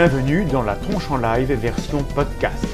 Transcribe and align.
Bienvenue 0.00 0.44
dans 0.44 0.62
la 0.62 0.76
tronche 0.76 1.10
en 1.10 1.16
live 1.16 1.52
version 1.54 2.04
podcast. 2.14 2.64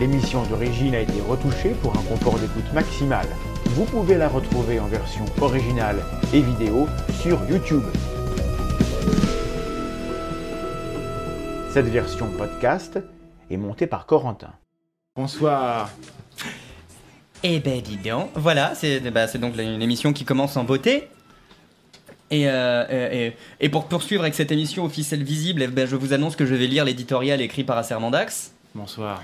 L'émission 0.00 0.42
d'origine 0.44 0.94
a 0.94 1.00
été 1.00 1.20
retouchée 1.20 1.74
pour 1.82 1.94
un 1.94 2.02
confort 2.04 2.38
d'écoute 2.38 2.72
maximal. 2.72 3.26
Vous 3.66 3.84
pouvez 3.84 4.16
la 4.16 4.26
retrouver 4.26 4.80
en 4.80 4.86
version 4.86 5.26
originale 5.42 6.02
et 6.32 6.40
vidéo 6.40 6.88
sur 7.20 7.38
YouTube. 7.44 7.82
Cette 11.74 11.88
version 11.88 12.30
podcast 12.38 12.98
est 13.50 13.58
montée 13.58 13.86
par 13.86 14.06
Corentin. 14.06 14.54
Bonsoir. 15.14 15.90
Eh 17.42 17.60
ben 17.60 17.82
dis 17.82 17.98
donc, 17.98 18.30
voilà, 18.34 18.74
c'est 18.74 18.98
bah, 19.10 19.28
c'est 19.28 19.38
donc 19.38 19.58
une 19.58 19.82
émission 19.82 20.14
qui 20.14 20.24
commence 20.24 20.56
en 20.56 20.64
beauté. 20.64 21.10
Et, 22.32 22.48
euh, 22.48 23.10
et, 23.12 23.34
et 23.60 23.68
pour 23.68 23.84
poursuivre 23.84 24.22
avec 24.22 24.34
cette 24.34 24.50
émission 24.50 24.86
officielle 24.86 25.22
visible, 25.22 25.62
eh 25.62 25.66
ben, 25.66 25.86
je 25.86 25.96
vous 25.96 26.14
annonce 26.14 26.34
que 26.34 26.46
je 26.46 26.54
vais 26.54 26.66
lire 26.66 26.86
l'éditorial 26.86 27.42
écrit 27.42 27.62
par 27.62 27.76
Assermandax, 27.76 28.52
Bonsoir. 28.74 29.22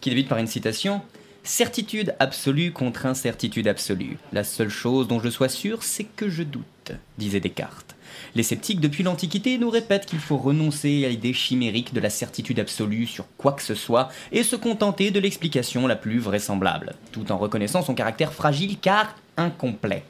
qui 0.00 0.10
débute 0.10 0.28
par 0.28 0.38
une 0.38 0.48
citation. 0.48 1.00
Certitude 1.44 2.14
absolue 2.18 2.72
contre 2.72 3.06
incertitude 3.06 3.68
absolue. 3.68 4.18
La 4.32 4.42
seule 4.42 4.70
chose 4.70 5.06
dont 5.06 5.20
je 5.20 5.30
sois 5.30 5.48
sûr, 5.48 5.84
c'est 5.84 6.02
que 6.04 6.28
je 6.28 6.42
doute, 6.42 6.92
disait 7.16 7.38
Descartes. 7.38 7.94
Les 8.34 8.42
sceptiques 8.42 8.80
depuis 8.80 9.04
l'Antiquité 9.04 9.56
nous 9.56 9.70
répètent 9.70 10.06
qu'il 10.06 10.18
faut 10.18 10.36
renoncer 10.36 11.04
à 11.06 11.08
l'idée 11.10 11.32
chimérique 11.32 11.94
de 11.94 12.00
la 12.00 12.10
certitude 12.10 12.58
absolue 12.58 13.06
sur 13.06 13.26
quoi 13.38 13.52
que 13.52 13.62
ce 13.62 13.76
soit 13.76 14.08
et 14.32 14.42
se 14.42 14.56
contenter 14.56 15.12
de 15.12 15.20
l'explication 15.20 15.86
la 15.86 15.94
plus 15.96 16.18
vraisemblable, 16.18 16.96
tout 17.12 17.30
en 17.30 17.38
reconnaissant 17.38 17.82
son 17.82 17.94
caractère 17.94 18.32
fragile 18.32 18.78
car 18.80 19.14
incomplet. 19.36 20.02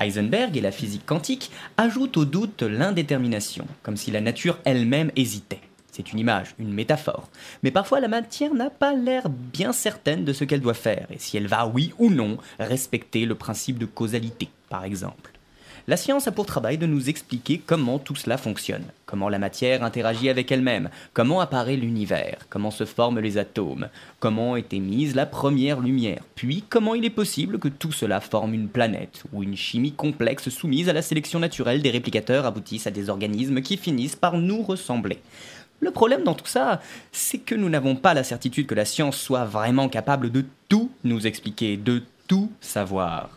Heisenberg 0.00 0.56
et 0.56 0.60
la 0.60 0.72
physique 0.72 1.06
quantique 1.06 1.50
ajoutent 1.76 2.16
au 2.16 2.24
doute 2.24 2.62
l'indétermination, 2.62 3.66
comme 3.82 3.96
si 3.96 4.10
la 4.10 4.20
nature 4.20 4.58
elle-même 4.64 5.10
hésitait. 5.16 5.60
C'est 5.92 6.12
une 6.12 6.18
image, 6.18 6.54
une 6.58 6.74
métaphore. 6.74 7.30
Mais 7.62 7.70
parfois 7.70 8.00
la 8.00 8.08
matière 8.08 8.52
n'a 8.52 8.68
pas 8.68 8.92
l'air 8.92 9.30
bien 9.30 9.72
certaine 9.72 10.24
de 10.24 10.32
ce 10.34 10.44
qu'elle 10.44 10.60
doit 10.60 10.74
faire, 10.74 11.06
et 11.10 11.18
si 11.18 11.36
elle 11.36 11.46
va, 11.46 11.66
oui 11.66 11.94
ou 11.98 12.10
non, 12.10 12.36
respecter 12.58 13.24
le 13.24 13.34
principe 13.34 13.78
de 13.78 13.86
causalité, 13.86 14.48
par 14.68 14.84
exemple. 14.84 15.35
La 15.88 15.96
science 15.96 16.26
a 16.26 16.32
pour 16.32 16.46
travail 16.46 16.78
de 16.78 16.86
nous 16.86 17.08
expliquer 17.08 17.62
comment 17.64 18.00
tout 18.00 18.16
cela 18.16 18.38
fonctionne, 18.38 18.82
comment 19.04 19.28
la 19.28 19.38
matière 19.38 19.84
interagit 19.84 20.28
avec 20.28 20.50
elle-même, 20.50 20.90
comment 21.12 21.40
apparaît 21.40 21.76
l'univers, 21.76 22.38
comment 22.50 22.72
se 22.72 22.84
forment 22.84 23.20
les 23.20 23.38
atomes, 23.38 23.88
comment 24.18 24.56
est 24.56 24.72
émise 24.72 25.14
la 25.14 25.26
première 25.26 25.78
lumière, 25.78 26.24
puis 26.34 26.64
comment 26.68 26.96
il 26.96 27.04
est 27.04 27.10
possible 27.10 27.60
que 27.60 27.68
tout 27.68 27.92
cela 27.92 28.20
forme 28.20 28.52
une 28.52 28.66
planète, 28.66 29.22
ou 29.32 29.44
une 29.44 29.56
chimie 29.56 29.92
complexe 29.92 30.48
soumise 30.48 30.88
à 30.88 30.92
la 30.92 31.02
sélection 31.02 31.38
naturelle 31.38 31.82
des 31.82 31.90
réplicateurs 31.92 32.46
aboutissent 32.46 32.88
à 32.88 32.90
des 32.90 33.08
organismes 33.08 33.62
qui 33.62 33.76
finissent 33.76 34.16
par 34.16 34.38
nous 34.38 34.62
ressembler. 34.62 35.20
Le 35.78 35.92
problème 35.92 36.24
dans 36.24 36.34
tout 36.34 36.46
ça, 36.46 36.80
c'est 37.12 37.38
que 37.38 37.54
nous 37.54 37.68
n'avons 37.68 37.94
pas 37.94 38.12
la 38.12 38.24
certitude 38.24 38.66
que 38.66 38.74
la 38.74 38.86
science 38.86 39.18
soit 39.18 39.44
vraiment 39.44 39.88
capable 39.88 40.32
de 40.32 40.44
tout 40.68 40.90
nous 41.04 41.28
expliquer, 41.28 41.76
de 41.76 42.02
tout 42.26 42.50
savoir. 42.60 43.35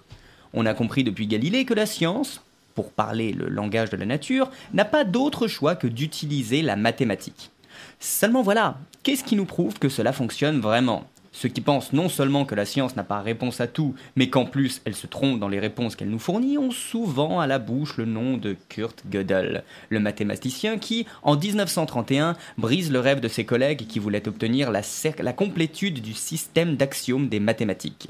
On 0.53 0.66
a 0.66 0.73
compris 0.73 1.03
depuis 1.03 1.28
Galilée 1.28 1.66
que 1.66 1.73
la 1.73 1.86
science, 1.86 2.42
pour 2.75 2.92
parler 2.92 3.33
le 3.33 3.50
langage 3.50 3.89
de 3.89 3.97
la 3.97 4.05
nature, 4.05 4.50
n'a 4.73 4.86
pas 4.86 5.03
d'autre 5.03 5.47
choix 5.47 5.75
que 5.75 5.88
d'utiliser 5.88 6.61
la 6.61 6.75
mathématique. 6.75 7.52
Seulement 8.00 8.41
voilà, 8.41 8.78
qu'est-ce 9.03 9.23
qui 9.23 9.36
nous 9.36 9.45
prouve 9.45 9.80
que 9.80 9.89
cela 9.89 10.14
fonctionne 10.14 10.59
vraiment? 10.59 11.06
Ceux 11.31 11.50
qui 11.50 11.61
pensent 11.61 11.94
non 11.94 12.09
seulement 12.09 12.44
que 12.44 12.56
la 12.56 12.66
science 12.66 12.95
n'a 12.95 13.03
pas 13.03 13.22
réponse 13.22 13.61
à 13.61 13.67
tout, 13.67 13.94
mais 14.16 14.30
qu'en 14.30 14.45
plus 14.45 14.81
elle 14.86 14.95
se 14.95 15.08
trompe 15.08 15.39
dans 15.39 15.47
les 15.47 15.59
réponses 15.59 15.95
qu'elle 15.95 16.09
nous 16.09 16.19
fournit, 16.19 16.58
ont 16.58 16.72
souvent 16.72 17.39
à 17.39 17.47
la 17.47 17.59
bouche 17.59 17.97
le 17.97 18.06
nom 18.06 18.38
de 18.38 18.58
Kurt 18.67 19.03
Gödel, 19.09 19.63
le 19.89 20.00
mathématicien 20.00 20.78
qui, 20.78 21.06
en 21.22 21.38
1931, 21.38 22.36
brise 22.58 22.91
le 22.91 23.00
rêve 23.00 23.19
de 23.19 23.28
ses 23.28 23.45
collègues 23.45 23.85
qui 23.88 24.00
voulaient 24.00 24.28
obtenir 24.28 24.72
la, 24.72 24.81
la 25.19 25.34
complétude 25.34 26.01
du 26.01 26.13
système 26.13 26.75
d'axiomes 26.75 27.29
des 27.29 27.40
mathématiques. 27.40 28.09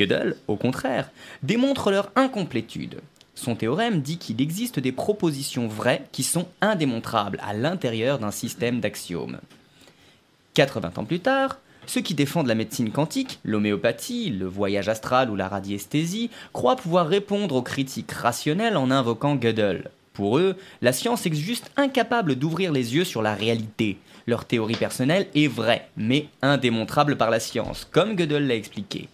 Gödel, 0.00 0.36
au 0.48 0.56
contraire, 0.56 1.10
démontre 1.42 1.90
leur 1.90 2.10
incomplétude. 2.16 3.02
Son 3.34 3.54
théorème 3.54 4.00
dit 4.00 4.16
qu'il 4.16 4.40
existe 4.40 4.80
des 4.80 4.92
propositions 4.92 5.68
vraies 5.68 6.06
qui 6.10 6.22
sont 6.22 6.46
indémontrables 6.62 7.38
à 7.46 7.52
l'intérieur 7.52 8.18
d'un 8.18 8.30
système 8.30 8.80
d'axiomes. 8.80 9.40
80 10.54 10.92
ans 10.96 11.04
plus 11.04 11.20
tard, 11.20 11.58
ceux 11.86 12.00
qui 12.00 12.14
défendent 12.14 12.46
la 12.46 12.54
médecine 12.54 12.90
quantique, 12.90 13.40
l'homéopathie, 13.44 14.30
le 14.30 14.46
voyage 14.46 14.88
astral 14.88 15.28
ou 15.28 15.36
la 15.36 15.48
radiesthésie 15.48 16.30
croient 16.54 16.76
pouvoir 16.76 17.06
répondre 17.06 17.56
aux 17.56 17.62
critiques 17.62 18.12
rationnelles 18.12 18.78
en 18.78 18.90
invoquant 18.90 19.36
Gödel. 19.36 19.90
Pour 20.14 20.38
eux, 20.38 20.56
la 20.80 20.94
science 20.94 21.26
est 21.26 21.34
juste 21.34 21.70
incapable 21.76 22.36
d'ouvrir 22.36 22.72
les 22.72 22.94
yeux 22.94 23.04
sur 23.04 23.20
la 23.20 23.34
réalité. 23.34 23.98
Leur 24.26 24.46
théorie 24.46 24.76
personnelle 24.76 25.26
est 25.34 25.48
vraie, 25.48 25.90
mais 25.98 26.28
indémontrable 26.40 27.16
par 27.16 27.28
la 27.28 27.40
science, 27.40 27.86
comme 27.90 28.16
Gödel 28.16 28.46
l'a 28.46 28.54
expliqué. 28.54 29.08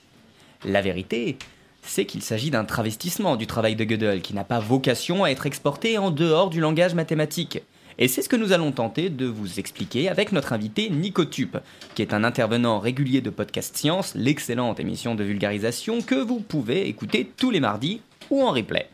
La 0.67 0.83
vérité, 0.83 1.39
c'est 1.83 2.07
qu'il 2.07 2.23
s'agit 2.23 2.51
d'un 2.51 2.65
travestissement 2.65 3.37
du 3.37 3.47
travail 3.47 3.77
de 3.77 3.85
Gödel 3.85 4.21
qui 4.21 4.35
n'a 4.35 4.43
pas 4.43 4.59
vocation 4.59 5.23
à 5.23 5.29
être 5.29 5.47
exporté 5.47 5.97
en 5.97 6.11
dehors 6.11 6.51
du 6.51 6.61
langage 6.61 6.97
mathématique. 6.97 7.63
Et 7.99 8.09
c'est 8.09 8.21
ce 8.21 8.29
que 8.29 8.35
nous 8.35 8.53
allons 8.53 8.73
tenter 8.73 9.09
de 9.09 9.27
vous 9.27 9.61
expliquer 9.61 10.09
avec 10.09 10.33
notre 10.33 10.53
invité 10.53 10.91
Nico 10.91 11.25
Tup, 11.25 11.57
qui 11.95 12.03
est 12.03 12.13
un 12.13 12.25
intervenant 12.25 12.81
régulier 12.81 13.21
de 13.21 13.31
Podcast 13.31 13.77
Science, 13.77 14.17
l'excellente 14.17 14.81
émission 14.81 15.15
de 15.15 15.23
vulgarisation 15.23 16.03
que 16.03 16.17
vous 16.17 16.41
pouvez 16.41 16.89
écouter 16.89 17.31
tous 17.37 17.53
les 17.53 17.61
mardis 17.61 18.01
ou 18.29 18.43
en 18.43 18.51
replay. 18.51 18.89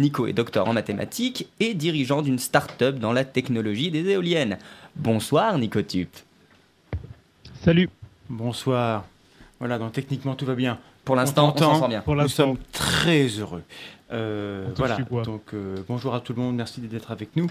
Nico 0.00 0.26
est 0.26 0.32
docteur 0.32 0.66
en 0.66 0.72
mathématiques 0.72 1.48
et 1.60 1.74
dirigeant 1.74 2.20
d'une 2.20 2.40
start-up 2.40 2.98
dans 2.98 3.12
la 3.12 3.24
technologie 3.24 3.92
des 3.92 4.08
éoliennes. 4.08 4.58
Bonsoir 4.96 5.56
Nico 5.56 5.82
Tup. 5.82 6.10
Salut. 7.62 7.88
Bonsoir. 8.28 9.04
Voilà, 9.60 9.78
donc 9.78 9.92
techniquement 9.92 10.34
tout 10.34 10.46
va 10.46 10.56
bien. 10.56 10.80
Pour 11.04 11.16
l'instant, 11.16 11.52
on 11.54 11.58
s'en 11.58 11.78
sort 11.78 11.88
bien. 11.88 12.00
Pour 12.00 12.16
Nous 12.16 12.28
sommes 12.28 12.56
très 12.72 13.26
heureux. 13.26 13.62
Euh, 14.12 14.68
voilà, 14.76 14.98
donc 15.24 15.54
euh, 15.54 15.76
bonjour 15.88 16.14
à 16.14 16.20
tout 16.20 16.34
le 16.34 16.42
monde, 16.42 16.54
merci 16.54 16.80
d'être 16.82 17.10
avec 17.10 17.34
nous. 17.34 17.46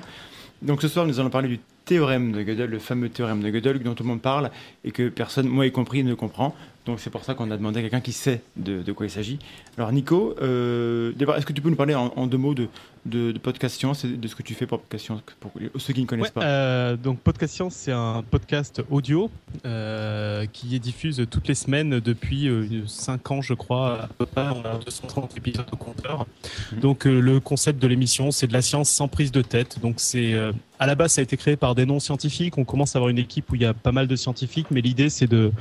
Donc 0.61 0.81
ce 0.81 0.87
soir, 0.87 1.07
nous 1.07 1.19
allons 1.19 1.31
parler 1.31 1.47
du 1.47 1.59
théorème 1.91 2.31
de 2.31 2.41
Gödel, 2.41 2.69
le 2.69 2.79
fameux 2.79 3.09
théorème 3.09 3.41
de 3.41 3.49
Gödel 3.49 3.83
dont 3.83 3.93
tout 3.95 4.03
le 4.03 4.07
monde 4.07 4.21
parle 4.21 4.49
et 4.85 4.91
que 4.91 5.09
personne, 5.09 5.49
moi 5.49 5.65
y 5.65 5.73
compris, 5.73 6.05
ne 6.05 6.13
comprend. 6.13 6.55
Donc 6.85 7.01
c'est 7.01 7.09
pour 7.09 7.25
ça 7.25 7.33
qu'on 7.33 7.51
a 7.51 7.57
demandé 7.57 7.79
à 7.79 7.81
quelqu'un 7.81 7.99
qui 7.99 8.13
sait 8.13 8.41
de, 8.55 8.81
de 8.81 8.91
quoi 8.93 9.05
il 9.05 9.09
s'agit. 9.09 9.39
Alors 9.77 9.91
Nico, 9.91 10.33
euh, 10.41 11.11
d'abord, 11.17 11.35
est-ce 11.35 11.45
que 11.45 11.51
tu 11.51 11.61
peux 11.61 11.69
nous 11.69 11.75
parler 11.75 11.93
en, 11.93 12.13
en 12.15 12.27
deux 12.27 12.37
mots 12.37 12.55
de, 12.55 12.69
de, 13.05 13.33
de 13.33 13.39
Podcast 13.39 13.77
Science 13.77 14.05
et 14.05 14.07
de 14.07 14.27
ce 14.27 14.35
que 14.35 14.41
tu 14.41 14.53
fais 14.53 14.65
pour 14.65 14.79
Podcast 14.79 15.03
Science, 15.03 15.21
pour 15.41 15.51
ceux 15.75 15.93
qui 15.93 16.01
ne 16.01 16.05
connaissent 16.07 16.27
Ouais, 16.27 16.41
pas 16.41 16.45
euh, 16.45 16.95
donc 16.95 17.19
Podcast 17.19 17.53
Science, 17.53 17.75
c'est 17.75 17.91
un 17.91 18.23
podcast 18.23 18.81
audio 18.89 19.29
euh, 19.65 20.45
qui 20.51 20.73
est 20.73 20.79
diffuse 20.79 21.23
toutes 21.29 21.49
les 21.49 21.55
semaines 21.55 21.99
depuis 21.99 22.49
5 22.87 23.31
ans, 23.31 23.41
je 23.41 23.53
crois. 23.53 24.03
À 24.03 24.07
peu 24.07 24.25
près, 24.25 24.47
on 24.47 24.65
a 24.65 24.77
230 24.77 25.37
épisodes 25.37 25.67
au 25.73 25.75
compteur. 25.75 26.25
Mhm. 26.71 26.79
Donc 26.79 27.03
le 27.03 27.41
concept 27.41 27.81
de 27.81 27.87
l'émission, 27.87 28.31
c'est 28.31 28.47
de 28.47 28.53
la 28.53 28.61
science 28.61 28.89
sans 28.89 29.09
prise 29.09 29.33
de 29.33 29.41
tête. 29.41 29.79
Donc 29.81 29.95
c'est 29.97 30.33
à 30.81 30.87
la 30.87 30.95
base, 30.95 31.11
ça 31.13 31.21
a 31.21 31.23
été 31.23 31.37
créé 31.37 31.55
par 31.55 31.75
des 31.75 31.85
non-scientifiques. 31.85 32.57
On 32.57 32.65
commence 32.65 32.95
à 32.95 32.97
avoir 32.99 33.09
une 33.09 33.19
équipe 33.19 33.51
où 33.51 33.55
il 33.55 33.61
y 33.61 33.65
a 33.65 33.73
pas 33.73 33.91
mal 33.91 34.07
de 34.07 34.15
scientifiques, 34.15 34.67
mais 34.71 34.81
l'idée, 34.81 35.09
c'est 35.09 35.27
de, 35.27 35.51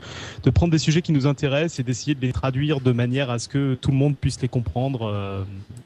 de 0.42 0.50
prendre 0.50 0.72
des 0.72 0.78
sujets 0.78 1.02
qui 1.02 1.12
nous 1.12 1.26
intéressent 1.26 1.78
et 1.78 1.82
d'essayer 1.82 2.14
de 2.14 2.22
les 2.22 2.32
traduire 2.32 2.80
de 2.80 2.90
manière 2.90 3.28
à 3.30 3.38
ce 3.38 3.46
que 3.48 3.74
tout 3.74 3.90
le 3.90 3.96
monde 3.98 4.16
puisse 4.16 4.40
les 4.40 4.48
comprendre 4.48 5.02
euh, 5.12 5.44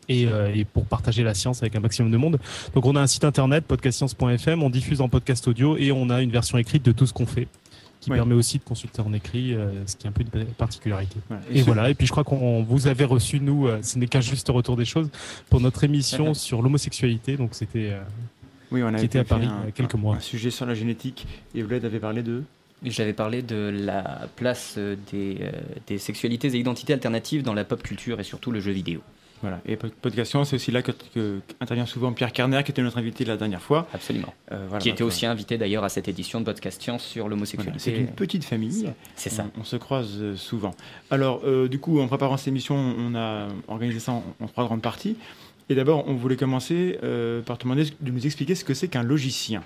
et, 0.09 0.27
euh, 0.29 0.55
et 0.55 0.65
pour 0.65 0.85
partager 0.87 1.25
la 1.25 1.35
science 1.35 1.63
avec 1.63 1.75
un 1.75 1.81
maximum 1.81 2.13
de 2.13 2.17
monde. 2.17 2.39
Donc 2.75 2.87
on 2.87 2.95
a 2.97 3.01
un 3.01 3.07
site 3.09 3.25
internet, 3.25 3.65
podcastscience.fm, 3.67 4.63
on 4.63 4.71
diffuse 4.71 5.01
en 5.01 5.09
podcast 5.09 5.49
audio 5.49 5.77
et 5.77 5.91
on 5.91 6.11
a 6.11 6.23
une 6.23 6.31
version 6.31 6.57
écrite 6.57 6.85
de 6.85 6.93
tout 6.93 7.07
ce 7.07 7.13
qu'on 7.13 7.27
fait 7.27 7.49
qui 8.01 8.11
permet 8.19 8.35
aussi 8.35 8.59
de 8.59 8.65
consulter 8.65 9.01
en 9.01 9.15
écrit, 9.15 9.55
euh, 9.55 9.71
ce 9.87 9.97
qui 9.97 10.07
est 10.07 10.11
un 10.11 10.13
peu 10.13 10.23
une 10.23 10.45
particularité. 10.45 11.17
Et, 11.51 11.61
ce- 11.61 11.65
voilà, 11.65 11.89
et 11.89 11.95
puis 11.95 12.07
je 12.07 12.13
crois 12.13 12.23
qu'on 12.23 12.63
vous 12.63 12.87
avait 12.87 13.07
reçu, 13.07 13.41
nous, 13.41 13.67
euh, 13.67 13.79
ce 13.83 13.99
n'est 13.99 14.07
qu'un 14.09 14.21
juste 14.21 14.47
retour 14.51 14.77
des 14.77 14.85
choses, 14.85 15.09
pour 15.49 15.61
notre 15.63 15.83
émission 15.85 16.35
sur 16.35 16.61
l'homosexualité, 16.61 17.39
donc 17.39 17.51
c'était... 17.55 17.91
euh, 17.93 18.03
Oui, 18.75 18.83
on 18.83 18.93
a 18.93 18.99
qui 18.99 19.05
était 19.05 19.21
à 19.21 19.25
Paris 19.25 19.47
un- 19.47 19.61
il 19.63 19.67
y 19.67 19.69
a 19.69 19.73
quelques 19.73 19.95
un- 19.95 19.99
mois. 19.99 20.17
Un 20.17 20.21
sujet 20.21 20.51
sur 20.51 20.67
la 20.67 20.75
génétique 20.75 21.27
et 21.55 21.63
Vlad 21.63 21.85
avait 21.85 22.01
parlé 22.01 22.23
de. 22.23 22.43
J'avais 22.83 23.15
parlé 23.15 23.41
de 23.41 23.73
la 23.75 24.29
place 24.37 24.75
euh, 24.77 24.97
des, 25.11 25.39
euh, 25.41 25.53
des 25.87 25.97
sexualités 25.97 26.49
et 26.49 26.59
identités 26.59 26.93
alternatives 26.93 27.43
dans 27.43 27.55
la 27.55 27.65
pop 27.65 27.83
culture 27.83 28.21
et 28.21 28.25
surtout 28.25 28.51
le 28.51 28.61
jeu 28.61 28.73
vidéo. 28.73 29.01
Voilà. 29.41 29.61
Et 29.67 29.77
Pod- 29.77 29.93
Podcast 29.93 30.31
Science, 30.31 30.51
c'est 30.51 30.57
aussi 30.57 30.71
là 30.71 30.81
que- 30.83 30.93
qu'intervient 31.59 31.85
souvent 31.87 32.13
Pierre 32.13 32.33
Carner, 32.33 32.63
qui 32.65 32.71
était 32.73 32.83
notre 32.83 32.97
invité 32.99 33.25
la 33.27 33.37
dernière 33.37 33.61
fois. 33.63 33.87
Absolument. 33.93 34.33
Euh, 34.53 34.67
voilà, 34.69 34.83
qui 34.83 34.89
était 34.89 35.03
aussi 35.03 35.27
invité 35.27 35.59
d'ailleurs 35.59 35.85
à 35.85 35.89
cette 35.91 36.09
édition 36.09 36.41
de 36.41 36.45
Podcast 36.47 36.81
Science 36.81 37.05
sur 37.05 37.25
voilà. 37.25 37.37
l'homosexualité. 37.37 37.79
C'est 37.79 37.97
une 37.97 38.07
petite 38.09 38.45
famille. 38.45 38.91
C'est 39.17 39.31
ça. 39.31 39.47
On, 39.57 39.61
on 39.61 39.65
se 39.65 39.77
croise 39.77 40.17
euh, 40.21 40.37
souvent. 40.37 40.75
Alors, 41.11 41.43
euh, 41.45 41.69
du 41.69 41.79
coup, 41.79 42.01
en 42.01 42.07
préparant 42.09 42.37
cette 42.39 42.49
émission, 42.49 42.75
on 42.77 43.15
a 43.15 43.49
organisé 43.69 43.99
ça 44.01 44.13
en, 44.13 44.25
en 44.41 44.47
trois 44.47 44.65
grandes 44.65 44.83
parties. 44.83 45.17
Et 45.69 45.75
d'abord, 45.75 46.05
on 46.07 46.15
voulait 46.15 46.37
commencer 46.37 46.99
euh, 47.03 47.41
par 47.43 47.59
te 47.59 47.65
demander 47.65 47.85
de 48.01 48.11
nous 48.11 48.27
expliquer 48.27 48.55
ce 48.55 48.65
que 48.65 48.75
c'est 48.75 48.89
qu'un 48.89 49.03
logicien, 49.03 49.63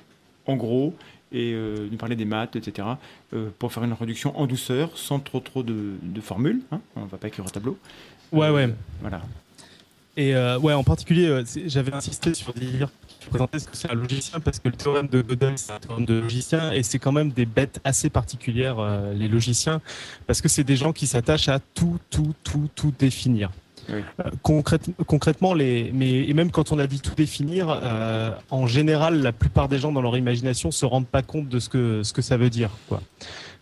en 0.47 0.57
gros, 0.57 0.95
et 1.33 1.53
euh, 1.55 1.89
nous 1.91 1.97
parler 1.99 2.17
des 2.17 2.25
maths, 2.25 2.57
etc., 2.57 2.89
euh, 3.35 3.49
pour 3.59 3.73
faire 3.73 3.85
une 3.85 3.93
introduction 3.93 4.39
en 4.39 4.47
douceur, 4.47 4.97
sans 4.97 5.19
trop 5.19 5.41
trop 5.41 5.63
de, 5.63 5.95
de 6.03 6.21
formules. 6.21 6.61
hein. 6.73 6.81
on 6.97 7.05
ne 7.05 7.09
va 7.09 7.19
pas 7.19 7.29
écrire 7.29 7.45
au 7.45 7.51
tableau. 7.51 7.77
Ouais, 8.33 8.51
ouais. 8.51 8.73
Voilà. 9.01 9.23
Et 10.17 10.35
euh, 10.35 10.59
ouais, 10.59 10.73
en 10.73 10.83
particulier, 10.85 11.43
j'avais 11.67 11.93
insisté 11.93 12.35
sur 12.35 12.53
dire 12.53 12.89
qui 13.21 13.29
présentait 13.29 13.59
ce 13.59 13.69
que 13.69 13.77
c'est 13.77 13.91
un 13.91 13.95
logicien 13.95 14.41
parce 14.41 14.59
que 14.59 14.69
le 14.69 14.75
théorème 14.75 15.07
de 15.09 15.23
Gödel, 15.23 15.57
c'est 15.57 15.73
un 15.73 15.79
théorème 15.79 16.07
de 16.07 16.15
logicien 16.15 16.73
et 16.73 16.83
c'est 16.83 16.99
quand 16.99 17.13
même 17.13 17.31
des 17.31 17.47
bêtes 17.47 17.81
assez 17.85 18.11
particulières, 18.11 18.79
euh, 18.79 19.13
les 19.15 19.29
logiciens, 19.29 19.81
parce 20.27 20.41
que 20.41 20.49
c'est 20.49 20.65
des 20.65 20.77
gens 20.77 20.93
qui 20.93 21.07
s'attachent 21.07 21.49
à 21.49 21.59
tout, 21.61 21.99
tout, 22.11 22.35
tout, 22.43 22.69
tout 22.75 22.93
définir. 22.99 23.51
Oui. 23.91 24.01
Euh, 24.21 24.31
concrète- 24.43 24.91
concrètement, 25.07 25.55
les, 25.55 25.91
mais 25.95 26.29
et 26.29 26.35
même 26.35 26.51
quand 26.51 26.73
on 26.73 26.79
a 26.79 26.87
dit 26.87 27.01
tout 27.01 27.15
définir, 27.15 27.69
euh, 27.71 28.31
en 28.51 28.67
général, 28.67 29.23
la 29.23 29.33
plupart 29.33 29.69
des 29.69 29.79
gens 29.79 29.93
dans 29.93 30.03
leur 30.03 30.17
imagination 30.17 30.71
se 30.71 30.85
rendent 30.85 31.07
pas 31.07 31.23
compte 31.23 31.49
de 31.49 31.59
ce 31.59 31.69
que 31.69 32.03
ce 32.03 32.13
que 32.13 32.23
ça 32.23 32.37
veut 32.37 32.51
dire, 32.51 32.71
quoi. 32.89 33.01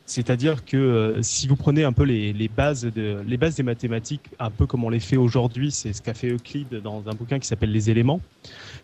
C'est-à-dire 0.08 0.64
que 0.64 0.76
euh, 0.76 1.22
si 1.22 1.48
vous 1.48 1.56
prenez 1.56 1.82
un 1.82 1.92
peu 1.92 2.04
les, 2.04 2.32
les 2.32 2.46
bases 2.46 2.84
de 2.84 3.18
les 3.26 3.36
bases 3.36 3.56
des 3.56 3.64
mathématiques, 3.64 4.22
un 4.38 4.50
peu 4.50 4.64
comme 4.64 4.84
on 4.84 4.88
les 4.88 5.00
fait 5.00 5.16
aujourd'hui, 5.16 5.72
c'est 5.72 5.92
ce 5.92 6.00
qu'a 6.00 6.14
fait 6.14 6.28
Euclide 6.30 6.80
dans 6.80 7.02
un 7.08 7.12
bouquin 7.12 7.40
qui 7.40 7.48
s'appelle 7.48 7.72
Les 7.72 7.90
éléments. 7.90 8.20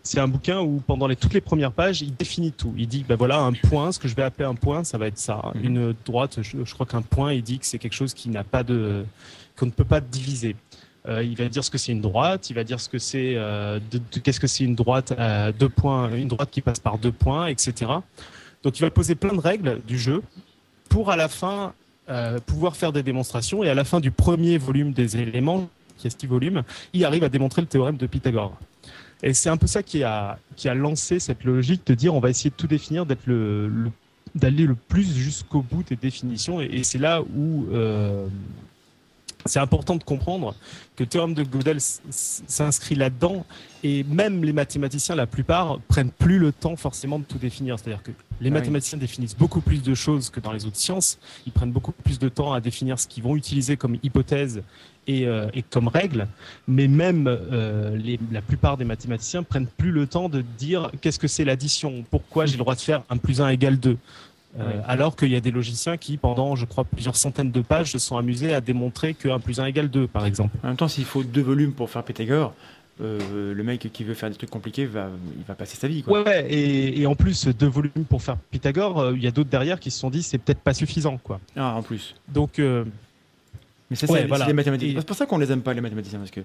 C'est 0.01 0.19
un 0.19 0.27
bouquin 0.27 0.59
où 0.59 0.81
pendant 0.85 1.07
les, 1.07 1.15
toutes 1.15 1.33
les 1.33 1.39
premières 1.39 1.71
pages, 1.71 2.01
il 2.01 2.13
définit 2.13 2.51
tout. 2.51 2.73
Il 2.77 2.89
dit 2.89 3.05
ben 3.07 3.15
voilà 3.15 3.39
un 3.39 3.53
point, 3.53 3.93
ce 3.93 3.99
que 3.99 4.09
je 4.09 4.15
vais 4.15 4.23
appeler 4.23 4.45
un 4.45 4.55
point, 4.55 4.83
ça 4.83 4.97
va 4.97 5.07
être 5.07 5.17
ça. 5.17 5.53
Mhm. 5.55 5.63
Une 5.65 5.95
droite, 6.05 6.39
je, 6.41 6.57
je 6.65 6.73
crois 6.73 6.85
qu'un 6.85 7.01
point, 7.01 7.31
il 7.31 7.41
dit 7.41 7.57
que 7.57 7.65
c'est 7.65 7.79
quelque 7.79 7.93
chose 7.95 8.13
qui 8.13 8.27
n'a 8.29 8.43
pas 8.43 8.63
de 8.63 9.05
qu'on 9.57 9.67
ne 9.67 9.71
peut 9.71 9.85
pas 9.85 10.01
diviser. 10.01 10.57
Euh, 11.07 11.21
il 11.23 11.35
va 11.35 11.49
dire 11.49 11.63
ce 11.63 11.69
que 11.69 11.77
c'est 11.77 11.91
une 11.91 11.99
droite, 12.01 12.49
il 12.49 12.53
va 12.55 12.63
dire 12.63 12.79
ce 12.79 12.87
que 12.87 12.97
c'est, 12.97 13.33
euh, 13.35 13.79
qu'est-ce 14.23 14.39
que 14.39 14.47
c'est 14.47 14.63
une 14.63 14.75
droite 14.75 15.13
à 15.17 15.51
deux 15.51 15.67
points, 15.67 16.09
une 16.15 16.29
droite 16.29 16.49
qui 16.49 16.61
passe 16.61 16.79
par 16.79 16.97
deux 16.97 17.11
points, 17.11 17.47
etc. 17.47 17.91
Donc 18.63 18.79
il 18.79 18.81
va 18.81 18.89
poser 18.89 19.15
plein 19.15 19.33
de 19.33 19.39
règles 19.41 19.81
du 19.85 19.99
jeu 19.99 20.23
pour 20.89 21.11
à 21.11 21.17
la 21.17 21.27
fin 21.27 21.73
euh, 22.09 22.39
pouvoir 22.39 22.77
faire 22.77 22.93
des 22.93 23.03
démonstrations 23.03 23.63
et 23.63 23.69
à 23.69 23.73
la 23.73 23.83
fin 23.83 23.99
du 23.99 24.11
premier 24.11 24.57
volume 24.57 24.93
des 24.93 25.17
éléments, 25.17 25.69
qui 25.97 26.07
est 26.07 26.09
ce 26.09 26.15
petit 26.15 26.27
volume, 26.27 26.63
il 26.93 27.03
arrive 27.03 27.23
à 27.25 27.29
démontrer 27.29 27.61
le 27.61 27.67
théorème 27.67 27.97
de 27.97 28.07
Pythagore. 28.07 28.57
Et 29.23 29.33
c'est 29.33 29.49
un 29.49 29.57
peu 29.57 29.67
ça 29.67 29.83
qui 29.83 30.03
a, 30.03 30.37
qui 30.55 30.69
a 30.69 30.73
lancé 30.73 31.19
cette 31.19 31.43
logique 31.43 31.85
de 31.85 31.93
dire 31.95 32.13
on 32.15 32.19
va 32.21 32.29
essayer 32.29 32.49
de 32.49 32.55
tout 32.55 32.67
définir, 32.67 33.05
d'être 33.05 33.25
le, 33.25 33.67
le- 33.67 33.91
d'aller 34.35 34.65
le 34.65 34.75
plus 34.75 35.15
jusqu'au 35.15 35.61
bout 35.61 35.83
des 35.83 35.95
définitions. 35.95 36.59
Et, 36.59 36.83
c'est 36.83 36.97
là 36.97 37.21
où 37.21 37.67
euh, 37.71 38.25
c'est 39.45 39.59
important 39.59 39.95
de 39.95 40.03
comprendre 40.03 40.55
que 40.95 41.03
le 41.03 41.09
théorème 41.09 41.33
de 41.33 41.43
Gödel 41.43 41.79
s'inscrit 42.09 42.95
là-dedans. 42.95 43.45
Et 43.83 44.03
même 44.05 44.43
les 44.43 44.53
mathématiciens, 44.53 45.15
la 45.15 45.27
plupart, 45.27 45.79
prennent 45.89 46.11
plus 46.11 46.39
le 46.39 46.51
temps 46.51 46.75
forcément 46.75 47.19
de 47.19 47.25
tout 47.25 47.37
définir. 47.37 47.77
C'est-à-dire 47.77 48.01
que 48.03 48.11
les 48.11 48.15
Ah 48.15 48.43
oui. 48.43 48.51
mathématiciens 48.51 48.97
définissent 48.97 49.35
beaucoup 49.37 49.59
plus 49.61 49.81
de 49.83 49.93
choses 49.93 50.29
que 50.29 50.39
dans 50.39 50.51
les 50.53 50.65
autres 50.65 50.77
sciences. 50.77 51.17
Ils 51.45 51.51
prennent 51.51 51.71
beaucoup 51.71 51.91
plus 51.91 52.19
de 52.19 52.29
temps 52.29 52.53
à 52.53 52.61
définir 52.61 52.99
ce 52.99 53.07
qu'ils 53.07 53.23
vont 53.23 53.35
utiliser 53.35 53.75
comme 53.75 53.97
hypothèse 54.03 54.61
et, 55.07 55.27
euh, 55.27 55.47
et 55.53 55.63
comme 55.63 55.89
règle. 55.89 56.27
Mais 56.67 56.87
même 56.87 57.27
euh, 57.27 57.95
les- 57.97 58.19
la 58.31 58.41
plupart 58.41 58.77
des 58.77 58.85
mathématiciens 58.85 59.43
prennent 59.43 59.67
plus 59.67 59.91
le 59.91 60.07
temps 60.07 60.29
de 60.29 60.41
dire 60.57 60.89
qu'est-ce 61.01 61.19
que 61.19 61.27
c'est 61.27 61.43
l'addition, 61.43 62.05
pourquoi 62.09 62.45
j'ai 62.45 62.53
le 62.53 62.59
droit 62.59 62.75
de 62.75 62.79
faire 62.81 63.03
1 63.09 63.17
plus 63.17 63.41
1 63.41 63.49
égale 63.49 63.77
2. 63.77 63.97
Euh, 64.59 64.63
Oui. 64.67 64.81
Alors 64.87 65.15
qu'il 65.15 65.29
y 65.31 65.35
a 65.35 65.39
des 65.41 65.51
logiciens 65.51 65.97
qui, 65.97 66.17
pendant, 66.17 66.55
je 66.55 66.65
crois, 66.65 66.83
plusieurs 66.83 67.15
centaines 67.15 67.51
de 67.51 67.61
pages, 67.61 67.91
se 67.91 67.99
sont 67.99 68.17
amusés 68.17 68.53
à 68.53 68.61
démontrer 68.61 69.13
que 69.13 69.29
1 69.29 69.39
plus 69.39 69.59
1 69.59 69.65
égale 69.65 69.89
2, 69.89 70.07
par 70.07 70.25
exemple. 70.25 70.55
En 70.63 70.67
même 70.67 70.77
temps, 70.77 70.87
s'il 70.87 71.05
faut 71.05 71.23
deux 71.23 71.41
volumes 71.41 71.73
pour 71.73 71.89
faire 71.89 72.03
Pythagore, 72.03 72.53
euh, 73.01 73.53
le 73.55 73.63
mec 73.63 73.89
qui 73.91 74.03
veut 74.03 74.13
faire 74.13 74.29
des 74.29 74.35
trucs 74.35 74.51
compliqués 74.51 74.85
va, 74.85 75.07
il 75.35 75.43
va 75.45 75.55
passer 75.55 75.75
sa 75.77 75.87
vie. 75.87 76.03
Quoi. 76.03 76.21
Ouais, 76.21 76.45
et, 76.53 77.01
et 77.01 77.07
en 77.07 77.15
plus, 77.15 77.47
deux 77.47 77.67
volumes 77.67 78.05
pour 78.07 78.21
faire 78.21 78.37
Pythagore, 78.51 78.99
euh, 78.99 79.13
il 79.15 79.23
y 79.23 79.27
a 79.27 79.31
d'autres 79.31 79.49
derrière 79.49 79.79
qui 79.79 79.89
se 79.89 79.99
sont 79.99 80.11
dit 80.11 80.21
c'est 80.21 80.37
peut-être 80.37 80.59
pas 80.61 80.75
suffisant, 80.75 81.17
quoi. 81.17 81.39
Ah, 81.55 81.73
en 81.75 81.81
plus. 81.81 82.13
Donc, 82.31 82.59
euh, 82.59 82.85
Mais 83.93 84.07
ça, 84.07 84.11
Ouais, 84.11 84.21
c'est 84.21 84.27
voilà. 84.27 84.45
c'est 84.47 84.77
les 84.77 84.95
C'est 84.95 85.05
pour 85.05 85.15
ça 85.15 85.27
qu'on 85.27 85.37
les 85.37 85.51
aime 85.51 85.61
pas, 85.61 85.71
les 85.75 85.81
mathématiciens, 85.81 86.17
parce 86.17 86.31
que 86.31 86.41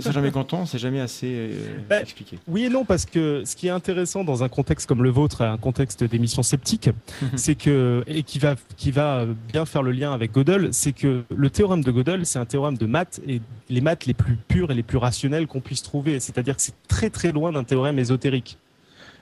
sont 0.00 0.10
jamais 0.10 0.30
contents, 0.30 0.64
c'est 0.64 0.78
jamais 0.78 1.00
assez 1.00 1.26
euh, 1.30 1.76
Bah, 1.86 2.00
expliqué. 2.00 2.38
Oui 2.48 2.64
et 2.64 2.70
non, 2.70 2.86
parce 2.86 3.04
que 3.04 3.42
ce 3.44 3.54
qui 3.56 3.66
est 3.66 3.70
intéressant 3.70 4.24
dans 4.24 4.42
un 4.42 4.48
contexte 4.48 4.86
comme 4.88 5.02
le 5.02 5.10
vôtre, 5.10 5.42
un 5.42 5.58
contexte 5.58 6.02
d'émission 6.02 6.42
sceptique, 6.42 6.88
c'est 7.36 7.56
que, 7.56 8.02
et 8.06 8.22
qui 8.22 8.38
va, 8.38 8.54
qui 8.78 8.90
va 8.90 9.26
bien 9.52 9.66
faire 9.66 9.82
le 9.82 9.92
lien 9.92 10.14
avec 10.14 10.32
Gödel, 10.32 10.70
c'est 10.72 10.92
que 10.92 11.24
le 11.28 11.50
théorème 11.50 11.84
de 11.84 11.92
Gödel, 11.92 12.24
c'est 12.24 12.38
un 12.38 12.46
théorème 12.46 12.78
de 12.78 12.86
maths 12.86 13.20
et 13.28 13.42
les 13.68 13.82
maths 13.82 14.06
les 14.06 14.14
plus 14.14 14.36
pures 14.48 14.70
et 14.70 14.74
les 14.74 14.82
plus 14.82 14.96
rationnelles 14.96 15.46
qu'on 15.46 15.60
puisse 15.60 15.82
trouver. 15.82 16.20
C'est-à-dire 16.20 16.56
que 16.56 16.62
c'est 16.62 16.74
très 16.88 17.10
très 17.10 17.32
loin 17.32 17.52
d'un 17.52 17.64
théorème 17.64 17.98
ésotérique. 17.98 18.56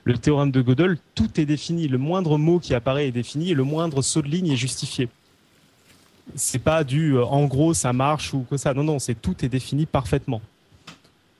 Le 0.05 0.17
théorème 0.17 0.51
de 0.51 0.61
Gödel, 0.61 0.97
tout 1.15 1.37
est 1.37 1.45
défini. 1.45 1.89
Le 1.89 1.97
moindre 1.97 2.37
mot 2.37 2.59
qui 2.59 2.73
apparaît 2.73 3.07
est 3.07 3.11
défini 3.11 3.51
et 3.51 3.53
le 3.53 3.63
moindre 3.63 4.01
saut 4.01 4.21
de 4.21 4.29
ligne 4.29 4.51
est 4.51 4.55
justifié. 4.55 5.09
C'est 6.35 6.59
pas 6.59 6.83
du 6.83 7.13
euh, 7.15 7.23
en 7.25 7.45
gros 7.45 7.73
ça 7.73 7.93
marche 7.93 8.33
ou 8.33 8.45
que 8.49 8.57
ça. 8.57 8.73
Non, 8.73 8.83
non, 8.83 8.99
c'est 8.99 9.15
tout 9.15 9.35
est 9.43 9.49
défini 9.49 9.85
parfaitement. 9.85 10.41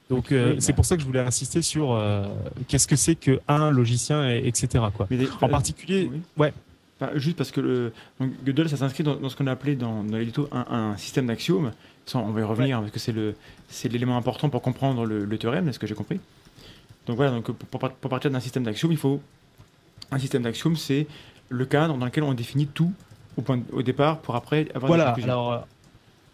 Donc 0.10 0.32
euh, 0.32 0.56
c'est 0.60 0.74
pour 0.74 0.86
ça 0.86 0.96
que 0.96 1.02
je 1.02 1.08
voulais 1.08 1.20
insister 1.20 1.62
sur 1.62 1.92
euh, 1.94 2.26
qu'est-ce 2.68 2.88
que 2.88 2.96
c'est 2.96 3.16
que 3.16 3.42
un 3.48 3.72
logicien, 3.72 4.30
et- 4.30 4.48
etc. 4.48 4.86
Quoi. 4.96 5.08
Mais 5.10 5.18
des- 5.18 5.28
En 5.42 5.50
particulier, 5.50 6.10
oui. 6.12 6.22
ouais. 6.38 6.54
Enfin, 7.00 7.12
juste 7.16 7.38
parce 7.38 7.52
que 7.52 7.60
le, 7.62 7.94
donc, 8.20 8.32
Gödel, 8.44 8.70
ça 8.70 8.78
s'inscrit 8.78 9.04
dans, 9.04 9.16
dans 9.18 9.30
ce 9.30 9.36
qu'on 9.36 9.46
a 9.48 9.52
appelé 9.52 9.76
dans, 9.76 10.04
dans 10.04 10.18
l'édito 10.18 10.48
un, 10.52 10.66
un 10.94 10.98
système 10.98 11.28
d'axiomes. 11.28 11.72
On 12.16 12.32
va 12.32 12.40
y 12.40 12.44
revenir 12.44 12.80
parce 12.80 12.92
que 12.92 13.00
c'est 13.00 13.12
le, 13.12 13.36
c'est 13.68 13.90
l'élément 13.92 14.16
important 14.18 14.50
pour 14.50 14.62
comprendre 14.62 15.06
le, 15.06 15.26
le 15.26 15.38
théorème, 15.38 15.68
est-ce 15.68 15.78
que 15.78 15.86
j'ai 15.88 15.94
compris? 15.94 16.20
Donc 17.06 17.18
voilà, 17.18 17.32
donc 17.32 17.52
pour, 17.52 17.80
pour- 17.80 17.92
pour 17.92 18.10
partir 18.10 18.32
d'un 18.32 18.40
système 18.40 18.64
d'axiomes, 18.64 18.94
il 18.94 18.98
faut 18.98 19.22
un 20.10 20.18
système 20.18 20.42
d'axiomes, 20.44 20.78
c'est 20.78 21.06
le 21.50 21.66
cadre 21.66 21.98
dans 21.98 22.06
lequel 22.06 22.24
on 22.24 22.34
définit 22.34 22.66
tout 22.66 22.94
au, 23.38 23.42
point 23.42 23.58
de- 23.58 23.64
au 23.72 23.82
départ 23.82 24.20
pour 24.20 24.36
après 24.36 24.68
avoir 24.74 24.82
des 24.82 24.88
Voilà. 24.88 25.06
conclusions. 25.06 25.32
Alors, 25.32 25.52
euh, 25.54 25.60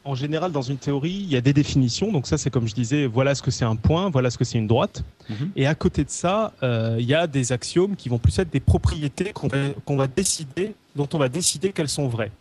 en 0.06 0.16
général, 0.16 0.52
dans 0.52 0.62
une 0.62 0.78
théorie, 0.78 1.12
il 1.12 1.30
y 1.30 1.38
a 1.38 1.42
des 1.42 1.54
définitions. 1.54 2.12
Donc 2.12 2.28
ça, 2.28 2.38
c'est 2.38 2.50
comme 2.50 2.68
je 2.68 2.74
disais, 2.76 3.06
voilà 3.08 3.36
ce 3.36 3.42
que 3.42 3.52
c'est 3.52 3.64
un 3.66 3.76
point, 3.78 4.10
voilà 4.10 4.30
ce 4.30 4.38
que 4.38 4.44
c'est 4.44 4.58
une 4.58 4.68
droite. 4.68 5.04
Mhm. 5.30 5.52
Et 5.56 5.66
à 5.68 5.76
côté 5.76 6.04
de 6.04 6.10
ça, 6.10 6.52
euh, 6.62 6.98
il 7.00 7.06
y 7.06 7.14
a 7.14 7.26
des 7.28 7.52
axiomes 7.54 7.96
qui 7.96 8.10
vont 8.10 8.18
plus 8.18 8.38
être 8.40 8.50
des 8.50 8.60
propriétés 8.60 9.32
qu'on 9.34 9.96
va, 9.96 10.08
décider, 10.08 10.76
dont 10.96 11.08
on 11.14 11.18
va 11.18 11.30
décider 11.30 11.72
qu'elles 11.72 11.88
sont 11.90 12.08
vraies. 12.10 12.32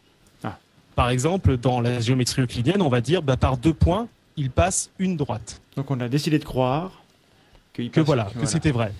Ah. 0.42 0.58
Par 0.96 1.10
exemple, 1.10 1.56
dans 1.56 1.80
la 1.80 2.00
géométrie 2.00 2.42
euclidienne, 2.42 2.82
on 2.82 2.88
va 2.88 3.00
dire, 3.00 3.22
bah, 3.22 3.36
par 3.36 3.56
deux 3.56 3.74
points, 3.74 4.08
il 4.36 4.50
passe 4.50 4.90
une 4.98 5.16
droite. 5.16 5.60
Donc 5.76 5.90
on 5.90 6.00
a 6.00 6.08
décidé 6.08 6.38
de 6.40 6.44
croire 6.44 6.90
Que 7.74 8.00
voilà, 8.00 8.28
que 8.40 8.46
c'était 8.46 8.72
vrai. 8.72 8.92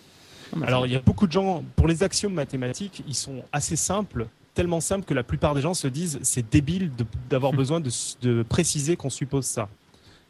Ah, 0.53 0.57
bah, 0.59 0.67
Alors, 0.69 0.87
il 0.87 0.93
y 0.93 0.97
a 0.97 1.01
beaucoup 1.01 1.27
de 1.27 1.33
gens, 1.33 1.65
pour 1.75 1.89
les 1.89 2.03
axiomes 2.05 2.35
mathématiques, 2.35 3.03
ils 3.09 3.15
sont 3.15 3.43
assez 3.53 3.75
simples, 3.77 4.29
tellement 4.55 4.81
simples 4.81 5.05
que 5.05 5.15
la 5.15 5.23
plupart 5.23 5.55
des 5.55 5.61
gens 5.61 5.75
se 5.75 5.89
disent 5.89 6.19
c'est 6.23 6.51
débile 6.51 6.91
d'avoir 7.31 7.53
besoin 7.53 7.81
de, 7.81 7.91
de 8.23 8.43
préciser 8.43 8.97
qu'on 8.97 9.11
suppose 9.11 9.47
ça. 9.47 9.69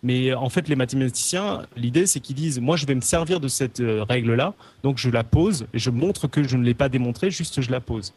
Mais 0.03 0.35
en 0.35 0.49
fait, 0.49 0.69
les 0.69 0.75
mathématiciens, 0.75 1.63
l'idée, 1.77 2.07
c'est 2.07 2.19
qu'ils 2.19 2.35
disent 2.35 2.61
moi, 2.61 2.77
je 2.77 2.87
vais 2.87 2.95
me 2.95 3.01
servir 3.01 3.39
de 3.39 3.47
cette 3.47 3.81
euh, 3.81 4.03
règle-là, 4.03 4.55
donc 4.83 4.99
je 4.99 5.09
la 5.09 5.23
pose, 5.23 5.67
et 5.73 5.79
je 5.79 5.91
montre 5.91 6.27
que 6.27 6.43
je 6.43 6.57
ne 6.57 6.65
l'ai 6.65 6.75
pas 6.75 6.89
démontrée, 6.89 7.31
juste 7.31 7.61
je 7.61 7.71
la 7.71 7.81
pose. 7.81 8.13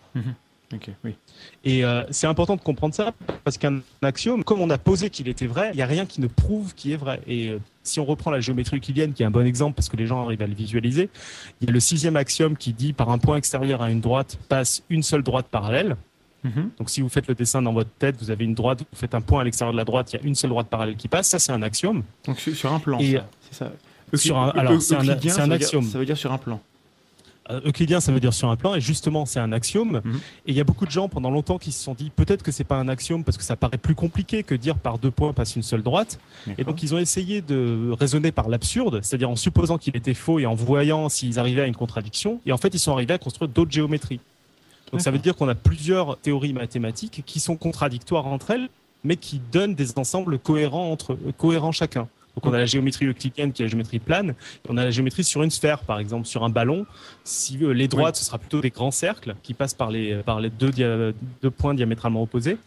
Ok, 0.73 0.89
oui. 1.03 1.15
Et 1.63 1.85
euh, 1.85 2.03
c'est 2.09 2.27
important 2.27 2.55
de 2.55 2.61
comprendre 2.61 2.93
ça 2.95 3.13
parce 3.43 3.57
qu'un 3.57 3.81
axiome, 4.01 4.43
comme 4.43 4.61
on 4.61 4.69
a 4.71 4.77
posé 4.77 5.09
qu'il 5.09 5.27
était 5.27 5.45
vrai, 5.47 5.69
il 5.73 5.75
n'y 5.77 5.81
a 5.83 5.85
rien 5.85 6.05
qui 6.05 6.21
ne 6.21 6.27
prouve 6.27 6.73
qu'il 6.73 6.91
est 6.91 6.97
vrai. 6.97 7.21
Et 7.27 7.49
euh, 7.49 7.59
si 7.83 7.99
on 7.99 8.05
reprend 8.05 8.31
la 8.31 8.39
géométrie 8.39 8.77
euclidienne, 8.77 9.13
qui 9.13 9.21
est 9.23 9.25
un 9.25 9.31
bon 9.31 9.45
exemple 9.45 9.75
parce 9.75 9.89
que 9.89 9.95
les 9.97 10.07
gens 10.07 10.23
arrivent 10.25 10.41
à 10.41 10.47
le 10.47 10.55
visualiser, 10.55 11.09
il 11.61 11.67
y 11.67 11.69
a 11.69 11.73
le 11.73 11.79
sixième 11.79 12.15
axiome 12.15 12.57
qui 12.57 12.73
dit 12.73 12.93
par 12.93 13.09
un 13.11 13.19
point 13.19 13.37
extérieur 13.37 13.81
à 13.83 13.91
une 13.91 14.01
droite 14.01 14.39
passe 14.49 14.83
une 14.89 15.03
seule 15.03 15.21
droite 15.23 15.47
parallèle. 15.51 15.95
Mhm. 16.43 16.71
Donc 16.79 16.89
si 16.89 17.01
vous 17.01 17.09
faites 17.09 17.27
le 17.27 17.35
dessin 17.35 17.61
dans 17.61 17.73
votre 17.73 17.89
tête, 17.99 18.15
vous 18.19 18.31
avez 18.31 18.43
une 18.45 18.53
droite, 18.55 18.79
vous 18.79 18.97
faites 18.97 19.15
un 19.15 19.21
point 19.21 19.41
à 19.41 19.43
l'extérieur 19.43 19.71
de 19.73 19.77
la 19.77 19.85
droite, 19.85 20.13
il 20.13 20.19
y 20.19 20.23
a 20.23 20.27
une 20.27 20.35
seule 20.35 20.49
droite 20.51 20.67
parallèle 20.67 20.95
qui 20.95 21.07
passe. 21.07 21.27
Ça, 21.29 21.39
c'est 21.39 21.51
un 21.51 21.61
axiome. 21.61 22.03
Donc 22.25 22.39
sur, 22.39 22.71
un 22.73 22.79
plan, 22.79 22.99
ça, 22.99 23.05
c'est 23.49 23.55
ça. 23.55 23.71
Sur 24.13 24.37
un- 24.37 24.49
alors, 24.49 24.81
c'est 24.81 24.95
un- 24.95 25.51
axiome. 25.51 25.83
ça 25.83 25.97
veut 25.99 26.05
dire 26.05 26.17
sur 26.17 26.31
un 26.31 26.37
plan. 26.37 26.59
Euh, 27.51 27.61
Euclidien, 27.65 27.99
ça 27.99 28.11
veut 28.11 28.19
dire 28.19 28.33
sur 28.33 28.49
un 28.49 28.55
plan, 28.55 28.73
et 28.73 28.81
justement, 28.81 29.25
c'est 29.25 29.39
un 29.39 29.51
axiome. 29.51 30.01
Mhm. 30.03 30.15
Et 30.47 30.51
il 30.51 30.55
y 30.55 30.59
a 30.59 30.63
beaucoup 30.63 30.85
de 30.85 30.91
gens 30.91 31.09
pendant 31.09 31.29
longtemps 31.29 31.57
qui 31.57 31.71
se 31.71 31.83
sont 31.83 31.93
dit 31.93 32.09
peut-être 32.09 32.43
que 32.43 32.51
c'est 32.51 32.63
pas 32.63 32.77
un 32.77 32.87
axiome 32.87 33.23
parce 33.23 33.37
que 33.37 33.43
ça 33.43 33.55
paraît 33.55 33.77
plus 33.77 33.95
compliqué 33.95 34.43
que 34.43 34.55
dire 34.55 34.77
par 34.77 34.97
deux 34.97 35.11
points 35.11 35.33
passe 35.33 35.55
une 35.55 35.63
seule 35.63 35.83
droite. 35.83 36.19
Et 36.57 36.63
donc 36.63 36.81
ils 36.83 36.93
ont 36.95 36.97
essayé 36.97 37.41
de 37.41 37.91
raisonner 37.91 38.31
par 38.31 38.49
l'absurde, 38.49 38.99
c'est-à-dire 39.03 39.29
en 39.29 39.35
supposant 39.35 39.77
qu'il 39.77 39.95
était 39.95 40.13
faux 40.13 40.39
et 40.39 40.45
en 40.45 40.55
voyant 40.55 41.09
s'ils 41.09 41.39
arrivaient 41.39 41.61
à 41.61 41.67
une 41.67 41.75
contradiction. 41.75 42.39
Et 42.45 42.51
en 42.51 42.57
fait, 42.57 42.73
ils 42.73 42.79
sont 42.79 42.91
arrivés 42.91 43.13
à 43.13 43.17
construire 43.17 43.49
d'autres 43.49 43.71
géométries. 43.71 44.19
Donc 44.91 45.01
ça 45.01 45.11
veut 45.11 45.19
dire 45.19 45.35
qu'on 45.35 45.49
a 45.49 45.55
plusieurs 45.55 46.17
théories 46.17 46.53
mathématiques 46.53 47.23
qui 47.25 47.39
sont 47.39 47.57
contradictoires 47.57 48.27
entre 48.27 48.51
elles, 48.51 48.69
mais 49.03 49.17
qui 49.17 49.41
donnent 49.51 49.75
des 49.75 49.97
ensembles 49.97 50.39
cohérents 50.39 50.91
entre 50.91 51.17
cohérents 51.37 51.71
chacun. 51.71 52.07
Donc 52.35 52.45
on 52.45 52.53
a 52.53 52.57
la 52.57 52.65
géométrie 52.65 53.05
euclidienne 53.05 53.51
qui 53.53 53.61
est 53.61 53.65
la 53.65 53.69
géométrie 53.69 53.99
plane, 53.99 54.31
et 54.31 54.67
on 54.69 54.77
a 54.77 54.83
la 54.83 54.91
géométrie 54.91 55.23
sur 55.23 55.41
une 55.43 55.51
sphère, 55.51 55.79
par 55.79 55.99
exemple 55.99 56.27
sur 56.27 56.43
un 56.43 56.49
ballon. 56.49 56.85
Si 57.23 57.57
euh, 57.63 57.71
les 57.73 57.87
droites, 57.87 58.15
ce 58.17 58.25
sera 58.25 58.37
plutôt 58.37 58.59
des 58.61 58.69
grands 58.71 58.91
cercles 58.91 59.35
qui 59.43 59.53
passent 59.53 59.73
par 59.73 59.89
les 59.89 60.15
par 60.17 60.39
les 60.41 60.49
deux, 60.49 60.69
dia- 60.71 61.13
deux 61.41 61.49
points 61.51 61.73
diamétralement 61.73 62.21
opposés. 62.21 62.57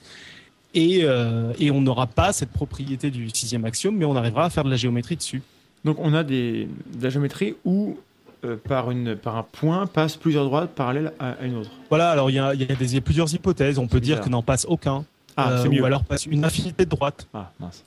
Et, 0.74 1.00
euh, 1.02 1.52
et 1.58 1.70
on 1.70 1.80
n'aura 1.80 2.06
pas 2.06 2.32
cette 2.32 2.50
propriété 2.50 3.10
du 3.10 3.30
sixième 3.30 3.64
axiome, 3.64 3.96
mais 3.96 4.04
on 4.04 4.14
arrivera 4.16 4.44
à 4.44 4.50
faire 4.50 4.64
de 4.64 4.70
la 4.70 4.76
géométrie 4.76 5.16
dessus. 5.16 5.42
Donc 5.84 5.96
on 5.98 6.12
a 6.14 6.22
des, 6.24 6.68
de 6.96 7.02
la 7.04 7.08
géométrie 7.10 7.54
où 7.64 7.98
euh, 8.44 8.56
par, 8.56 8.90
une, 8.90 9.16
par 9.16 9.36
un 9.36 9.42
point 9.44 9.86
passent 9.86 10.16
plusieurs 10.16 10.44
droites 10.44 10.70
parallèles 10.70 11.12
à, 11.18 11.30
à 11.30 11.44
une 11.44 11.56
autre. 11.56 11.70
Voilà, 11.88 12.10
alors 12.10 12.30
il 12.30 12.34
y 12.34 12.38
a, 12.38 12.54
y 12.54 12.62
a 12.64 12.66
des, 12.74 12.92
il 12.92 12.94
y 12.94 12.98
a 12.98 13.00
plusieurs 13.00 13.32
hypothèses. 13.34 13.78
On 13.78 13.88
peut 13.88 14.00
dire 14.00 14.20
que 14.20 14.28
n'en 14.28 14.42
passe 14.42 14.66
aucun. 14.68 15.04
Ah, 15.36 15.50
Euh, 15.52 15.68
mieux. 15.70 15.82
Ou 15.82 15.84
alors 15.86 16.04
passe 16.04 16.26
une 16.26 16.44
infinité 16.44 16.84
de 16.84 16.90
droites. 16.90 17.26
Ah, 17.32 17.50
mince. 17.60 17.82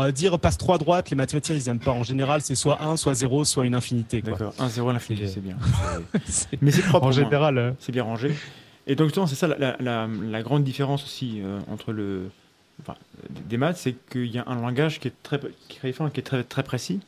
Alors, 0.00 0.12
dire 0.12 0.38
passe 0.38 0.58
3 0.58 0.78
droite, 0.78 1.10
les 1.10 1.16
mathématiciens, 1.16 1.56
ils 1.56 1.66
n'aiment 1.66 1.78
pas. 1.78 1.92
En 1.92 2.02
général, 2.02 2.40
c'est 2.42 2.54
soit 2.54 2.82
1, 2.82 2.96
soit 2.96 3.14
0, 3.14 3.44
soit 3.44 3.66
une 3.66 3.74
infinité. 3.74 4.22
D'accord, 4.22 4.54
1, 4.58 4.68
0, 4.68 4.92
l'infinité, 4.92 5.26
C'est- 5.28 5.40
bien. 5.40 5.56
Mais 6.60 6.70
c'est 6.70 6.82
propre. 6.82 7.06
En 7.06 7.12
général, 7.12 7.58
euh, 7.58 7.70
c'est 7.78 7.92
bien 7.92 8.04
rangé. 8.04 8.32
Et 8.86 8.94
donc, 8.94 9.06
justement, 9.08 9.26
c'est 9.26 9.34
ça 9.34 9.48
la, 9.48 9.56
la- 9.58 9.76
la- 9.80 10.06
la 10.30 10.42
grande 10.42 10.62
différence 10.64 11.04
aussi 11.04 11.40
euh, 11.42 11.58
entre 11.70 11.92
le, 11.92 12.30
enfin, 12.80 12.94
des 13.48 13.56
maths, 13.56 13.76
c'est 13.78 13.94
qu'il 14.10 14.26
y 14.26 14.38
a 14.38 14.44
un 14.46 14.54
langage 14.60 15.00
qui 15.00 15.08
est 15.08 15.12
très, 15.22 15.40
qui 15.68 15.78
est 15.84 15.92
très, 15.92 16.10
qui 16.10 16.20
est 16.20 16.22
très, 16.22 16.44
très 16.44 16.62
précis. 16.62 17.00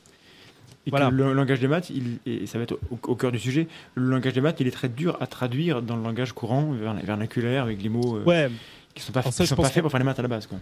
Et 0.87 0.91
Voilà. 0.91 1.11
que 1.11 1.15
le 1.15 1.33
langage 1.35 1.61
des 1.61 1.69
maths, 1.69 1.91
il, 1.91 2.19
et 2.25 2.47
ça 2.47 2.57
va 2.59 2.65
être 2.65 2.79
au, 2.91 2.99
au 3.09 3.15
cœur 3.15 3.31
du 3.31 3.39
sujet, 3.39 3.69
le 3.95 4.09
langage 4.09 4.33
des 4.33 4.41
maths, 4.41 4.57
il 4.61 4.67
est 4.67 4.71
très 4.73 4.89
dur 4.89 5.19
à 5.21 5.27
traduire 5.27 5.83
dans 5.83 5.97
le 5.97 6.03
langage 6.03 6.33
courant, 6.33 6.73
verna- 6.73 7.03
vernaculaire, 7.03 7.65
avec 7.65 7.83
des 7.83 7.91
mots 7.91 8.17
euh, 8.17 8.25
ouais, 8.25 8.49
qui 8.95 9.03
ne 9.03 9.05
sont 9.07 9.13
pas, 9.13 9.21
Alors 9.21 9.33
ça, 9.33 9.45
qui 9.45 9.47
je 9.47 9.51
sont 9.51 9.57
pense 9.57 9.67
pas 9.67 9.71
faits 9.73 9.83
pour 9.83 9.91
faire 9.91 10.01
les 10.01 10.05
maths 10.07 10.19
à 10.19 10.23
la 10.23 10.29
base. 10.29 10.47
Quoi. 10.47 10.59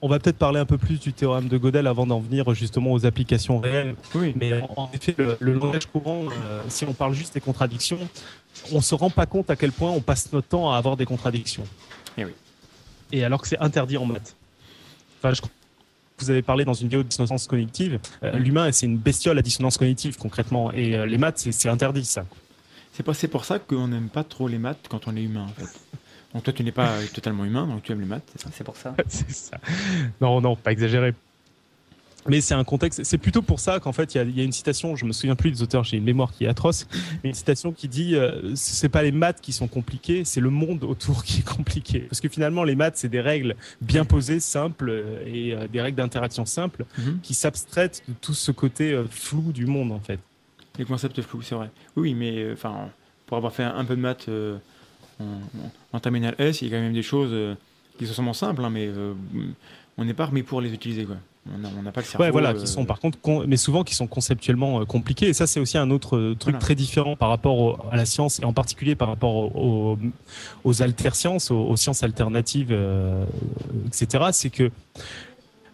On 0.00 0.08
va 0.08 0.18
peut-être 0.18 0.36
parler 0.38 0.60
un 0.60 0.64
peu 0.64 0.78
plus 0.78 1.00
du 1.00 1.12
théorème 1.12 1.48
de 1.48 1.58
Gödel 1.58 1.86
avant 1.86 2.06
d'en 2.06 2.20
venir 2.20 2.52
justement 2.54 2.92
aux 2.92 3.04
applications 3.04 3.58
réelles. 3.58 3.96
Oui, 4.14 4.32
Mais 4.36 4.52
en, 4.76 4.88
effet, 4.92 5.14
le, 5.18 5.36
le 5.40 5.52
langage 5.54 5.86
courant, 5.86 6.24
euh, 6.26 6.62
si 6.68 6.84
on 6.84 6.92
parle 6.92 7.14
juste 7.14 7.34
des 7.34 7.40
contradictions, 7.40 7.98
on 8.72 8.80
se 8.80 8.94
rend 8.94 9.10
pas 9.10 9.26
compte 9.26 9.50
à 9.50 9.56
quel 9.56 9.72
point 9.72 9.90
on 9.90 10.00
passe 10.00 10.32
notre 10.32 10.48
temps 10.48 10.72
à 10.72 10.76
avoir 10.76 10.96
des 10.96 11.04
contradictions. 11.04 11.64
Eh 12.16 12.24
oui. 12.24 12.32
Et 13.12 13.24
alors 13.24 13.42
que 13.42 13.48
c'est 13.48 13.58
interdit 13.58 13.96
en 13.96 14.06
maths. 14.06 14.36
Enfin, 15.18 15.34
je 15.34 15.42
vous 16.20 16.30
avez 16.30 16.42
parlé 16.42 16.64
dans 16.64 16.74
une 16.74 16.88
vidéo 16.88 17.04
de 17.04 17.08
dissonance 17.08 17.46
cognitive. 17.46 18.00
Euh, 18.24 18.32
Mhm. 18.32 18.38
L'humain, 18.42 18.72
c'est 18.72 18.86
une 18.86 18.96
bestiole 18.98 19.38
à 19.38 19.42
dissonance 19.42 19.78
cognitive 19.78 20.16
concrètement. 20.16 20.72
Et 20.72 20.96
euh, 20.96 21.06
les 21.06 21.16
maths, 21.18 21.38
c'est- 21.50 21.68
interdit 21.68 22.04
ça. 22.04 22.24
c'est 22.92 23.04
pas- 23.04 23.14
c'est 23.14 23.28
pour 23.28 23.44
ça 23.44 23.60
qu'on 23.60 23.86
n'aime 23.86 24.08
pas 24.08 24.24
trop 24.24 24.48
les 24.48 24.58
maths 24.58 24.86
quand 24.88 25.06
on 25.06 25.14
est 25.16 25.22
humain, 25.22 25.46
en 25.48 25.60
fait. 25.60 25.68
Donc 26.34 26.42
toi, 26.42 26.52
tu 26.52 26.62
n'es 26.62 26.72
pas 26.72 26.96
totalement 27.14 27.44
humain, 27.44 27.66
donc 27.66 27.82
tu 27.82 27.92
aimes 27.92 28.00
les 28.00 28.06
maths, 28.06 28.22
c'est 28.36 28.42
ça? 28.42 28.50
C'est 28.52 28.64
pour 28.64 28.76
ça. 28.76 28.94
c'est 29.08 29.30
ça. 29.30 29.58
Non, 30.20 30.40
non, 30.40 30.56
pas 30.56 30.72
exagéré. 30.72 31.14
Mais 32.28 32.42
c'est 32.42 32.52
un 32.52 32.64
contexte. 32.64 33.04
C'est 33.04 33.16
plutôt 33.16 33.40
pour 33.40 33.58
ça 33.58 33.80
qu'en 33.80 33.92
fait, 33.92 34.14
il 34.14 34.18
y 34.18 34.20
a- 34.20 34.24
il 34.24 34.36
y, 34.36 34.40
a 34.40 34.44
une 34.44 34.52
citation. 34.52 34.96
Je 34.96 35.06
me 35.06 35.12
souviens 35.12 35.34
plus 35.36 35.50
des 35.50 35.62
auteurs. 35.62 35.84
J'ai 35.84 35.96
une 35.96 36.04
mémoire 36.04 36.30
qui 36.32 36.44
est 36.44 36.48
atroce. 36.48 36.86
Mais 37.24 37.30
une 37.30 37.34
citation 37.34 37.72
qui 37.72 37.88
dit 37.88 38.16
euh, 38.16 38.54
c'est 38.54 38.90
pas 38.90 39.02
les 39.02 39.12
maths 39.12 39.40
qui 39.40 39.52
sont 39.52 39.68
compliquées, 39.68 40.24
c'est 40.26 40.40
le 40.42 40.50
monde 40.50 40.84
autour 40.84 41.24
qui 41.24 41.38
est 41.40 41.48
compliqué. 41.48 42.00
Parce 42.00 42.20
que 42.20 42.28
finalement, 42.28 42.64
les 42.64 42.74
maths, 42.74 42.98
c'est 42.98 43.08
des 43.08 43.22
règles 43.22 43.56
bien 43.80 44.04
posées, 44.04 44.40
simples 44.40 44.90
euh, 44.90 45.22
et 45.26 45.54
euh, 45.54 45.68
des 45.68 45.80
règles 45.80 45.96
d'interaction 45.96 46.44
simples 46.44 46.84
Mhm. 46.98 47.20
qui 47.22 47.32
s'abstraitent 47.32 48.02
de 48.06 48.12
tout 48.20 48.34
ce 48.34 48.50
côté 48.52 48.92
euh, 48.92 49.04
flou 49.10 49.50
du 49.52 49.64
monde 49.64 49.92
en 49.92 50.00
fait. 50.00 50.18
Les 50.78 50.84
concepts 50.84 51.22
flous, 51.22 51.40
c'est 51.40 51.54
vrai. 51.54 51.70
Oui, 51.96 52.10
oui, 52.10 52.14
mais 52.14 52.36
euh, 52.42 52.52
enfin, 52.52 52.90
pour 53.26 53.38
avoir 53.38 53.54
fait 53.54 53.64
un, 53.64 53.74
un 53.74 53.84
peu 53.86 53.96
de 53.96 54.02
maths 54.02 54.26
euh, 54.28 54.58
en, 55.20 55.96
en- 55.96 56.00
terminale 56.00 56.34
S, 56.38 56.62
il 56.62 56.68
y 56.68 56.74
a 56.74 56.76
quand 56.76 56.82
même 56.82 56.92
des 56.92 57.02
choses 57.02 57.30
euh, 57.32 57.54
qui 57.98 58.06
sont 58.06 58.14
sûrement 58.14 58.32
simples, 58.32 58.64
hein, 58.64 58.70
mais 58.70 58.86
euh, 58.86 59.14
on 59.96 60.04
n'est 60.04 60.14
pas 60.14 60.26
remis 60.26 60.42
pour 60.42 60.60
les 60.60 60.72
utiliser. 60.72 61.04
Quoi. 61.04 61.16
On 61.50 61.82
n'a 61.82 61.92
pas 61.92 62.02
le 62.02 62.06
cerveau. 62.06 62.24
Ouais, 62.24 62.30
voilà, 62.30 62.50
euh, 62.50 62.60
qui 62.60 62.66
sont 62.66 62.84
par 62.84 63.00
contre, 63.00 63.18
con- 63.20 63.44
mais 63.46 63.56
souvent 63.56 63.82
qui 63.82 63.94
sont 63.94 64.06
conceptuellement 64.06 64.80
euh, 64.80 64.84
compliqués. 64.84 65.28
Et 65.28 65.32
ça, 65.32 65.46
c'est 65.46 65.60
aussi 65.60 65.78
un 65.78 65.90
autre 65.90 66.16
euh, 66.16 66.34
truc 66.38 66.52
Voilà. 66.52 66.58
très 66.58 66.74
différent 66.74 67.16
par 67.16 67.30
rapport 67.30 67.58
au- 67.58 67.78
à 67.90 67.96
la 67.96 68.04
science 68.04 68.38
et 68.38 68.44
en 68.44 68.52
particulier 68.52 68.94
par 68.94 69.08
rapport 69.08 69.34
au- 69.34 69.92
au- 69.94 69.98
aux 70.64 70.82
altersciences, 70.82 71.50
aux, 71.50 71.74
sciences 71.76 72.02
alternatives, 72.02 72.68
euh, 72.70 73.24
etc. 73.86 74.24
C'est 74.32 74.50
que 74.50 74.70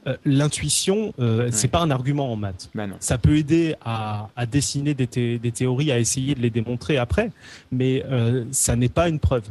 euh, 0.06 0.16
l'intuition, 0.25 1.12
euh, 1.18 1.49
c'est 1.50 1.64
Ouais. 1.66 1.70
pas 1.70 1.80
un 1.80 1.90
argument 1.90 2.30
en 2.32 2.37
maths. 2.37 2.70
Bah. 2.75 2.87
Ça 3.00 3.18
peut 3.18 3.37
aider 3.37 3.75
à, 3.84 4.28
à 4.37 4.46
dessiner 4.46 4.94
des, 4.94 5.06
thé- 5.06 5.38
des 5.38 5.52
théories, 5.52 5.90
à 5.92 5.99
essayer 5.99 6.34
de 6.34 6.40
les 6.40 6.50
démontrer 6.50 6.99
après, 6.99 7.30
mais 7.73 8.04
euh, 8.11 8.44
ça 8.50 8.76
n'est 8.76 8.88
pas 8.88 9.08
une 9.08 9.18
preuve. 9.18 9.44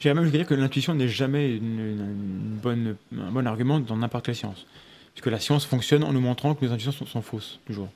J'irais 0.00 0.14
même 0.14 0.24
jusqu'à 0.24 0.38
dire 0.38 0.46
que 0.46 0.54
l'intuition 0.54 0.94
n'est 0.94 1.08
jamais 1.08 1.56
une, 1.56 1.64
une- 1.80 2.00
une 2.00 2.58
bonne, 2.62 2.96
un 3.18 3.30
bon 3.30 3.46
argument 3.46 3.80
dans 3.80 3.96
n'importe 3.96 4.26
quelle 4.26 4.36
science. 4.36 4.66
Puisque 5.14 5.26
la 5.26 5.40
science 5.40 5.64
fonctionne 5.64 6.04
en 6.04 6.12
nous 6.12 6.20
montrant 6.20 6.54
que 6.54 6.64
nos 6.64 6.70
intuitions 6.72 6.92
sont, 6.92 7.06
sont 7.06 7.22
fausses, 7.22 7.58
toujours. 7.66 7.88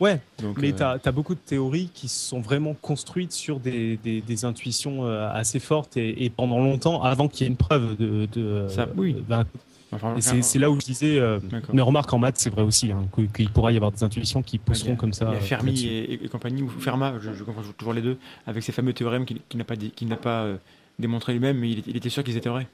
Ouais, 0.00 0.20
Donc, 0.42 0.58
Mais 0.58 0.72
euh, 0.80 0.98
tu 1.02 1.08
as, 1.08 1.12
beaucoup 1.12 1.34
de 1.34 1.40
théories 1.40 1.88
qui 1.94 2.08
sont 2.08 2.40
vraiment 2.40 2.74
construites 2.74 3.30
sur 3.32 3.60
des, 3.60 3.96
des, 3.98 4.20
des 4.20 4.44
intuitions 4.44 5.04
assez 5.06 5.60
fortes 5.60 5.96
et, 5.96 6.24
et 6.24 6.30
pendant 6.30 6.58
longtemps, 6.58 7.02
avant 7.02 7.28
qu'il 7.28 7.44
y 7.44 7.48
ait 7.48 7.50
une 7.50 7.56
preuve 7.56 7.96
de. 7.96 8.26
de 8.32 8.66
Ça, 8.68 8.88
oui. 8.96 9.14
d'un- 9.28 9.44
enfin, 9.92 10.16
et 10.16 10.42
c'est 10.42 10.58
là 10.58 10.70
où 10.70 10.80
je 10.80 10.84
disais, 10.84 11.18
euh, 11.18 11.38
mais 11.72 11.82
remarque 11.82 12.12
en 12.12 12.18
maths, 12.18 12.38
c'est 12.38 12.50
vrai 12.50 12.62
aussi, 12.62 12.90
hein, 12.92 13.02
qu'il 13.34 13.50
pourra 13.50 13.72
y 13.72 13.76
avoir 13.76 13.92
des 13.92 14.02
intuitions 14.02 14.42
qui 14.42 14.58
pousseront 14.58 14.94
a- 14.94 14.96
comme 14.96 15.12
ça. 15.12 15.26
Il 15.28 15.32
y 15.32 15.34
a 15.34 15.38
euh, 15.38 15.40
Fermi 15.40 15.86
et, 15.86 16.28
compagnie, 16.28 16.62
ou 16.62 16.68
Fermat, 16.68 17.14
je, 17.20 17.32
je 17.32 17.44
confonds 17.44 17.62
toujours 17.76 17.92
les 17.92 18.02
deux, 18.02 18.18
avec 18.46 18.62
ses 18.62 18.72
fameux 18.72 18.92
théorèmes 18.92 19.24
qu'il 19.24 19.38
n'a 19.58 19.64
pas, 19.64 19.74
n'a 19.76 20.16
euh, 20.44 20.56
démontré 20.98 21.32
lui-même, 21.32 21.58
mais 21.58 21.70
il 21.70 21.96
était 21.96 22.08
sûr 22.08 22.24
qu'ils 22.24 22.36
étaient 22.36 22.48
vrais. 22.48 22.66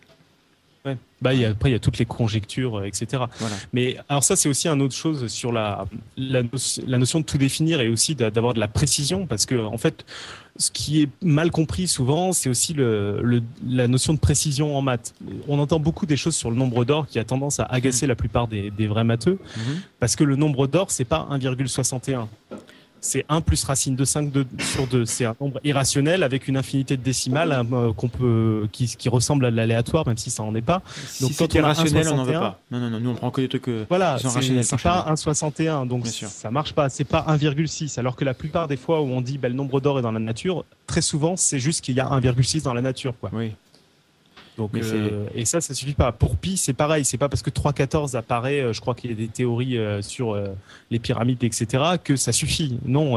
Ouais. 0.88 0.97
Bah, 1.21 1.35
il 1.35 1.40
y 1.40 1.45
a, 1.45 1.50
après, 1.50 1.71
il 1.71 1.73
y 1.73 1.76
a 1.76 1.80
toutes 1.80 1.99
les 1.99 2.04
conjectures, 2.04 2.78
euh, 2.78 2.85
etc. 2.85 3.25
Voilà. 3.40 3.57
Mais 3.73 3.97
alors 4.09 4.23
ça, 4.23 4.37
c'est 4.37 4.49
aussi 4.49 4.68
un 4.68 4.78
autre 4.78 4.95
chose 4.95 5.26
sur 5.26 5.50
la, 5.52 5.85
la, 6.16 6.42
no- 6.45 6.49
la 6.87 6.99
notion 6.99 7.18
de 7.21 7.25
tout 7.25 7.38
définir 7.38 7.80
et 7.80 7.88
aussi 7.88 8.14
d'a- 8.14 8.30
d'avoir 8.30 8.54
de 8.54 8.61
la 8.61 8.68
précision, 8.68 9.26
parce 9.26 9.45
que 9.45 9.57
en 9.57 9.78
fait, 9.78 10.04
ce 10.57 10.71
qui 10.71 11.02
est 11.02 11.09
mal 11.23 11.50
compris 11.50 11.88
souvent, 11.88 12.33
c'est 12.33 12.49
aussi 12.49 12.73
le, 12.73 13.21
le- 13.23 13.42
la 13.68 13.88
notion 13.88 14.14
de 14.14 14.18
précision 14.21 14.76
en 14.76 14.83
maths. 14.83 15.12
On 15.49 15.59
entend 15.59 15.80
beaucoup 15.80 16.07
des 16.07 16.16
choses 16.16 16.37
sur 16.37 16.50
le 16.50 16.57
nombre 16.57 16.85
d'or 16.85 17.07
qui 17.09 17.18
a 17.18 17.25
tendance 17.25 17.59
à 17.59 17.64
agacer 17.64 18.07
la 18.07 18.14
plupart 18.14 18.47
des, 18.47 18.71
des 18.71 18.87
vrais 18.87 19.04
matheux, 19.04 19.38
Mhm. 19.57 19.80
parce 19.99 20.14
que 20.14 20.23
le 20.25 20.37
nombre 20.37 20.68
d'or, 20.68 20.90
c'est 20.92 21.04
pas 21.04 21.26
1,61. 21.33 22.28
C'est 23.00 23.24
1 23.28 23.40
plus 23.40 23.62
racine 23.64 23.94
de 23.96 24.04
5 24.04 24.32
de- 24.32 24.46
sur 24.58 24.86
2. 24.86 25.04
C'est 25.06 25.24
un 25.24 25.34
nombre 25.40 25.60
irrationnel 25.64 26.22
avec 26.22 26.48
une 26.48 26.56
infinité 26.56 26.96
de 26.96 27.02
décimales 27.02 27.52
hein, 27.52 27.66
euh, 27.72 27.92
qu'on 27.92 28.08
peut, 28.08 28.68
qui, 28.72 28.86
qui 28.96 29.08
ressemble 29.08 29.44
à 29.46 29.50
l'aléatoire, 29.50 30.06
même 30.06 30.16
si 30.18 30.30
ça 30.30 30.42
en 30.42 30.54
est 30.54 30.62
pas. 30.62 30.82
Si 31.06 31.22
Donc, 31.22 31.30
quand 31.36 31.44
c'était 31.44 31.60
on 31.60 31.64
a 31.64 31.66
rationnel, 31.68 32.08
on 32.08 32.16
n'en 32.16 32.24
veut 32.24 32.32
1,61, 32.34 32.40
pas. 32.40 32.60
Non, 32.70 32.78
non, 32.80 32.90
non, 32.90 33.00
nous 33.00 33.10
on 33.10 33.14
prend 33.14 33.30
que 33.30 33.40
des 33.40 33.48
trucs. 33.48 33.68
euh, 33.68 33.84
Voilà, 33.88 34.18
c'est 34.18 34.76
pas 34.76 35.04
pas 35.04 35.12
1,61, 35.12 35.86
donc 35.86 36.06
ça 36.28 36.50
marche 36.50 36.72
pas. 36.72 36.88
C'est 36.88 37.04
pas 37.04 37.24
1,6. 37.28 37.98
Alors 37.98 38.16
que 38.16 38.24
la 38.24 38.34
plupart 38.34 38.68
des 38.68 38.76
fois 38.76 39.00
où 39.00 39.06
on 39.06 39.20
dit 39.20 39.38
bah, 39.38 39.48
le 39.48 39.54
nombre 39.54 39.80
d'or 39.80 39.98
est 39.98 40.02
dans 40.02 40.12
la 40.12 40.18
nature, 40.20 40.64
très 40.86 41.00
souvent 41.02 41.36
c'est 41.36 41.58
juste 41.58 41.82
qu'il 41.84 41.94
y 41.96 42.00
a 42.00 42.06
1,6 42.08 42.62
dans 42.62 42.74
la 42.74 42.82
nature, 42.82 43.14
quoi. 43.20 43.30
Oui. 43.32 43.52
Donc, 44.58 44.72
euh, 44.74 45.26
et 45.34 45.44
ça, 45.44 45.60
ça 45.60 45.72
suffit 45.72 45.94
pas. 45.94 46.12
Pour 46.12 46.36
pi, 46.36 46.56
c'est 46.56 46.72
pareil. 46.74 47.04
C'est 47.04 47.16
pas 47.16 47.28
parce 47.28 47.42
que 47.42 47.50
3,14 47.50 48.16
apparaît, 48.16 48.60
euh, 48.60 48.72
je 48.74 48.80
crois 48.80 48.94
qu'il 48.94 49.10
y 49.10 49.12
a 49.14 49.16
des 49.16 49.28
théories 49.28 49.78
euh, 49.78 50.02
sur 50.02 50.36
les 50.90 50.98
pyramides, 50.98 51.42
etc., 51.44 51.84
que 52.02 52.16
ça 52.16 52.32
suffit. 52.32 52.78
Non, 52.84 53.16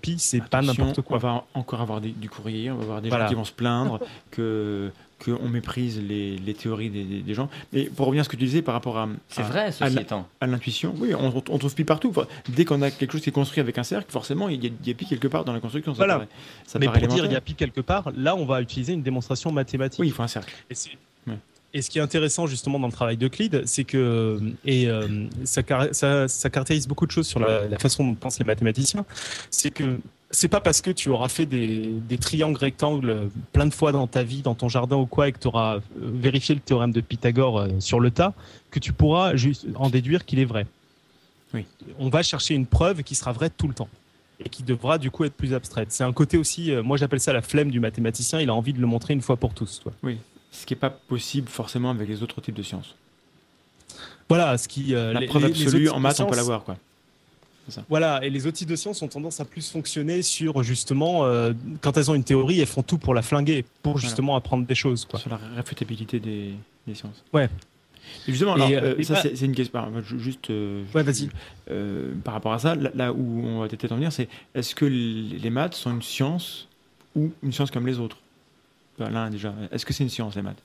pi, 0.00 0.14
c'est 0.18 0.42
pas 0.44 0.62
n'importe 0.62 1.02
quoi. 1.02 1.16
On 1.16 1.20
va 1.20 1.44
encore 1.54 1.80
avoir 1.80 2.00
des- 2.00 2.12
du 2.12 2.30
courrier, 2.30 2.70
on 2.70 2.76
va 2.76 2.82
avoir 2.84 3.02
des 3.02 3.08
Voilà. 3.08 3.24
gens 3.24 3.28
qui 3.30 3.34
vont 3.34 3.44
se 3.44 3.52
plaindre 3.52 3.98
que 4.30 4.90
qu'on 5.24 5.48
méprise 5.48 6.00
les, 6.00 6.36
les 6.36 6.54
théories 6.54 6.90
des, 6.90 7.04
des- 7.04 7.20
des 7.22 7.34
gens. 7.34 7.48
Mais 7.72 7.84
pour 7.84 8.06
revenir 8.06 8.22
à 8.22 8.24
ce 8.24 8.28
que 8.28 8.36
tu 8.36 8.44
disais 8.44 8.62
par 8.62 8.74
rapport 8.74 8.98
à, 8.98 9.08
C'est 9.28 9.42
vrai, 9.42 9.64
à 9.66 9.72
ceci 9.72 9.94
la- 9.94 10.00
étant. 10.02 10.26
à 10.40 10.46
l'intuition, 10.46 10.94
oui, 10.98 11.14
on, 11.14 11.28
on 11.48 11.58
trouve 11.58 11.74
pi 11.74 11.84
partout. 11.84 12.08
Enfin, 12.10 12.26
dès 12.48 12.64
qu'on 12.64 12.82
a 12.82 12.90
quelque 12.90 13.12
chose 13.12 13.20
qui 13.22 13.28
est 13.28 13.32
construit 13.32 13.60
avec 13.60 13.78
un 13.78 13.84
cercle, 13.84 14.10
forcément, 14.10 14.48
il 14.48 14.62
y 14.64 14.66
a, 14.66 14.70
il 14.82 14.88
y 14.88 14.90
a 14.90 14.94
pi 14.94 15.06
quelque 15.06 15.28
part 15.28 15.44
dans 15.44 15.52
la 15.52 15.60
construction. 15.60 15.92
Ça 15.94 15.98
Voilà. 15.98 16.14
paraît, 16.14 16.28
ça 16.66 16.78
Mais 16.78 16.86
paraît 16.86 16.98
pour 17.00 17.08
dire 17.08 17.16
il 17.16 17.18
y 17.18 17.20
a 17.22 17.24
élémentaire. 17.26 17.42
pi 17.42 17.54
quelque 17.54 17.80
part, 17.80 18.10
là, 18.16 18.34
on 18.36 18.44
va 18.44 18.60
utiliser 18.60 18.92
une 18.92 19.02
démonstration 19.02 19.52
mathématique. 19.52 20.00
Oui, 20.00 20.08
il 20.08 20.12
faut 20.12 20.22
un 20.22 20.28
cercle. 20.28 20.52
Et, 20.70 20.74
c'est- 20.74 20.90
Ouais. 21.28 21.36
et 21.72 21.82
ce 21.82 21.88
qui 21.90 21.98
est 21.98 22.02
intéressant 22.02 22.46
justement 22.48 22.80
dans 22.80 22.88
le 22.88 22.92
travail 22.92 23.16
d'Euclide, 23.16 23.62
c'est 23.64 23.84
que 23.84 24.40
et 24.64 24.88
euh, 24.88 25.26
ça, 25.44 26.26
ça 26.28 26.50
caractérise 26.50 26.88
beaucoup 26.88 27.06
de 27.06 27.12
choses 27.12 27.26
sur 27.28 27.38
la, 27.40 27.68
la 27.68 27.78
façon 27.78 28.04
dont 28.04 28.14
pensent 28.14 28.38
les 28.40 28.44
mathématiciens, 28.44 29.04
c'est 29.50 29.70
que 29.70 29.98
c'est 30.32 30.48
pas 30.48 30.60
parce 30.60 30.80
que 30.80 30.90
tu 30.90 31.08
auras 31.10 31.28
fait 31.28 31.46
des, 31.46 31.86
des 31.86 32.18
triangles 32.18 32.58
rectangles 32.58 33.28
plein 33.52 33.66
de 33.66 33.74
fois 33.74 33.92
dans 33.92 34.06
ta 34.06 34.22
vie, 34.22 34.42
dans 34.42 34.54
ton 34.54 34.68
jardin 34.68 34.96
ou 34.96 35.06
quoi, 35.06 35.28
et 35.28 35.32
que 35.32 35.38
tu 35.38 35.46
auras 35.46 35.76
euh, 35.76 35.80
vérifié 36.00 36.54
le 36.54 36.60
théorème 36.60 36.90
de 36.90 37.00
Pythagore 37.00 37.58
euh, 37.60 37.68
sur 37.80 38.00
le 38.00 38.10
tas, 38.10 38.32
que 38.70 38.78
tu 38.80 38.92
pourras 38.92 39.36
juste 39.36 39.66
en 39.76 39.90
déduire 39.90 40.24
qu'il 40.24 40.38
est 40.38 40.44
vrai. 40.44 40.66
Oui. 41.54 41.66
On 41.98 42.08
va 42.08 42.22
chercher 42.22 42.54
une 42.54 42.66
preuve 42.66 43.02
qui 43.02 43.14
sera 43.14 43.32
vraie 43.32 43.50
tout 43.50 43.68
le 43.68 43.74
temps 43.74 43.88
et 44.44 44.48
qui 44.48 44.62
devra 44.62 44.98
du 44.98 45.10
coup 45.10 45.24
être 45.24 45.34
plus 45.34 45.52
abstraite. 45.54 45.92
C'est 45.92 46.02
un 46.02 46.12
côté 46.12 46.36
aussi, 46.38 46.72
euh, 46.72 46.82
moi 46.82 46.96
j'appelle 46.96 47.20
ça 47.20 47.32
la 47.32 47.42
flemme 47.42 47.70
du 47.70 47.78
mathématicien, 47.78 48.40
il 48.40 48.48
a 48.48 48.54
envie 48.54 48.72
de 48.72 48.80
le 48.80 48.86
montrer 48.86 49.14
une 49.14 49.20
fois 49.22 49.36
pour 49.36 49.52
tous. 49.54 49.80
Quoi. 49.82 49.92
Ce 50.50 50.66
qui 50.66 50.72
n'est 50.74 50.80
pas 50.80 50.90
possible 50.90 51.48
forcément 51.48 51.90
avec 51.90 52.08
les 52.08 52.22
autres 52.22 52.40
types 52.40 52.54
de 52.56 52.62
sciences. 52.62 52.94
Voilà, 54.28 54.56
ce 54.56 54.66
qui. 54.68 54.94
euh, 54.94 55.12
La 55.12 55.20
les- 55.20 55.26
preuve 55.26 55.46
les 55.46 55.62
absolue 55.62 55.88
en 55.90 56.00
maths, 56.00 56.20
on 56.20 56.26
peut 56.26 56.36
l'avoir. 56.36 56.64
Quoi. 56.64 56.76
Voilà, 57.88 58.24
et 58.24 58.30
les 58.30 58.50
types 58.52 58.68
de 58.68 58.76
sciences 58.76 59.02
ont 59.02 59.08
tendance 59.08 59.40
à 59.40 59.44
plus 59.44 59.70
fonctionner 59.70 60.22
sur 60.22 60.62
justement, 60.62 61.24
euh, 61.24 61.52
quand 61.80 61.96
elles 61.96 62.10
ont 62.10 62.14
une 62.14 62.24
théorie, 62.24 62.60
elles 62.60 62.66
font 62.66 62.82
tout 62.82 62.98
pour 62.98 63.14
la 63.14 63.22
flinguer, 63.22 63.64
pour 63.82 63.92
Voilà. 63.92 64.06
justement 64.08 64.36
apprendre 64.36 64.66
des 64.66 64.74
choses. 64.74 65.04
Quoi. 65.04 65.18
Sur 65.20 65.30
la 65.30 65.38
réfutabilité 65.56 66.18
des, 66.20 66.54
des 66.86 66.94
sciences. 66.94 67.22
Ouais. 67.32 67.48
Et 68.26 68.32
justement, 68.32 68.54
alors, 68.54 68.68
euh, 68.68 68.80
euh, 68.82 68.94
et 68.98 69.04
ça 69.04 69.14
pas- 69.14 69.22
c'est 69.22 69.40
une 69.46 69.54
question. 69.54 69.80
Juste, 70.18 70.50
euh, 70.50 70.82
Ouais, 70.94 71.02
vas-y. 71.04 71.28
par 72.24 72.34
rapport 72.34 72.52
à 72.52 72.58
ça, 72.58 72.74
là, 72.74 72.90
là 72.94 73.12
où 73.12 73.42
on 73.46 73.60
va 73.60 73.68
peut-être 73.68 73.92
en 73.92 73.96
venir, 73.96 74.12
c'est 74.12 74.28
est-ce 74.54 74.74
que 74.74 74.84
les 74.84 75.50
maths 75.50 75.74
sont 75.74 75.92
une 75.92 76.02
science 76.02 76.66
ou 77.14 77.30
une 77.42 77.52
science 77.52 77.70
comme 77.70 77.86
les 77.86 77.98
autres? 78.00 78.16
Là 78.98 79.30
déjà, 79.30 79.54
est-ce 79.70 79.86
que 79.86 79.92
c'est 79.92 80.02
une 80.04 80.10
science 80.10 80.34
les 80.36 80.42
maths? 80.42 80.58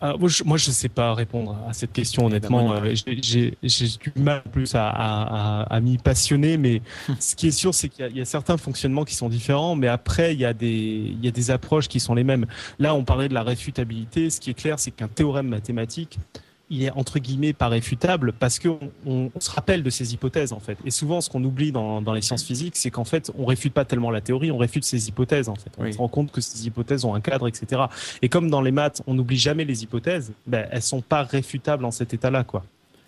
Ah, 0.00 0.14
moi, 0.18 0.28
je, 0.28 0.42
je 0.64 0.70
sais 0.70 0.88
pas 0.88 1.14
répondre 1.14 1.56
à 1.68 1.72
cette 1.72 1.92
question, 1.92 2.26
honnêtement. 2.26 2.62
moi 2.64 2.80
non 2.80 2.86
Euh, 2.86 2.94
j'ai- 3.22 3.56
du 3.62 4.12
mal 4.22 4.42
plus 4.52 4.74
à, 4.74 4.88
à- 4.88 5.62
à- 5.62 5.74
à 5.74 5.80
m'y 5.80 5.96
passionner, 5.98 6.56
mais 6.56 6.82
ce 7.18 7.34
qui 7.34 7.48
est 7.48 7.50
sûr, 7.50 7.74
c'est 7.74 7.88
qu'il 7.88 8.04
y, 8.04 8.08
a- 8.08 8.10
il 8.10 8.16
y 8.16 8.20
a 8.20 8.24
certains 8.24 8.56
fonctionnements 8.56 9.04
qui 9.04 9.14
sont 9.14 9.28
différents, 9.28 9.76
mais 9.76 9.88
après, 9.88 10.34
il 10.34 10.40
y, 10.40 10.44
a 10.44 10.52
des, 10.52 10.68
il 10.68 11.24
y 11.24 11.28
a 11.28 11.30
des 11.30 11.50
approches 11.50 11.88
qui 11.88 11.98
sont 12.00 12.14
les 12.14 12.24
mêmes. 12.24 12.46
Là, 12.78 12.94
on 12.94 13.04
parlait 13.04 13.28
de 13.28 13.34
la 13.34 13.42
réfutabilité. 13.42 14.30
Ce 14.30 14.40
qui 14.40 14.50
est 14.50 14.54
clair, 14.54 14.78
c'est 14.78 14.90
qu'un 14.90 15.08
théorème 15.08 15.48
mathématique, 15.48 16.18
il 16.70 16.84
est 16.84 16.90
entre 16.92 17.18
guillemets 17.18 17.52
pas 17.52 17.68
réfutable 17.68 18.32
parce 18.32 18.58
qu'on 18.58 18.78
on, 19.04 19.30
se 19.38 19.50
rappelle 19.50 19.82
de 19.82 19.90
ces 19.90 20.14
hypothèses 20.14 20.52
en 20.52 20.60
fait. 20.60 20.78
Et 20.84 20.90
souvent, 20.90 21.20
ce 21.20 21.28
qu'on 21.28 21.42
oublie 21.42 21.72
dans, 21.72 22.00
dans, 22.00 22.12
les 22.12 22.22
sciences 22.22 22.44
physiques, 22.44 22.76
c'est 22.76 22.90
qu'en 22.90 23.04
fait, 23.04 23.30
on 23.36 23.44
réfute 23.44 23.74
pas 23.74 23.84
tellement 23.84 24.10
la 24.10 24.20
théorie, 24.20 24.50
on 24.50 24.58
réfute 24.58 24.84
ses 24.84 25.08
hypothèses 25.08 25.48
en 25.48 25.56
fait. 25.56 25.70
On 25.78 25.90
se 25.90 25.98
rend 25.98 26.08
compte 26.08 26.30
que 26.30 26.40
ces 26.40 26.66
hypothèses 26.66 27.04
ont 27.04 27.14
un 27.14 27.20
cadre, 27.20 27.48
etc. 27.48 27.82
Et 28.22 28.28
comme 28.28 28.50
dans 28.50 28.62
les 28.62 28.70
maths, 28.70 29.02
on 29.06 29.14
n'oublie 29.14 29.38
jamais 29.38 29.64
les 29.64 29.82
hypothèses, 29.82 30.32
ben, 30.46 30.66
elles 30.70 30.82
sont 30.82 31.02
pas 31.02 31.24
réfutables 31.24 31.84
en 31.84 31.90
cet 31.90 32.14
état-là, 32.14 32.44
quoi. 32.44 32.64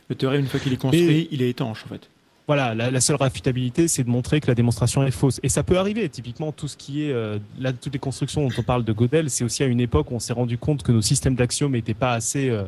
Le 0.09 0.17
théorème, 0.17 0.41
une 0.41 0.49
fois 0.49 0.61
qu'il 0.61 0.73
est 0.73 0.77
construit, 0.77 1.29
il 1.31 1.43
est 1.43 1.51
étanche 1.51 1.85
en 1.87 1.89
fait. 1.89 2.09
Voilà, 2.49 2.75
la, 2.75 3.01
seule 3.01 3.17
réfutabilité, 3.17 3.87
c'est 3.87 4.03
de 4.03 4.11
montrer 4.11 4.41
que 4.41 4.49
la 4.49 4.55
démonstration 4.55 5.05
est 5.05 5.13
fausse. 5.13 5.39
Et 5.45 5.49
ça 5.49 5.63
peut 5.63 5.79
arriver. 5.79 6.09
Typiquement, 6.09 6.51
tout 6.51 6.67
ce 6.67 6.77
qui 6.77 7.05
est 7.05 7.13
euh, 7.13 7.39
là, 7.59 7.73
toutes 7.73 7.93
les 7.93 8.01
constructions 8.01 8.47
dont 8.47 8.55
on 8.59 8.63
parle 8.63 8.85
de 8.85 8.93
Gödel, 8.93 9.31
c'est 9.31 9.45
aussi 9.45 9.63
à 9.63 9.67
une 9.67 9.81
époque 9.81 10.11
où 10.11 10.17
on 10.17 10.19
s'est 10.19 10.33
rendu 10.33 10.59
compte 10.59 10.83
que 10.83 10.91
nos 10.91 11.01
systèmes 11.01 11.37
d'axiomes 11.37 11.73
n'étaient 11.73 11.95
pas 11.95 12.13
assez 12.13 12.51
euh, 12.51 12.65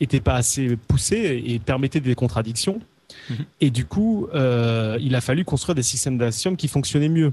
était 0.00 0.20
pas 0.20 0.34
assez 0.34 0.76
poussé 0.76 1.42
et 1.46 1.58
permettait 1.58 2.00
des 2.00 2.14
contradictions. 2.14 2.80
Mhm. 3.30 3.36
Et 3.60 3.70
du 3.70 3.84
coup, 3.84 4.28
euh, 4.34 4.98
il 5.00 5.14
a 5.14 5.20
fallu 5.20 5.44
construire 5.44 5.74
des 5.74 5.82
systèmes 5.82 6.18
d'axiomes 6.18 6.56
qui 6.56 6.68
fonctionnaient 6.68 7.08
mieux. 7.08 7.32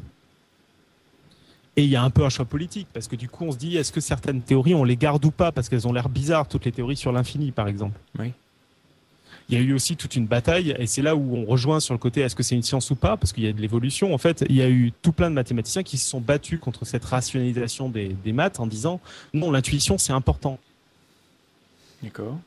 Et 1.78 1.84
il 1.84 1.90
y 1.90 1.96
a 1.96 2.04
un 2.04 2.10
peu 2.10 2.26
un 2.26 2.30
choix 2.30 2.46
politique, 2.46 2.88
parce 2.94 3.08
que 3.08 3.16
du 3.16 3.30
coup, 3.30 3.46
on 3.46 3.52
se 3.52 3.58
dit, 3.58 3.78
est-ce 3.78 3.94
que 3.94 4.02
certaines 4.02 4.42
théories, 4.42 4.76
on 4.76 4.84
les 4.84 4.98
garde 4.98 5.24
ou 5.24 5.32
pas, 5.32 5.54
parce 5.54 5.70
qu'elles 5.70 5.88
ont 5.88 5.94
l'air 5.94 6.10
bizarres, 6.10 6.48
toutes 6.48 6.66
les 6.66 6.72
théories 6.72 6.98
sur 6.98 7.14
l'infini, 7.14 7.52
par 7.52 7.68
exemple. 7.70 7.98
Oui. 8.20 8.34
Il 9.48 9.58
y 9.58 9.62
a 9.62 9.64
eu 9.64 9.74
aussi 9.74 9.96
toute 9.96 10.16
une 10.16 10.28
bataille, 10.28 10.76
et 10.78 10.86
c'est 10.86 11.02
là 11.02 11.16
où 11.16 11.36
on 11.36 11.46
rejoint 11.46 11.80
sur 11.80 11.94
le 11.94 11.98
côté, 11.98 12.22
est-ce 12.22 12.36
que 12.36 12.44
c'est 12.44 12.56
une 12.56 12.64
science 12.64 12.92
ou 12.92 12.96
pas, 12.96 13.16
parce 13.16 13.32
qu'il 13.32 13.46
y 13.46 13.48
a 13.48 13.54
de 13.54 13.62
l'évolution. 13.62 14.14
En 14.14 14.18
fait, 14.18 14.44
il 14.50 14.56
y 14.56 14.62
a 14.62 14.70
eu 14.70 14.92
tout 15.02 15.14
plein 15.14 15.30
de 15.30 15.36
mathématiciens 15.36 15.84
qui 15.84 15.98
se 15.98 16.10
sont 16.10 16.20
battus 16.20 16.60
contre 16.60 16.86
cette 16.86 17.06
rationalisation 17.06 17.88
des, 17.88 18.10
des 18.10 18.34
maths 18.34 18.60
en 18.60 18.68
disant, 18.68 19.00
non, 19.34 19.50
l'intuition, 19.50 19.98
c'est 19.98 20.14
important. 20.14 20.60
D'accord. 22.04 22.38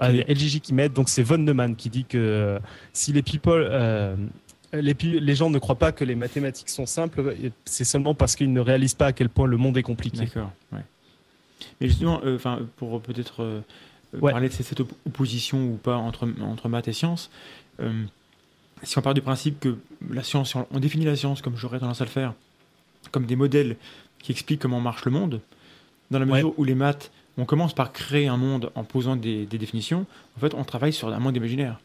Ah, 0.00 0.12
LGJ 0.12 0.60
qui 0.60 0.74
m'aide, 0.74 0.92
donc 0.92 1.08
c'est 1.08 1.22
Von 1.22 1.38
Neumann 1.38 1.74
qui 1.74 1.88
dit 1.88 2.04
que 2.04 2.18
euh, 2.18 2.58
si 2.92 3.12
les 3.12 3.22
people, 3.22 3.66
euh, 3.70 4.16
les, 4.74 4.94
les, 5.00 5.34
gens 5.34 5.48
ne 5.48 5.58
croient 5.58 5.78
pas 5.78 5.92
que 5.92 6.04
les 6.04 6.14
mathématiques 6.14 6.68
sont 6.68 6.84
simples, 6.84 7.34
c'est 7.64 7.84
seulement 7.84 8.14
parce 8.14 8.36
qu'ils 8.36 8.52
ne 8.52 8.60
réalisent 8.60 8.94
pas 8.94 9.06
à 9.06 9.12
quel 9.12 9.30
point 9.30 9.46
le 9.46 9.56
monde 9.56 9.78
est 9.78 9.82
compliqué. 9.82 10.18
D'accord. 10.18 10.52
Ouais. 10.72 10.82
Mais 11.80 11.88
justement, 11.88 12.20
euh, 12.22 12.38
pour 12.76 13.00
peut-être 13.00 13.62
parler 14.20 14.48
de 14.48 14.52
cette 14.52 14.80
opposition 14.80 15.66
ou 15.66 15.76
pas 15.76 15.96
entre 15.96 16.28
entre 16.42 16.68
maths 16.68 16.88
et 16.88 16.92
sciences, 16.92 17.30
si 18.82 18.98
on 18.98 19.02
part 19.02 19.14
du 19.14 19.22
principe 19.22 19.58
que 19.58 19.78
la 20.10 20.22
science, 20.22 20.54
on 20.54 20.80
définit 20.80 21.06
la 21.06 21.16
science 21.16 21.40
comme 21.40 21.56
j'aurais 21.56 21.78
tendance 21.78 22.02
à 22.02 22.04
le 22.04 22.10
faire, 22.10 22.34
comme 23.10 23.24
des 23.24 23.36
modèles 23.36 23.76
qui 24.18 24.32
expliquent 24.32 24.60
comment 24.60 24.80
marche 24.80 25.06
le 25.06 25.12
monde, 25.12 25.40
dans 26.10 26.18
la 26.18 26.26
mesure 26.26 26.52
où 26.58 26.64
les 26.64 26.74
maths 26.74 27.10
on 27.38 27.44
commence 27.44 27.72
par 27.72 27.92
créer 27.92 28.26
un 28.26 28.36
monde 28.36 28.70
en 28.74 28.84
posant 28.84 29.16
des, 29.16 29.46
définitions. 29.46 30.06
En 30.36 30.40
fait, 30.40 30.54
on 30.54 30.64
travaille 30.64 30.92
sur 30.92 31.08
un 31.08 31.18
monde 31.18 31.36
imaginaire. 31.36 31.80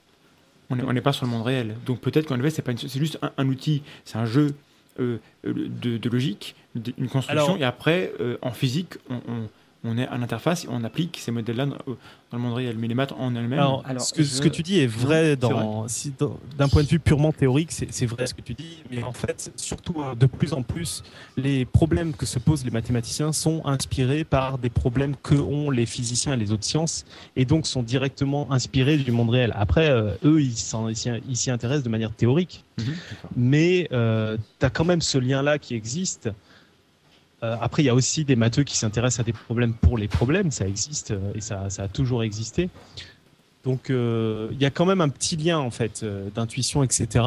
On 0.69 0.91
n'est 0.91 1.01
pas 1.01 1.13
sur 1.13 1.25
le 1.25 1.31
monde 1.31 1.43
réel. 1.43 1.75
Donc 1.85 1.99
peut-être 1.99 2.25
qu'en 2.25 2.39
effet, 2.39 2.49
c'est 2.49 2.99
juste 2.99 3.19
un, 3.37 3.47
outil, 3.47 3.83
c'est 4.05 4.17
un 4.17 4.25
jeu 4.25 4.55
euh, 4.99 5.19
de, 5.43 6.09
logique, 6.09 6.55
une 6.97 7.07
construction. 7.07 7.57
et 7.57 7.63
après, 7.63 8.11
euh, 8.19 8.37
en 8.41 8.51
physique, 8.51 8.95
on, 9.09 9.21
on 9.27 9.49
est 9.97 10.07
à 10.07 10.17
l'interface 10.17 10.65
et 10.65 10.67
on 10.71 10.83
applique 10.83 11.17
ces 11.19 11.31
modèles-là 11.31 11.65
dans, 11.65 11.77
le 12.31 12.39
monde 12.39 12.53
réel. 12.53 12.77
Mais 12.77 12.87
les 12.87 12.95
maths 12.95 13.11
en 13.11 13.35
elles-mêmes. 13.35 13.59
Alors, 13.59 13.83
ce, 13.99 14.13
que, 14.13 14.23
ce, 14.23 14.41
que, 14.41 14.47
tu 14.47 14.63
dis 14.63 14.79
est 14.79 14.87
vrai 14.87 15.35
d'un 15.35 15.85
si, 15.87 16.11
point 16.11 16.83
de 16.83 16.87
vue 16.87 16.99
purement 16.99 17.31
théorique, 17.31 17.71
c'est 17.71 18.05
vrai 18.05 18.27
ce 18.27 18.33
que 18.33 18.41
tu 18.41 18.53
dis. 18.53 18.83
Mais 18.91 19.03
en 19.03 19.11
fait, 19.11 19.51
surtout 19.55 20.01
euh, 20.01 20.15
de 20.15 20.25
plus 20.25 20.53
en 20.53 20.63
plus, 20.63 21.03
les 21.37 21.65
problèmes 21.65 22.13
que 22.13 22.25
se 22.25 22.39
posent 22.39 22.65
les 22.65 22.71
mathématiciens 22.71 23.33
sont 23.33 23.61
inspirés 23.65 24.23
par 24.23 24.57
des 24.57 24.69
problèmes 24.69 25.15
que 25.21 25.35
ont 25.35 25.69
les 25.69 25.85
physiciens 25.85 26.33
et 26.33 26.37
les 26.37 26.51
autres 26.51 26.63
sciences 26.63 27.05
et 27.35 27.45
donc 27.45 27.67
sont 27.67 27.83
directement 27.83 28.51
inspirés 28.51 28.97
du 28.97 29.11
monde 29.11 29.29
réel. 29.29 29.53
Après, 29.55 29.89
euh, 29.89 30.13
eux, 30.23 30.41
ils 30.41 30.55
s'y 30.55 31.51
intéressent 31.51 31.83
de 31.83 31.89
manière 31.89 32.13
théorique. 32.13 32.63
Mhm. 32.77 32.93
mais 33.35 33.87
euh, 33.91 34.37
tu 34.59 34.65
as 34.65 34.69
quand 34.69 34.85
même 34.85 35.01
ce 35.01 35.17
lien-là 35.17 35.59
qui 35.59 35.75
existe. 35.75 36.29
Euh, 37.43 37.55
après, 37.59 37.83
il 37.83 37.85
y 37.85 37.89
a 37.89 37.95
aussi 37.95 38.23
des 38.23 38.35
matheux 38.35 38.63
qui 38.63 38.77
s'intéressent 38.77 39.19
à 39.19 39.23
des 39.23 39.33
problèmes 39.33 39.73
pour 39.73 39.97
les 39.97 40.07
problèmes, 40.07 40.51
ça 40.51 40.67
existe 40.67 41.11
euh, 41.11 41.33
et 41.35 41.41
ça, 41.41 41.67
a 41.77 41.87
toujours 41.87 42.23
existé. 42.23 42.69
Donc, 43.65 43.89
euh, 43.89 44.47
il 44.51 44.61
y 44.61 44.65
a 44.65 44.69
quand 44.69 44.85
même 44.85 45.01
un 45.01 45.09
petit 45.09 45.35
lien 45.35 45.59
en 45.59 45.71
fait 45.71 46.05
d'intuition, 46.35 46.83
etc. 46.83 47.23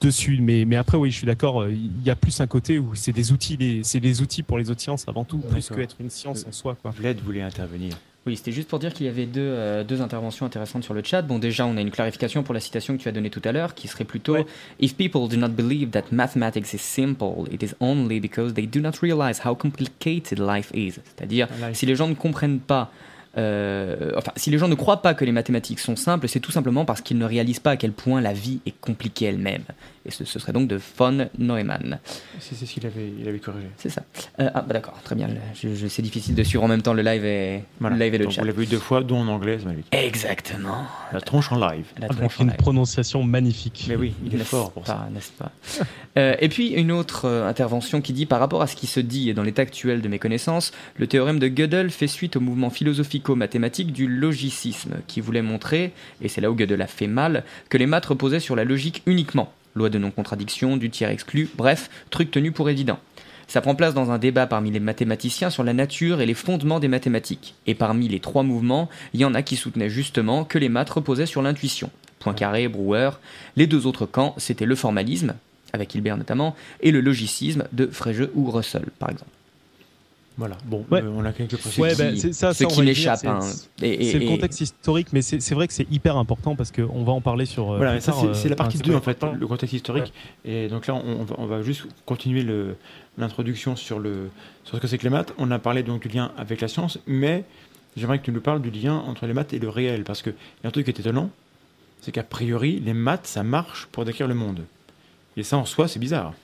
dessus. 0.00 0.38
Mais, 0.40 0.64
mais 0.66 0.76
après, 0.76 0.98
oui, 0.98 1.10
je 1.10 1.16
suis 1.16 1.26
d'accord. 1.26 1.68
Il 1.68 2.02
y 2.04 2.10
a 2.10 2.16
plus 2.16 2.40
un 2.40 2.46
côté 2.46 2.78
où 2.78 2.94
c'est 2.94 3.12
des 3.12 3.32
outils, 3.32 3.80
c'est 3.82 4.00
des 4.00 4.20
outils 4.20 4.42
pour 4.42 4.58
les 4.58 4.70
autres 4.70 4.82
sciences 4.82 5.08
avant 5.08 5.24
tout, 5.24 5.38
plus 5.38 5.68
qu'être 5.70 5.96
une 6.00 6.10
science 6.10 6.44
en 6.46 6.52
soi. 6.52 6.76
Quoi. 6.80 6.90
Vlad 6.90 7.18
voulait 7.20 7.42
intervenir. 7.42 7.96
Oui, 8.26 8.36
c'était 8.36 8.52
juste 8.52 8.68
pour 8.68 8.80
dire 8.80 8.92
qu'il 8.92 9.06
y 9.06 9.08
avait 9.08 9.26
deux, 9.26 9.40
euh, 9.40 9.84
deux, 9.84 10.02
interventions 10.02 10.46
intéressantes 10.46 10.82
sur 10.82 10.94
le 10.94 11.02
chat. 11.04 11.22
Bon, 11.22 11.38
déjà, 11.38 11.64
on 11.64 11.76
a 11.76 11.80
une 11.80 11.92
clarification 11.92 12.42
pour 12.42 12.54
la 12.54 12.60
citation 12.60 12.96
que 12.96 13.02
tu 13.02 13.08
as 13.08 13.12
donnée 13.12 13.30
tout 13.30 13.42
à 13.44 13.52
l'heure, 13.52 13.74
qui 13.74 13.86
serait 13.86 14.04
plutôt 14.04 14.36
If 14.80 14.96
people 14.96 15.28
do 15.28 15.36
not 15.36 15.50
believe 15.50 15.90
that 15.90 16.04
mathematics 16.10 16.74
is 16.74 16.78
simple, 16.78 17.44
it 17.52 17.62
is 17.62 17.74
only 17.80 18.18
because 18.18 18.54
they 18.54 18.66
do 18.66 18.80
not 18.80 18.94
realize 19.00 19.40
how 19.44 19.54
complicated 19.54 20.40
life 20.40 20.70
is. 20.74 20.94
C'est-à-dire, 21.04 21.46
si 21.72 21.86
les 21.86 21.94
gens 21.94 22.08
ne 22.08 22.14
comprennent 22.14 22.58
pas 22.58 22.90
euh, 23.38 24.12
enfin, 24.16 24.32
si 24.36 24.50
les 24.50 24.58
gens 24.58 24.68
ne 24.68 24.74
croient 24.74 25.02
pas 25.02 25.14
que 25.14 25.24
les 25.24 25.32
mathématiques 25.32 25.80
sont 25.80 25.96
simples, 25.96 26.28
c'est 26.28 26.40
tout 26.40 26.52
simplement 26.52 26.84
parce 26.84 27.02
qu'ils 27.02 27.18
ne 27.18 27.24
réalisent 27.24 27.60
pas 27.60 27.72
à 27.72 27.76
quel 27.76 27.92
point 27.92 28.20
la 28.20 28.32
vie 28.32 28.60
est 28.66 28.74
compliquée 28.80 29.26
elle-même. 29.26 29.64
Et 30.06 30.10
ce, 30.10 30.24
serait 30.24 30.52
donc 30.52 30.68
de 30.68 30.80
von 30.98 31.28
Neumann. 31.38 31.98
C'est 32.38 32.54
ce 32.54 32.64
qu'il 32.64 32.86
avait, 32.86 33.12
il 33.18 33.28
avait 33.28 33.38
corrigé. 33.38 33.66
C'est 33.76 33.88
ça. 33.88 34.02
Euh, 34.40 34.48
ah, 34.54 34.62
bah 34.62 34.72
d'accord, 34.74 34.98
très 35.04 35.14
bien. 35.14 35.28
Je, 35.54 35.88
c'est 35.88 36.02
difficile 36.02 36.34
de 36.34 36.42
suivre 36.42 36.64
en 36.64 36.68
même 36.68 36.82
temps 36.82 36.94
le 36.94 37.02
live 37.02 37.24
et, 37.24 37.62
le, 37.80 37.90
live 37.90 38.14
et 38.14 38.18
le 38.18 38.30
chat. 38.30 38.40
Vous 38.40 38.46
l'avez 38.46 38.64
vu 38.64 38.66
deux 38.66 38.78
fois, 38.78 39.02
dont 39.02 39.18
en 39.18 39.28
anglais, 39.28 39.58
ça 39.58 39.70
Exactement. 39.98 40.84
La 41.12 41.20
tronche 41.20 41.52
en 41.52 41.58
live. 41.58 41.86
La 41.98 42.08
tronche 42.08 42.38
une 42.40 42.52
prononciation 42.52 43.22
magnifique. 43.22 43.86
Mais 43.88 43.96
oui, 43.96 44.14
il 44.24 44.40
est 44.40 44.44
fort 44.44 44.72
pour 44.72 44.86
ça. 44.86 45.08
N'est-ce 45.12 45.32
pas? 45.32 45.50
Euh, 46.18 46.34
Et 46.40 46.48
puis 46.48 46.68
une 46.68 46.92
autre 46.92 47.28
intervention 47.28 48.00
qui 48.00 48.14
dit 48.14 48.24
par 48.24 48.40
rapport 48.40 48.62
à 48.62 48.66
ce 48.66 48.74
qui 48.74 48.86
se 48.86 49.00
dit 49.00 49.28
et 49.28 49.34
dans 49.34 49.42
l'état 49.42 49.60
actuel 49.60 50.00
de 50.00 50.08
mes 50.08 50.18
connaissances, 50.18 50.72
le 50.96 51.06
théorème 51.06 51.38
de 51.38 51.46
Gödel 51.46 51.90
fait 51.90 52.06
suite 52.06 52.36
au 52.36 52.40
mouvement 52.40 52.70
philosophique 52.70 53.28
mathématique 53.34 53.92
du 53.92 54.06
logicisme, 54.06 54.96
qui 55.06 55.20
voulait 55.20 55.42
montrer, 55.42 55.92
et 56.20 56.28
c'est 56.28 56.40
là 56.40 56.50
où 56.50 56.54
Gödel 56.54 56.80
a 56.82 56.86
fait 56.86 57.06
mal, 57.06 57.44
que 57.68 57.78
les 57.78 57.86
maths 57.86 58.06
reposaient 58.06 58.40
sur 58.40 58.56
la 58.56 58.64
logique 58.64 59.02
uniquement. 59.06 59.52
Loi 59.76 59.90
de 59.90 59.98
non-contradiction, 59.98 60.76
du 60.76 60.90
tiers 60.90 61.10
exclu, 61.10 61.48
bref, 61.54 61.90
truc 62.10 62.30
tenu 62.30 62.50
pour 62.50 62.68
évident. 62.68 62.98
Ça 63.46 63.60
prend 63.60 63.76
place 63.76 63.94
dans 63.94 64.10
un 64.10 64.18
débat 64.18 64.46
parmi 64.46 64.72
les 64.72 64.80
mathématiciens 64.80 65.50
sur 65.50 65.62
la 65.62 65.72
nature 65.72 66.20
et 66.20 66.26
les 66.26 66.34
fondements 66.34 66.80
des 66.80 66.88
mathématiques. 66.88 67.54
Et 67.66 67.74
parmi 67.74 68.08
les 68.08 68.18
trois 68.18 68.42
mouvements, 68.42 68.88
il 69.12 69.20
y 69.20 69.24
en 69.24 69.34
a 69.34 69.42
qui 69.42 69.54
soutenaient 69.54 69.90
justement 69.90 70.44
que 70.44 70.58
les 70.58 70.68
maths 70.68 70.90
reposaient 70.90 71.26
sur 71.26 71.42
l'intuition. 71.42 71.90
Poincaré, 72.18 72.66
Brouwer. 72.66 73.10
Les 73.54 73.68
deux 73.68 73.86
autres 73.86 74.06
camps, 74.06 74.34
c'était 74.38 74.66
le 74.66 74.74
formalisme, 74.74 75.34
avec 75.72 75.94
Hilbert 75.94 76.16
notamment, 76.16 76.56
et 76.80 76.90
le 76.90 77.00
logicisme 77.00 77.68
de 77.72 77.86
Frege 77.86 78.28
ou 78.34 78.50
Russell, 78.50 78.86
par 78.98 79.10
exemple. 79.10 79.30
Voilà, 80.38 80.58
bon, 80.66 80.84
euh, 80.92 81.10
on 81.16 81.24
a 81.24 81.32
quelques 81.32 81.56
précisions. 81.56 81.82
Ouais, 81.82 81.94
ben, 81.96 82.14
c'est 82.16 82.34
ça, 82.34 82.52
ce 82.52 82.64
qui 82.64 82.82
m'échappe. 82.82 83.24
Hein. 83.24 83.40
C'est 83.78 84.18
le 84.18 84.26
contexte 84.26 84.60
historique, 84.60 85.08
mais 85.12 85.22
c'est 85.22 85.54
vrai 85.54 85.66
que 85.66 85.72
c'est 85.72 85.90
hyper 85.90 86.18
important 86.18 86.54
parce 86.56 86.70
qu'on 86.70 87.04
va 87.04 87.12
en 87.12 87.22
parler 87.22 87.46
sur. 87.46 87.72
Euh, 87.72 87.76
voilà, 87.78 88.00
ça 88.00 88.12
c'est 88.34 88.48
la 88.48 88.52
euh, 88.52 88.56
partie 88.56 88.78
2 88.78 88.94
en 88.94 89.00
fait, 89.00 89.22
le 89.22 89.46
contexte 89.46 89.74
historique. 89.74 90.12
Et 90.44 90.68
donc 90.68 90.86
là, 90.86 90.94
on, 90.94 91.26
on, 91.38 91.46
va, 91.46 91.62
juste 91.62 91.86
continuer 92.04 92.44
l'introduction 93.16 93.76
sur, 93.76 93.98
le, 93.98 94.28
sur 94.64 94.76
ce 94.76 94.80
que 94.82 94.86
c'est 94.86 94.98
que 94.98 95.04
les 95.04 95.10
maths. 95.10 95.32
On 95.38 95.50
a 95.50 95.58
parlé 95.58 95.82
donc 95.82 96.02
du 96.02 96.08
lien 96.08 96.32
avec 96.36 96.60
la 96.60 96.68
science, 96.68 96.98
mais 97.06 97.44
j'aimerais 97.96 98.18
que 98.18 98.24
tu 98.24 98.32
nous 98.32 98.42
parles 98.42 98.60
du 98.60 98.70
lien 98.70 98.94
entre 98.94 99.26
les 99.26 99.32
maths 99.32 99.54
et 99.54 99.58
le 99.58 99.70
réel, 99.70 100.04
parce 100.04 100.20
qu'il 100.20 100.32
y 100.32 100.66
a 100.66 100.68
un 100.68 100.70
truc 100.70 100.84
qui 100.84 100.90
est 100.90 101.00
étonnant, 101.00 101.30
c'est 102.02 102.12
qu'a 102.12 102.22
priori, 102.22 102.78
les 102.84 102.92
maths, 102.92 103.26
ça 103.26 103.42
marche 103.42 103.86
pour 103.86 104.04
décrire 104.04 104.28
le 104.28 104.34
monde. 104.34 104.64
Et 105.38 105.42
ça, 105.42 105.56
en 105.56 105.64
soi, 105.64 105.88
c'est 105.88 105.98
bizarre. 105.98 106.34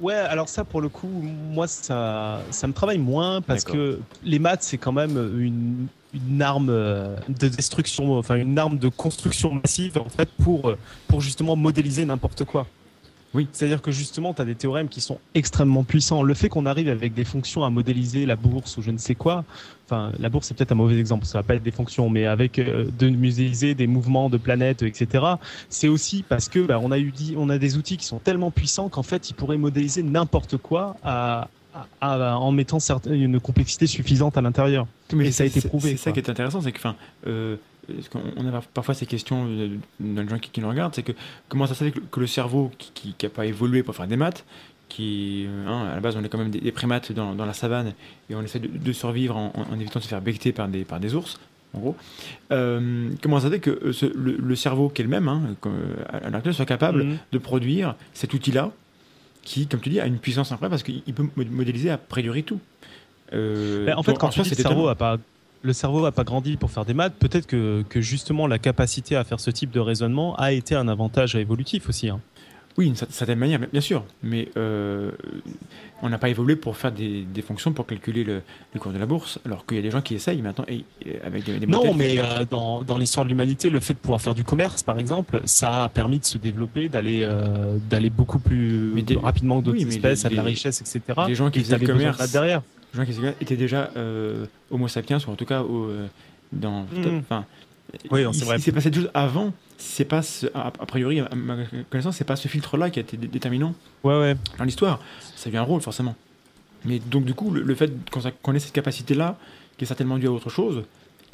Ouais, 0.00 0.14
alors 0.14 0.48
ça, 0.48 0.64
pour 0.64 0.80
le 0.80 0.88
coup, 0.88 1.08
moi, 1.08 1.66
ça, 1.66 2.40
ça 2.50 2.66
me 2.66 2.72
travaille 2.72 2.98
moins 2.98 3.40
parce 3.42 3.64
que 3.64 4.00
les 4.24 4.38
maths, 4.38 4.62
c'est 4.62 4.78
quand 4.78 4.92
même 4.92 5.16
une, 5.38 5.86
une 6.14 6.42
arme 6.42 6.68
euh, 6.70 7.16
de 7.28 7.48
destruction, 7.48 8.16
enfin 8.18 8.36
une 8.36 8.58
arme 8.58 8.78
de 8.78 8.88
construction 8.88 9.54
massive 9.54 9.98
en 9.98 10.08
fait 10.08 10.28
pour, 10.42 10.74
pour 11.06 11.20
justement 11.20 11.54
modéliser 11.54 12.04
n'importe 12.04 12.44
quoi. 12.44 12.66
Oui. 13.32 13.46
C'est-à-dire 13.52 13.80
que 13.80 13.92
justement, 13.92 14.34
tu 14.34 14.42
as 14.42 14.44
des 14.44 14.56
théorèmes 14.56 14.88
qui 14.88 15.00
sont 15.00 15.18
extrêmement 15.34 15.84
puissants. 15.84 16.22
Le 16.22 16.34
fait 16.34 16.48
qu'on 16.48 16.66
arrive 16.66 16.88
avec 16.88 17.14
des 17.14 17.24
fonctions 17.24 17.64
à 17.64 17.70
modéliser 17.70 18.26
la 18.26 18.36
bourse 18.36 18.76
ou 18.76 18.82
je 18.82 18.90
ne 18.90 18.98
sais 18.98 19.14
quoi, 19.14 19.44
enfin, 19.90 20.12
la 20.18 20.28
bourse 20.28 20.48
c'est 20.48 20.56
peut-être 20.56 20.72
un 20.72 20.76
mauvais 20.76 20.98
exemple, 20.98 21.26
ça 21.26 21.38
va 21.38 21.42
pas 21.42 21.54
être 21.54 21.62
des 21.62 21.70
fonctions, 21.70 22.08
mais 22.08 22.26
avec 22.26 22.58
euh, 22.58 22.86
de 22.98 23.08
modéliser 23.08 23.74
des 23.74 23.86
mouvements 23.86 24.30
de 24.30 24.36
planètes, 24.36 24.82
etc. 24.82 25.24
C'est 25.68 25.88
aussi 25.88 26.24
parce 26.26 26.48
que 26.48 26.60
bah, 26.60 26.78
on 26.80 26.92
a 26.92 26.98
eu 26.98 27.10
dit, 27.10 27.34
on 27.36 27.48
a 27.50 27.58
des 27.58 27.76
outils 27.76 27.96
qui 27.96 28.06
sont 28.06 28.18
tellement 28.18 28.50
puissants 28.50 28.88
qu'en 28.88 29.02
fait, 29.02 29.30
ils 29.30 29.34
pourraient 29.34 29.58
modéliser 29.58 30.02
n'importe 30.02 30.56
quoi 30.56 30.96
à, 31.02 31.48
en 32.00 32.52
mettant 32.52 32.78
une 33.08 33.40
complexité 33.40 33.86
suffisante 33.86 34.36
à 34.36 34.40
l'intérieur. 34.40 34.86
Mais 35.12 35.26
Et 35.26 35.32
ça 35.32 35.44
a 35.44 35.46
été 35.46 35.60
prouvé. 35.60 35.90
C'est 35.90 35.96
ça 35.96 36.12
qui 36.12 36.20
est 36.20 36.30
intéressant, 36.30 36.60
c'est 36.60 36.72
que, 36.72 36.78
enfin, 36.78 36.96
euh, 37.26 37.56
on 38.36 38.46
a 38.46 38.60
parfois 38.74 38.94
ces 38.94 39.06
questions 39.06 39.44
dans 40.00 40.22
les 40.22 40.28
gens 40.28 40.38
qui, 40.38 40.60
nous 40.60 40.68
regardent, 40.68 40.94
c'est 40.94 41.02
que 41.02 41.12
comment 41.48 41.66
ça 41.66 41.74
se 41.74 41.84
fait 41.84 41.92
que, 41.92 42.20
le 42.20 42.26
cerveau 42.26 42.70
qui 42.78 43.14
n'a 43.22 43.28
pas 43.28 43.46
évolué 43.46 43.82
pour 43.82 43.94
faire 43.94 44.06
des 44.06 44.16
maths, 44.16 44.44
qui, 44.90 45.46
hein, 45.66 45.86
à 45.90 45.94
la 45.94 46.00
base, 46.00 46.16
on 46.16 46.22
est 46.22 46.28
quand 46.28 46.36
même 46.36 46.50
des, 46.50 46.60
des 46.60 46.72
primates 46.72 47.12
dans, 47.12 47.34
dans 47.34 47.46
la 47.46 47.54
savane 47.54 47.94
et 48.28 48.34
on 48.34 48.42
essaie 48.42 48.58
de, 48.58 48.68
de 48.68 48.92
survivre 48.92 49.36
en, 49.38 49.52
en- 49.56 49.72
en 49.74 49.80
évitant 49.80 50.00
de 50.00 50.04
se 50.04 50.08
faire 50.08 50.20
becter 50.20 50.52
par 50.52 50.68
des, 50.68 50.84
par 50.84 51.00
des 51.00 51.14
ours, 51.14 51.38
en 51.72 51.78
gros. 51.78 51.96
Euh, 52.52 53.08
comment 53.22 53.40
ça 53.40 53.48
fait 53.50 53.60
que 53.60 53.70
euh, 53.70 53.92
ce- 53.92 54.06
le, 54.06 54.36
le 54.36 54.56
cerveau, 54.56 54.88
qui 54.90 55.00
est 55.00 55.04
le 55.04 55.10
même, 55.10 55.28
hein, 55.28 55.42
euh, 55.64 55.70
à 56.12 56.20
l'heure 56.28 56.34
actuelle, 56.36 56.54
soit 56.54 56.66
capable 56.66 57.04
Mhm. 57.04 57.16
de 57.32 57.38
produire 57.38 57.94
cet 58.12 58.34
outil-là, 58.34 58.70
qui, 59.42 59.66
comme 59.66 59.80
tu 59.80 59.88
dis, 59.88 60.00
a 60.00 60.06
une 60.06 60.18
puissance 60.18 60.52
incroyable 60.52 60.72
parce 60.72 60.82
qu'il 60.82 61.02
il 61.06 61.14
peut 61.14 61.22
mo- 61.34 61.44
modéliser 61.50 61.88
a 61.90 61.96
priori 61.96 62.42
tout. 62.44 62.60
Euh, 63.32 63.90
en 63.94 64.02
fait, 64.02 64.18
quand 64.18 64.28
tu 64.28 64.34
soi, 64.40 64.44
dis 64.44 64.50
le 64.50 64.56
cerveau 64.56 64.70
étonnant. 64.80 64.88
a 64.90 64.94
pas 64.96 65.18
le 65.62 65.72
cerveau 65.74 66.04
a 66.06 66.10
pas 66.12 66.24
grandi 66.24 66.56
pour 66.56 66.70
faire 66.70 66.86
des 66.86 66.94
maths, 66.94 67.12
peut-être 67.18 67.46
que, 67.46 67.84
que 67.86 68.00
justement 68.00 68.46
la 68.46 68.58
capacité 68.58 69.14
à 69.14 69.24
faire 69.24 69.38
ce 69.40 69.50
type 69.50 69.70
de 69.70 69.78
raisonnement 69.78 70.34
a 70.36 70.52
été 70.52 70.74
un 70.74 70.88
avantage 70.88 71.36
évolutif 71.36 71.88
aussi. 71.90 72.08
hein. 72.08 72.18
Oui, 72.80 72.86
d'une 72.86 72.94
cer- 72.94 73.10
certaine 73.10 73.38
manière, 73.38 73.60
bien 73.70 73.80
sûr. 73.82 74.04
Mais 74.22 74.48
euh, 74.56 75.10
on 76.02 76.08
n'a 76.08 76.16
pas 76.16 76.30
évolué 76.30 76.56
pour 76.56 76.76
faire 76.78 76.90
des, 76.92 77.22
des 77.22 77.42
fonctions 77.42 77.72
pour 77.74 77.84
calculer 77.86 78.24
le, 78.24 78.40
le 78.72 78.80
cours 78.80 78.90
de 78.92 78.98
la 78.98 79.04
bourse, 79.04 79.38
alors 79.44 79.66
qu'il 79.66 79.76
y 79.76 79.80
a 79.80 79.82
des 79.82 79.90
gens 79.90 80.00
qui 80.00 80.14
essayent 80.14 80.40
maintenant 80.40 80.64
et, 80.66 80.84
et 81.04 81.20
avec 81.22 81.44
des, 81.44 81.58
des 81.58 81.66
Non, 81.66 81.92
mais 81.92 82.18
euh, 82.18 82.46
dans, 82.48 82.80
dans 82.82 82.96
l'histoire 82.96 83.26
de 83.26 83.30
l'humanité, 83.30 83.68
le 83.68 83.80
fait 83.80 83.92
de 83.92 83.98
pouvoir 83.98 84.20
faire 84.22 84.34
du 84.34 84.44
commerce, 84.44 84.82
par 84.82 84.98
exemple, 84.98 85.42
ça 85.44 85.84
a 85.84 85.88
permis 85.90 86.18
de 86.18 86.24
se 86.24 86.38
développer, 86.38 86.88
d'aller 86.88 87.20
euh, 87.22 87.76
d'aller 87.90 88.08
beaucoup 88.08 88.38
plus 88.38 88.90
Mais 88.94 89.02
des- 89.02 89.16
rapidement 89.16 89.60
que 89.60 89.66
d'autres 89.66 89.78
oui, 89.82 89.88
espèces, 89.88 90.20
les- 90.22 90.26
à 90.28 90.30
de 90.30 90.36
la 90.36 90.42
richesse, 90.42 90.80
etc. 90.80 91.02
les 91.28 91.34
gens 91.34 91.50
qui 91.50 91.60
faisaient 91.60 91.76
le 91.78 91.86
commerce, 91.86 92.32
derrière. 92.32 92.62
les 92.94 93.04
gens 93.04 93.12
qui 93.12 93.42
étaient 93.42 93.56
déjà 93.56 93.90
Homo 94.70 94.88
sapiens, 94.88 95.18
ou 95.26 95.30
en 95.30 95.34
tout 95.36 95.44
cas 95.44 95.60
au, 95.62 95.90
dans. 96.50 96.86
Enfin, 97.18 97.44
Oui, 98.10 98.22
non, 98.24 98.32
c'est 98.32 98.44
vrai. 98.44 98.56
il 98.56 98.62
s'est 98.62 98.72
passé 98.72 98.90
des 98.90 99.00
choses 99.00 99.10
avant. 99.14 99.52
C'est 99.78 100.04
pas 100.04 100.22
ce- 100.22 100.46
a, 100.54 100.66
a 100.68 100.70
priori, 100.86 101.20
à 101.20 101.34
ma 101.34 101.56
connaissance, 101.90 102.16
c'est 102.16 102.24
pas 102.24 102.36
ce 102.36 102.48
filtre-là 102.48 102.90
qui 102.90 102.98
a 102.98 103.02
été 103.02 103.16
dé- 103.16 103.28
déterminant 103.28 103.74
Ouais, 104.04 104.18
ouais. 104.18 104.36
dans 104.58 104.64
l'histoire. 104.64 105.00
Ça 105.36 105.48
a 105.48 105.52
eu 105.52 105.56
un 105.56 105.62
rôle 105.62 105.80
forcément. 105.80 106.14
Mais 106.84 106.98
donc 106.98 107.24
du 107.24 107.34
coup, 107.34 107.50
le, 107.50 107.62
le 107.62 107.74
fait 107.74 107.92
qu'on 108.42 108.54
ait 108.54 108.58
cette 108.58 108.72
capacité-là, 108.72 109.36
qui 109.76 109.84
est 109.84 109.86
certainement 109.86 110.18
due 110.18 110.28
à 110.28 110.32
autre 110.32 110.50
chose, 110.50 110.82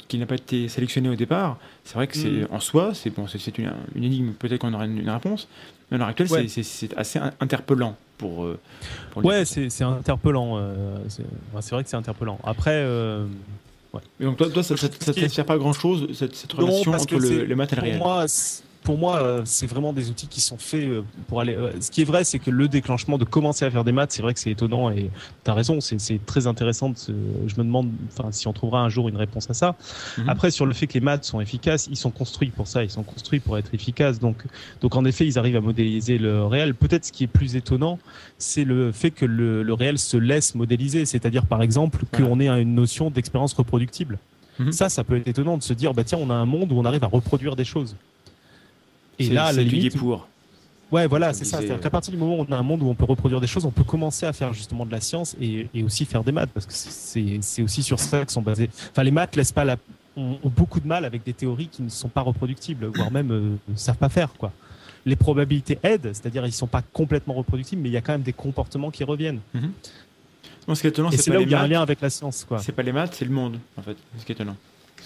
qui 0.07 0.17
n'a 0.17 0.25
pas 0.25 0.35
été 0.35 0.69
sélectionnée 0.69 1.09
au 1.09 1.15
départ, 1.15 1.57
c'est 1.83 1.95
vrai 1.95 2.07
que 2.07 2.15
c'est 2.15 2.29
Mm. 2.29 2.47
en 2.51 2.59
soi, 2.61 2.93
c'est 2.93 3.09
bon, 3.09 3.27
c'est- 3.27 3.57
une, 3.57 3.73
une 3.95 4.03
énigme. 4.05 4.31
Peut-être 4.31 4.61
qu'on 4.61 4.73
aura 4.73 4.85
une, 4.85 4.99
une 4.99 5.09
réponse. 5.09 5.47
Mais 5.91 5.95
à 5.95 5.99
l'heure 5.99 6.07
actuelle, 6.07 6.31
Ouais. 6.31 6.47
c'est- 6.47 6.97
assez 6.97 7.19
in- 7.19 7.33
interpellant 7.41 7.95
pour. 8.17 8.45
euh, 8.45 8.57
pour 9.11 9.23
Ouais, 9.25 9.43
c'est 9.45 9.81
interpellant. 9.83 10.53
euh, 10.57 10.97
c'est 11.09 11.71
vrai 11.71 11.83
que 11.83 11.89
c'est 11.89 11.95
interpellant. 11.97 12.39
Après, 12.43 12.71
euh, 12.73 13.25
Et 14.19 14.23
donc 14.25 14.37
toi, 14.37 14.49
toi 14.49 14.63
ça, 14.63 14.75
est- 14.75 15.13
t'inspire 15.13 15.45
pas 15.45 15.57
grand-chose 15.57 16.07
cette, 16.13 16.35
cette 16.35 16.53
Non, 16.55 16.65
relation 16.67 16.91
entre 16.93 17.05
que 17.07 17.15
le, 17.15 17.43
les 17.45 17.55
maths 17.55 17.73
et 17.73 17.75
le 17.75 17.81
pour 17.81 17.87
réel? 17.89 17.99
moi, 17.99 18.25
pour 18.87 18.97
moi, 18.97 19.21
euh, 19.21 19.41
c'est 19.43 19.67
vraiment 19.67 19.91
des 19.91 20.09
outils 20.09 20.27
qui 20.27 20.39
sont 20.39 20.57
faits 20.57 20.87
euh, 20.87 21.01
pour 21.27 21.41
aller. 21.41 21.53
euh, 21.53 21.71
Ce 21.81 21.91
qui 21.91 22.01
est 22.03 22.05
vrai, 22.05 22.23
c'est 22.23 22.39
que 22.39 22.49
le 22.49 22.69
déclenchement 22.69 23.17
de 23.17 23.25
commencer 23.25 23.65
à 23.65 23.69
faire 23.69 23.83
des 23.83 23.91
maths, 23.91 24.13
c'est 24.13 24.21
vrai 24.21 24.33
que 24.33 24.39
c'est 24.39 24.49
étonnant 24.51 24.89
et 24.89 25.09
tu 25.43 25.51
as 25.51 25.53
raison, 25.53 25.79
c'est 25.81 26.25
très 26.25 26.47
intéressant. 26.47 26.91
de 26.91 26.97
se- 26.97 27.11
Je 27.47 27.55
me 27.57 27.63
demande 27.65 27.89
enfin, 28.17 28.31
si 28.31 28.47
on 28.47 28.53
trouvera 28.53 28.79
un 28.81 28.87
jour 28.87 29.09
une 29.09 29.17
réponse 29.17 29.49
à 29.49 29.53
ça. 29.53 29.75
Mhm. 30.17 30.29
Après, 30.29 30.51
sur 30.51 30.65
le 30.65 30.73
fait 30.73 30.87
que 30.87 30.93
les 30.93 31.01
maths 31.01 31.25
sont 31.25 31.41
efficaces, 31.41 31.89
ils 31.91 31.97
sont 31.97 32.11
construits 32.11 32.49
pour 32.49 32.65
ça, 32.67 32.81
ils 32.81 32.89
sont 32.89 33.03
construits 33.03 33.41
pour 33.41 33.57
être 33.57 33.73
efficaces. 33.73 34.19
Donc, 34.19 34.37
donc 34.79 34.95
en 34.95 35.03
effet, 35.03 35.25
ils 35.27 35.37
arrivent 35.37 35.57
à 35.57 35.61
modéliser 35.61 36.17
le 36.17 36.45
réel. 36.45 36.73
Peut-être 36.73 37.03
ce 37.03 37.11
qui 37.11 37.25
est 37.25 37.27
plus 37.39 37.57
étonnant, 37.57 37.99
c'est 38.37 38.63
le 38.63 38.93
fait 38.93 39.11
que 39.11 39.25
le, 39.25 39.63
le 39.63 39.73
réel 39.73 39.97
se 39.99 40.15
laisse 40.15 40.55
modéliser, 40.55 41.03
c'est-à-dire 41.05 41.45
par 41.45 41.61
exemple 41.61 42.05
Voilà. 42.13 42.25
qu'on 42.25 42.39
ait 42.39 42.47
une 42.61 42.73
notion 42.73 43.09
d'expérience 43.11 43.51
reproductible. 43.53 44.17
Mhm. 44.59 44.71
Ça, 44.71 44.87
ça 44.87 45.03
peut 45.03 45.17
être 45.17 45.27
étonnant 45.27 45.57
de 45.57 45.63
se 45.63 45.73
dire, 45.73 45.93
bah 45.93 46.05
tiens, 46.05 46.19
on 46.21 46.29
a 46.29 46.35
un 46.35 46.45
monde 46.45 46.71
où 46.71 46.79
on 46.79 46.85
arrive 46.85 47.03
à 47.03 47.07
reproduire 47.07 47.57
des 47.57 47.65
choses. 47.65 47.97
Et 49.19 49.29
là, 49.29 49.51
c'est 49.53 49.63
limite, 49.63 49.97
pour. 49.97 50.27
ouais, 50.91 51.07
voilà, 51.07 51.33
c'est 51.33 51.45
ça. 51.45 51.57
C'est-à-dire 51.57 51.79
qu'à 51.79 51.89
partir 51.89 52.11
du 52.11 52.17
moment 52.17 52.39
où 52.39 52.45
on 52.47 52.51
a 52.51 52.57
un 52.57 52.63
monde 52.63 52.83
où 52.83 52.87
on 52.87 52.95
peut 52.95 53.05
reproduire 53.05 53.41
des 53.41 53.47
choses, 53.47 53.65
on 53.65 53.71
peut 53.71 53.83
commencer 53.83 54.25
à 54.25 54.33
faire 54.33 54.53
justement 54.53 54.85
de 54.85 54.91
la 54.91 55.01
science 55.01 55.35
et, 55.41 55.67
et 55.73 55.83
aussi 55.83 56.05
faire 56.05 56.23
des 56.23 56.31
maths, 56.31 56.49
parce 56.53 56.65
que 56.65 56.73
c'est 56.73 57.61
aussi 57.61 57.83
sur 57.83 57.99
ça 57.99 58.25
que 58.25 58.31
sont 58.31 58.41
basés. 58.41 58.69
Enfin, 58.91 59.03
les 59.03 59.11
maths 59.11 59.35
laissent 59.35 59.51
pas 59.51 59.65
la, 59.65 59.77
ont, 60.15 60.37
ont 60.43 60.49
beaucoup 60.49 60.79
de 60.79 60.87
mal 60.87 61.05
avec 61.05 61.23
des 61.23 61.33
théories 61.33 61.67
qui 61.67 61.81
ne 61.81 61.89
sont 61.89 62.09
pas 62.09 62.21
reproductibles, 62.21 62.85
voire 62.87 63.11
même 63.11 63.31
euh, 63.31 63.55
ne 63.67 63.75
savent 63.75 63.97
pas 63.97 64.09
faire, 64.09 64.33
quoi. 64.33 64.51
Les 65.05 65.15
probabilités 65.15 65.79
aident, 65.83 66.11
c'est-à-dire 66.13 66.45
ils 66.45 66.51
sont 66.51 66.67
pas 66.67 66.81
complètement 66.81 67.33
reproductibles, 67.33 67.81
mais 67.81 67.89
il 67.89 67.93
y 67.93 67.97
a 67.97 68.01
quand 68.01 68.11
même 68.11 68.23
des 68.23 68.33
comportements 68.33 68.91
qui 68.91 69.03
reviennent. 69.03 69.39
Non, 70.67 70.75
ce 70.75 70.81
qui 70.81 70.87
est 70.87 70.89
étonnant, 70.89 71.09
c'est 71.11 71.25
pas 71.31 71.35
là 71.35 71.39
où 71.39 71.43
les 71.43 71.47
il 71.47 71.51
y 71.51 71.55
a 71.55 71.61
un 71.61 71.67
lien 71.67 71.81
avec 71.81 72.01
la 72.01 72.09
science, 72.09 72.45
quoi. 72.45 72.59
C'est 72.59 72.73
pas 72.73 72.83
les 72.83 72.91
maths, 72.91 73.15
c'est 73.15 73.23
le 73.23 73.31
monde, 73.31 73.57
en 73.77 73.81
fait. 73.81 73.95
C'est 74.13 74.21
ce 74.21 74.25
qui 74.25 74.33
est 74.33 74.35
étonnant. 74.35 74.57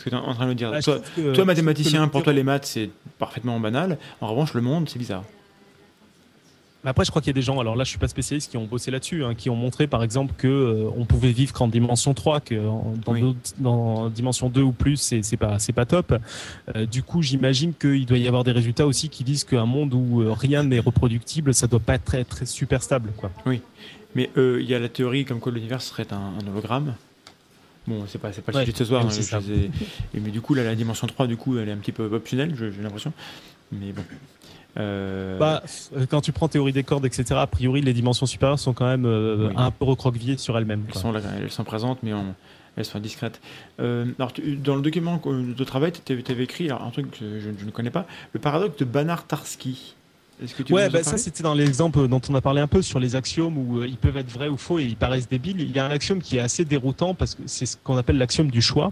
Ce 0.02 0.06
que 0.06 0.10
tu 0.10 0.16
es 0.16 0.18
en 0.20 0.34
train 0.34 0.46
de 0.46 0.50
me 0.50 0.56
dire. 0.56 0.72
Bah, 0.72 0.82
toi, 0.82 0.96
trouve 1.00 1.26
que- 1.26 1.36
toi, 1.36 1.46
mathématicien, 1.46 2.08
pour 2.08 2.24
toi, 2.24 2.34
les 2.34 2.42
maths, 2.44 2.66
c'est 2.66 2.90
parfaitement 3.20 3.60
banal. 3.60 4.00
En 4.20 4.28
revanche, 4.30 4.56
le 4.56 4.62
monde, 4.62 4.90
c'est 4.90 4.98
bizarre. 4.98 5.24
Après, 6.84 7.06
je 7.06 7.12
crois 7.12 7.22
qu'il 7.22 7.30
y 7.30 7.30
a 7.30 7.34
des 7.36 7.44
gens, 7.44 7.60
alors 7.60 7.76
là, 7.76 7.84
je 7.84 7.90
suis 7.92 8.00
pas 8.00 8.08
spécialiste, 8.08 8.50
qui 8.50 8.58
ont 8.58 8.66
bossé 8.66 8.90
là-dessus, 8.90 9.24
hein, 9.24 9.36
qui 9.36 9.52
ont 9.52 9.56
montré, 9.56 9.86
par 9.86 10.02
exemple, 10.02 10.34
que 10.36 10.48
euh, 10.48 10.90
on 10.98 11.06
pouvait 11.06 11.32
vivre 11.32 11.54
qu'en 11.54 11.68
dimension 11.68 12.16
3, 12.16 12.40
que 12.40 12.56
en- 12.68 12.96
dans, 13.06 14.06
Oui. 14.06 14.12
dimension 14.16 14.50
2 14.50 14.64
ou 14.64 14.72
plus, 14.72 14.98
c'est 14.98 15.22
c'est 15.22 15.38
pas, 15.38 15.60
c'est 15.60 15.74
pas 15.74 15.86
top. 15.86 16.16
Euh, 16.76 16.88
du 16.88 17.04
coup, 17.04 17.22
j'imagine 17.22 17.76
qu'il 17.76 18.08
doit 18.08 18.18
y 18.18 18.28
avoir 18.28 18.44
des 18.44 18.52
résultats 18.52 18.88
aussi 18.88 19.10
qui 19.10 19.24
disent 19.24 19.44
qu'un 19.44 19.68
monde 19.68 19.94
où 19.94 20.22
euh, 20.24 20.34
rien 20.34 20.64
n'est 20.64 20.80
reproductible, 20.80 21.54
ça 21.54 21.68
doit 21.68 21.80
pas 21.80 21.94
être 21.94 22.06
très, 22.06 22.24
très 22.24 22.48
super 22.48 22.82
stable, 22.82 23.12
quoi. 23.16 23.30
Mais 24.16 24.32
euh, 24.38 24.58
il 24.60 24.68
y 24.68 24.74
a 24.74 24.80
la 24.80 24.90
théorie 24.90 25.24
comme 25.24 25.40
quoi 25.40 25.52
l'univers 25.52 25.84
serait 25.84 26.08
un, 26.12 26.34
un 26.44 26.52
hologramme. 26.52 26.96
Bon, 27.88 28.04
c'est 28.08 28.20
pas, 28.20 28.32
c'est 28.32 28.42
pas 28.44 28.52
le 28.52 28.58
Ouais, 28.60 28.64
sujet 28.66 28.74
de 28.74 28.78
ce 28.78 28.86
soir. 28.86 29.06
hein, 29.06 29.10
ça. 29.10 29.40
ai- 29.40 29.72
et- 30.16 30.20
mais 30.20 30.30
du 30.30 30.40
coup, 30.42 30.54
là, 30.54 30.64
la 30.64 30.76
dimension 30.76 31.08
3, 31.08 31.26
du 31.28 31.36
coup, 31.38 31.58
elle 31.58 31.68
est 31.70 31.72
un 31.72 31.78
petit 31.78 31.92
peu 31.92 32.04
optionnelle, 32.06 32.54
j'ai 32.56 32.82
l'impression. 32.82 33.12
Mais 33.72 33.92
bon. 33.92 34.04
Euh, 34.78 35.38
Bah, 35.38 35.64
euh, 35.98 36.06
quand 36.10 36.22
tu 36.22 36.32
prends 36.32 36.48
théorie 36.48 36.72
des 36.74 36.84
cordes, 36.84 37.06
etc., 37.06 37.26
a 37.36 37.48
priori, 37.48 37.82
les 37.82 37.94
dimensions 37.94 38.26
supérieures 38.26 38.60
sont 38.60 38.74
quand 38.74 38.86
même 38.88 39.06
euh, 39.06 39.48
Oui. 39.50 39.54
un 39.58 39.72
peu 39.72 39.86
recroquevillées 39.86 40.38
sur 40.38 40.58
elles-mêmes. 40.58 40.86
elles, 40.88 40.94
sont 41.02 41.12
là, 41.12 41.20
elles 41.42 41.52
sont 41.52 41.64
présentes, 41.64 42.00
mais 42.04 42.14
on- 42.14 42.36
elles 42.78 42.86
sont 42.86 43.00
discrètes. 43.00 43.42
Euh, 43.82 44.06
alors, 44.18 44.32
tu- 44.32 44.56
dans 44.56 44.76
le 44.76 44.82
document 44.82 45.22
de 45.26 45.64
travail, 45.66 45.92
tu 46.06 46.14
avais 46.14 46.44
écrit 46.44 46.68
alors, 46.70 46.84
un 46.84 46.92
truc 46.92 47.12
que 47.12 47.18
je, 47.40 47.50
je 47.60 47.66
ne 47.66 47.72
connais 47.72 47.90
pas 47.90 48.06
le 48.32 48.40
paradoxe 48.40 48.78
de 48.78 48.86
Banach-Tarski. 48.86 49.96
Est-ce 50.42 50.56
que 50.56 50.64
tu 50.64 50.74
veux 50.74 50.80
Ouais, 50.80 50.90
bah 50.90 51.04
ça 51.04 51.18
c'était 51.18 51.44
dans 51.44 51.54
l'exemple 51.54 52.08
dont 52.08 52.22
on 52.30 52.36
a 52.36 52.42
parlé 52.42 52.62
un 52.62 52.68
peu 52.68 52.82
sur 52.82 53.00
les 53.00 53.16
axiomes 53.16 53.58
où 53.58 53.80
euh, 53.80 53.88
ils 53.88 53.98
peuvent 53.98 54.18
être 54.18 54.32
vrais 54.32 54.48
ou 54.48 54.58
faux 54.58 54.80
et 54.80 54.84
ils 54.84 54.96
paraissent 54.96 55.30
débiles. 55.30 55.62
Il 55.62 55.72
y 55.72 55.80
a 55.80 55.86
un 55.86 55.92
axiome 55.92 56.22
qui 56.22 56.38
est 56.38 56.40
assez 56.40 56.66
déroutant 56.66 57.14
parce 57.14 57.36
que 57.36 57.44
c'est 57.46 57.66
ce 57.66 57.78
qu'on 57.84 57.98
appelle 57.98 58.18
l'axiome 58.18 58.50
du 58.50 58.62
choix. 58.62 58.92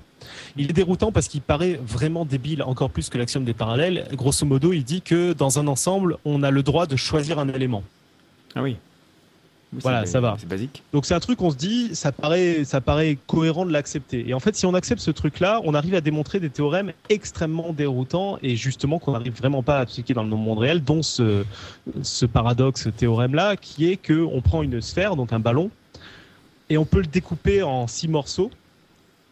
Il 0.58 0.70
est 0.70 0.74
déroutant 0.74 1.12
parce 1.12 1.28
qu'il 1.28 1.42
paraît 1.42 1.80
vraiment 1.84 2.26
débile 2.26 2.62
encore 2.64 2.90
plus 2.90 3.10
que 3.10 3.18
l'axiome 3.18 3.46
des 3.46 3.54
parallèles. 3.54 4.08
Grosso 4.14 4.46
modo, 4.46 4.74
il 4.74 4.84
dit 4.84 5.02
que 5.02 5.34
dans 5.34 5.60
un 5.60 5.68
ensemble, 5.68 6.18
on 6.26 6.44
a 6.44 6.52
le 6.52 6.62
droit 6.62 6.86
de 6.86 6.96
choisir 6.96 7.40
un 7.40 7.48
élément. 7.50 7.84
Ah 8.56 8.62
oui. 8.62 8.78
Voilà, 9.72 10.08
ça 10.08 10.20
va. 10.20 10.36
C'est 10.40 10.50
basique. 10.50 10.82
Donc 10.94 11.06
c'est 11.06 11.14
un 11.14 11.20
truc 11.20 11.42
on 11.44 11.52
se 11.52 11.56
dit, 11.56 11.94
ça 11.94 12.12
paraît, 12.12 12.64
ça 12.64 12.82
paraît 12.82 13.20
cohérent 13.28 13.68
de 13.68 13.72
l'accepter. 13.72 14.28
Et 14.28 14.34
en 14.34 14.40
fait, 14.40 14.56
si 14.56 14.66
on 14.66 14.74
accepte 14.74 15.00
ce 15.00 15.12
truc-là, 15.12 15.62
on 15.64 15.76
arrive 15.76 15.94
à 15.94 16.02
démontrer 16.02 16.40
des 16.40 16.50
théorèmes 16.50 16.92
extrêmement 17.10 17.72
déroutants 17.72 18.40
et 18.42 18.56
justement 18.56 18.98
qu'on 18.98 19.12
n'arrive 19.12 19.38
vraiment 19.38 19.62
pas 19.62 19.78
à 19.78 19.82
appliquer 19.82 20.16
dans 20.16 20.24
le 20.24 20.30
monde 20.30 20.58
réel, 20.58 20.84
dont 20.84 21.04
ce, 21.04 21.46
ce 22.02 22.26
paradoxe, 22.26 22.86
ce 22.86 22.90
théorème-là, 22.90 23.58
qui 23.58 23.92
est 23.92 23.98
que 23.98 24.24
on 24.24 24.42
prend 24.42 24.64
une 24.64 24.82
sphère, 24.82 25.16
donc 25.16 25.34
un 25.34 25.40
ballon, 25.40 25.70
et 26.72 26.78
on 26.80 26.86
peut 26.86 27.02
le 27.02 27.08
découper 27.08 27.62
en 27.62 27.86
six 27.86 28.08
morceaux 28.08 28.50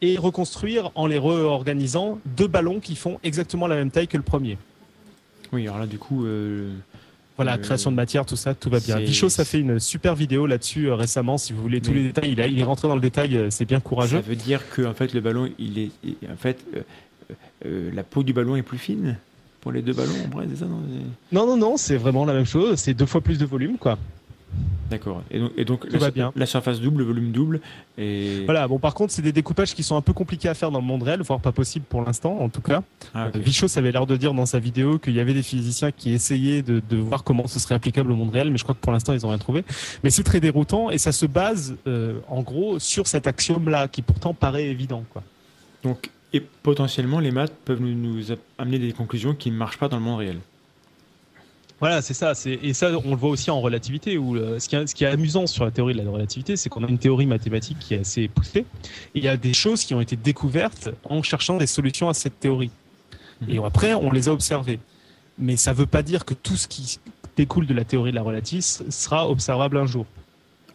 et 0.02 0.18
reconstruire 0.18 0.92
en 0.94 1.08
les 1.08 1.18
réorganisant 1.18 2.20
deux 2.38 2.48
ballons 2.48 2.80
qui 2.80 2.96
font 2.96 3.20
exactement 3.24 3.66
la 3.66 3.76
même 3.76 3.90
taille 3.90 4.08
que 4.08 4.18
le 4.18 4.24
premier. 4.24 4.60
Oui, 5.52 5.64
alors 5.64 5.80
là, 5.80 5.88
du 5.88 5.98
coup. 5.98 6.26
euh, 6.26 6.74
Voilà, 7.38 7.54
Euh, 7.54 7.58
création 7.58 7.92
de 7.92 7.96
matière, 7.96 8.26
tout 8.26 8.36
ça, 8.36 8.54
tout 8.56 8.70
va 8.70 8.80
bien. 8.80 8.98
c'est- 8.98 9.04
Vichos 9.06 9.40
a 9.40 9.46
fait 9.46 9.60
une 9.60 9.80
super 9.80 10.16
vidéo 10.16 10.48
là-dessus 10.48 10.88
euh, 10.90 10.96
récemment. 10.96 11.38
Si 11.38 11.54
vous 11.54 11.62
voulez 11.62 11.82
tous 11.82 11.94
les 11.94 12.04
détails, 12.04 12.32
il, 12.32 12.42
a- 12.42 12.48
il 12.48 12.60
est 12.60 12.64
rentré 12.64 12.88
dans 12.88 12.96
le 12.96 13.02
détail, 13.02 13.38
euh, 13.38 13.48
c'est 13.52 13.66
bien 13.66 13.80
courageux. 13.80 14.18
Ça 14.18 14.22
veut 14.28 14.36
dire 14.36 14.68
que 14.72 14.82
en 14.82 14.94
fait 14.96 15.14
le 15.14 15.22
ballon, 15.22 15.50
il 15.60 15.78
est, 15.80 15.92
il- 16.04 16.16
en 16.32 16.36
fait, 16.38 16.60
euh, 17.66 17.92
la 17.94 18.04
peau 18.04 18.24
du 18.24 18.34
ballon 18.34 18.56
est 18.56 18.62
plus 18.64 18.78
fine 18.80 19.18
pour 19.62 19.72
les 19.72 19.82
deux 19.82 19.94
ballons. 19.94 20.14
En 20.26 20.36
vrai, 20.36 20.48
c'est 20.50 20.60
ça, 20.60 20.66
Non, 20.66 21.46
non, 21.46 21.58
non, 21.58 21.78
c'est 21.78 21.98
vraiment 21.98 22.26
la 22.26 22.34
même 22.34 22.46
chose. 22.46 22.78
C'est 22.80 22.94
deux 22.94 23.06
fois 23.06 23.22
plus 23.22 23.38
de 23.38 23.46
volume, 23.46 23.78
quoi. 23.78 23.98
D'accord. 24.90 25.22
Et 25.32 25.40
donc, 25.40 25.52
et 25.58 25.66
donc 25.66 25.82
Tout 25.82 25.94
la, 25.94 26.00
va 26.00 26.12
bien. 26.12 26.32
la 26.36 26.46
surface 26.46 26.80
double, 26.80 27.00
le 27.00 27.04
volume 27.06 27.32
double. 27.32 27.60
Et 27.98 28.46
Voilà, 28.46 28.68
bon, 28.68 28.80
par 28.80 28.94
contre, 28.94 29.12
c'est 29.12 29.22
des 29.22 29.34
découpages 29.34 29.76
qui 29.76 29.84
sont 29.84 29.98
un 29.98 30.02
peu 30.02 30.14
compliqués 30.14 30.48
à 30.48 30.54
faire 30.54 30.72
dans 30.72 30.80
le 30.80 30.86
monde 30.86 31.04
réel, 31.04 31.22
voire 31.22 31.42
pas 31.42 31.52
possible 31.52 31.86
pour 31.88 32.02
l'instant, 32.02 32.38
en 32.40 32.48
tout 32.48 32.62
cas. 32.62 32.84
Ah. 33.14 33.26
Euh, 33.26 33.32
Vichos 33.36 33.78
avait 33.78 33.92
l'air 33.92 34.06
de 34.06 34.16
dire 34.16 34.34
dans 34.34 34.46
sa 34.46 34.60
vidéo 34.60 34.98
qu'il 34.98 35.14
y 35.14 35.20
avait 35.20 35.34
des 35.34 35.44
physiciens 35.44 35.92
qui 35.92 36.14
essayaient 36.14 36.62
de, 36.62 36.82
de 36.90 36.98
voir 36.98 37.24
comment 37.26 37.48
ce 37.48 37.60
serait 37.60 37.76
applicable 37.76 38.12
au 38.12 38.16
monde 38.16 38.32
réel, 38.32 38.50
mais 38.50 38.58
je 38.58 38.64
crois 38.64 38.76
que 38.76 38.80
pour 38.80 38.94
l'instant, 38.94 39.14
ils 39.14 39.22
n'ont 39.24 39.30
rien 39.30 39.38
trouvé. 39.38 39.66
Mais 40.04 40.10
c'est 40.10 40.24
très 40.24 40.40
déroutant 40.40 40.90
et 40.90 40.98
ça 40.98 41.12
se 41.12 41.26
base, 41.26 41.76
euh, 41.86 42.20
en 42.30 42.42
gros, 42.42 42.80
sur 42.80 43.08
cet 43.08 43.28
axiome-là, 43.28 43.90
qui 43.90 44.02
pourtant 44.02 44.34
paraît 44.34 44.66
évident, 44.68 45.04
quoi. 45.12 45.24
Donc, 45.84 46.10
et 46.34 46.42
potentiellement, 46.42 47.20
les 47.20 47.32
maths 47.32 47.54
peuvent 47.66 47.82
nous, 47.82 48.22
amener 48.58 48.80
des 48.80 48.92
conclusions 48.92 49.34
qui 49.34 49.52
ne 49.52 49.58
marchent 49.58 49.78
pas 49.78 49.88
dans 49.88 49.98
le 49.98 50.04
monde 50.04 50.20
réel. 50.20 50.38
Voilà, 51.80 52.02
c'est 52.02 52.16
ça. 52.16 52.34
Et 52.46 52.74
ça, 52.74 52.90
on 53.06 53.12
le 53.12 53.16
voit 53.16 53.30
aussi 53.30 53.52
en 53.52 53.62
relativité. 53.62 54.18
Où 54.18 54.36
euh, 54.36 54.58
ce, 54.60 54.68
qui 54.68 54.76
est, 54.76 54.88
ce 54.88 54.96
qui 54.96 55.04
est 55.04 55.08
amusant 55.08 55.46
sur 55.46 55.64
la 55.64 55.72
théorie 55.72 55.94
de 55.94 56.02
la 56.02 56.10
relativité, 56.10 56.58
c'est 56.58 56.70
qu'on 56.70 56.84
a 56.84 56.88
une 56.88 56.98
théorie 56.98 57.28
mathématique 57.28 57.78
qui 57.80 57.94
est 57.94 58.00
assez 58.00 58.28
poussée. 58.28 58.66
Et 59.14 59.20
il 59.20 59.24
y 59.24 59.28
a 59.28 59.38
des 59.38 59.54
choses 59.54 59.84
qui 59.84 59.94
ont 59.94 60.02
été 60.02 60.16
découvertes 60.16 60.90
en 61.06 61.22
cherchant 61.22 61.58
des 61.58 61.68
solutions 61.68 62.10
à 62.10 62.14
cette 62.14 62.40
théorie. 62.40 62.72
Mhm. 63.42 63.50
Et 63.50 63.58
après, 63.64 63.94
on 63.94 64.12
les 64.12 64.28
a 64.28 64.32
observées. 64.32 64.80
Mais 65.38 65.56
ça 65.56 65.72
ne 65.72 65.78
veut 65.78 65.86
pas 65.86 66.02
dire 66.02 66.26
que 66.26 66.34
tout 66.34 66.56
ce 66.56 66.68
qui 66.68 67.00
découle 67.36 67.68
de 67.68 67.74
la 67.76 67.86
théorie 67.86 68.10
de 68.10 68.16
la 68.16 68.24
relativité 68.24 68.66
sera 68.90 69.30
observable 69.30 69.78
un 69.78 69.86
jour. 69.86 70.08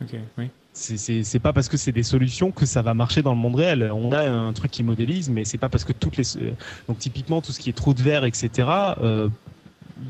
Ok, 0.00 0.14
oui. 0.38 0.48
C'est 0.74 1.38
pas 1.38 1.52
parce 1.52 1.68
que 1.68 1.76
c'est 1.76 1.92
des 1.92 2.02
solutions 2.02 2.50
que 2.50 2.64
ça 2.64 2.80
va 2.80 2.94
marcher 2.94 3.20
dans 3.20 3.34
le 3.34 3.38
monde 3.38 3.56
réel. 3.56 3.90
On 3.92 4.12
a 4.12 4.22
un 4.22 4.52
truc 4.54 4.70
qui 4.70 4.82
modélise, 4.82 5.28
mais 5.28 5.44
c'est 5.44 5.58
pas 5.58 5.68
parce 5.68 5.84
que 5.84 5.92
toutes 5.92 6.16
les 6.16 6.24
donc 6.88 6.98
typiquement 6.98 7.42
tout 7.42 7.52
ce 7.52 7.60
qui 7.60 7.68
est 7.68 7.74
trou 7.74 7.92
de 7.92 8.00
verre, 8.00 8.24
etc. 8.24 8.68
Euh, 9.02 9.28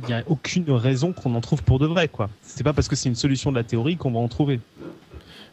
il 0.03 0.09
n'y 0.09 0.15
a 0.15 0.23
aucune 0.27 0.71
raison 0.71 1.13
qu'on 1.13 1.35
en 1.35 1.41
trouve 1.41 1.63
pour 1.63 1.79
de 1.79 1.87
vrai, 1.87 2.09
quoi. 2.09 2.31
C'est 2.43 2.65
pas 2.65 2.73
parce 2.73 2.89
que 2.89 2.97
c'est 2.97 3.09
une 3.09 3.15
solution 3.15 3.51
de 3.51 3.57
la 3.57 3.65
théorie 3.65 3.97
qu'on 3.97 4.13
va 4.13 4.21
en 4.21 4.29
trouver. 4.29 4.61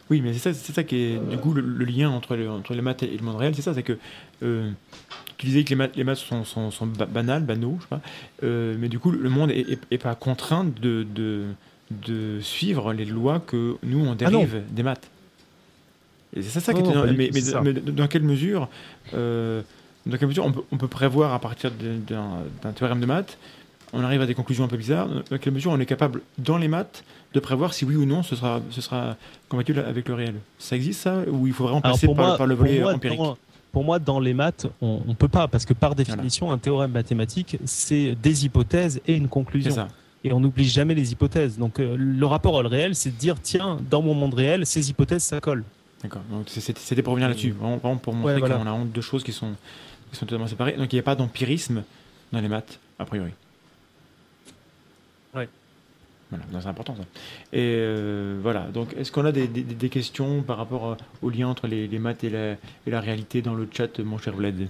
Oui, 0.10 0.22
mais 0.22 0.34
c'est 0.34 0.40
ça, 0.40 0.54
c'est 0.54 0.74
ça 0.74 0.84
qui 0.84 0.96
est 0.96 1.30
du 1.30 1.38
coup 1.38 1.54
le, 1.54 1.86
lien 1.86 2.10
entre, 2.10 2.36
entre 2.48 2.74
les 2.74 2.82
maths 2.82 3.04
et 3.04 3.16
le 3.16 3.24
monde 3.24 3.36
réel, 3.36 3.54
c'est 3.56 3.62
ça, 3.62 3.76
c'est 3.76 3.84
que 3.84 3.98
euh, 4.42 4.72
tu 5.38 5.46
disais 5.46 5.64
que 5.64 5.70
les 5.70 5.76
maths, 5.76 5.96
les 5.96 6.04
maths 6.04 6.18
sont, 6.18 6.44
sont, 6.44 6.72
sont 6.72 6.88
banales, 6.88 7.44
banaux, 7.44 7.78
je 7.78 7.84
sais 7.84 7.90
pas, 7.90 8.02
euh, 8.44 8.76
mais 8.80 8.90
du 8.90 8.98
coup 8.98 9.12
le 9.12 9.30
monde 9.30 9.52
est, 9.52 9.98
pas 10.00 10.16
contraint 10.16 10.66
de, 10.66 11.06
de, 11.14 11.46
de, 11.92 12.40
suivre 12.42 12.92
les 12.92 13.06
lois 13.06 13.40
que 13.40 13.78
nous 13.84 14.04
on 14.04 14.14
ah 14.14 14.16
dérive 14.16 14.64
des 14.72 14.84
maths. 14.84 15.12
Et 16.36 16.42
c'est 16.42 16.50
ça, 16.50 16.60
ça 16.60 16.74
qui 16.74 16.82
est, 16.82 17.14
mais, 17.14 17.30
mais, 17.32 17.74
dans 17.74 18.08
quelle 18.08 18.24
mesure, 18.24 18.68
euh, 19.14 19.62
dans 20.08 20.18
quelle 20.18 20.28
mesure 20.28 20.46
on 20.46 20.52
peut, 20.52 20.64
on 20.72 20.78
peut 20.78 20.88
prévoir 20.88 21.34
à 21.36 21.40
partir 21.40 21.72
d'un 21.72 22.72
théorème 22.74 23.00
de 23.00 23.06
maths 23.06 23.38
on 23.94 24.04
arrive 24.04 24.22
à 24.22 24.26
des 24.26 24.36
conclusions 24.36 24.64
un 24.64 24.68
peu 24.68 24.78
bizarres. 24.78 25.08
Dans 25.30 25.38
quelle 25.38 25.54
mesure 25.54 25.72
on 25.72 25.80
est 25.80 25.86
capable, 25.86 26.22
dans 26.38 26.58
les 26.58 26.68
maths, 26.68 27.04
de 27.34 27.40
prévoir 27.40 27.74
si 27.74 27.86
oui 27.86 27.96
ou 27.96 28.06
non 28.06 28.24
ce 28.24 28.36
sera, 28.36 28.62
ce 28.72 28.82
sera 28.82 29.16
compatible 29.48 29.80
avec 29.80 30.08
le 30.08 30.16
réel 30.16 30.36
Ça 30.58 30.76
existe 30.76 31.02
ça 31.02 31.24
Ou 31.30 31.48
il 31.48 31.54
faut 31.54 31.64
vraiment 31.64 31.82
passer 31.82 32.08
par, 32.08 32.46
le 32.46 32.56
volet 32.56 32.84
empirique 32.84 33.20
pour 33.72 33.84
moi, 33.84 34.00
dans 34.00 34.20
les 34.20 34.34
maths, 34.34 34.68
on 34.82 35.02
ne 35.06 35.14
peut 35.14 35.28
pas, 35.28 35.48
parce 35.48 35.66
que 35.66 35.74
par 35.74 35.96
définition, 35.96 36.52
un 36.52 36.58
théorème 36.58 36.92
mathématique, 36.92 37.58
c'est 37.66 38.16
des 38.16 38.46
hypothèses 38.46 39.00
et 39.08 39.16
une 39.16 39.28
conclusion. 39.28 39.88
Et 40.24 40.34
on 40.34 40.40
n'oublie 40.40 40.68
jamais 40.68 40.96
les 40.96 41.12
hypothèses. 41.14 41.58
Donc 41.58 41.80
euh, 41.80 41.96
le 41.98 42.26
rapport 42.26 42.54
au 42.54 42.68
réel, 42.68 42.94
c'est 42.94 43.12
de 43.12 43.16
dire, 43.16 43.36
tiens, 43.42 43.78
dans 43.90 44.02
mon 44.02 44.14
monde 44.14 44.34
réel, 44.34 44.66
ces 44.66 44.90
hypothèses, 44.90 45.24
ça 45.24 45.40
colle. 45.40 45.64
D'accord. 46.04 46.22
Donc 46.30 46.50
c'était 46.50 47.02
pour 47.02 47.12
revenir 47.12 47.30
là-dessus. 47.30 47.52
Vraiment 47.52 47.96
pour 47.98 48.14
montrer 48.14 48.42
qu'on 48.42 48.68
a 48.68 48.86
deux 48.86 49.02
choses 49.02 49.24
qui 49.24 49.32
sont, 49.32 49.52
qui 50.12 50.18
sont 50.18 50.26
totalement 50.26 50.48
séparées. 50.48 50.74
Donc 50.74 50.92
il 50.92 50.96
n'y 50.96 51.00
a 51.00 51.04
pas 51.04 51.16
d'empirisme 51.16 51.84
dans 52.34 52.42
les 52.42 52.50
maths, 52.50 52.80
a 52.98 53.06
priori. 53.06 53.32
Voilà, 56.30 56.46
c'est 56.62 56.68
important 56.68 56.96
ça. 56.96 57.04
Et 57.54 57.74
euh, 57.78 58.40
voilà, 58.42 58.68
donc 58.68 58.94
est-ce 58.98 59.12
qu'on 59.12 59.26
a 59.26 59.32
des, 59.32 59.48
des, 59.48 59.90
questions 59.90 60.44
par 60.44 60.58
rapport 60.58 60.96
au 61.24 61.30
lien 61.30 61.48
entre 61.48 61.68
les, 61.68 61.88
les 61.88 62.00
maths 62.00 62.24
et 62.24 62.30
la, 62.30 62.52
et 62.52 62.92
la, 62.92 63.00
réalité 63.00 63.42
dans 63.42 63.56
le 63.56 63.68
chat, 63.72 64.00
mon 64.00 64.18
cher 64.18 64.36
Vlad? 64.36 64.68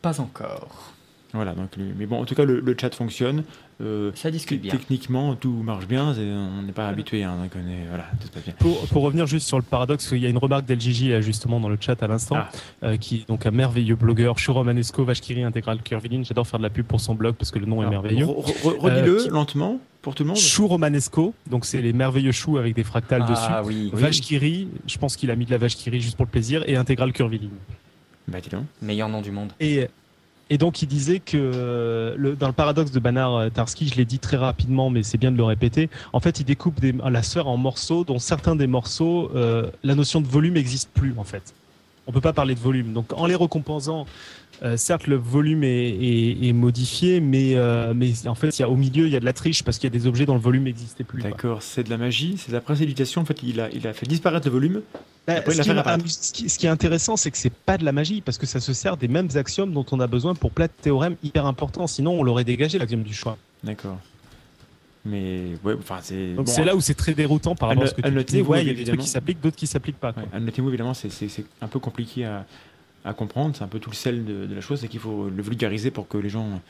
Pas 0.00 0.20
encore. 0.20 0.94
Voilà, 1.34 1.52
donc, 1.52 1.70
mais 1.76 2.06
bon, 2.06 2.22
en 2.22 2.24
tout 2.24 2.34
cas, 2.34 2.44
le, 2.44 2.60
le 2.60 2.76
chat 2.78 2.94
fonctionne. 2.94 3.44
Euh, 3.80 4.10
ça 4.14 4.30
discute 4.30 4.60
bien. 4.60 4.72
Techniquement, 4.72 5.36
tout 5.36 5.52
marche 5.62 5.86
bien. 5.86 6.14
on 6.18 6.62
n'est 6.62 6.72
pas 6.72 6.88
habitué, 6.88 7.22
hein, 7.22 7.36
donc 7.40 7.52
on 7.54 7.68
est, 7.68 7.86
voilà, 7.88 8.06
tout 8.20 8.40
bien. 8.44 8.54
Pour, 8.58 8.86
pour, 8.88 9.02
revenir 9.02 9.26
juste 9.26 9.46
sur 9.46 9.56
le 9.56 9.62
paradoxe, 9.62 10.08
il 10.12 10.18
y 10.18 10.26
a 10.26 10.28
une 10.28 10.38
remarque 10.38 10.64
d'LGJ 10.64 11.20
justement 11.20 11.60
dans 11.60 11.68
le 11.68 11.76
chat 11.78 12.02
à 12.02 12.06
l'instant, 12.08 12.38
ah. 12.38 12.48
euh, 12.82 12.96
qui 12.96 13.16
est 13.16 13.28
donc 13.28 13.46
un 13.46 13.52
merveilleux 13.52 13.94
blogueur, 13.94 14.38
Shuro 14.38 14.64
Manesco, 14.64 15.04
Vachkiri 15.04 15.44
Intégral 15.44 15.80
Curviline. 15.82 16.24
J'adore 16.24 16.46
faire 16.46 16.58
de 16.58 16.64
la 16.64 16.70
pub 16.70 16.86
pour 16.86 17.00
son 17.00 17.14
blog 17.14 17.36
parce 17.36 17.52
que 17.52 17.58
le 17.58 17.66
nom 17.66 17.82
est 17.82 17.90
merveilleux. 17.90 18.26
Redis-le 18.26 19.26
euh, 19.26 19.30
lentement 19.30 19.78
pour 20.08 20.14
tout 20.14 20.22
le 20.22 20.28
monde. 20.28 20.38
Chou 20.38 20.66
Romanesco, 20.66 21.34
donc 21.50 21.66
c'est 21.66 21.82
les 21.82 21.92
merveilleux 21.92 22.32
choux 22.32 22.56
avec 22.56 22.74
des 22.74 22.82
fractales 22.82 23.26
ah, 23.26 23.30
dessus. 23.30 23.68
Oui, 23.68 23.90
Vachkiri, 23.92 24.68
je 24.86 24.96
pense 24.96 25.16
qu'il 25.16 25.30
a 25.30 25.36
mis 25.36 25.44
de 25.44 25.50
la 25.50 25.58
Vachkiri 25.58 26.00
juste 26.00 26.16
pour 26.16 26.24
le 26.24 26.30
plaisir, 26.30 26.64
et 26.66 26.76
Intégral 26.76 27.12
Curviline. 27.12 27.50
Bah, 28.26 28.40
dis 28.40 28.48
donc. 28.48 28.64
Meilleur 28.80 29.10
nom 29.10 29.20
du 29.20 29.30
monde. 29.30 29.52
Et 29.60 29.86
et 30.50 30.56
donc 30.56 30.80
il 30.80 30.86
disait 30.86 31.20
que 31.20 32.14
le, 32.16 32.34
dans 32.34 32.46
le 32.46 32.54
paradoxe 32.54 32.90
de 32.90 32.98
Banard 32.98 33.36
euh, 33.36 33.50
Tarski, 33.50 33.86
je 33.86 33.96
l'ai 33.96 34.06
dit 34.06 34.18
très 34.18 34.38
rapidement, 34.38 34.88
mais 34.88 35.02
c'est 35.02 35.18
bien 35.18 35.30
de 35.30 35.36
le 35.36 35.44
répéter. 35.44 35.90
En 36.14 36.20
fait, 36.20 36.40
il 36.40 36.44
découpe 36.44 36.80
des, 36.80 36.92
la 36.92 37.22
sphère 37.22 37.48
en 37.48 37.58
morceaux, 37.58 38.02
dont 38.04 38.18
certains 38.18 38.56
des 38.56 38.66
morceaux, 38.66 39.30
euh, 39.34 39.70
la 39.82 39.94
notion 39.94 40.22
de 40.22 40.26
volume 40.26 40.54
n'existe 40.54 40.88
plus 40.94 41.12
en 41.18 41.24
fait. 41.24 41.52
On 42.08 42.12
peut 42.12 42.20
pas 42.20 42.32
parler 42.32 42.56
de 42.56 42.60
volume. 42.60 42.92
Donc 42.92 43.12
en 43.12 43.26
les 43.26 43.36
recompensant, 43.36 44.06
euh, 44.64 44.76
certes 44.76 45.06
le 45.06 45.14
volume 45.14 45.62
est, 45.62 45.90
est, 45.90 46.48
est 46.48 46.52
modifié, 46.52 47.20
mais 47.20 47.54
mais 47.94 48.26
en 48.26 48.34
fait, 48.34 48.58
il 48.58 48.62
y 48.62 48.64
a 48.64 48.68
au 48.68 48.76
milieu, 48.76 49.06
il 49.06 49.12
y 49.12 49.16
a 49.16 49.20
de 49.20 49.24
la 49.24 49.32
triche 49.32 49.62
parce 49.62 49.78
qu'il 49.78 49.92
y 49.92 49.94
a 49.94 49.96
des 49.96 50.08
objets 50.08 50.26
dont 50.26 50.34
le 50.34 50.40
volume 50.40 50.64
n'existait 50.64 51.04
plus. 51.04 51.22
D'accord, 51.22 51.62
c'est 51.62 51.84
de 51.84 51.90
la 51.90 51.98
magie, 51.98 52.34
c'est 52.38 52.50
de 52.50 52.56
la 52.56 52.60
précipitation. 52.60 53.20
En 53.20 53.24
fait, 53.24 53.40
il 53.44 53.60
a 53.60 53.70
il 53.70 53.86
a 53.86 53.92
fait 53.92 54.06
disparaître 54.06 54.48
le 54.48 54.52
volume 54.52 54.82
bah, 55.28 55.42
ce, 55.44 56.58
qui 56.58 56.66
est, 56.66 56.70
intéressant, 56.70 57.18
c'est 57.18 57.30
que 57.30 57.36
c'est 57.36 57.52
pas 57.52 57.76
de 57.76 57.84
la 57.84 57.92
magie 57.92 58.22
parce 58.22 58.38
que 58.38 58.46
ça 58.46 58.60
se 58.60 58.72
sert 58.72 58.96
des 58.96 59.08
mêmes 59.08 59.28
axiomes 59.34 59.74
dont 59.74 59.84
on 59.92 60.00
a 60.00 60.06
besoin 60.06 60.34
pour 60.34 60.50
plein 60.50 60.66
de 60.66 60.72
théorèmes 60.80 61.16
hyper 61.22 61.44
importants. 61.44 61.86
Sinon, 61.86 62.18
on 62.18 62.22
l'aurait 62.22 62.44
dégagé 62.44 62.78
l'axiome 62.78 63.02
du 63.02 63.12
choix. 63.12 63.36
D'accord. 63.62 63.98
Mais 65.04 65.52
ouais, 65.64 65.74
enfin 65.78 65.98
c'est. 66.02 66.34
Donc 66.34 66.48
c'est 66.48 66.64
là 66.64 66.74
où 66.74 66.80
c'est 66.80 66.94
très 66.94 67.14
déroutant 67.14 67.54
par 67.54 67.68
rapport 67.68 67.84
à 67.84 67.86
ce 67.86 67.94
que 67.94 68.00
tu 68.00 68.24
dis. 68.24 68.42
Ouais, 68.42 68.62
il 68.62 68.68
y 68.68 68.70
a 68.70 68.74
des 68.74 68.84
trucs 68.84 69.00
qui 69.00 69.08
s'appliquent, 69.08 69.40
d'autres 69.40 69.56
qui 69.56 69.66
s'appliquent 69.66 70.00
pas. 70.00 70.12
Ouais, 70.12 70.24
évidemment, 70.68 70.94
c'est 70.94 71.08
un 71.62 71.68
peu 71.68 71.78
compliqué 71.78 72.24
à, 72.24 72.44
à 73.04 73.14
comprendre. 73.14 73.54
C'est 73.56 73.64
un 73.64 73.68
peu 73.68 73.78
tout 73.78 73.90
le 73.90 73.94
sel 73.96 74.24
de, 74.24 74.46
de 74.46 74.54
la 74.54 74.60
chose, 74.60 74.80
c'est 74.80 74.88
qu'il 74.88 75.00
faut 75.00 75.30
le 75.30 75.42
vulgariser 75.42 75.90
pour 75.90 76.08
que 76.08 76.18
les 76.18 76.28
gens 76.28 76.60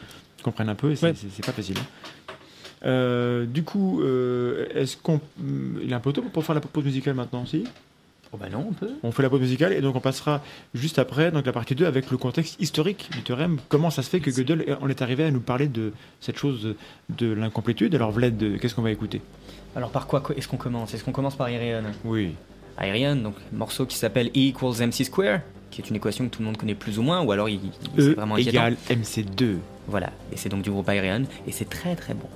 comprennent 0.43 0.69
un 0.69 0.75
peu. 0.75 0.95
C'est 0.95 1.45
pas 1.45 1.53
facile. 1.53 1.77
Euh, 2.85 3.45
du 3.45 3.64
coup, 3.64 4.03
euh, 4.03 4.67
est-ce 4.75 4.97
qu'on. 4.97 5.21
Il 5.83 5.91
est 5.91 5.95
un 5.95 6.01
peu 6.01 6.12
tôt 6.12 6.23
pour 6.23 6.45
faire 6.45 6.55
la 6.55 6.61
pause 6.61 6.85
musicale 6.85 7.14
maintenant 7.14 7.43
aussi 7.43 7.64
Oh 8.33 8.37
bah 8.37 8.49
non, 8.51 8.67
on 8.69 8.73
peut. 8.73 8.91
On 9.03 9.11
fait 9.11 9.23
la 9.23 9.31
pause 9.31 9.41
musicale 9.41 9.73
et 9.73 9.81
donc 9.81 9.97
on 9.97 10.01
passera 10.01 10.43
juste 10.75 10.99
après, 10.99 11.31
donc 11.31 11.47
la 11.47 11.53
partie 11.53 11.75
2, 11.75 11.87
avec 11.87 12.11
le 12.11 12.19
contexte 12.19 12.61
historique 12.61 13.09
du 13.12 13.23
théorème. 13.23 13.59
Comment 13.69 13.91
ça 13.91 14.03
se 14.03 14.11
fait 14.11 14.21
que 14.21 14.31
Gödel 14.31 14.77
en 14.81 14.88
est 14.88 15.01
arrivé 15.01 15.25
à 15.25 15.31
nous 15.31 15.41
parler 15.41 15.67
de 15.67 15.93
cette 16.21 16.37
chose 16.37 16.75
de 17.09 17.33
l'incomplétude? 17.33 17.95
Alors 17.95 18.11
Vlad, 18.11 18.59
qu'est-ce 18.61 18.75
qu'on 18.75 18.83
va 18.83 18.91
écouter? 18.91 19.23
Alors 19.75 19.91
par 19.91 20.07
quoi 20.07 20.23
est-ce 20.37 20.49
qu'on 20.49 20.57
commence? 20.59 20.93
Est-ce 20.93 21.05
qu'on 21.05 21.12
commence 21.12 21.37
par 21.37 21.49
Irion 21.49 21.85
Oui. 22.05 22.35
Irion, 22.81 23.17
donc 23.17 23.35
morceau 23.53 23.87
qui 23.87 23.97
s'appelle 23.97 24.29
E 24.29 24.49
equals 24.49 24.87
MC 24.87 25.05
square, 25.05 25.41
qui 25.71 25.81
est 25.81 25.88
une 25.88 25.97
équation 25.97 26.27
que 26.29 26.31
tout 26.31 26.41
le 26.41 26.47
monde 26.47 26.57
connaît 26.57 26.75
plus 26.75 26.99
ou 26.99 27.03
moins, 27.03 27.23
ou 27.23 27.33
alors 27.33 27.49
il, 27.49 27.61
e 27.99 28.14
vraiment 28.14 28.37
égale 28.37 28.77
MC2. 28.91 29.57
Voilà, 29.87 30.11
et 30.33 30.37
c'est 30.37 30.49
donc 30.49 30.62
du 30.62 30.71
groupe 30.71 30.88
Irion, 30.93 31.23
et 31.47 31.53
c'est 31.53 31.69
très 31.69 31.97
très 31.97 32.14
bon. 32.14 32.29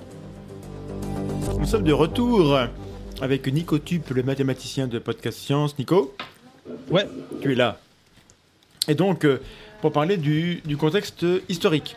Nous 1.59 1.65
sommes 1.65 1.83
de 1.83 1.93
retour 1.93 2.57
avec 3.21 3.47
Nico 3.47 3.79
Tup, 3.79 4.09
le 4.09 4.23
mathématicien 4.23 4.87
de 4.87 4.99
Podcast 4.99 5.39
Science. 5.39 5.77
Nico 5.77 6.15
Ouais. 6.89 7.07
Tu 7.41 7.51
es 7.51 7.55
là. 7.55 7.79
Et 8.87 8.95
donc, 8.95 9.25
euh, 9.25 9.41
pour 9.81 9.91
parler 9.91 10.17
du, 10.17 10.61
contexte 10.77 11.25
historique. 11.49 11.95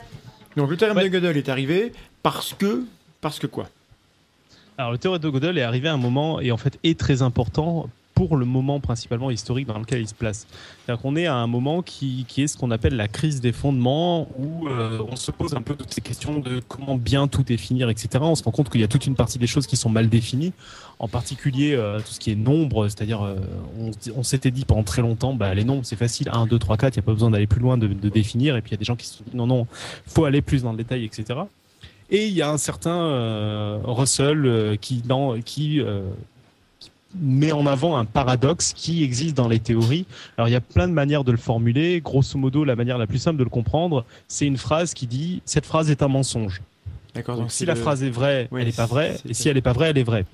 Donc, 0.57 0.70
le 0.70 0.76
théorème 0.76 1.02
de 1.02 1.09
Gödel 1.09 1.37
est 1.37 1.48
arrivé 1.48 1.92
parce 2.22 2.55
que. 2.55 2.85
Parce 3.20 3.38
que 3.38 3.46
quoi? 3.46 3.68
Alors 4.79 4.92
le 4.92 4.98
théorème 4.98 5.22
de 5.22 5.31
Gödel 5.31 5.59
est 5.59 5.62
arrivé 5.62 5.88
à 5.88 5.94
un 5.94 5.98
moment 5.98 6.40
et 6.40 6.52
en 6.52 6.59
fait 6.59 6.79
est 6.85 6.98
très 6.98 7.22
important 7.22 7.88
pour 8.16 8.38
le 8.38 8.46
moment 8.46 8.81
principalement 8.81 9.31
historique 9.31 9.66
dans 9.66 9.79
lequel 9.79 10.00
il 10.00 10.09
se 10.09 10.14
place. 10.14 10.46
C'est-à-dire 10.85 11.02
qu'on 11.02 11.16
est 11.16 11.26
à 11.26 11.35
un 11.35 11.46
moment 11.46 11.83
qui, 11.83 12.24
qui 12.26 12.42
est 12.42 12.46
ce 12.46 12.57
qu'on 12.57 12.70
appelle 12.70 12.96
la 12.96 13.09
crise 13.09 13.42
des 13.42 13.52
fondements, 13.52 14.26
où 14.38 14.66
euh, 14.66 15.02
on 15.07 15.16
se 15.16 15.31
pose 15.31 15.52
un 15.52 15.61
peu 15.61 15.74
toutes 15.74 15.92
ces 15.92 16.00
questions 16.00 16.38
de 16.38 16.62
comment 16.66 16.96
bien 16.96 17.29
tout 17.29 17.42
définir, 17.42 17.90
etc. 17.90 18.09
On 18.22 18.35
se 18.35 18.42
rend 18.42 18.52
compte 18.52 18.70
qu'il 18.70 18.81
y 18.81 18.85
a 18.85 18.88
toute 18.88 19.07
une 19.07 19.16
partie 19.16 19.38
des 19.38 19.46
choses 19.46 19.66
qui 19.66 19.76
sont 19.76 19.90
mal 19.90 20.09
définies, 20.09 20.55
en 20.98 21.09
particulier 21.09 21.74
euh, 21.74 21.98
tout 21.98 22.12
ce 22.12 22.18
qui 22.18 22.33
est 22.33 22.37
nombre, 22.37 22.88
c'est-à-dire 22.88 23.22
euh, 23.22 23.37
on, 24.16 24.22
s'était 24.22 24.50
dit 24.50 24.64
pendant 24.64 24.83
très 24.83 25.02
longtemps, 25.02 25.35
bah, 25.35 25.52
les 25.52 25.64
nombres 25.64 25.85
c'est 25.85 25.96
facile, 25.96 26.31
1, 26.33 26.46
2, 26.46 26.59
3, 26.59 26.79
4, 26.79 26.96
il 26.96 26.98
n'y 26.98 27.05
a 27.05 27.07
pas 27.07 27.12
besoin 27.12 27.31
d'aller 27.31 27.46
plus 27.46 27.61
loin 27.61 27.76
de, 27.76 27.87
définir, 28.09 28.57
et 28.57 28.62
puis 28.62 28.70
il 28.70 28.74
y 28.74 28.76
a 28.76 28.79
des 28.79 28.87
gens 28.87 28.96
qui 28.96 29.09
se 29.09 29.22
disent 29.22 29.35
non, 29.35 29.46
non, 29.46 29.66
faut 30.07 30.24
aller 30.24 30.40
plus 30.40 30.62
dans 30.62 30.70
le 30.70 30.79
détail, 30.79 31.05
etc. 31.05 31.40
Et 32.09 32.29
il 32.29 32.33
y 32.33 32.40
a 32.40 32.50
un 32.50 32.57
certain 32.57 33.79
Russell 33.85 34.79
qui, 34.81 35.02
qui 35.44 35.83
met 37.20 37.52
en 37.52 37.66
avant 37.66 37.96
un 37.96 38.05
paradoxe 38.05 38.72
qui 38.74 39.02
existe 39.02 39.37
dans 39.37 39.48
les 39.48 39.59
théories. 39.59 40.07
Alors 40.37 40.48
il 40.48 40.52
y 40.52 40.57
a 40.57 40.61
plein 40.61 40.88
de 40.88 40.92
manières 40.92 41.24
de 41.24 41.33
le 41.33 41.38
formuler. 41.38 42.00
Grosso 42.00 42.38
modo, 42.38 42.64
la 42.64 42.76
manière 42.76 42.98
la 42.98 43.07
plus 43.07 43.18
simple 43.18 43.38
de 43.38 43.44
le 43.44 43.50
comprendre, 43.50 44.05
c'est 44.29 44.46
une 44.46 44.57
phrase 44.57 44.94
qui 44.94 45.07
dit 45.07 45.42
cette 45.44 45.66
phrase 45.66 45.90
est 45.90 46.02
un 46.02 46.09
mensonge. 46.09 46.62
D'accord. 47.14 47.37
Donc, 47.37 47.50
si 47.50 47.64
la 47.64 47.74
phrase 47.74 48.02
est 48.02 48.11
vraie, 48.11 48.48
elle 48.52 48.66
n'est 48.66 48.72
pas 48.72 48.87
vraie, 48.87 49.16
et 49.26 49.33
si 49.33 49.48
elle 49.48 49.55
n'est 49.55 49.62
pas 49.62 49.72
vraie, 49.72 49.88
elle 49.90 49.98
est 49.98 50.05
vraie. 50.05 50.26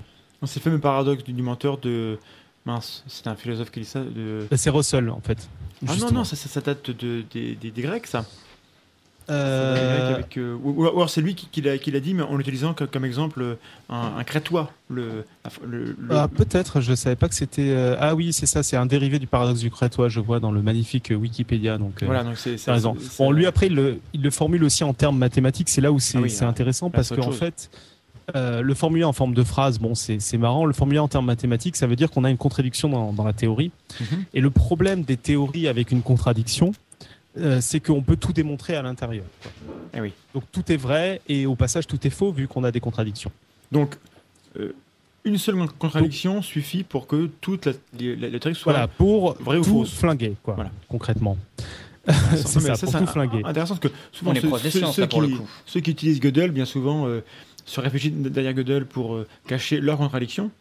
C'est 0.45 0.59
le 0.59 0.63
fameux 0.63 0.79
paradoxe 0.79 1.23
du 1.23 1.41
menteur 1.41 1.77
de 1.77 2.19
mince, 2.65 3.05
c'est 3.07 3.27
un 3.27 3.35
philosophe 3.35 3.71
qui 3.71 3.79
dit 3.79 3.85
ça. 3.85 4.01
De... 4.01 4.45
C'est 4.53 4.69
Russell 4.69 5.09
en 5.09 5.21
fait. 5.21 5.47
Ah 5.87 5.95
non 5.97 6.11
non, 6.11 6.23
ça, 6.25 6.35
ça, 6.35 6.61
date 6.61 6.91
de, 6.91 7.23
des, 7.31 7.55
des 7.55 7.81
Grecs 7.81 8.07
ça. 8.07 8.25
Euh... 9.29 10.21
euh 10.37 10.57
ou, 10.63 10.85
alors 10.85 11.09
c'est 11.09 11.21
lui 11.21 11.35
qui, 11.35 11.61
l'a, 11.61 11.77
dit, 11.77 12.13
mais 12.13 12.23
en 12.23 12.39
utilisant 12.39 12.73
comme, 12.73 13.05
exemple 13.05 13.57
un, 13.89 14.23
crétois. 14.23 14.71
Le, 14.89 15.25
Ah, 16.09 16.27
peut-être, 16.27 16.81
je 16.81 16.91
ne 16.91 16.95
savais 16.95 17.15
pas 17.15 17.29
que 17.29 17.35
c'était. 17.35 17.69
Euh, 17.69 17.95
ah 17.99 18.15
oui, 18.15 18.33
c'est 18.33 18.45
ça, 18.45 18.63
c'est 18.63 18.75
un 18.75 18.85
dérivé 18.85 19.19
du 19.19 19.27
paradoxe 19.27 19.61
du 19.61 19.71
crétois, 19.71 20.09
je 20.09 20.19
vois 20.19 20.39
dans 20.39 20.51
le 20.51 20.61
magnifique 20.61 21.11
Wikipédia. 21.15 21.77
Donc, 21.77 22.03
euh, 22.03 22.05
voilà, 22.05 22.23
donc 22.23 22.37
c'est, 22.37 22.59
raison. 22.69 22.95
Bon, 23.17 23.31
lui, 23.31 23.45
après, 23.45 23.67
il 23.67 23.75
le, 23.75 23.99
il 24.13 24.21
le, 24.21 24.29
formule 24.29 24.63
aussi 24.63 24.83
en 24.83 24.93
termes 24.93 25.17
mathématiques, 25.17 25.69
c'est 25.69 25.81
là 25.81 25.91
où 25.91 25.99
c'est, 25.99 26.17
ah 26.41 26.47
intéressant 26.47 26.89
parce 26.89 27.09
qu'en 27.09 27.31
fait. 27.31 27.69
le 28.33 28.73
formuler 28.73 29.05
en 29.05 29.13
forme 29.13 29.33
de 29.33 29.43
phrase, 29.43 29.79
bon, 29.79 29.95
c'est, 29.95 30.37
marrant. 30.37 30.65
Le 30.65 30.73
formuler 30.73 30.99
en 30.99 31.07
termes 31.07 31.25
mathématiques, 31.25 31.75
ça 31.75 31.87
veut 31.87 31.95
dire 31.95 32.11
qu'on 32.11 32.23
a 32.23 32.29
une 32.29 32.37
contradiction 32.37 32.89
dans, 32.89 33.13
dans 33.13 33.23
la 33.23 33.33
théorie. 33.33 33.71
Mhm. 33.99 34.25
Et 34.33 34.41
le 34.41 34.49
problème 34.49 35.03
des 35.03 35.17
théories 35.17 35.67
avec 35.67 35.91
une 35.91 36.01
contradiction, 36.01 36.73
euh, 37.37 37.59
c'est 37.61 37.79
qu'on 37.79 38.01
peut 38.01 38.15
tout 38.15 38.33
démontrer 38.33 38.75
à 38.75 38.81
l'intérieur. 38.81 39.25
Eh 39.95 40.01
oui. 40.01 40.13
Donc 40.33 40.43
tout 40.51 40.71
est 40.71 40.77
vrai 40.77 41.21
et 41.27 41.45
au 41.45 41.55
passage 41.55 41.87
tout 41.87 42.05
est 42.05 42.09
faux 42.09 42.31
vu 42.31 42.47
qu'on 42.47 42.63
a 42.63 42.71
des 42.71 42.79
contradictions. 42.79 43.31
Donc 43.71 43.95
euh, 44.59 44.73
une 45.25 45.37
seule 45.37 45.55
contradiction 45.79 46.41
suffit 46.41 46.83
pour 46.83 47.07
que 47.07 47.29
toute 47.41 47.65
la, 47.67 47.73
la, 47.99 48.29
la 48.29 48.39
théorie 48.39 48.55
soit 48.55 48.73
Voilà, 48.73 48.87
pour 48.87 49.33
vraie 49.41 49.57
ou 49.57 49.63
tout 49.63 49.79
fausse. 49.79 49.93
flinguer, 49.95 50.35
quoi, 50.43 50.55
Voilà. 50.55 50.71
concrètement. 50.89 51.37
C'est 52.35 52.59
ça, 52.59 52.75
pour 52.75 52.99
tout 52.99 53.07
flinguer. 53.07 53.41
Intéressant 53.45 53.75
parce 53.77 53.93
que 53.93 53.97
souvent 54.11 54.31
On 54.31 54.33
est 54.33 54.41
ceux, 54.41 54.47
proche 54.49 54.61
des 54.63 54.71
ceux- 54.71 54.79
sciences, 54.79 54.95
ceux 54.95 55.01
là, 55.03 55.07
pour 55.07 55.21
le 55.21 55.27
qui, 55.29 55.35
coup. 55.37 55.49
ceux 55.65 55.79
qui 55.79 55.91
utilisent 55.91 56.19
Gödel, 56.19 56.51
bien 56.51 56.65
souvent, 56.65 57.07
euh, 57.07 57.23
se 57.65 57.79
réfléchissent 57.79 58.11
derrière 58.13 58.53
Gödel 58.53 58.85
pour 58.85 59.15
euh, 59.15 59.25
cacher 59.47 59.79
leur 59.79 59.97
contradiction. 59.97 60.51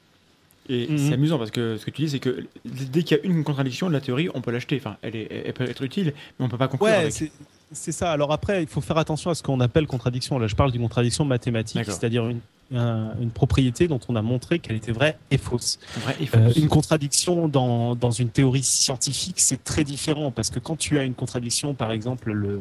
Et 0.69 0.87
Mhm. 0.89 0.99
c'est 0.99 1.13
amusant 1.15 1.39
parce 1.39 1.51
que 1.51 1.77
ce 1.77 1.85
que 1.85 1.91
tu 1.91 2.03
dis, 2.03 2.09
c'est 2.11 2.19
que 2.21 2.47
dès 2.65 3.03
qu'il 3.03 3.17
y 3.17 3.21
a 3.21 3.25
une 3.25 3.43
contradiction 3.45 3.89
de 3.89 3.93
la 3.93 4.01
théorie, 4.01 4.29
on 4.35 4.41
peut 4.41 4.51
l'acheter. 4.53 4.77
Enfin, 4.77 4.97
elle, 5.03 5.17
est, 5.17 5.43
elle 5.47 5.53
peut 5.53 5.69
être 5.69 5.83
utile, 5.83 6.13
mais 6.39 6.47
on 6.47 6.49
peut 6.49 6.59
pas 6.59 6.69
conclure 6.69 6.89
Ouais, 6.91 6.97
avec. 6.97 7.33
c'est 7.73 7.93
ça. 7.93 8.13
Alors 8.13 8.33
après, 8.33 8.63
il 8.63 8.69
faut 8.69 8.81
faire 8.81 8.99
attention 8.99 9.31
à 9.31 9.35
ce 9.35 9.43
qu'on 9.43 9.61
appelle 9.61 9.87
contradiction. 9.87 10.39
Là, 10.39 10.47
je 10.47 10.55
parle 10.55 10.71
d'une 10.73 10.83
contradiction 10.83 11.25
mathématique, 11.25 11.85
c'est-à-dire 11.85 12.29
une, 12.29 12.41
un- 12.75 13.13
une 13.21 13.31
propriété 13.31 13.89
dont 13.89 13.99
on 14.09 14.15
a 14.17 14.23
montré 14.23 14.59
qu'elle 14.61 14.77
était 14.77 14.93
vraie 14.93 15.19
et 15.33 15.37
fausse. 15.37 15.79
Vrai 16.05 16.17
et 16.21 16.25
Euh, 16.35 16.47
fausse. 16.47 16.57
une 16.57 16.69
contradiction 16.69 17.49
dans, 17.49 17.97
dans 17.97 18.11
une 18.13 18.29
théorie 18.31 18.63
scientifique, 18.63 19.41
c'est 19.41 19.63
très 19.65 19.83
différent 19.85 20.31
parce 20.31 20.49
que 20.51 20.59
quand 20.61 20.77
tu 20.77 20.99
as 20.99 21.03
une 21.05 21.15
contradiction, 21.15 21.75
par 21.75 21.91
exemple 21.93 22.31
le, 22.33 22.61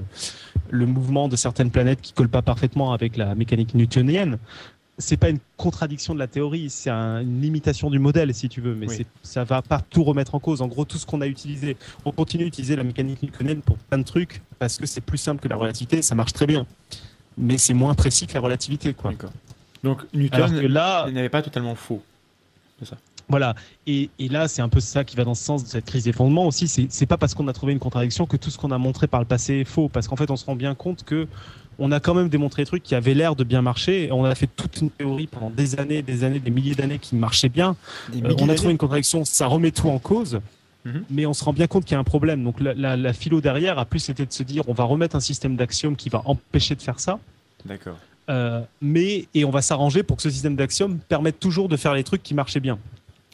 le 0.69 0.85
mouvement 0.85 1.27
de 1.29 1.35
certaines 1.35 1.71
planètes 1.71 2.01
qui 2.01 2.13
collent 2.13 2.27
pas 2.29 2.41
parfaitement 2.41 2.91
avec 2.93 3.15
la 3.15 3.35
mécanique 3.35 3.73
newtonienne, 3.75 4.37
c'est 5.01 5.17
pas 5.17 5.29
une 5.29 5.39
contradiction 5.57 6.13
de 6.13 6.19
la 6.19 6.27
théorie, 6.27 6.69
c'est 6.69 6.89
un- 6.89 7.19
une 7.21 7.41
limitation 7.41 7.89
du 7.89 7.99
modèle 7.99 8.33
si 8.33 8.47
tu 8.47 8.61
veux, 8.61 8.73
mais 8.75 8.87
Oui. 8.87 9.05
ça 9.23 9.43
va 9.43 9.61
pas 9.61 9.81
tout 9.89 10.03
remettre 10.05 10.33
en 10.35 10.39
cause. 10.39 10.61
En 10.61 10.67
gros, 10.67 10.85
tout 10.85 10.97
ce 10.97 11.05
qu'on 11.05 11.19
a 11.21 11.27
utilisé, 11.27 11.75
on 12.05 12.11
continue 12.13 12.45
d'utiliser 12.45 12.75
la 12.77 12.83
mécanique 12.83 13.21
newtonienne 13.23 13.61
pour 13.61 13.77
plein 13.77 13.97
de 13.97 14.03
trucs 14.03 14.41
parce 14.59 14.77
que 14.77 14.85
c'est 14.85 15.01
plus 15.01 15.17
simple 15.17 15.41
que 15.41 15.47
la 15.49 15.57
relativité, 15.57 16.01
ça 16.01 16.15
marche 16.15 16.31
très 16.33 16.45
bien, 16.47 16.65
mais 17.37 17.57
c'est 17.57 17.73
moins 17.73 17.95
précis 17.95 18.27
que 18.27 18.33
la 18.35 18.39
relativité, 18.39 18.93
quoi. 18.93 19.11
Donc 19.83 20.01
que 20.09 20.17
Newton 20.17 20.61
là, 20.67 21.09
n'avait 21.11 21.29
pas 21.29 21.41
totalement 21.41 21.75
faux. 21.75 22.01
Voilà. 23.27 23.55
Et, 23.87 24.09
et 24.19 24.27
là, 24.27 24.47
c'est 24.49 24.61
un 24.61 24.67
peu 24.67 24.81
ça 24.81 25.03
qui 25.05 25.15
va 25.15 25.23
dans 25.23 25.35
ce 25.35 25.43
sens 25.43 25.63
de 25.63 25.69
cette 25.69 25.85
crise 25.85 26.03
des 26.03 26.11
fondements 26.11 26.47
aussi. 26.47 26.67
C'est 26.67 27.05
pas 27.05 27.17
parce 27.17 27.33
qu'on 27.33 27.47
a 27.47 27.53
trouvé 27.53 27.71
une 27.71 27.79
contradiction 27.79 28.25
que 28.25 28.35
tout 28.35 28.49
ce 28.49 28.57
qu'on 28.57 28.71
a 28.71 28.77
montré 28.77 29.07
par 29.07 29.21
le 29.21 29.25
passé 29.25 29.53
est 29.61 29.63
faux. 29.63 29.87
Parce 29.87 30.07
qu'en 30.09 30.17
fait, 30.17 30.29
on 30.31 30.35
se 30.35 30.45
rend 30.45 30.55
bien 30.55 30.75
compte 30.75 31.03
que 31.05 31.27
on 31.83 31.91
a 31.91 31.99
quand 31.99 32.13
même 32.13 32.29
démontré 32.29 32.61
des 32.61 32.67
trucs 32.67 32.83
qui 32.83 32.95
avaient 32.95 33.13
l'air 33.13 33.35
de 33.35 33.43
bien 33.43 33.61
marcher. 33.61 34.05
Et 34.05 34.11
on 34.11 34.23
a 34.23 34.35
fait 34.35 34.47
toute 34.55 34.77
une 34.81 34.89
théorie 34.89 35.27
pendant 35.27 35.49
des 35.49 35.79
années, 35.79 36.01
des 36.01 36.23
années, 36.23 36.39
des 36.39 36.51
milliers 36.51 36.75
d'années 36.75 36.99
qui 36.99 37.15
marchait 37.15 37.49
bien. 37.49 37.75
Euh, 38.15 38.33
on 38.39 38.49
a 38.49 38.55
trouvé 38.55 38.71
une 38.71 38.77
contradiction, 38.77 39.25
ça 39.25 39.47
remet 39.47 39.71
tout 39.71 39.89
en 39.89 39.99
cause. 39.99 40.39
Mhm. 40.85 41.03
Mais 41.09 41.25
on 41.25 41.33
se 41.33 41.43
rend 41.43 41.53
bien 41.53 41.67
compte 41.67 41.83
qu'il 41.85 41.93
y 41.93 41.95
a 41.95 41.99
un 41.99 42.03
problème. 42.03 42.43
Donc 42.43 42.59
la, 42.59 42.73
la, 42.73 42.95
la 42.97 43.13
philo 43.13 43.41
derrière 43.41 43.77
a 43.79 43.85
plus 43.85 44.09
été 44.09 44.25
de 44.25 44.31
se 44.33 44.43
dire 44.43 44.63
on 44.67 44.73
va 44.73 44.83
remettre 44.83 45.15
un 45.15 45.19
système 45.19 45.55
d'axiomes 45.55 45.95
qui 45.95 46.09
va 46.09 46.21
empêcher 46.25 46.75
de 46.75 46.81
faire 46.81 46.99
ça. 46.99 47.19
D'accord. 47.65 47.97
Euh, 48.29 48.61
mais 48.81 49.27
et 49.33 49.45
on 49.45 49.51
va 49.51 49.61
s'arranger 49.61 50.03
pour 50.03 50.17
que 50.17 50.23
ce 50.23 50.29
système 50.29 50.55
d'axiomes 50.55 50.99
permette 51.09 51.39
toujours 51.39 51.67
de 51.69 51.77
faire 51.77 51.93
les 51.93 52.03
trucs 52.03 52.23
qui 52.23 52.33
marchaient 52.33 52.59
bien. 52.59 52.77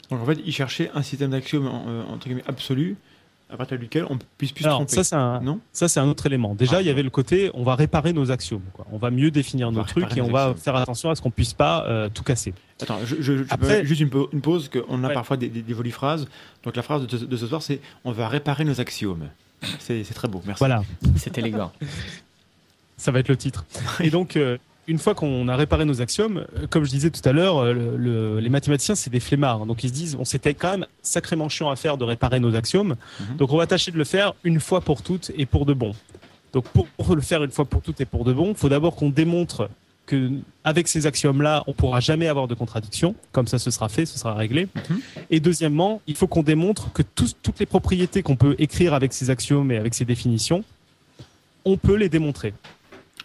Donc 0.10 0.22
en 0.22 0.26
fait, 0.26 0.40
il 0.46 0.54
cherchait 0.54 0.90
un 0.96 1.02
système 1.04 1.32
d'axiomes 1.32 1.68
en- 1.68 1.84
euh, 1.88 2.04
entre 2.14 2.28
guillemets 2.28 2.44
absolu, 2.48 2.96
à 3.50 3.56
partir 3.58 3.80
duquel 3.80 4.06
on 4.10 4.18
puisse 4.38 4.52
plus 4.52 4.64
se 4.64 4.68
Alors 4.68 4.80
tromper. 4.80 4.96
ça 4.96 5.04
c'est 5.06 5.16
un, 5.16 5.40
non 5.40 5.60
Ça, 5.72 5.88
c'est 5.88 6.00
un 6.02 6.08
autre 6.08 6.26
élément. 6.26 6.54
Déjà, 6.54 6.78
Ah. 6.78 6.82
il 6.82 6.88
y 6.88 6.90
avait 6.90 7.04
le 7.04 7.10
côté, 7.10 7.50
on 7.54 7.64
va 7.64 7.76
réparer 7.76 8.12
nos 8.12 8.30
axiomes. 8.32 8.62
Quoi. 8.74 8.86
On 8.92 8.98
va 8.98 9.10
mieux 9.10 9.32
définir 9.32 9.70
On 9.70 9.72
nos 9.72 9.84
trucs 9.84 10.18
et 10.18 10.22
on 10.22 10.28
va 10.30 10.48
axiomes. 10.48 10.58
faire 10.62 10.76
attention 10.76 11.10
à 11.10 11.16
ce 11.16 11.22
qu'on 11.22 11.32
puisse 11.32 11.54
pas 11.54 11.86
euh, 11.88 12.10
tout 12.14 12.24
casser. 12.24 12.54
Attends, 12.82 13.00
je, 13.06 13.16
je, 13.22 13.44
Après- 13.50 13.86
juste 13.86 14.02
une, 14.02 14.10
pa- 14.10 14.28
une 14.34 14.42
pause, 14.42 14.70
qu'on 14.70 15.04
a 15.04 15.08
Ouais. 15.08 15.14
parfois 15.14 15.38
des, 15.38 15.48
des, 15.48 15.62
des 15.62 15.74
jolies 15.74 15.92
phrases. 15.92 16.28
Donc 16.64 16.76
la 16.76 16.82
phrase 16.84 17.08
de, 17.08 17.18
ce- 17.18 17.24
de 17.26 17.38
ce 17.38 17.48
soir, 17.48 17.62
c'est 17.62 17.80
on 18.04 18.12
va 18.12 18.28
réparer 18.28 18.66
nos 18.66 18.80
axiomes. 18.82 19.30
C'est 19.80 20.04
c'est 20.04 20.14
très 20.14 20.28
beau, 20.28 20.42
merci. 20.46 20.60
Voilà, 20.60 20.84
C'est 21.16 21.38
élégant. 21.38 21.72
ça 22.98 23.12
va 23.12 23.20
être 23.20 23.30
le 23.30 23.38
titre. 23.38 23.66
Et 24.02 24.10
donc, 24.10 24.36
euh, 24.36 24.58
une 24.88 24.98
fois 25.00 25.14
qu'on 25.16 25.48
a 25.48 25.56
réparé 25.56 25.86
nos 25.86 26.02
axiomes, 26.02 26.46
euh, 26.58 26.68
comme 26.70 26.84
je 26.86 26.90
disais 26.90 27.10
tout 27.10 27.28
à 27.28 27.32
l'heure, 27.34 27.58
euh, 27.58 27.74
le- 27.74 27.98
le- 27.98 28.40
les 28.40 28.50
mathématiciens, 28.50 28.96
c'est 28.96 29.10
des 29.10 29.20
flemmards. 29.20 29.66
Donc, 29.66 29.84
ils 29.84 29.90
se 29.90 29.94
disent, 29.94 30.16
on 30.20 30.26
s'était 30.26 30.54
quand 30.54 30.72
même 30.72 30.86
sacrément 31.02 31.50
chiant 31.50 31.70
à 31.70 31.76
faire 31.76 31.98
de 31.98 32.04
réparer 32.06 32.40
nos 32.40 32.56
axiomes. 32.56 32.96
Mhm. 33.20 33.38
Donc, 33.38 33.52
on 33.52 33.58
va 33.58 33.68
tâcher 33.68 33.92
de 33.92 33.98
le 33.98 34.04
faire 34.06 34.34
une 34.44 34.60
fois 34.60 34.82
pour 34.82 35.02
toutes 35.02 35.32
et 35.38 35.46
pour 35.46 35.66
de 35.66 35.74
bon. 35.74 35.94
Donc, 36.54 36.66
pour, 36.70 36.88
pour 36.88 37.16
le 37.16 37.22
faire 37.22 37.44
une 37.44 37.52
fois 37.52 37.66
pour 37.66 37.82
toutes 37.82 38.00
et 38.02 38.06
pour 38.06 38.24
de 38.24 38.32
bon, 38.34 38.50
il 38.52 38.56
faut 38.56 38.70
d'abord 38.70 38.96
qu'on 38.96 39.10
démontre 39.10 39.70
que 40.06 40.32
avec 40.64 40.88
ces 40.88 41.06
axiomes-là, 41.06 41.66
on 41.68 41.74
pourra 41.74 42.00
jamais 42.00 42.30
avoir 42.30 42.48
de 42.48 42.54
contradiction. 42.56 43.14
Comme 43.34 43.48
ça, 43.48 43.60
ce 43.60 43.70
sera 43.72 43.90
fait, 43.90 44.06
ce 44.06 44.18
sera 44.18 44.34
réglé. 44.36 44.70
Mhm. 44.90 45.00
Et 45.30 45.42
deuxièmement, 45.42 46.02
il 46.08 46.16
faut 46.16 46.28
qu'on 46.28 46.44
démontre 46.44 46.94
que 46.94 47.02
tous- 47.04 47.36
toutes 47.44 47.60
les 47.60 47.66
propriétés 47.66 48.24
qu'on 48.24 48.38
peut 48.38 48.56
écrire 48.58 48.94
avec 48.94 49.12
ces 49.12 49.30
axiomes 49.30 49.70
et 49.74 49.78
avec 49.78 49.94
ces 49.94 50.06
définitions, 50.06 50.64
on 51.66 51.76
peut 51.76 51.96
les 51.96 52.08
démontrer. 52.08 52.54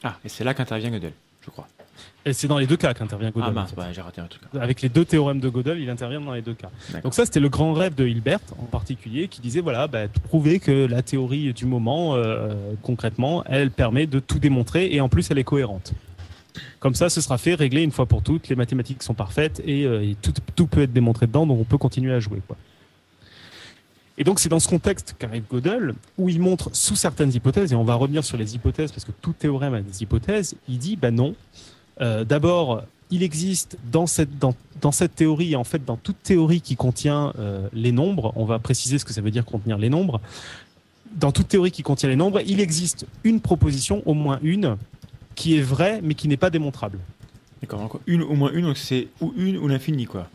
Ah, 0.02 0.16
et 0.24 0.28
c'est 0.28 0.42
là 0.42 0.54
qu'intervient 0.54 0.90
Gödel, 0.90 1.12
je 1.44 1.50
crois. 1.50 1.66
Et 2.24 2.32
c'est 2.32 2.46
dans 2.46 2.58
les 2.58 2.66
deux 2.66 2.76
cas 2.76 2.94
qu'intervient 2.94 3.30
Gödel. 3.30 3.52
ah 3.56 3.60
en 3.62 3.66
fait. 3.66 3.92
j'ai 3.92 4.00
raté 4.00 4.20
un 4.20 4.26
truc. 4.26 4.42
Avec 4.58 4.80
les 4.80 4.88
deux 4.88 5.04
théorèmes 5.04 5.40
de 5.40 5.48
Gödel, 5.48 5.80
il 5.80 5.90
intervient 5.90 6.20
dans 6.20 6.32
les 6.32 6.42
deux 6.42 6.54
cas. 6.54 6.70
Donc 7.02 7.14
ça, 7.14 7.24
c'était 7.24 7.40
le 7.40 7.48
grand 7.48 7.72
rêve 7.72 7.94
de 7.94 8.06
Hilbert 8.06 8.38
en 8.60 8.66
particulier, 8.66 9.26
qui 9.28 9.40
disait 9.40 9.60
voilà, 9.60 9.88
bah, 9.88 10.06
prouver 10.28 10.60
que 10.60 10.86
la 10.86 11.02
théorie 11.02 11.52
du 11.52 11.66
moment, 11.66 12.14
euh, 12.14 12.54
concrètement, 12.82 13.42
elle 13.46 13.70
permet 13.70 14.06
de 14.06 14.20
tout 14.20 14.38
démontrer 14.38 14.94
et 14.94 15.00
en 15.00 15.08
plus, 15.08 15.30
elle 15.30 15.38
est 15.38 15.44
cohérente. 15.44 15.92
Comme 16.78 16.94
ça, 16.94 17.08
ce 17.08 17.20
sera 17.20 17.38
fait, 17.38 17.54
réglé 17.54 17.82
une 17.82 17.92
fois 17.92 18.06
pour 18.06 18.22
toutes. 18.22 18.48
Les 18.48 18.56
mathématiques 18.56 19.02
sont 19.02 19.14
parfaites 19.14 19.60
et, 19.64 19.84
euh, 19.84 20.02
et 20.02 20.16
tout, 20.20 20.32
tout 20.54 20.66
peut 20.66 20.82
être 20.82 20.92
démontré 20.92 21.26
dedans, 21.26 21.46
donc 21.46 21.58
on 21.60 21.64
peut 21.64 21.78
continuer 21.78 22.12
à 22.12 22.20
jouer. 22.20 22.40
Quoi. 22.46 22.56
Et 24.18 24.24
donc 24.24 24.40
c'est 24.40 24.48
dans 24.48 24.60
ce 24.60 24.68
contexte 24.68 25.14
qu'arrive 25.18 25.44
Gödel, 25.50 25.94
où 26.18 26.28
il 26.28 26.40
montre 26.40 26.70
sous 26.74 26.96
certaines 26.96 27.32
hypothèses, 27.34 27.72
et 27.72 27.76
on 27.76 27.84
va 27.84 27.94
revenir 27.94 28.24
sur 28.24 28.36
les 28.36 28.54
hypothèses 28.54 28.92
parce 28.92 29.04
que 29.04 29.12
tout 29.20 29.32
théorème 29.32 29.74
a 29.74 29.80
des 29.80 30.02
hypothèses. 30.02 30.54
Il 30.68 30.78
dit 30.78 30.96
ben 30.96 31.14
non. 31.14 31.34
Euh, 32.00 32.24
D'abord, 32.24 32.82
il 33.10 33.22
existe 33.22 33.78
dans 33.90 34.06
cette 34.06 34.38
dans, 34.38 34.54
dans 34.80 34.92
cette 34.92 35.14
théorie, 35.14 35.52
et 35.52 35.56
en 35.56 35.64
fait 35.64 35.84
dans 35.84 35.96
toute 35.96 36.22
théorie 36.22 36.60
qui 36.60 36.76
contient 36.76 37.32
euh, 37.38 37.68
les 37.72 37.92
nombres, 37.92 38.32
on 38.36 38.44
va 38.44 38.58
préciser 38.58 38.98
ce 38.98 39.04
que 39.04 39.12
ça 39.12 39.22
veut 39.22 39.30
dire 39.30 39.44
contenir 39.44 39.78
les 39.78 39.88
nombres. 39.88 40.20
Dans 41.16 41.32
toute 41.32 41.48
théorie 41.48 41.70
qui 41.70 41.82
contient 41.82 42.08
les 42.08 42.16
nombres, 42.16 42.40
il 42.46 42.60
existe 42.60 43.06
une 43.24 43.40
proposition, 43.40 44.02
au 44.06 44.14
moins 44.14 44.38
une, 44.42 44.76
qui 45.34 45.56
est 45.56 45.62
vraie 45.62 46.00
mais 46.02 46.14
qui 46.14 46.28
n'est 46.28 46.38
pas 46.38 46.50
démontrable. 46.50 46.98
D'accord, 47.60 48.00
une, 48.06 48.22
au 48.22 48.34
moins 48.34 48.50
une, 48.52 48.66
donc 48.66 48.76
c'est 48.76 49.08
ou 49.20 49.32
une 49.36 49.56
ou 49.56 49.68
l'infini, 49.68 50.06
quoi. 50.06 50.28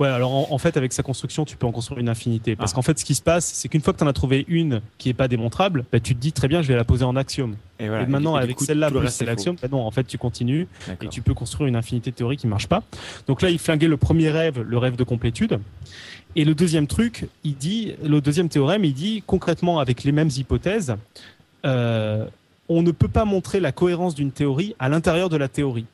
Ouais, 0.00 0.08
alors 0.08 0.32
en, 0.32 0.48
en 0.50 0.58
fait, 0.58 0.76
avec 0.76 0.92
sa 0.92 1.04
construction, 1.04 1.44
tu 1.44 1.56
peux 1.56 1.66
en 1.66 1.70
construire 1.72 2.00
une 2.00 2.08
infinité. 2.08 2.56
Parce 2.56 2.72
Ah. 2.72 2.74
qu'en 2.74 2.82
fait, 2.82 2.98
ce 2.98 3.04
qui 3.04 3.14
se 3.14 3.22
passe, 3.22 3.44
c'est 3.46 3.68
qu'une 3.68 3.80
fois 3.80 3.92
que 3.92 3.98
tu 3.98 4.04
en 4.04 4.08
as 4.08 4.12
trouvé 4.12 4.44
une 4.48 4.80
qui 4.98 5.08
est 5.08 5.14
pas 5.14 5.28
démontrable, 5.28 5.84
bah, 5.92 6.00
tu 6.00 6.14
te 6.16 6.20
dis 6.20 6.32
très 6.32 6.48
bien, 6.48 6.62
je 6.62 6.68
vais 6.68 6.74
la 6.76 6.84
poser 6.84 7.04
en 7.04 7.14
axiome. 7.14 7.54
Et 7.78 7.86
voilà. 7.88 8.02
et 8.02 8.06
maintenant, 8.06 8.36
et 8.38 8.42
avec 8.42 8.60
celle-là 8.60 8.90
c'est 9.08 9.24
l'axiome, 9.24 9.56
bah 9.62 9.68
non, 9.70 9.80
en 9.86 9.90
fait, 9.92 10.04
tu 10.04 10.18
continues 10.18 10.66
et 11.00 11.08
tu 11.08 11.22
peux 11.22 11.34
construire 11.34 11.68
une 11.68 11.76
infinité 11.76 12.10
de 12.10 12.16
théories 12.16 12.36
qui 12.36 12.46
marche 12.48 12.66
pas. 12.66 12.82
Donc 13.28 13.40
là, 13.42 13.50
il 13.50 13.58
flinguait 13.58 13.86
le 13.88 13.96
premier 13.96 14.30
rêve, 14.30 14.60
le 14.60 14.78
rêve 14.78 14.96
de 14.96 15.04
complétude. 15.04 15.60
Et 16.36 16.44
le 16.44 16.56
deuxième 16.56 16.88
truc, 16.88 17.28
il 17.44 17.54
dit, 17.56 17.94
le 18.02 18.20
deuxième 18.20 18.48
théorème, 18.48 18.84
il 18.84 18.94
dit 18.94 19.22
concrètement 19.26 19.78
avec 19.78 20.02
les 20.02 20.10
mêmes 20.10 20.30
hypothèses, 20.36 20.96
euh, 21.64 22.26
on 22.68 22.82
ne 22.82 22.90
peut 22.90 23.08
pas 23.08 23.24
montrer 23.24 23.60
la 23.60 23.72
cohérence 23.72 24.14
d'une 24.16 24.32
théorie 24.32 24.74
à 24.78 24.88
l'intérieur 24.88 25.28
de 25.28 25.36
la 25.36 25.48
théorie. 25.48 25.86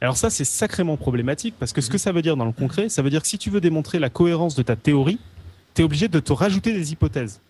Alors 0.00 0.16
ça, 0.16 0.30
c'est 0.30 0.44
sacrément 0.44 0.96
problématique 0.96 1.54
parce 1.58 1.72
que 1.72 1.80
ce 1.80 1.88
que 1.88 1.98
ça 1.98 2.12
veut 2.12 2.22
dire 2.22 2.36
dans 2.36 2.44
le 2.44 2.52
concret, 2.52 2.88
ça 2.88 3.02
veut 3.02 3.10
dire 3.10 3.22
que 3.22 3.28
si 3.28 3.38
tu 3.38 3.50
veux 3.50 3.60
démontrer 3.60 3.98
la 3.98 4.10
cohérence 4.10 4.54
de 4.54 4.62
ta 4.62 4.76
théorie, 4.76 5.18
tu 5.74 5.82
es 5.82 5.84
obligé 5.84 6.08
de 6.08 6.20
te 6.20 6.32
rajouter 6.32 6.72
des 6.72 6.92
hypothèses. 6.92 7.40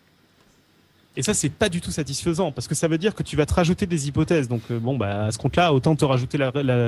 Et 1.16 1.22
ça, 1.22 1.32
c'est 1.32 1.48
pas 1.48 1.68
du 1.68 1.80
tout 1.80 1.90
satisfaisant 1.90 2.52
parce 2.52 2.68
que 2.68 2.74
ça 2.74 2.88
veut 2.88 2.98
dire 2.98 3.14
que 3.14 3.22
tu 3.22 3.36
vas 3.36 3.46
te 3.46 3.54
rajouter 3.54 3.86
des 3.86 4.06
hypothèses. 4.08 4.48
Donc 4.48 4.62
euh, 4.70 4.78
bon, 4.78 4.96
bah, 4.96 5.26
à 5.26 5.32
ce 5.32 5.38
compte-là, 5.38 5.72
autant 5.72 5.96
te 5.96 6.04
rajouter 6.04 6.38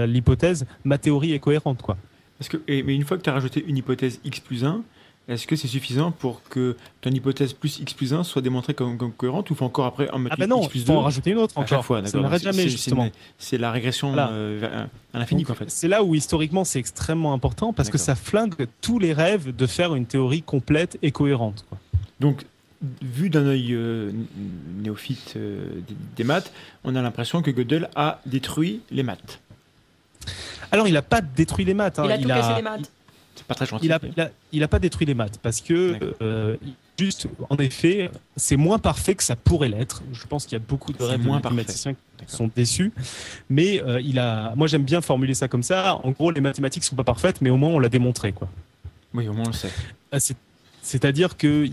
l'hypothèse, 0.06 0.66
ma 0.84 0.98
théorie 0.98 1.32
est 1.32 1.38
cohérente, 1.38 1.82
quoi. 1.82 1.96
Parce 2.38 2.48
que, 2.48 2.58
mais 2.68 2.94
une 2.94 3.04
fois 3.04 3.16
que 3.16 3.22
tu 3.22 3.30
as 3.30 3.32
rajouté 3.32 3.64
une 3.66 3.76
hypothèse 3.78 4.20
x 4.24 4.38
plus 4.40 4.64
1, 4.64 4.82
est-ce 5.28 5.46
que 5.46 5.54
c'est 5.56 5.68
suffisant 5.68 6.10
pour 6.10 6.42
que 6.48 6.74
ton 7.02 7.10
hypothèse 7.10 7.52
plus 7.52 7.78
x 7.80 7.92
plus 7.92 8.14
1 8.14 8.24
soit 8.24 8.40
démontrée 8.42 8.72
comme, 8.74 8.96
comme 8.96 9.12
cohérente 9.12 9.50
ou 9.50 9.54
faut 9.54 9.64
encore 9.66 9.84
après 9.86 10.10
en 10.10 10.18
mettre 10.18 10.34
Ah 10.38 10.40
bah 10.40 10.46
non, 10.46 10.60
x 10.62 10.68
plus 10.68 10.78
il 10.80 10.86
faut 10.86 10.92
2 10.92 10.98
en 10.98 11.02
rajouter 11.02 11.30
une 11.32 11.38
autre 11.38 11.52
à 11.56 11.60
encore. 11.60 11.68
chaque 11.78 11.82
fois 11.86 12.06
ça 12.06 12.18
n'arrête 12.20 12.42
jamais, 12.42 12.62
c'est- 12.62 12.68
justement. 12.70 13.08
c'est 13.38 13.58
la 13.58 13.70
régression 13.70 14.08
Voilà. 14.08 14.30
euh, 14.30 14.86
à 15.12 15.18
l'infini, 15.18 15.44
quoi, 15.44 15.54
en 15.54 15.58
fait. 15.58 15.70
C'est 15.70 15.88
là 15.88 16.02
où 16.02 16.14
historiquement 16.14 16.64
c'est 16.64 16.78
extrêmement 16.78 17.32
important 17.34 17.72
parce 17.72 17.90
que 17.90 17.98
ça 17.98 18.14
flingue 18.14 18.54
tous 18.80 18.98
les 18.98 19.12
rêves 19.12 19.54
de 19.54 19.66
faire 19.66 19.94
une 19.94 20.06
théorie 20.06 20.42
complète 20.42 20.98
et 21.02 21.12
cohérente. 21.12 21.64
quoi. 21.68 21.78
Donc, 22.20 22.44
vu 23.02 23.28
d'un 23.28 23.44
œil 23.46 23.74
euh, 23.74 24.10
néophyte 24.82 25.34
euh, 25.36 25.66
des, 25.88 25.94
des 26.16 26.24
maths, 26.24 26.52
on 26.84 26.94
a 26.96 27.02
l'impression 27.02 27.42
que 27.42 27.50
Gödel 27.50 27.90
a 27.96 28.20
détruit 28.24 28.80
les 28.90 29.02
maths. 29.02 29.40
Alors 30.70 30.86
il 30.88 30.96
a 30.96 31.02
pas 31.02 31.20
détruit 31.20 31.64
les 31.64 31.74
maths. 31.74 31.98
hein. 31.98 32.02
Il 32.06 32.12
a 32.12 32.18
tout 32.18 32.28
cassé 32.28 32.54
les 32.56 32.62
maths. 32.62 32.90
C'est 33.38 33.46
pas 33.46 33.54
très 33.54 33.66
gentil. 33.66 33.86
Il 33.86 33.92
a, 33.92 34.00
il, 34.16 34.20
a, 34.20 34.30
il 34.52 34.62
a 34.62 34.68
pas 34.68 34.78
détruit 34.78 35.06
les 35.06 35.14
maths 35.14 35.38
parce 35.42 35.60
que 35.60 35.96
euh, 36.20 36.56
juste 36.98 37.28
en 37.48 37.56
effet 37.56 38.10
c'est 38.36 38.56
moins 38.56 38.78
parfait 38.78 39.14
que 39.14 39.22
ça 39.22 39.36
pourrait 39.36 39.68
l'être. 39.68 40.02
Je 40.12 40.26
pense 40.26 40.44
qu'il 40.44 40.52
y 40.58 40.60
a 40.60 40.64
beaucoup 40.66 40.92
de 40.92 41.02
rêves 41.02 41.20
moins 41.24 41.36
mathématiciens 41.40 41.94
qui 41.94 41.98
sont 42.34 42.50
déçus, 42.54 42.92
mais 43.48 43.80
euh, 43.82 44.00
il 44.00 44.18
a. 44.18 44.52
Moi 44.56 44.66
j'aime 44.66 44.82
bien 44.84 45.00
formuler 45.00 45.34
ça 45.34 45.46
comme 45.48 45.62
ça. 45.62 45.96
En 46.02 46.10
gros 46.10 46.30
les 46.30 46.40
mathématiques 46.40 46.84
sont 46.84 46.96
pas 46.96 47.04
parfaites, 47.04 47.40
mais 47.40 47.50
au 47.50 47.56
moins 47.56 47.70
on 47.70 47.78
l'a 47.78 47.88
démontré 47.88 48.32
quoi. 48.32 48.48
Oui, 49.14 49.26
au 49.28 49.32
moins 49.32 49.44
on 49.46 49.50
le 49.50 49.54
sait. 49.54 49.70
C'est- 50.18 50.36
C'est-à-dire 50.82 51.36
que 51.36 51.64
il- 51.66 51.72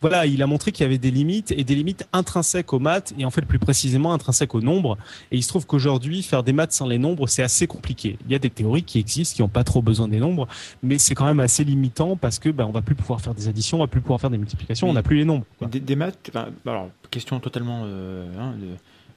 voilà, 0.00 0.24
il 0.26 0.42
a 0.42 0.46
montré 0.46 0.72
qu'il 0.72 0.84
y 0.84 0.86
avait 0.86 0.98
des 0.98 1.10
limites 1.10 1.52
et 1.52 1.62
des 1.62 1.74
limites 1.74 2.08
intrinsèques 2.12 2.72
aux 2.72 2.78
maths 2.78 3.12
et 3.18 3.24
en 3.24 3.30
fait 3.30 3.42
plus 3.42 3.58
précisément 3.58 4.12
intrinsèques 4.12 4.54
aux 4.54 4.62
nombres. 4.62 4.96
Et 5.30 5.36
il 5.36 5.42
se 5.42 5.48
trouve 5.48 5.66
qu'aujourd'hui, 5.66 6.22
faire 6.22 6.42
des 6.42 6.52
maths 6.52 6.72
sans 6.72 6.86
les 6.86 6.98
nombres, 6.98 7.26
c'est 7.26 7.42
assez 7.42 7.66
compliqué. 7.66 8.18
Il 8.24 8.32
y 8.32 8.34
a 8.34 8.38
des 8.38 8.50
théories 8.50 8.82
qui 8.82 8.98
existent, 8.98 9.36
qui 9.36 9.42
n'ont 9.42 9.48
pas 9.48 9.64
trop 9.64 9.82
besoin 9.82 10.08
des 10.08 10.18
nombres, 10.18 10.48
mais 10.82 10.96
c'est 10.96 11.14
quand 11.14 11.26
même 11.26 11.40
assez 11.40 11.64
limitant 11.64 12.16
parce 12.16 12.38
que 12.38 12.48
ben, 12.48 12.64
on 12.64 12.72
va 12.72 12.82
plus 12.82 12.94
pouvoir 12.94 13.20
faire 13.20 13.34
des 13.34 13.48
additions, 13.48 13.78
on 13.78 13.80
va 13.80 13.88
plus 13.88 14.00
pouvoir 14.00 14.20
faire 14.20 14.30
des 14.30 14.38
multiplications, 14.38 14.88
on 14.88 14.94
n'a 14.94 15.02
plus 15.02 15.16
les 15.16 15.24
nombres. 15.24 15.44
Des, 15.60 15.96
maths, 15.96 16.30
alors 16.66 16.88
question 17.10 17.38
totalement 17.40 17.82
euh, 17.84 18.26
hein, 18.38 18.54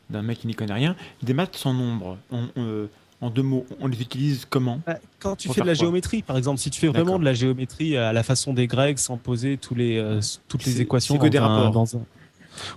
d'un 0.09 0.21
mec 0.21 0.39
qui 0.39 0.47
n'y 0.47 0.55
connaît 0.55 0.73
rien. 0.73 0.95
Des 1.21 1.33
maths 1.33 1.55
sans 1.55 1.73
nombres. 1.73 2.17
On, 2.31 2.47
en 3.23 3.29
deux 3.29 3.41
mots, 3.41 3.65
on 3.79 3.87
les 3.87 4.01
utilise 4.01 4.45
comment 4.49 4.81
bah, 4.85 4.97
Quand 5.19 5.35
tu 5.35 5.49
fais 5.49 5.61
de 5.61 5.67
la 5.67 5.73
géométrie, 5.73 6.21
par 6.21 6.37
exemple, 6.37 6.59
si 6.59 6.69
tu 6.69 6.79
fais 6.79 6.89
vraiment 6.89 7.17
de 7.17 7.23
la 7.23 7.33
géométrie 7.33 7.95
à 7.95 8.11
la 8.11 8.21
façon 8.23 8.53
des 8.53 8.67
Grecs, 8.67 8.99
sans 8.99 9.17
poser 9.17 9.57
tous 9.57 9.75
les, 9.75 9.97
euh, 9.97 10.19
toutes 10.47 10.65
les 10.65 10.81
équations 10.81 11.17
que 11.17 11.27
des 11.27 11.39
rapports. 11.39 11.85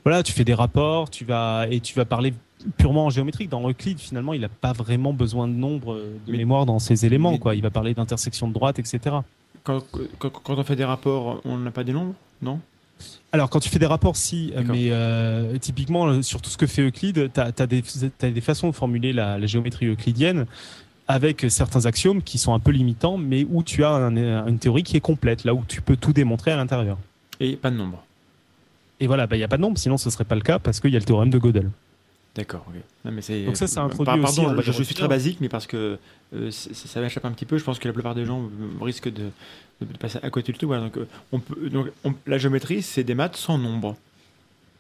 Voilà, 0.05 0.23
tu 0.23 0.33
fais 0.33 0.45
des 0.45 0.55
rapports, 0.55 1.11
tu 1.11 1.25
vas 1.25 1.67
et 1.71 1.81
tu 1.81 1.95
vas 1.95 2.07
parler 2.07 2.33
purement 2.79 3.07
en 3.07 3.11
géométrique. 3.11 3.51
Dans 3.51 3.69
Euclide, 3.69 3.99
finalement, 3.99 4.33
il 4.33 4.41
n'a 4.41 4.49
pas 4.49 4.73
vraiment 4.73 5.13
besoin 5.13 5.49
de 5.49 5.53
nombre 5.53 5.95
euh, 5.95 6.17
de 6.27 6.33
mémoire 6.33 6.65
dans 6.65 6.79
ses 6.79 7.05
éléments. 7.05 7.37
quoi. 7.37 7.55
Il 7.55 7.63
va 7.63 7.71
parler 7.71 7.93
d'intersection 7.93 8.49
de 8.49 8.55
droite, 8.55 8.79
etc. 8.79 9.17
Quand, 9.65 9.83
quand, 10.19 10.59
on 10.59 10.65
fait 10.65 10.77
des 10.77 10.85
rapports, 10.85 11.41
on 11.45 11.59
n'a 11.59 11.73
pas 11.73 11.83
des 11.83 11.93
nombres, 11.93 12.15
non? 12.41 12.61
Alors, 13.37 13.51
quand 13.51 13.61
tu 13.61 13.69
fais 13.69 13.79
des 13.79 13.87
rapports, 13.87 14.17
si, 14.17 14.51
mais 14.65 14.89
euh, 14.91 15.59
typiquement, 15.59 16.07
euh, 16.07 16.23
sur 16.23 16.41
tout 16.41 16.49
ce 16.49 16.57
que 16.57 16.67
fait 16.67 16.81
Euclide, 16.81 17.31
tu 17.35 17.41
as, 17.41 17.67
des 17.67 18.41
façons 18.41 18.71
de 18.71 18.75
formuler 18.75 19.13
la, 19.13 19.45
géométrie 19.45 19.87
euclidienne 19.87 20.47
avec 21.07 21.45
certains 21.51 21.85
axiomes 21.85 22.23
qui 22.23 22.39
sont 22.39 22.55
un 22.55 22.59
peu 22.59 22.71
limitants, 22.71 23.19
mais 23.19 23.47
où 23.51 23.63
tu 23.63 23.85
as 23.85 23.93
une 23.93 24.59
théorie 24.59 24.85
qui 24.85 24.97
est 24.97 25.01
complète, 25.01 25.45
là 25.45 25.53
où 25.53 25.65
tu 25.69 25.83
peux 25.83 25.97
tout 25.97 26.15
démontrer 26.15 26.51
à 26.51 26.57
l'intérieur. 26.57 26.97
Et 27.39 27.57
pas 27.57 27.71
de 27.71 27.77
nombre. 27.77 28.03
Et 29.01 29.07
voilà, 29.07 29.27
bah, 29.27 29.37
il 29.37 29.41
n'y 29.41 29.45
a 29.45 29.49
pas 29.49 29.59
de 29.59 29.63
nombre, 29.63 29.77
sinon 29.77 29.99
ce 29.99 30.09
ne 30.09 30.13
serait 30.13 30.25
pas 30.25 30.35
le 30.35 30.41
cas, 30.41 30.59
parce 30.59 30.81
qu'il 30.81 30.91
y 30.91 30.97
a 30.97 30.99
le 30.99 31.05
théorème 31.05 31.29
de 31.29 31.39
Gödel. 31.39 31.69
D'accord. 32.37 32.67
Donc 33.05 33.57
ça, 33.57 33.67
c'est 33.67 33.79
introduit 33.79 34.21
aussi. 34.21 34.43
Pardon, 34.43 34.61
je, 34.61 34.83
suis 34.83 34.95
très 34.95 35.09
basique, 35.09 35.39
mais 35.41 35.49
parce 35.49 35.67
que 35.67 35.99
euh, 36.35 36.51
ça 36.51 37.01
m'échappe 37.01 37.25
un 37.25 37.33
petit 37.33 37.47
peu. 37.47 37.57
Je 37.57 37.65
pense 37.65 37.79
que 37.79 37.89
la 37.89 37.95
plupart 37.95 38.15
des 38.15 38.27
gens 38.27 38.51
risquent 38.81 39.11
de, 39.11 39.31
passer 39.99 40.19
à 40.23 40.31
côté 40.31 40.53
du 40.53 40.59
tout. 40.59 40.67
donc, 40.67 40.99
euh, 40.99 41.07
on 41.33 41.41
peut, 41.41 41.71
donc 41.71 41.87
la 42.27 42.37
géométrie, 42.37 42.83
c'est 42.83 43.05
des 43.05 43.15
maths 43.15 43.37
sans 43.37 43.57
nombre. 43.57 43.97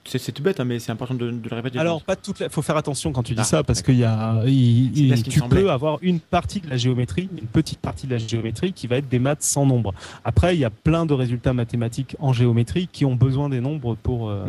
C'est 0.05 0.31
tout 0.31 0.43
bête, 0.43 0.61
hein, 0.61 0.65
mais 0.65 0.79
c'est 0.79 0.93
important 0.93 1.15
de, 1.15 1.27
le 1.27 1.57
répéter. 1.57 1.79
Alors, 1.79 2.03
pas 2.03 2.15
toute. 2.15 2.41
Il 2.41 2.51
faut 2.51 2.63
faire 2.63 2.77
attention 2.77 3.11
quand 3.11 3.23
tu 3.23 3.35
dis 3.35 3.41
ah, 3.41 3.45
ça, 3.45 3.65
parce 3.65 3.83
qu'il 3.83 3.97
y 3.97 4.05
a, 4.05 4.43
tu 4.45 5.41
peux 5.49 5.71
avoir 5.71 5.99
une 6.03 6.21
partie 6.21 6.61
de 6.61 6.71
la 6.71 6.77
géométrie, 6.77 7.29
une 7.33 7.49
petite 7.49 7.81
partie 7.81 8.07
de 8.07 8.13
la 8.13 8.19
géométrie 8.19 8.73
qui 8.73 8.87
va 8.87 8.99
être 8.99 9.09
des 9.09 9.19
maths 9.19 9.43
sans 9.43 9.67
nombre. 9.67 9.95
Après, 10.25 10.55
il 10.55 10.61
y 10.61 10.65
a 10.65 10.71
plein 10.71 11.07
de 11.07 11.15
résultats 11.15 11.55
mathématiques 11.55 12.17
en 12.21 12.33
géométrie 12.33 12.89
qui 12.93 13.05
ont 13.05 13.17
besoin 13.17 13.49
des 13.49 13.61
nombres 13.61 13.97
pour. 13.97 14.29
Euh, 14.29 14.45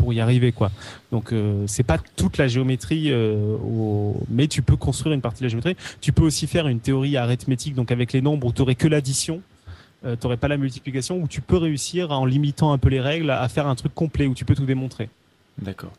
pour 0.00 0.12
y 0.14 0.20
arriver 0.20 0.50
quoi. 0.50 0.70
Donc 1.12 1.32
euh, 1.32 1.64
c'est 1.66 1.82
pas 1.82 1.98
toute 2.16 2.38
la 2.38 2.48
géométrie, 2.48 3.12
euh, 3.12 3.56
mais 4.30 4.48
tu 4.48 4.62
peux 4.62 4.76
construire 4.76 5.14
une 5.14 5.20
partie 5.20 5.40
de 5.40 5.44
la 5.44 5.50
géométrie. 5.50 5.76
Tu 6.00 6.12
peux 6.12 6.22
aussi 6.22 6.46
faire 6.46 6.66
une 6.68 6.80
théorie 6.80 7.16
arithmétique, 7.16 7.74
donc 7.74 7.92
avec 7.92 8.12
les 8.14 8.22
nombres 8.22 8.46
où 8.46 8.52
tu 8.52 8.62
aurais 8.62 8.74
que 8.74 8.88
l'addition, 8.88 9.42
euh, 10.06 10.16
tu 10.18 10.26
n'aurais 10.26 10.38
pas 10.38 10.48
la 10.48 10.56
multiplication, 10.56 11.20
où 11.20 11.28
tu 11.28 11.42
peux 11.42 11.58
réussir 11.58 12.12
en 12.12 12.24
limitant 12.24 12.72
un 12.72 12.78
peu 12.78 12.88
les 12.88 13.00
règles 13.00 13.30
à 13.30 13.46
faire 13.48 13.66
un 13.66 13.74
truc 13.74 13.94
complet 13.94 14.26
où 14.26 14.34
tu 14.34 14.46
peux 14.46 14.54
tout 14.54 14.64
démontrer. 14.64 15.10
D'accord. 15.60 15.92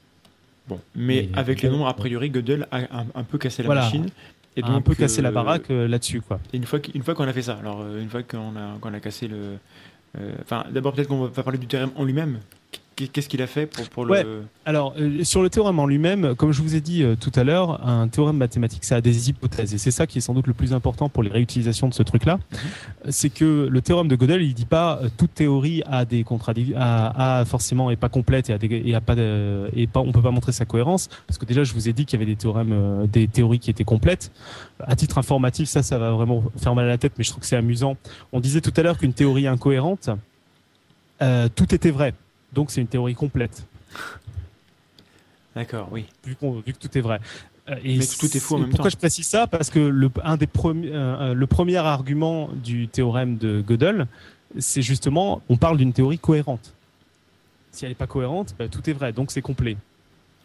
Bon, 0.68 0.80
mais 0.96 1.30
avec 1.34 1.62
les 1.62 1.70
nombres 1.70 1.88
a 1.88 1.94
priori 1.94 2.30
Gödel 2.30 2.68
a 2.72 3.06
un, 3.14 3.24
peu 3.24 3.38
cassé 3.38 3.62
la 3.62 3.70
machine. 3.70 4.08
Et 4.56 4.62
donc, 4.62 4.72
un 4.72 4.82
peu 4.82 4.96
cassé 4.96 5.22
la 5.22 5.32
baraque 5.32 5.70
là-dessus 5.70 6.22
quoi. 6.22 6.40
une 6.54 6.66
fois 6.66 6.80
qu'une 6.80 7.04
fois 7.04 7.16
qu'on 7.16 7.28
a 7.28 7.34
fait 7.34 7.42
ça, 7.42 7.54
alors 7.54 7.86
une 7.98 8.10
fois 8.10 8.22
qu'on 8.22 8.56
a 8.58 8.78
qu'on 8.82 8.94
a 8.94 9.00
cassé 9.00 9.30
le, 9.30 9.58
enfin 10.42 10.66
d'abord 10.72 10.92
peut-être 10.94 11.08
qu'on 11.08 11.26
va 11.26 11.44
parler 11.44 11.58
du 11.58 11.68
théorème 11.68 11.92
en 11.96 12.04
lui-même 12.04 12.40
Qu'est-ce 13.10 13.30
qu'il 13.30 13.42
a 13.42 13.48
fait 13.48 13.66
pour, 13.66 13.88
pour 13.90 14.06
le... 14.06 14.44
Alors, 14.66 14.94
euh, 15.00 15.24
sur 15.24 15.42
le 15.42 15.50
théorème 15.50 15.80
en 15.80 15.88
lui-même, 15.88 16.36
comme 16.36 16.52
je 16.52 16.62
vous 16.62 16.76
ai 16.76 16.82
dit 16.82 17.04
euh, 17.04 17.16
tout 17.16 17.32
à 17.36 17.44
l'heure, 17.44 17.88
un 17.88 18.08
théorème 18.08 18.38
mathématique, 18.38 18.84
ça 18.84 18.98
a 18.98 19.02
des 19.02 19.30
hypothèses. 19.30 19.74
Et 19.74 19.78
c'est 19.80 19.92
ça 19.92 20.06
qui 20.06 20.20
est 20.20 20.22
sans 20.22 20.34
doute 20.34 20.46
le 20.46 20.54
plus 20.54 20.74
important 20.74 21.10
pour 21.10 21.24
les 21.24 21.32
réutilisations 21.32 21.88
de 21.88 21.94
ce 21.94 22.04
truc-là. 22.04 22.38
Mhm. 22.38 22.58
C'est 23.10 23.30
que 23.30 23.68
le 23.70 23.82
théorème 23.82 24.08
de 24.08 24.16
Gödel, 24.16 24.42
il 24.44 24.54
dit 24.54 24.66
pas 24.66 25.00
euh, 25.02 25.10
toute 25.18 25.34
théorie 25.34 25.82
a 25.88 26.06
des 26.06 26.24
contradictions, 26.24 26.78
a, 26.80 27.44
forcément 27.46 27.90
est 27.90 27.96
pas 27.96 28.10
complète 28.10 28.50
et, 28.50 28.54
a 28.54 28.58
et, 28.62 28.94
a 28.94 29.02
pas 29.02 29.16
et 29.76 29.88
pas, 29.88 30.00
on 30.02 30.12
peut 30.12 30.22
pas 30.22 30.32
montrer 30.32 30.52
sa 30.52 30.66
cohérence. 30.66 31.10
Parce 31.26 31.40
que 31.40 31.46
déjà, 31.46 31.64
je 31.64 31.74
vous 31.74 31.90
ai 31.90 31.94
dit 31.94 32.06
qu'il 32.06 32.20
y 32.20 32.22
avait 32.22 32.32
des 32.32 32.38
théorèmes, 32.38 33.08
des 33.08 33.28
théories 33.28 33.60
qui 33.60 33.72
étaient 33.72 33.84
complètes. 33.84 34.32
À 34.80 34.96
titre 34.96 35.18
informatif, 35.18 35.70
ça, 35.70 35.82
ça 35.82 35.98
va 35.98 36.12
vraiment 36.12 36.44
faire 36.58 36.76
mal 36.76 36.86
à 36.86 36.90
la 36.90 36.98
tête, 36.98 37.14
mais 37.18 37.24
je 37.24 37.32
trouve 37.32 37.42
que 37.42 37.48
c'est 37.48 37.56
amusant. 37.56 37.98
On 38.32 38.40
disait 38.40 38.62
tout 38.62 38.74
à 38.76 38.84
l'heure 38.84 38.98
qu'une 38.98 39.14
théorie 39.14 39.48
incohérente, 39.48 40.10
tout 41.56 41.76
était 41.76 41.92
vrai. 41.92 42.14
Donc 42.54 42.72
c'est 42.72 42.82
une 42.82 42.88
théorie 42.88 43.16
complète. 43.16 43.66
D'accord, 45.56 45.90
oui. 45.92 46.06
Vu, 46.26 46.36
vu, 46.66 46.74
que 46.74 46.80
tout 46.80 46.98
est 46.98 47.02
vrai. 47.02 47.20
Euh, 47.70 47.76
et 47.84 47.98
Mais 47.98 48.06
tout 48.06 48.26
est 48.26 48.40
faux 48.40 48.56
en 48.56 48.60
même 48.60 48.70
temps. 48.70 48.78
Pourquoi 48.78 48.90
je 48.90 48.98
précise 48.98 49.28
ça? 49.28 49.48
Parce 49.48 49.70
que 49.70 49.80
le, 49.80 50.10
un 50.24 50.38
des 50.38 50.48
premiers, 50.48 50.92
euh, 50.92 51.32
euh, 51.32 51.34
le 51.34 51.48
premier 51.48 51.78
argument 51.78 52.50
du 52.54 52.88
théorème 52.88 53.38
de 53.38 53.62
Gödel, 53.62 54.08
c'est 54.60 54.82
justement, 54.82 55.42
on 55.50 55.58
parle 55.58 55.78
d'une 55.78 55.94
théorie 55.94 56.20
cohérente. 56.20 56.74
Si 57.72 57.86
elle 57.86 57.92
n'est 57.92 57.96
pas 57.96 58.08
cohérente, 58.08 58.56
bah, 58.58 58.68
tout 58.68 58.90
est 58.90 58.94
vrai, 58.94 59.14
donc 59.14 59.32
c'est 59.32 59.42
complet. 59.42 59.78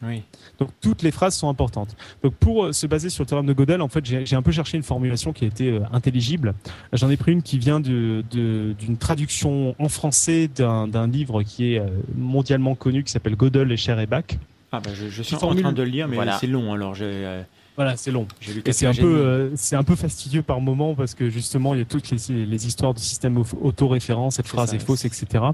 Oui. 0.02 0.22
Donc 0.58 0.70
toutes 0.80 1.02
les 1.02 1.10
phrases 1.10 1.34
sont 1.34 1.48
importantes. 1.48 1.96
Donc 2.22 2.34
pour 2.34 2.66
euh, 2.66 2.72
se 2.72 2.86
baser 2.86 3.08
sur 3.08 3.24
le 3.24 3.28
théorème 3.28 3.46
de 3.46 3.52
Gödel, 3.52 3.80
en 3.80 3.88
fait, 3.88 4.04
j'ai 4.04 4.36
un 4.36 4.42
peu 4.42 4.52
cherché 4.52 4.76
une 4.76 4.82
formulation 4.82 5.32
qui 5.32 5.44
a 5.44 5.48
été 5.48 5.70
euh, 5.70 5.80
intelligible. 5.92 6.54
J'en 6.92 7.08
ai 7.08 7.16
pris 7.16 7.32
une 7.32 7.42
qui 7.42 7.58
vient 7.58 7.80
d'une 7.80 8.22
de, 8.30 8.74
traduction 8.98 9.74
en 9.78 9.88
français 9.88 10.48
d'un 10.48 11.08
livre 11.08 11.42
qui 11.42 11.74
est 11.74 11.78
euh, 11.78 11.86
mondialement 12.14 12.74
connu, 12.74 13.04
qui 13.04 13.12
s'appelle 13.12 13.36
Gödel 13.36 13.72
et 13.72 13.76
Cher 13.76 13.98
et 14.00 14.06
Bach. 14.06 14.24
Ah 14.72 14.80
bah 14.80 14.90
je, 14.92 15.22
suis 15.22 15.36
en 15.36 15.38
train 15.54 15.72
de 15.72 15.82
le 15.82 15.88
lire, 15.88 16.08
mais 16.08 16.18
c'est 16.40 16.46
long. 16.46 16.72
Alors 16.72 16.94
j'ai 16.94 17.44
voilà, 17.76 17.96
c'est 17.96 18.10
long. 18.10 18.26
Et 18.64 18.72
c'est 18.72 18.86
un 18.86 18.94
peu, 18.94 19.04
euh, 19.04 19.50
c'est 19.54 19.76
un 19.76 19.84
peu 19.84 19.96
fastidieux 19.96 20.42
par 20.42 20.60
moment 20.60 20.94
parce 20.94 21.14
que 21.14 21.28
justement, 21.28 21.74
il 21.74 21.78
y 21.78 21.82
a 21.82 21.84
toutes 21.84 22.10
les, 22.10 22.46
les 22.46 22.66
histoires 22.66 22.94
de 22.94 22.98
système 22.98 23.42
auto-référence, 23.60 24.36
cette 24.36 24.48
phrase 24.48 24.72
est, 24.72 24.78
fausse, 24.78 25.04
etc. 25.04 25.44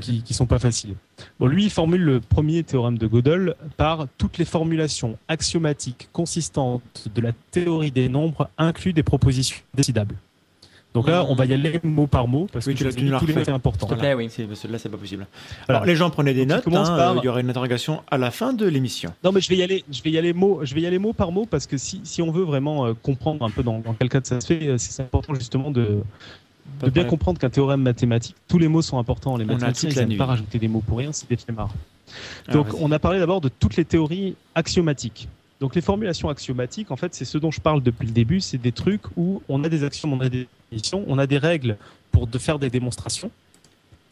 Qui, 0.00 0.22
qui 0.22 0.34
sont 0.34 0.46
pas 0.46 0.58
faciles. 0.58 0.94
Bon, 1.38 1.46
lui, 1.46 1.64
il 1.64 1.70
formule 1.70 2.02
le 2.02 2.20
premier 2.20 2.64
théorème 2.64 2.98
de 2.98 3.06
Gödel 3.06 3.54
par 3.76 4.06
toutes 4.18 4.38
les 4.38 4.44
formulations 4.44 5.16
axiomatiques 5.28 6.08
consistantes 6.12 7.08
de 7.14 7.20
la 7.20 7.32
théorie 7.52 7.92
des 7.92 8.08
nombres 8.08 8.50
incluent 8.58 8.92
des 8.92 9.04
propositions 9.04 9.58
décidables. 9.74 10.16
Donc 10.92 11.06
là, 11.06 11.24
on 11.28 11.34
va 11.34 11.46
y 11.46 11.52
aller 11.52 11.78
mot 11.84 12.06
par 12.06 12.26
mot 12.26 12.48
parce 12.52 12.66
que 12.66 12.72
tu 12.72 12.84
tous 12.84 13.26
les 13.26 13.34
mots 13.34 13.44
c'est 13.44 13.48
important. 13.50 13.86
Voilà. 13.86 14.16
oui. 14.16 14.28
Là, 14.68 14.78
c'est 14.78 14.88
pas 14.88 14.96
possible. 14.96 15.26
Alors, 15.68 15.84
les 15.84 15.96
gens 15.96 16.10
prenaient 16.10 16.34
des 16.34 16.46
notes. 16.46 16.66
Hein, 16.66 17.16
il 17.18 17.24
y 17.24 17.28
aurait 17.28 17.42
une 17.42 17.50
interrogation 17.50 18.02
à 18.10 18.18
la 18.18 18.30
fin 18.30 18.52
de 18.52 18.66
l'émission. 18.66 19.12
Non, 19.22 19.32
mais 19.32 19.40
je 19.40 19.48
vais 19.48 19.56
y 19.56 19.62
aller. 19.62 19.84
Je 19.90 20.02
vais 20.02 20.10
y 20.10 20.18
aller 20.18 20.32
mot. 20.32 20.60
Je 20.64 20.74
vais 20.74 20.80
y 20.80 20.86
aller 20.86 20.98
mot 20.98 21.12
par 21.12 21.30
mot 21.30 21.46
parce 21.46 21.66
que 21.66 21.76
si, 21.76 22.00
si 22.04 22.22
on 22.22 22.30
veut 22.30 22.42
vraiment 22.42 22.86
euh, 22.86 22.94
comprendre 22.94 23.44
un 23.44 23.50
peu 23.50 23.62
dans, 23.62 23.78
dans 23.78 23.94
quel 23.94 24.08
cas 24.08 24.20
ça 24.22 24.40
se 24.40 24.46
fait, 24.46 24.66
euh, 24.66 24.78
c'est 24.78 25.02
important 25.02 25.34
justement 25.34 25.70
de 25.70 26.02
de 26.82 26.90
bien 26.90 27.04
comprendre 27.04 27.38
qu'un 27.38 27.50
théorème 27.50 27.82
mathématique, 27.82 28.36
tous 28.48 28.58
les 28.58 28.68
mots 28.68 28.80
sont 28.80 28.98
importants. 28.98 29.36
Les 29.36 29.44
mathématiciens, 29.44 29.90
ils 29.90 30.08
n'aiment 30.08 30.18
pas 30.18 30.26
rajouter 30.26 30.58
des 30.58 30.68
mots 30.68 30.82
pour 30.86 30.98
rien, 30.98 31.12
c'est 31.12 31.28
des 31.28 31.36
flemmards. 31.36 31.74
Donc, 32.52 32.68
on 32.80 32.90
a 32.92 32.98
parlé 32.98 33.18
d'abord 33.18 33.40
de 33.40 33.48
toutes 33.48 33.76
les 33.76 33.84
théories 33.84 34.34
axiomatiques. 34.54 35.28
Donc 35.60 35.74
les 35.74 35.82
formulations 35.82 36.30
axiomatiques, 36.30 36.90
en 36.90 36.96
fait, 36.96 37.14
c'est 37.14 37.26
ce 37.26 37.36
dont 37.36 37.50
je 37.50 37.60
parle 37.60 37.82
depuis 37.82 38.06
le 38.06 38.12
début, 38.12 38.40
c'est 38.40 38.56
des 38.56 38.72
trucs 38.72 39.02
où 39.16 39.42
on 39.48 39.62
a 39.62 39.68
des 39.68 39.84
axiomes, 39.84 40.14
on 40.14 40.20
a 40.20 40.30
des 40.30 40.48
on 41.06 41.18
a 41.18 41.26
des 41.26 41.38
règles 41.38 41.76
pour 42.12 42.26
de 42.26 42.38
faire 42.38 42.58
des 42.58 42.70
démonstrations, 42.70 43.30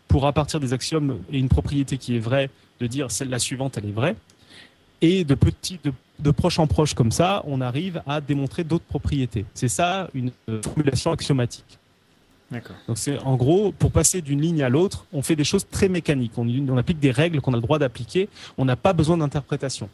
pour 0.07 0.27
à 0.27 0.33
partir 0.33 0.61
des 0.61 0.73
axiomes 0.73 1.19
et 1.31 1.39
une 1.39 1.49
propriété 1.49 1.99
qui 1.99 2.17
est 2.17 2.21
vraie, 2.21 2.51
de 2.81 2.87
dire 2.87 3.11
celle 3.11 3.29
la 3.29 3.39
suivante, 3.39 3.77
elle 3.77 3.87
est 3.87 3.93
vraie, 3.93 4.17
et 5.01 5.25
de 5.25 5.35
petit, 5.35 5.79
de, 5.85 5.93
de 6.19 6.31
proche 6.31 6.59
en 6.59 6.67
proche 6.67 6.95
comme 6.95 7.13
ça, 7.13 7.43
on 7.47 7.61
arrive 7.61 8.03
à 8.07 8.21
démontrer 8.21 8.65
d'autres 8.65 8.85
propriétés. 8.85 9.45
C'est 9.55 9.69
ça 9.69 10.09
une 10.15 10.33
euh, 10.49 10.61
formulation 10.63 11.13
axiomatique. 11.13 11.79
Donc 12.87 12.97
c'est 12.97 13.19
en 13.19 13.37
gros 13.37 13.73
pour 13.73 13.93
passer 13.93 14.23
d'une 14.23 14.41
ligne 14.41 14.63
à 14.63 14.71
l'autre, 14.71 15.05
on 15.13 15.21
fait 15.21 15.37
des 15.37 15.45
choses 15.45 15.67
très 15.71 15.89
mécaniques. 15.89 16.33
On, 16.39 16.49
on 16.49 16.79
applique 16.79 16.99
des 16.99 17.11
règles 17.11 17.43
qu'on 17.43 17.53
a 17.53 17.57
le 17.57 17.63
droit 17.63 17.79
d'appliquer. 17.79 18.29
On 18.57 18.65
n'a 18.65 18.77
pas 18.77 18.95
besoin 18.95 19.19
d'interprétation 19.19 19.91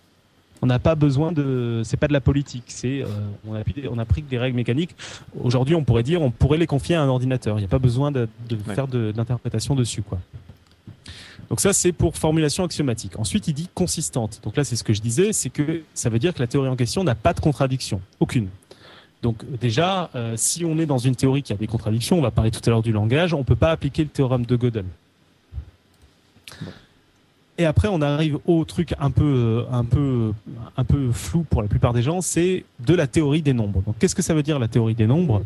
on 0.62 0.66
n'a 0.66 0.78
pas 0.78 0.94
besoin 0.94 1.32
de, 1.32 1.82
c'est 1.84 1.96
pas 1.96 2.08
de 2.08 2.12
la 2.12 2.20
politique, 2.20 2.64
c'est, 2.68 3.02
euh, 3.02 3.06
on, 3.46 3.54
a, 3.54 3.62
on 3.90 3.98
a 3.98 4.04
pris 4.04 4.22
des 4.22 4.38
règles 4.38 4.56
mécaniques. 4.56 4.94
Aujourd'hui, 5.38 5.74
on 5.74 5.84
pourrait 5.84 6.02
dire, 6.02 6.22
on 6.22 6.30
pourrait 6.30 6.58
les 6.58 6.66
confier 6.66 6.94
à 6.94 7.02
un 7.02 7.08
ordinateur. 7.08 7.58
Il 7.58 7.60
n'y 7.60 7.66
a 7.66 7.68
pas 7.68 7.78
besoin 7.78 8.10
de, 8.10 8.28
faire 8.74 8.88
d'interprétation 8.88 9.74
dessus, 9.74 10.02
quoi. 10.02 10.18
Donc 11.50 11.60
ça, 11.60 11.74
c'est 11.74 11.92
pour 11.92 12.16
formulation 12.16 12.64
axiomatique. 12.64 13.18
Ensuite, 13.18 13.48
il 13.48 13.52
dit 13.52 13.68
consistante. 13.74 14.40
Donc 14.42 14.56
là, 14.56 14.64
c'est 14.64 14.76
ce 14.76 14.84
que 14.84 14.94
je 14.94 15.02
disais, 15.02 15.32
c'est 15.34 15.50
que 15.50 15.82
ça 15.92 16.08
veut 16.08 16.18
dire 16.18 16.32
que 16.32 16.40
la 16.40 16.46
théorie 16.46 16.70
en 16.70 16.76
question 16.76 17.04
n'a 17.04 17.14
pas 17.14 17.34
de 17.34 17.40
contradiction, 17.40 18.00
aucune. 18.18 18.48
Donc 19.22 19.44
déjà, 19.60 20.10
euh, 20.14 20.34
si 20.36 20.64
on 20.64 20.78
est 20.78 20.86
dans 20.86 20.98
une 20.98 21.16
théorie 21.16 21.42
qui 21.42 21.52
a 21.52 21.56
des 21.56 21.66
contradictions, 21.66 22.18
on 22.18 22.22
va 22.22 22.30
parler 22.30 22.50
tout 22.50 22.60
à 22.66 22.70
l'heure 22.70 22.82
du 22.82 22.92
langage, 22.92 23.34
on 23.34 23.38
ne 23.38 23.44
peut 23.44 23.56
pas 23.56 23.70
appliquer 23.70 24.02
le 24.02 24.08
théorème 24.08 24.46
de 24.46 24.56
Gödel. 24.56 24.84
Et 27.56 27.66
après, 27.66 27.88
on 27.88 28.02
arrive 28.02 28.38
au 28.46 28.64
truc 28.64 28.94
un 28.98 29.10
peu, 29.10 29.64
un 29.70 29.84
peu, 29.84 30.32
un 30.76 30.84
peu 30.84 31.12
flou 31.12 31.44
pour 31.48 31.62
la 31.62 31.68
plupart 31.68 31.92
des 31.92 32.02
gens, 32.02 32.20
c'est 32.20 32.64
de 32.80 32.94
la 32.94 33.06
théorie 33.06 33.42
des 33.42 33.52
nombres. 33.52 33.82
Donc, 33.82 33.96
qu'est-ce 33.98 34.14
que 34.14 34.22
ça 34.22 34.34
veut 34.34 34.42
dire 34.42 34.58
la 34.58 34.66
théorie 34.66 34.94
des 34.94 35.06
nombres? 35.06 35.44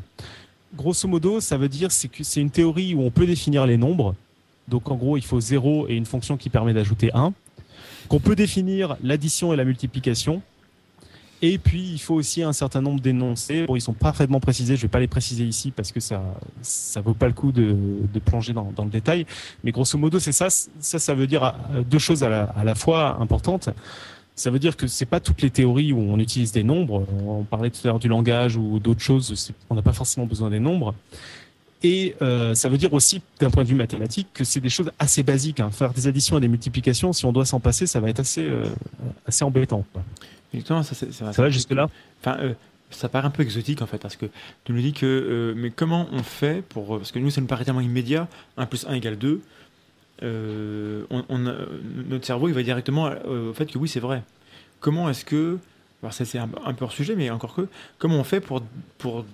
Grosso 0.75 1.07
modo, 1.07 1.41
ça 1.41 1.57
veut 1.57 1.69
dire 1.69 1.93
c'est 1.93 2.09
que 2.09 2.25
c'est 2.25 2.41
une 2.41 2.51
théorie 2.51 2.95
où 2.95 3.03
on 3.03 3.11
peut 3.11 3.27
définir 3.27 3.67
les 3.67 3.79
nombres 3.79 4.15
Donc 4.69 4.91
en 4.91 4.97
gros, 4.97 5.17
il 5.17 5.25
faut 5.25 5.41
0 5.41 5.87
et 5.89 5.95
une 5.95 6.05
fonction 6.05 6.37
qui 6.37 6.51
permet 6.51 6.75
d'ajouter 6.75 7.11
1. 7.15 7.33
Qu'on 8.09 8.21
peut 8.21 8.37
définir 8.37 8.97
l'addition 9.03 9.53
et 9.53 9.57
la 9.57 9.65
multiplication. 9.65 10.43
Et 11.41 11.59
puis, 11.59 11.93
il 11.93 11.99
faut 11.99 12.15
aussi 12.15 12.43
un 12.43 12.53
certain 12.53 12.81
nombre 12.81 13.01
d'énoncés. 13.01 13.67
Bon, 13.67 13.77
ils 13.77 13.81
sont 13.81 13.93
parfaitement 13.93 14.41
précisés. 14.41 14.77
Je 14.77 14.83
vais 14.83 14.89
pas 14.89 14.99
les 14.99 15.07
préciser 15.07 15.45
ici 15.45 15.71
parce 15.71 15.93
que 15.93 16.01
ça, 16.01 16.23
ça 16.63 17.01
vaut 17.01 17.15
pas 17.15 17.27
le 17.27 17.33
coup 17.33 17.53
de, 17.53 17.77
de 18.13 18.19
plonger 18.19 18.53
dans, 18.53 18.73
dans, 18.75 18.85
le 18.85 18.91
détail. 18.91 19.25
Mais 19.63 19.71
grosso 19.71 19.97
modo, 19.99 20.19
c'est 20.19 20.33
ça. 20.33 20.49
Ça, 20.51 20.99
ça 20.99 21.15
veut 21.15 21.29
dire 21.29 21.45
euh, 21.45 21.83
deux 21.83 22.01
choses 22.01 22.25
à 22.25 22.29
la, 22.29 22.43
à 22.43 22.65
la 22.65 22.75
fois 22.75 23.19
importantes. 23.21 23.69
Ça 24.35 24.51
veut 24.51 24.59
dire 24.59 24.77
que 24.77 24.87
c'est 24.87 25.07
pas 25.07 25.21
toutes 25.21 25.43
les 25.43 25.51
théories 25.51 25.93
où 25.93 25.99
on 25.99 26.19
utilise 26.19 26.53
des 26.53 26.65
nombres. 26.65 27.07
On 27.25 27.45
parlait 27.45 27.71
tout 27.71 27.81
à 27.85 27.89
l'heure 27.89 27.99
du 27.99 28.09
langage 28.09 28.57
ou 28.57 28.79
d'autres 28.79 29.01
choses. 29.01 29.53
On 29.71 29.75
n'a 29.75 29.83
pas 29.83 29.93
forcément 29.93 30.27
besoin 30.27 30.51
des 30.51 30.61
nombres. 30.61 30.95
Et 31.83 32.17
euh, 32.23 32.55
ça 32.55 32.69
veut 32.69 32.79
dire 32.79 32.93
aussi, 32.93 33.23
d'un 33.39 33.51
point 33.51 33.63
de 33.63 33.69
vue 33.69 33.75
mathématique, 33.75 34.29
que 34.35 34.43
c'est 34.43 34.61
des 34.61 34.69
choses 34.69 34.91
assez 34.99 35.23
basiques. 35.23 35.61
Hein. 35.61 35.71
Faire 35.71 35.93
des 35.93 36.09
additions 36.09 36.39
et 36.39 36.41
des 36.41 36.49
multiplications, 36.49 37.13
si 37.13 37.25
on 37.25 37.33
doit 37.33 37.45
s'en 37.45 37.61
passer, 37.61 37.87
ça 37.87 38.01
va 38.01 38.11
être 38.11 38.21
assez, 38.21 38.43
euh, 38.43 38.65
assez 39.27 39.45
embêtant. 39.45 39.85
Quoi. 39.93 40.03
Exactement, 40.55 40.83
ça, 40.83 40.95
c'est, 40.95 41.13
ça, 41.13 41.33
ça 41.33 41.43
va 41.43 41.51
jusque-là? 41.51 41.89
Enfin, 42.21 42.39
euh, 42.41 42.55
ça 42.91 43.09
paraît 43.09 43.27
un 43.27 43.31
peu 43.31 43.43
exotique 43.43 43.83
en 43.83 43.87
fait, 43.87 43.99
parce 43.99 44.17
que 44.17 44.27
tu 44.65 44.73
nous 44.73 44.81
dis 44.81 44.93
que, 44.93 45.07
euh, 45.07 45.55
mais 45.57 45.71
comment 45.71 46.09
on 46.13 46.23
fait 46.23 46.63
pour. 46.63 46.99
Parce 46.99 47.13
que 47.13 47.19
nous, 47.19 47.31
ça 47.31 47.41
nous 47.41 47.47
paraît 47.47 47.65
tellement 47.65 47.81
immédiat 47.81 48.29
1 48.57 48.67
plus 48.67 48.87
1 48.87 48.95
égale 48.95 49.19
2. 49.19 49.41
Euh, 50.23 51.05
on, 51.11 51.25
on 51.29 51.47
a, 51.47 51.55
notre 52.09 52.25
cerveau, 52.27 52.49
il 52.49 52.55
va 52.55 52.63
directement 52.63 53.11
au 53.27 53.53
fait 53.53 53.67
que 53.67 53.79
oui, 53.79 53.89
c'est 53.89 54.01
vrai. 54.01 54.23
Comment 54.81 55.09
est-ce 55.11 55.25
que. 55.25 55.59
Alors, 56.03 56.13
ça, 56.13 56.25
c'est 56.25 56.39
un, 56.39 56.49
un, 56.65 56.75
peu 56.75 56.85
hors 56.85 56.93
sujet, 56.93 57.15
mais 57.15 57.29
encore 57.31 57.55
que. 57.55 57.69
Comment 57.99 58.17
on 58.17 58.25
fait 58.25 58.41
pour. 58.41 58.63
pour 58.97 59.25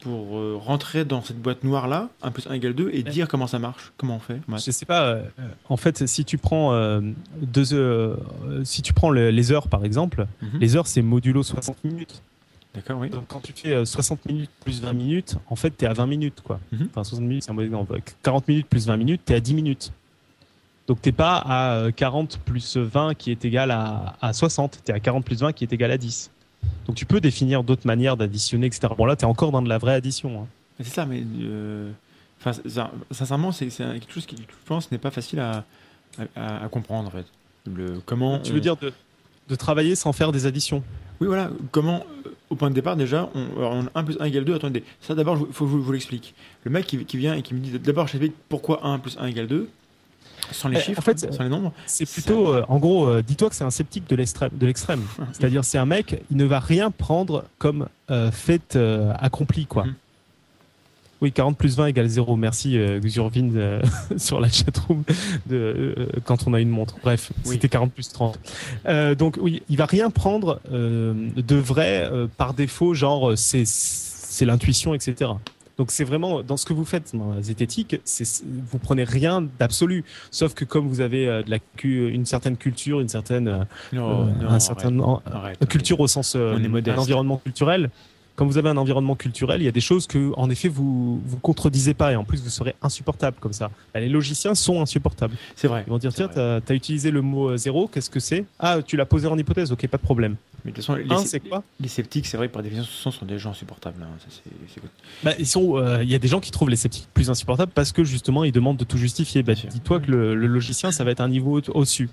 pour 0.00 0.38
euh, 0.38 0.56
rentrer 0.56 1.04
dans 1.04 1.22
cette 1.22 1.40
boîte 1.40 1.62
noire 1.64 1.86
là, 1.88 2.08
1 2.22 2.30
plus 2.30 2.46
1 2.46 2.54
égale 2.54 2.74
2, 2.74 2.90
et 2.92 3.02
dire 3.02 3.28
comment 3.28 3.46
ça 3.46 3.58
marche 3.58 3.92
Comment 3.96 4.16
on 4.16 4.20
fait 4.20 4.40
ouais. 4.48 4.58
Je 4.58 4.70
sais 4.70 4.86
pas. 4.86 5.04
Euh, 5.04 5.22
en 5.68 5.76
fait, 5.76 6.06
si 6.06 6.24
tu 6.24 6.38
prends, 6.38 6.72
euh, 6.72 7.00
deux, 7.40 8.16
si 8.64 8.82
tu 8.82 8.92
prends 8.92 9.10
le, 9.10 9.30
les 9.30 9.52
heures 9.52 9.68
par 9.68 9.84
exemple, 9.84 10.26
mm 10.42 10.46
-hmm. 10.46 10.60
les 10.60 10.76
heures 10.76 10.86
c'est 10.86 11.02
modulo 11.02 11.42
60 11.42 11.84
minutes. 11.84 12.22
D'accord, 12.74 13.00
oui. 13.00 13.10
Donc 13.10 13.24
quand 13.28 13.42
tu 13.42 13.52
fais 13.52 13.84
60 13.84 14.26
minutes 14.26 14.50
plus 14.64 14.80
20 14.80 14.92
minutes, 14.92 15.36
en 15.48 15.56
fait, 15.56 15.72
tu 15.76 15.84
es 15.84 15.88
à 15.88 15.92
20 15.92 16.06
minutes. 16.06 16.40
Quoi. 16.46 16.60
Mm 16.70 16.76
-hmm. 16.76 16.86
Enfin, 16.90 17.04
60 17.04 17.26
minutes, 17.26 17.44
c'est 17.44 17.50
un 17.50 17.54
bon 17.54 17.64
exemple. 17.64 18.00
40 18.22 18.48
minutes 18.48 18.68
plus 18.68 18.86
20 18.86 18.96
minutes, 18.96 19.22
tu 19.26 19.32
es 19.32 19.36
à 19.36 19.40
10 19.40 19.54
minutes. 19.54 19.92
Donc 20.86 20.98
tu 21.02 21.12
pas 21.12 21.36
à 21.58 21.92
40 21.92 22.38
plus 22.44 22.76
20 22.76 23.14
qui 23.14 23.30
est 23.30 23.44
égal 23.44 23.70
à, 23.70 24.16
à 24.20 24.32
60, 24.32 24.80
tu 24.84 24.90
es 24.90 24.94
à 24.94 25.00
40 25.00 25.24
plus 25.24 25.40
20 25.40 25.52
qui 25.52 25.62
est 25.64 25.72
égal 25.72 25.90
à 25.90 25.98
10. 25.98 26.30
Donc 26.86 26.96
tu 26.96 27.06
peux 27.06 27.20
définir 27.20 27.62
d'autres 27.62 27.86
manières 27.86 28.16
d'additionner, 28.16 28.66
etc. 28.66 28.92
Bon 28.96 29.04
là, 29.04 29.16
tu 29.16 29.22
es 29.22 29.28
encore 29.28 29.52
dans 29.52 29.62
de 29.62 29.68
la 29.68 29.78
vraie 29.78 29.94
addition. 29.94 30.42
Hein. 30.42 30.46
C'est 30.80 30.94
ça, 30.94 31.06
mais 31.06 31.22
euh, 31.42 31.90
sincèrement, 33.10 33.52
c'est 33.52 33.68
quelque 33.68 34.12
chose 34.12 34.26
qui, 34.26 34.36
je 34.36 34.54
pense, 34.66 34.90
n'est 34.90 34.98
pas 34.98 35.10
facile 35.10 35.40
à, 35.40 35.64
à, 36.36 36.64
à, 36.64 36.68
comprendre 36.68 37.08
en 37.08 37.10
fait. 37.10 37.26
Le, 37.66 38.00
comment 38.04 38.38
tu 38.38 38.52
veux 38.52 38.60
dire 38.60 38.76
de, 38.76 38.92
de, 39.48 39.54
travailler 39.54 39.94
sans 39.94 40.12
faire 40.12 40.32
des 40.32 40.46
additions? 40.46 40.82
Oui, 41.20 41.26
voilà. 41.26 41.50
Comment, 41.70 42.02
au 42.48 42.56
point 42.56 42.70
de 42.70 42.74
départ, 42.74 42.96
déjà, 42.96 43.28
on, 43.34 43.46
on 43.58 43.86
a 43.86 43.90
1 43.94 44.04
plus 44.04 44.16
1 44.18 44.24
égale 44.24 44.44
2. 44.44 44.54
Attendez, 44.54 44.82
ça 45.02 45.14
d'abord, 45.14 45.36
il 45.38 45.52
faut 45.52 45.66
que 45.66 45.70
je 45.70 45.76
vous, 45.76 45.82
vous 45.82 45.92
l'explique. 45.92 46.34
Le 46.64 46.70
mec 46.70 46.86
qui, 46.86 47.04
qui, 47.04 47.18
vient 47.18 47.34
et 47.34 47.42
qui 47.42 47.52
me 47.52 47.60
dit 47.60 47.78
d'abord, 47.78 48.06
je 48.06 48.12
t'explique 48.12 48.34
pourquoi 48.48 48.86
1 48.86 48.98
plus 48.98 49.18
1 49.18 49.26
égale 49.26 49.46
2. 49.46 49.68
Sans 50.52 50.68
les 50.68 50.80
chiffres, 50.80 50.98
en 50.98 51.02
fait, 51.02 51.32
sans 51.32 51.42
les 51.42 51.48
nombres 51.48 51.72
C'est 51.86 52.08
plutôt, 52.10 52.52
euh, 52.52 52.64
en 52.68 52.78
gros, 52.78 53.06
euh, 53.06 53.22
dis-toi 53.22 53.48
que 53.50 53.54
c'est 53.54 53.64
un 53.64 53.70
sceptique 53.70 54.08
de 54.08 54.16
l'extrême. 54.16 55.02
C'est-à-dire, 55.32 55.64
c'est 55.64 55.78
un 55.78 55.86
mec, 55.86 56.22
il 56.30 56.36
ne 56.36 56.44
va 56.44 56.60
rien 56.60 56.90
prendre 56.90 57.44
comme 57.58 57.88
euh, 58.10 58.30
fait 58.30 58.78
accompli, 59.20 59.66
quoi. 59.66 59.84
Mm. 59.84 59.94
Oui, 61.20 61.32
40 61.32 61.56
plus 61.56 61.76
20 61.76 61.86
égale 61.86 62.08
0. 62.08 62.36
Merci, 62.36 62.78
euh, 62.78 62.98
Xurvin, 62.98 63.50
euh, 63.54 63.82
sur 64.16 64.40
la 64.40 64.48
chatroom, 64.48 65.04
de, 65.46 65.56
euh, 65.56 66.06
quand 66.24 66.46
on 66.46 66.54
a 66.54 66.60
une 66.60 66.70
montre. 66.70 66.96
Bref, 67.02 67.30
oui. 67.44 67.52
c'était 67.52 67.68
40 67.68 67.92
plus 67.92 68.08
30. 68.08 68.38
donc, 69.18 69.38
oui, 69.40 69.62
il 69.68 69.76
va 69.76 69.86
rien 69.86 70.10
prendre 70.10 70.60
de 70.70 71.56
vrai 71.56 72.10
par 72.36 72.54
défaut, 72.54 72.94
genre, 72.94 73.32
c'est 73.36 74.44
l'intuition, 74.44 74.94
etc. 74.94 75.32
Donc 75.80 75.92
c'est 75.92 76.04
vraiment 76.04 76.42
dans 76.42 76.58
ce 76.58 76.66
que 76.66 76.74
vous 76.74 76.84
faites 76.84 77.16
dans 77.16 77.32
la 77.32 77.40
zététique, 77.40 77.96
vous 78.70 78.78
prenez 78.78 79.02
rien 79.02 79.48
d'absolu, 79.58 80.04
sauf 80.30 80.52
que 80.52 80.66
comme 80.66 80.86
vous 80.86 81.00
avez 81.00 81.24
de 81.24 81.50
la 81.50 81.56
une 81.82 82.26
certaine 82.26 82.58
culture, 82.58 83.00
une 83.00 83.08
certaine 83.08 83.66
non, 83.90 84.26
non, 84.26 84.46
un 84.46 84.60
certain 84.60 84.98
arrête, 84.98 85.26
arrête, 85.32 85.68
culture 85.70 85.98
au 86.00 86.06
sens 86.06 86.36
un 86.36 86.62
environnement 86.98 87.38
culturel, 87.38 87.88
quand 88.36 88.44
vous 88.46 88.58
avez 88.58 88.68
un 88.68 88.76
environnement 88.76 89.16
culturel, 89.16 89.62
il 89.62 89.64
y 89.64 89.68
a 89.68 89.72
des 89.72 89.80
choses 89.80 90.06
que, 90.06 90.32
en 90.36 90.48
effet, 90.50 90.68
vous 90.68 91.20
vous 91.26 91.38
contredisez 91.38 91.94
pas. 91.94 92.12
Et 92.12 92.16
en 92.16 92.24
plus 92.24 92.42
vous 92.42 92.48
serez 92.48 92.74
insupportable 92.80 93.36
comme 93.40 93.52
ça. 93.52 93.70
Les 93.94 94.08
logiciens 94.08 94.54
sont 94.54 94.80
insupportables. 94.80 95.34
C'est 95.56 95.68
vrai. 95.68 95.84
Ils 95.86 95.90
vont 95.90 95.98
dire 95.98 96.12
tiens, 96.12 96.28
tu 96.28 96.38
as, 96.38 96.74
utilisé 96.74 97.10
le 97.10 97.22
mot 97.22 97.56
zéro, 97.56 97.88
qu'est-ce 97.88 98.10
que 98.10 98.20
c'est? 98.20 98.44
Ah, 98.58 98.80
tu 98.82 98.96
l'as 98.96 99.06
posé 99.06 99.26
en 99.26 99.36
hypothèse, 99.36 99.72
ok, 99.72 99.86
pas 99.88 99.96
de 99.98 100.02
problème. 100.02 100.36
Mais 100.64 100.72
de 100.72 100.76
toute 100.76 100.84
façon, 100.84 100.98
les, 100.98 101.10
un, 101.10 101.18
c'est 101.18 101.40
quoi 101.40 101.62
les 101.80 101.88
sceptiques, 101.88 102.26
c'est 102.26 102.36
vrai, 102.36 102.48
par 102.48 102.62
définition, 102.62 103.10
sont 103.10 103.26
des 103.26 103.38
gens 103.38 103.50
insupportables. 103.50 104.02
Hein. 104.02 104.08
Ça. 104.28 104.80
Bah, 105.22 105.32
ils 105.38 105.46
sont. 105.46 105.78
Il 105.78 105.84
euh, 105.84 106.04
y 106.04 106.14
a 106.14 106.18
des 106.18 106.28
gens 106.28 106.40
qui 106.40 106.50
trouvent 106.50 106.70
les 106.70 106.76
sceptiques 106.76 107.08
plus 107.14 107.30
insupportables 107.30 107.72
parce 107.72 107.92
que 107.92 108.04
justement, 108.04 108.44
ils 108.44 108.52
demandent 108.52 108.76
de 108.76 108.84
tout 108.84 108.98
justifier. 108.98 109.42
Bah, 109.42 109.54
dis-toi 109.54 110.00
que 110.00 110.10
le, 110.10 110.34
le, 110.34 110.46
logicien, 110.46 110.92
ça 110.92 111.04
va 111.04 111.10
être 111.10 111.20
un 111.20 111.28
niveau 111.28 111.60
au-dessus. 111.68 112.08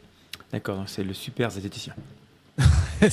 D'accord, 0.52 0.78
donc 0.78 0.90
c'est 0.90 1.04
le 1.04 1.14
super 1.14 1.52
zététicien. 1.52 1.94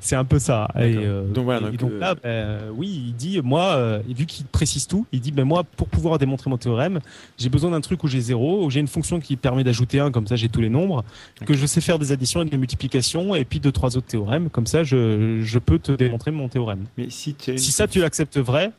c'est 0.00 0.16
un 0.16 0.24
peu 0.24 0.38
ça. 0.38 0.68
Et, 0.76 0.96
euh, 0.96 1.26
donc 1.26 1.44
voilà. 1.44 1.60
Donc, 1.60 1.74
et 1.74 1.76
donc 1.76 1.92
là, 1.98 2.14
euh, 2.24 2.70
oui, 2.74 3.04
il 3.08 3.14
dit, 3.14 3.40
moi, 3.42 3.74
euh, 3.74 4.02
vu 4.08 4.26
qu'il 4.26 4.46
précise 4.46 4.86
tout, 4.86 5.06
il 5.12 5.20
dit, 5.20 5.32
ben 5.32 5.44
moi, 5.44 5.64
pour 5.64 5.88
pouvoir 5.88 6.18
démontrer 6.18 6.48
mon 6.48 6.56
théorème, 6.56 7.00
j'ai 7.38 7.48
besoin 7.48 7.70
d'un 7.70 7.80
truc 7.80 8.02
où 8.04 8.08
j'ai 8.08 8.20
zéro, 8.20 8.64
où 8.64 8.70
j'ai 8.70 8.80
une 8.80 8.88
fonction 8.88 9.20
qui 9.20 9.36
permet 9.36 9.64
d'ajouter 9.64 10.00
un, 10.00 10.10
comme 10.10 10.26
ça 10.26 10.36
j'ai 10.36 10.48
tous 10.48 10.60
les 10.60 10.68
nombres, 10.68 11.04
que 11.44 11.54
je 11.54 11.66
sais 11.66 11.80
faire 11.80 11.98
des 11.98 12.12
additions 12.12 12.42
et 12.42 12.46
des 12.46 12.56
multiplications, 12.56 13.34
et 13.34 13.44
puis 13.44 13.60
deux, 13.60 13.72
trois 13.72 13.96
autres 13.96 14.06
théorèmes, 14.06 14.48
comme 14.48 14.66
ça 14.66 14.84
je, 14.84 15.40
je 15.42 15.58
peux 15.58 15.78
te 15.78 15.92
démontrer 15.92 16.30
mon 16.30 16.48
théorème. 16.48 16.86
Mais 16.96 17.10
si, 17.10 17.36
si 17.38 17.72
ça 17.72 17.86
tu 17.86 18.00
l'acceptes 18.00 18.38
vrai, 18.38 18.72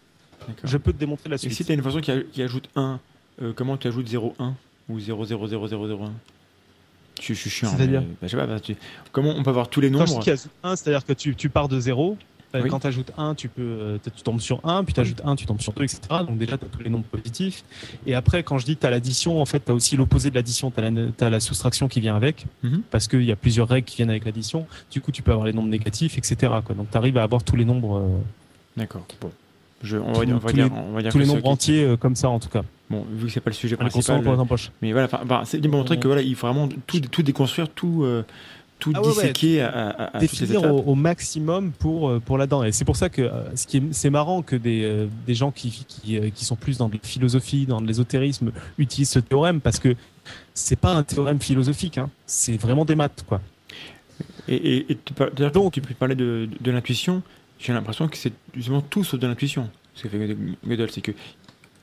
je 0.63 0.77
peux 0.77 0.91
te 0.91 0.97
démontrer 0.97 1.29
la 1.29 1.37
suite. 1.37 1.51
Et 1.51 1.55
si 1.55 1.65
tu 1.65 1.71
as 1.71 1.75
une 1.75 1.83
fonction 1.83 2.01
qui, 2.01 2.41
ajoute 2.41 2.69
1, 2.75 2.99
comment 3.55 3.77
tu 3.77 3.87
ajoutes 3.87 4.07
0, 4.07 4.33
1 4.39 4.55
ou 4.89 4.99
0, 4.99 5.25
0, 5.25 5.47
0, 5.47 5.67
0, 5.67 5.87
0, 5.87 6.03
1 6.03 6.11
je, 7.19 7.33
suis 7.33 7.49
chiant. 7.49 7.69
C'est-à-dire 7.75 8.01
bah, 8.01 8.07
je 8.23 8.27
sais 8.27 8.37
pas, 8.37 8.47
bah, 8.47 8.59
tu... 8.59 8.75
Comment 9.11 9.33
on 9.35 9.43
peut 9.43 9.49
avoir 9.49 9.69
tous 9.69 9.81
les 9.81 9.89
nombres 9.89 10.05
Quand 10.05 10.21
je 10.21 10.31
dis 10.33 10.49
1, 10.63 10.75
c'est-à-dire 10.75 11.05
que 11.05 11.13
tu, 11.13 11.35
tu, 11.35 11.49
pars 11.49 11.67
de 11.67 11.79
0. 11.79 12.17
Oui. 12.53 12.69
Quand 12.69 12.79
tu 12.79 12.87
ajoutes 12.87 13.11
1, 13.17 13.35
tu, 13.35 13.47
peux, 13.47 13.97
tu 14.03 14.23
tombes 14.23 14.41
sur 14.41 14.59
1, 14.67 14.83
puis 14.83 14.93
tu 14.93 14.99
ajoutes 14.99 15.21
1, 15.23 15.35
tu 15.35 15.45
tombes 15.45 15.61
sur 15.61 15.73
2, 15.73 15.83
etc. 15.83 16.01
Donc 16.27 16.37
déjà, 16.37 16.57
tu 16.57 16.65
as 16.65 16.67
tous 16.67 16.83
les 16.83 16.89
nombres 16.89 17.05
positifs. 17.05 17.63
Et 18.05 18.13
après, 18.13 18.43
quand 18.43 18.57
je 18.57 18.65
dis 18.65 18.75
que 18.75 18.81
tu 18.81 18.87
as 18.87 18.89
l'addition, 18.89 19.41
en 19.41 19.45
fait, 19.45 19.63
tu 19.63 19.71
as 19.71 19.73
aussi 19.73 19.95
l'opposé 19.95 20.29
de 20.29 20.35
l'addition, 20.35 20.69
tu 20.69 20.81
as, 20.81 21.25
as, 21.25 21.29
la 21.29 21.39
soustraction 21.39 21.87
qui 21.87 22.01
vient 22.01 22.15
avec, 22.15 22.45
mm 22.63 22.69
-hmm. 22.69 22.81
parce 22.91 23.07
qu'il 23.07 23.23
y 23.23 23.31
a 23.31 23.35
plusieurs 23.35 23.69
règles 23.69 23.87
qui 23.87 23.95
viennent 23.95 24.09
avec 24.09 24.25
l'addition. 24.25 24.67
Du 24.91 24.99
coup, 25.01 25.11
tu 25.11 25.21
peux 25.21 25.31
avoir 25.31 25.47
les 25.47 25.53
nombres 25.53 25.69
négatifs, 25.69 26.17
etc. 26.17 26.35
Quoi. 26.65 26.75
Donc 26.75 26.87
tu 26.91 26.97
arrives 26.97 27.17
à 27.17 27.23
avoir 27.23 27.41
tous 27.43 27.55
les 27.55 27.65
nombres. 27.65 27.97
Euh... 27.99 28.79
D'accord. 28.79 29.05
Bon. 29.21 29.31
Je, 29.83 29.97
on, 29.97 30.13
va 30.13 30.25
dire, 30.25 30.35
on, 30.35 30.39
va 30.39 30.49
tous 30.49 30.55
dire, 30.55 30.65
les, 30.65 30.71
on 30.71 30.93
va 30.93 31.01
dire 31.01 31.11
tous 31.11 31.19
les 31.19 31.25
nombres 31.25 31.47
entiers 31.47 31.83
euh, 31.83 31.97
comme 31.97 32.15
ça, 32.15 32.29
en 32.29 32.39
tout 32.39 32.49
cas. 32.49 32.63
Bon, 32.91 33.05
vu 33.09 33.27
que 33.27 33.31
c'est 33.31 33.39
pas 33.39 33.49
le 33.49 33.55
sujet 33.55 33.77
principal. 33.77 34.21
Mais 34.81 34.91
voilà, 34.91 35.07
bah, 35.25 35.43
c'est 35.45 35.59
démontrer 35.59 35.97
que 35.97 36.07
voilà, 36.07 36.21
il 36.21 36.35
faut 36.35 36.47
vraiment 36.47 36.67
tout, 36.85 36.99
tout 36.99 37.23
déconstruire, 37.23 37.69
tout, 37.69 38.03
euh, 38.03 38.23
tout 38.79 38.91
ah 38.93 39.01
ouais, 39.01 39.07
disséquer 39.07 39.57
ouais, 39.57 39.61
à, 39.61 39.89
à, 39.89 40.17
à 40.17 40.19
définir 40.19 40.63
au, 40.63 40.79
au, 40.81 40.95
maximum 40.95 41.71
pour 41.71 42.09
euh, 42.09 42.19
pour 42.19 42.37
là-dedans. 42.37 42.63
Et 42.65 42.73
c'est 42.73 42.83
pour 42.83 42.97
ça 42.97 43.07
que 43.07 43.21
euh, 43.21 43.55
ce 43.55 43.65
qui 43.65 43.77
est, 43.77 43.83
c'est 43.91 44.09
marrant 44.09 44.41
que 44.41 44.57
des 44.57 44.83
euh, 44.83 45.07
des 45.25 45.35
gens 45.35 45.51
qui 45.51 45.85
qui, 45.87 46.19
qui 46.31 46.45
sont 46.45 46.57
plus 46.57 46.77
dans 46.77 46.89
la 46.89 46.99
philosophie, 47.01 47.65
dans 47.65 47.79
l'ésotérisme, 47.79 48.51
utilisent 48.77 49.11
ce 49.11 49.19
théorème 49.19 49.61
parce 49.61 49.79
que 49.79 49.95
c'est 50.53 50.75
pas 50.75 50.93
un 50.93 51.03
théorème 51.03 51.39
philosophique, 51.39 51.97
hein. 51.97 52.09
c'est 52.25 52.57
vraiment 52.57 52.83
des 52.83 52.95
maths, 52.95 53.23
quoi. 53.25 53.39
Et, 54.47 54.55
et, 54.55 54.91
et 54.91 54.97
tu, 54.97 55.13
donc, 55.53 55.73
tu 55.73 55.81
peux 55.81 55.93
parler 55.93 56.15
de, 56.15 56.49
de, 56.51 56.57
de 56.59 56.71
l'intuition. 56.71 57.23
J'ai 57.57 57.73
l'impression 57.73 58.07
que 58.07 58.17
c'est 58.17 58.33
justement 58.53 58.81
tout 58.81 59.03
sauf 59.03 59.19
de 59.19 59.27
l'intuition. 59.27 59.69
Ce 59.93 60.03
que 60.03 60.09
fait 60.09 60.37
Gödel, 60.65 60.89
c'est 60.89 61.01
que 61.01 61.11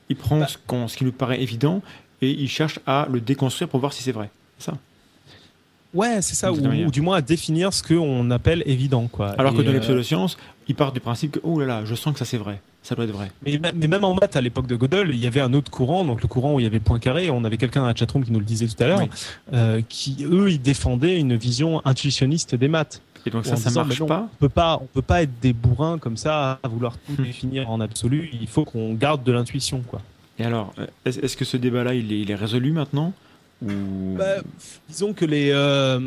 il 0.09 0.15
prend 0.15 0.39
bah. 0.39 0.47
ce, 0.47 0.57
qu 0.57 0.87
ce, 0.87 0.97
qui 0.97 1.05
nous 1.05 1.11
paraît 1.11 1.41
évident 1.41 1.81
et 2.21 2.31
il 2.31 2.49
cherche 2.49 2.79
à 2.85 3.07
le 3.11 3.21
déconstruire 3.21 3.69
pour 3.69 3.79
voir 3.79 3.93
si 3.93 4.03
c'est 4.03 4.11
vrai. 4.11 4.29
Ça? 4.57 4.73
Ouais, 5.93 6.21
c'est 6.21 6.35
ça, 6.35 6.51
ou, 6.51 6.57
ou, 6.57 6.91
du 6.91 7.01
moins 7.01 7.17
à 7.17 7.21
définir 7.21 7.73
ce 7.73 7.81
qu'on 7.81 8.29
appelle 8.29 8.61
évident. 8.65 9.07
Quoi. 9.07 9.29
Alors 9.39 9.53
et 9.53 9.57
que 9.57 9.61
dans 9.63 9.69
euh... 9.69 9.73
les 9.73 9.79
pseudosciences, 9.79 10.37
il 10.67 10.75
part 10.75 10.91
du 10.91 10.99
principe 10.99 11.31
que, 11.31 11.39
oh 11.43 11.59
là 11.59 11.65
là, 11.65 11.85
je 11.85 11.95
sens 11.95 12.13
que 12.13 12.19
ça 12.19 12.25
c'est 12.25 12.37
vrai, 12.37 12.61
ça 12.83 12.93
doit 12.93 13.05
être 13.05 13.11
vrai. 13.11 13.31
Mais, 13.43 13.59
mais, 13.73 13.87
même 13.87 14.03
en 14.03 14.13
maths, 14.13 14.35
à 14.35 14.41
l'époque 14.41 14.67
de 14.67 14.75
Gödel, 14.75 15.09
il 15.09 15.19
y 15.19 15.25
avait 15.25 15.41
un 15.41 15.53
autre 15.53 15.71
courant, 15.71 16.05
donc 16.05 16.21
le 16.21 16.27
courant 16.27 16.53
où 16.53 16.59
il 16.59 16.63
y 16.63 16.67
avait 16.67 16.79
point 16.79 16.99
carré, 16.99 17.31
on 17.31 17.43
avait 17.43 17.57
quelqu'un 17.57 17.81
dans 17.81 17.87
la 17.87 17.95
chatroom 17.95 18.23
qui 18.23 18.31
nous 18.31 18.39
le 18.39 18.45
disait 18.45 18.67
tout 18.67 18.83
à 18.83 18.87
l'heure, 18.87 19.01
oui. 19.01 19.09
euh, 19.53 19.81
qui, 19.89 20.23
eux, 20.29 20.51
ils 20.51 20.61
défendaient 20.61 21.17
une 21.17 21.35
vision 21.35 21.81
intuitionniste 21.85 22.53
des 22.53 22.67
maths. 22.67 23.01
Et 23.25 23.29
donc 23.29 23.45
ça, 23.45 23.55
ça 23.55 23.69
disant, 23.69 23.85
marche 23.85 23.99
non, 23.99 24.07
pas 24.07 24.29
On 24.31 24.37
peut 24.37 24.49
pas, 24.49 24.79
on 24.81 24.85
peut 24.85 25.01
pas 25.01 25.21
être 25.23 25.39
des 25.41 25.53
bourrins 25.53 25.97
comme 25.97 26.17
ça 26.17 26.59
à 26.63 26.67
vouloir 26.67 26.97
tout 26.97 27.21
définir 27.21 27.69
en 27.69 27.79
absolu. 27.79 28.29
Il 28.39 28.47
faut 28.47 28.65
qu'on 28.65 28.93
garde 28.93 29.23
de 29.23 29.31
l'intuition, 29.31 29.81
quoi. 29.87 30.01
Et 30.39 30.45
alors, 30.45 30.73
est-ce 31.05 31.35
que 31.35 31.45
ce 31.45 31.57
débat-là, 31.57 31.93
il 31.93 32.13
est, 32.13 32.21
il 32.21 32.31
est, 32.31 32.35
résolu 32.35 32.71
maintenant 32.71 33.13
bah, 33.61 34.35
disons 34.87 35.11
que 35.11 35.25
les, 35.25 35.49
euh, 35.51 35.99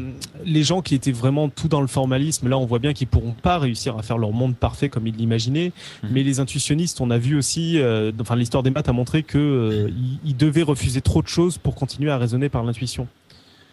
les 0.45 0.63
gens 0.63 0.81
qui 0.81 0.95
étaient 0.95 1.13
vraiment 1.13 1.51
tout 1.51 1.69
dans 1.69 1.83
le 1.83 1.87
formalisme, 1.87 2.49
là 2.49 2.57
on 2.57 2.65
voit 2.65 2.79
bien 2.79 2.95
qu'ils 2.95 3.09
pourront 3.09 3.35
pas 3.35 3.59
réussir 3.59 3.99
à 3.99 4.03
faire 4.03 4.17
leur 4.17 4.33
monde 4.33 4.57
parfait 4.57 4.89
comme 4.89 5.07
ils 5.07 5.15
l'imaginaient. 5.15 5.73
Mhm. 6.03 6.11
Mais 6.13 6.23
les 6.23 6.41
intuitionnistes, 6.41 7.03
on 7.03 7.11
a 7.11 7.19
vu 7.19 7.37
aussi, 7.37 7.79
euh, 7.79 8.11
enfin 8.21 8.37
l'histoire 8.37 8.63
des 8.63 8.71
maths 8.71 8.89
a 8.89 8.93
montré 8.93 9.23
que 9.23 9.39
euh, 9.39 9.91
ils, 10.25 10.37
devaient 10.37 10.63
refuser 10.63 11.03
trop 11.03 11.21
de 11.21 11.29
choses 11.29 11.59
pour 11.59 11.75
continuer 11.75 12.11
à 12.11 12.17
raisonner 12.17 12.49
par 12.49 12.65
l'intuition. 12.65 13.07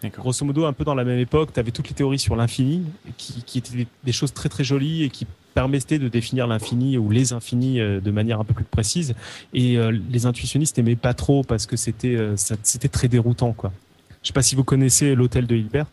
Grosso 0.03 0.45
modo, 0.45 0.65
un 0.65 0.73
peu 0.73 0.83
dans 0.83 0.95
la 0.95 1.03
même 1.03 1.19
époque, 1.19 1.51
tu 1.53 1.59
avais 1.59 1.71
toutes 1.71 1.89
les 1.89 1.95
théories 1.95 2.19
sur 2.19 2.35
l'infini, 2.35 2.83
qui, 3.17 3.43
qui, 3.43 3.57
étaient 3.57 3.87
des 4.03 4.11
choses 4.11 4.33
très 4.33 4.47
très 4.47 4.63
jolies 4.63 5.03
et 5.03 5.09
qui 5.09 5.27
permettaient 5.53 5.99
de 5.99 6.07
définir 6.07 6.47
l'infini 6.47 6.97
ou 6.97 7.09
les 7.09 7.33
infinis 7.33 7.79
de 7.79 8.11
manière 8.11 8.39
un 8.39 8.45
peu 8.45 8.53
plus 8.53 8.63
précise. 8.63 9.13
Et 9.53 9.77
les 10.09 10.25
intuitionnistes 10.25 10.77
n'aimaient 10.77 10.95
pas 10.95 11.13
trop 11.13 11.43
parce 11.43 11.65
que 11.65 11.75
c'était 11.75 12.17
c'était 12.35 12.87
très 12.87 13.09
déroutant, 13.09 13.51
quoi. 13.51 13.73
Je 14.23 14.27
sais 14.27 14.33
pas 14.33 14.41
si 14.41 14.55
vous 14.55 14.63
connaissez 14.63 15.15
l'hôtel 15.15 15.47
de 15.47 15.55
Hilbert. 15.55 15.87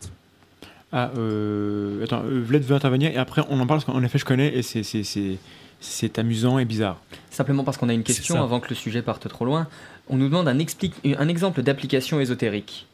Ah, 0.91 1.11
euh, 1.17 2.03
attends, 2.03 2.23
euh, 2.23 2.41
Vlad 2.41 2.63
veut 2.63 2.75
intervenir 2.75 3.11
et 3.11 3.17
après 3.17 3.41
on 3.49 3.59
en 3.59 3.67
parle 3.67 3.81
parce 3.81 3.85
qu'en 3.85 4.01
effet 4.03 4.17
je 4.17 4.25
connais 4.25 4.55
et 4.55 4.61
c'est, 4.61 4.83
c'est, 4.83 6.19
amusant 6.19 6.59
et 6.59 6.65
bizarre. 6.65 7.01
Simplement 7.29 7.63
parce 7.63 7.77
qu'on 7.77 7.89
a 7.89 7.93
une 7.93 8.03
question 8.03 8.41
avant 8.41 8.59
que 8.59 8.69
le 8.69 8.75
sujet 8.75 9.01
parte 9.01 9.27
trop 9.27 9.43
loin. 9.43 9.67
On 10.09 10.15
nous 10.15 10.29
demande 10.29 10.47
un, 10.47 10.59
explique, 10.59 10.93
un 11.05 11.27
exemple 11.27 11.61
d'application 11.61 12.21
ésotérique. 12.21 12.87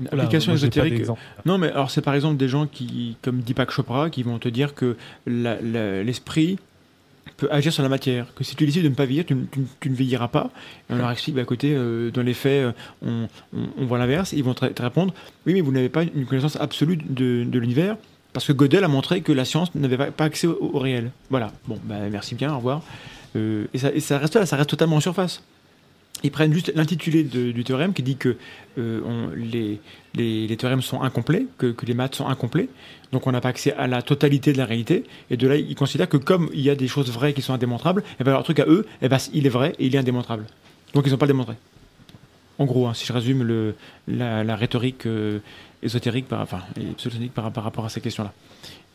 Une 0.00 0.08
application 0.12 0.52
ésotérique. 0.52 1.02
Non, 1.44 1.58
mais 1.58 1.70
alors 1.70 1.90
c'est 1.90 2.02
par 2.02 2.14
exemple 2.14 2.36
des 2.36 2.48
gens 2.48 2.66
qui, 2.66 3.16
comme 3.22 3.40
Deepak 3.40 3.70
Chopra, 3.70 4.10
qui 4.10 4.22
vont 4.22 4.38
te 4.38 4.48
dire 4.48 4.74
que 4.74 4.96
l'esprit 5.26 6.58
peut 7.36 7.48
agir 7.50 7.72
sur 7.72 7.82
la 7.82 7.88
matière, 7.88 8.26
que 8.34 8.44
si 8.44 8.56
tu 8.56 8.66
décides 8.66 8.82
de 8.82 8.88
ne 8.88 8.94
pas 8.94 9.04
vieillir, 9.04 9.24
tu, 9.24 9.34
ne 9.34 9.94
vieilliras 9.94 10.28
pas. 10.28 10.50
Et 10.90 10.94
on 10.94 10.96
leur 10.96 11.10
explique, 11.10 11.36
bah, 11.36 11.42
à 11.42 11.44
côté, 11.44 11.72
euh, 11.74 12.10
dans 12.10 12.22
les 12.22 12.34
faits, 12.34 12.74
euh, 13.04 13.26
on, 13.78 13.86
voit 13.86 13.98
l'inverse, 13.98 14.32
ils 14.32 14.42
vont 14.42 14.54
te, 14.54 14.82
répondre, 14.82 15.14
oui, 15.46 15.54
mais 15.54 15.60
vous 15.60 15.72
n'avez 15.72 15.88
pas 15.88 16.02
une 16.02 16.26
connaissance 16.26 16.56
absolue 16.56 16.96
de, 16.96 17.46
l'univers, 17.58 17.96
parce 18.32 18.46
que 18.46 18.52
Gödel 18.52 18.82
a 18.82 18.88
montré 18.88 19.20
que 19.20 19.32
la 19.32 19.44
science 19.44 19.74
n'avait 19.74 20.10
pas, 20.10 20.24
accès 20.24 20.48
au, 20.48 20.78
réel. 20.78 21.12
Voilà, 21.30 21.52
bon, 21.68 21.78
bah, 21.84 21.96
merci 22.10 22.34
bien, 22.34 22.52
au 22.52 22.56
revoir. 22.56 22.82
Euh, 23.36 23.66
et, 23.72 23.78
ça, 23.78 23.92
et, 23.92 24.00
ça, 24.00 24.18
reste 24.18 24.34
là, 24.34 24.44
ça 24.44 24.56
reste 24.56 24.70
totalement 24.70 24.96
en 24.96 25.00
surface 25.00 25.42
ils 26.24 26.30
prennent 26.30 26.52
juste 26.52 26.72
l'intitulé 26.74 27.22
du 27.22 27.64
théorème 27.64 27.92
qui 27.92 28.02
dit 28.02 28.16
que 28.16 28.36
euh, 28.78 29.00
les, 29.36 29.80
les, 30.14 30.56
théorèmes 30.56 30.82
sont 30.82 31.02
incomplets, 31.02 31.46
que, 31.58 31.74
les 31.86 31.94
maths 31.94 32.16
sont 32.16 32.26
incomplets, 32.26 32.68
donc 33.12 33.26
on 33.26 33.32
n'a 33.32 33.40
pas 33.40 33.50
accès 33.50 33.72
à 33.74 33.86
la 33.86 34.02
totalité 34.02 34.52
de 34.52 34.58
la 34.58 34.64
réalité, 34.64 35.04
et 35.30 35.36
de 35.36 35.46
là 35.46 35.56
ils 35.56 35.74
considèrent 35.74 36.08
que 36.08 36.16
comme 36.16 36.50
il 36.52 36.60
y 36.60 36.70
a 36.70 36.74
des 36.74 36.88
choses 36.88 37.10
vraies 37.10 37.32
qui 37.32 37.42
sont 37.42 37.52
indémontrables, 37.52 38.02
et 38.02 38.16
eh 38.20 38.24
ben 38.24 38.32
leur 38.32 38.42
truc 38.42 38.58
à 38.58 38.66
eux, 38.66 38.86
et 39.00 39.06
eh 39.06 39.08
ben, 39.08 39.18
il 39.32 39.46
est 39.46 39.50
vrai 39.50 39.74
et 39.78 39.86
il 39.86 39.94
est 39.94 39.98
indémontrable. 39.98 40.46
Donc 40.94 41.04
ils 41.06 41.10
n'ont 41.10 41.18
pas 41.18 41.26
démontré. 41.26 41.54
En 42.58 42.64
gros, 42.64 42.88
hein, 42.88 42.94
si 42.94 43.06
je 43.06 43.12
résume 43.12 43.44
le, 43.44 43.76
la, 44.08 44.56
rhétorique 44.56 45.06
euh, 45.06 45.38
ésotérique, 45.82 46.26
enfin, 46.32 46.60
par, 47.34 47.52
par, 47.52 47.62
rapport 47.62 47.84
à 47.84 47.88
ces 47.88 48.00
questions-là. 48.00 48.32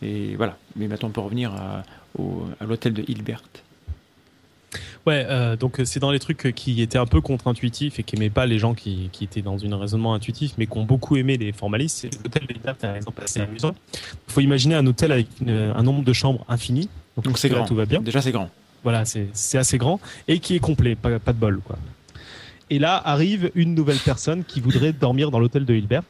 Et 0.02 0.36
voilà. 0.36 0.58
Mais 0.76 0.90
maintenant 0.90 1.08
on 1.08 1.12
peut 1.12 1.22
revenir 1.22 1.54
à 1.54 1.84
l'hôtel 2.66 2.94
de 2.94 3.06
Hilbert. 3.08 3.42
Ouais, 5.06 5.26
euh, 5.30 5.56
donc 5.56 5.82
c'est 5.84 6.00
dans 6.00 6.12
les 6.12 6.20
trucs 6.20 6.54
qui 6.56 6.82
étaient 6.82 6.98
un 6.98 7.06
peu 7.06 7.22
contre-intuitifs 7.22 8.00
et 8.00 8.04
qui 8.04 8.16
n'aimaient 8.16 8.30
pas 8.30 8.46
les 8.46 8.60
gens 8.60 8.74
qui, 8.74 9.10
qui, 9.12 9.24
étaient 9.24 9.42
dans 9.42 9.64
un 9.64 9.78
raisonnement 9.78 10.14
intuitif, 10.14 10.54
mais 10.58 10.66
qui 10.66 10.78
ont 10.78 10.86
beaucoup 10.86 11.16
aimé 11.18 11.38
les 11.38 11.52
formalistes. 11.52 12.00
C'est 12.02 12.24
l'hôtel 12.24 12.48
d'État, 12.48 12.74
par 12.74 12.96
exemple, 12.96 13.22
assez 13.24 13.42
amusant. 13.42 13.76
Il 13.94 14.34
faut 14.34 14.42
imaginer 14.42 14.76
un 14.76 14.86
hôtel 14.86 15.12
avec 15.12 15.28
un 15.48 15.84
nombre 15.84 16.04
de 16.04 16.14
chambres 16.14 16.46
infini. 16.48 16.90
Donc 17.22 17.38
c'est 17.38 17.50
grand. 17.50 17.66
Tout 17.66 17.76
va 17.76 17.86
bien. 17.86 18.02
Déjà 18.02 18.22
c'est 18.22 18.32
grand. 18.32 18.50
Voilà, 18.84 19.04
c'est 19.06 19.58
assez 19.58 19.78
grand 19.78 20.00
et 20.28 20.40
qui 20.40 20.56
est 20.56 20.60
complet, 20.60 20.96
pas, 20.96 21.20
pas 21.20 21.34
de 21.34 21.38
bol, 21.38 21.62
quoi. 21.66 21.78
Et 22.70 22.80
là 22.80 23.02
arrive 23.06 23.52
une 23.56 23.76
nouvelle 23.76 23.98
personne 23.98 24.44
qui 24.44 24.60
voudrait 24.60 24.94
dormir 24.94 25.32
dans 25.32 25.40
l'hôtel 25.40 25.66
de 25.66 25.74
Hilbert. 25.74 26.04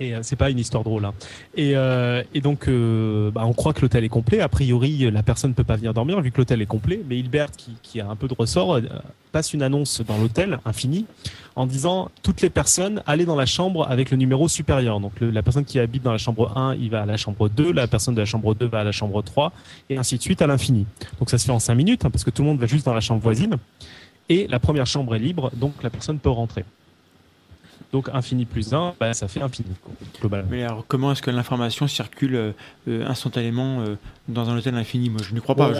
Et 0.00 0.14
euh, 0.14 0.20
c'est 0.22 0.36
pas 0.36 0.50
une 0.50 0.58
histoire 0.58 0.82
drôle. 0.82 1.04
Hein. 1.04 1.14
Et, 1.54 1.76
euh, 1.76 2.22
et, 2.34 2.40
donc, 2.40 2.68
euh, 2.68 3.30
bah, 3.30 3.42
on 3.44 3.52
croit 3.52 3.72
que 3.72 3.80
l'hôtel 3.80 4.04
est 4.04 4.08
complet. 4.08 4.40
A 4.40 4.48
priori, 4.48 5.10
la 5.10 5.22
personne 5.22 5.50
ne 5.50 5.54
peut 5.54 5.64
pas 5.64 5.76
venir 5.76 5.94
dormir 5.94 6.20
vu 6.20 6.32
que 6.32 6.38
l'hôtel 6.38 6.60
est 6.62 6.66
complet. 6.66 7.00
Mais 7.08 7.18
Hilbert, 7.18 7.50
qui, 7.82 8.00
a 8.00 8.08
un 8.08 8.16
peu 8.16 8.26
de 8.26 8.34
ressort, 8.34 8.80
passe 9.30 9.52
une 9.52 9.62
annonce 9.62 10.00
dans 10.00 10.18
l'hôtel, 10.18 10.58
infini, 10.64 11.06
en 11.56 11.66
disant 11.66 12.10
toutes 12.22 12.40
les 12.40 12.50
personnes, 12.50 13.02
allez 13.06 13.24
dans 13.24 13.36
la 13.36 13.46
chambre 13.46 13.88
avec 13.88 14.10
le 14.10 14.16
numéro 14.16 14.48
supérieur. 14.48 14.98
Donc, 14.98 15.12
la 15.20 15.42
personne 15.42 15.64
qui 15.64 15.78
habite 15.78 16.02
dans 16.02 16.12
la 16.12 16.18
chambre 16.18 16.56
1, 16.56 16.74
il 16.74 16.90
va 16.90 17.02
à 17.02 17.06
la 17.06 17.16
chambre 17.16 17.48
2. 17.48 17.72
La 17.72 17.86
personne 17.86 18.14
de 18.14 18.20
la 18.20 18.26
chambre 18.26 18.54
2 18.54 18.66
va 18.66 18.80
à 18.80 18.84
la 18.84 18.92
chambre 18.92 19.22
3. 19.22 19.52
Et 19.90 19.96
ainsi 19.96 20.16
de 20.16 20.22
suite 20.22 20.42
à 20.42 20.48
l'infini. 20.48 20.86
Donc, 21.20 21.30
ça 21.30 21.38
se 21.38 21.44
fait 21.44 21.52
en 21.52 21.60
5 21.60 21.74
minutes, 21.74 22.04
hein, 22.04 22.10
parce 22.10 22.24
que 22.24 22.30
tout 22.30 22.42
le 22.42 22.48
monde 22.48 22.58
va 22.58 22.66
juste 22.66 22.86
dans 22.86 22.94
la 22.94 23.00
chambre 23.00 23.22
voisine. 23.22 23.56
Et 24.28 24.46
la 24.48 24.58
première 24.58 24.86
chambre 24.86 25.14
est 25.14 25.18
libre, 25.18 25.50
donc 25.54 25.74
la 25.82 25.90
personne 25.90 26.18
peut 26.18 26.30
rentrer. 26.30 26.64
Donc 27.94 28.10
infini 28.12 28.44
plus 28.44 28.74
1, 28.74 28.94
bah, 28.98 29.14
ça 29.14 29.28
fait 29.28 29.40
infini, 29.40 29.68
globalement. 30.18 30.48
Mais 30.50 30.64
alors, 30.64 30.84
comment 30.88 31.12
est-ce 31.12 31.22
que 31.22 31.30
l'information 31.30 31.86
circule 31.86 32.34
euh, 32.34 33.06
instantanément 33.06 33.82
euh, 33.82 33.94
dans 34.26 34.50
un 34.50 34.58
hôtel 34.58 34.74
infini? 34.74 35.10
Moi, 35.10 35.20
je 35.22 35.32
ne 35.32 35.38
crois 35.38 35.54
pas. 35.54 35.70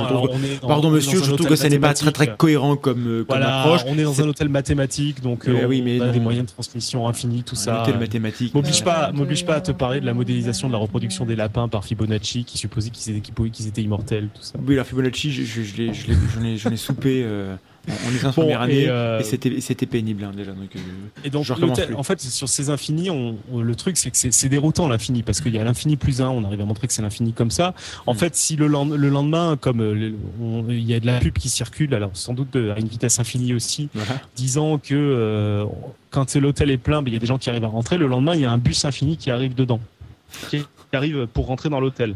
pardon, 0.62 0.90
monsieur, 0.90 1.20
je 1.20 1.32
trouve 1.32 1.48
que 1.48 1.56
ça 1.56 1.68
n'est 1.68 1.80
pas 1.80 1.92
très, 1.92 2.12
très 2.12 2.36
cohérent 2.36 2.76
comme, 2.76 3.24
comme 3.28 3.42
approche. 3.42 3.80
On 3.88 3.98
est 3.98 4.04
dans 4.04 4.22
un 4.22 4.28
hôtel 4.28 4.48
mathématique, 4.48 5.22
donc 5.22 5.48
euh, 5.48 5.66
oui, 5.66 5.82
mais 5.82 6.00
on 6.00 6.04
a 6.04 6.08
des 6.10 6.20
moyens 6.20 6.46
de 6.46 6.52
transmission 6.52 7.08
infinis, 7.08 7.42
tout 7.42 7.56
ça. 7.56 7.80
Un 7.80 7.82
hôtel 7.82 7.98
mathématique. 7.98 8.54
M'oblige 8.54 8.84
pas, 8.84 9.10
m'oblige 9.10 9.44
pas 9.44 9.56
à 9.56 9.60
te 9.60 9.72
parler 9.72 10.00
de 10.00 10.06
la 10.06 10.14
modélisation 10.14 10.68
de 10.68 10.72
la 10.72 10.78
reproduction 10.78 11.26
des 11.26 11.34
lapins 11.34 11.66
par 11.66 11.84
Fibonacci, 11.84 12.44
qui 12.44 12.58
supposait 12.58 12.90
qu'ils 12.90 13.66
étaient, 13.66 13.82
immortels, 13.82 14.28
tout 14.32 14.42
ça. 14.42 14.56
Oui, 14.64 14.76
la 14.76 14.84
Fibonacci, 14.84 15.32
j'en 15.32 16.70
ai, 16.70 16.76
soupé. 16.76 17.26
On 17.88 18.14
est 18.14 18.24
en 18.24 18.32
première 18.32 18.62
année 18.62 18.86
euh, 18.88 19.20
et, 19.20 19.60
c'était 19.60 19.86
pénible 19.86 20.24
hein, 20.24 20.32
déjà. 20.34 20.52
Donc, 20.52 20.74
euh, 20.74 20.78
et 21.24 21.30
donc, 21.30 21.46
en 21.96 22.02
fait, 22.02 22.20
sur 22.20 22.48
ces 22.48 22.70
infinis, 22.70 23.10
on, 23.10 23.36
le 23.58 23.74
truc, 23.74 23.96
c'est 23.96 24.10
que 24.10 24.16
c'est 24.16 24.48
déroutant 24.48 24.88
l'infini 24.88 25.22
parce 25.22 25.40
qu'il 25.40 25.54
y 25.54 25.58
a 25.58 25.64
l'infini 25.64 25.96
plus 25.96 26.20
1, 26.20 26.28
on 26.28 26.44
arrive 26.44 26.60
à 26.60 26.64
montrer 26.64 26.86
que 26.86 26.92
c'est 26.92 27.02
l'infini 27.02 27.32
comme 27.32 27.50
ça. 27.50 27.74
En 28.06 28.14
mm. 28.14 28.18
fait, 28.18 28.36
si 28.36 28.56
le, 28.56 28.66
le 28.66 29.08
lendemain, 29.08 29.56
comme 29.60 29.80
euh, 29.80 30.12
il 30.68 30.84
y 30.84 30.94
a 30.94 31.00
de 31.00 31.06
la 31.06 31.18
pub 31.18 31.34
qui 31.34 31.48
circule, 31.48 31.94
alors 31.94 32.10
sans 32.14 32.32
doute 32.32 32.56
à 32.56 32.78
une 32.78 32.88
vitesse 32.88 33.18
infinie 33.18 33.54
aussi, 33.54 33.88
disant 34.36 34.78
que 34.78 35.66
quand 36.10 36.34
l'hôtel 36.36 36.70
est 36.70 36.78
plein, 36.78 37.02
ben, 37.02 37.10
il 37.10 37.14
y 37.14 37.16
a 37.16 37.20
des 37.20 37.26
gens 37.26 37.38
qui 37.38 37.50
arrivent 37.50 37.64
à 37.64 37.68
rentrer, 37.68 37.98
le 37.98 38.06
lendemain, 38.06 38.34
il 38.34 38.40
y 38.40 38.44
a 38.44 38.50
un 38.50 38.58
bus 38.58 38.84
infini 38.84 39.16
qui 39.16 39.30
arrive 39.30 39.54
dedans, 39.54 39.80
qui 40.50 40.64
arrive 40.92 41.26
pour 41.26 41.46
rentrer 41.46 41.68
dans 41.68 41.80
l'hôtel. 41.80 42.14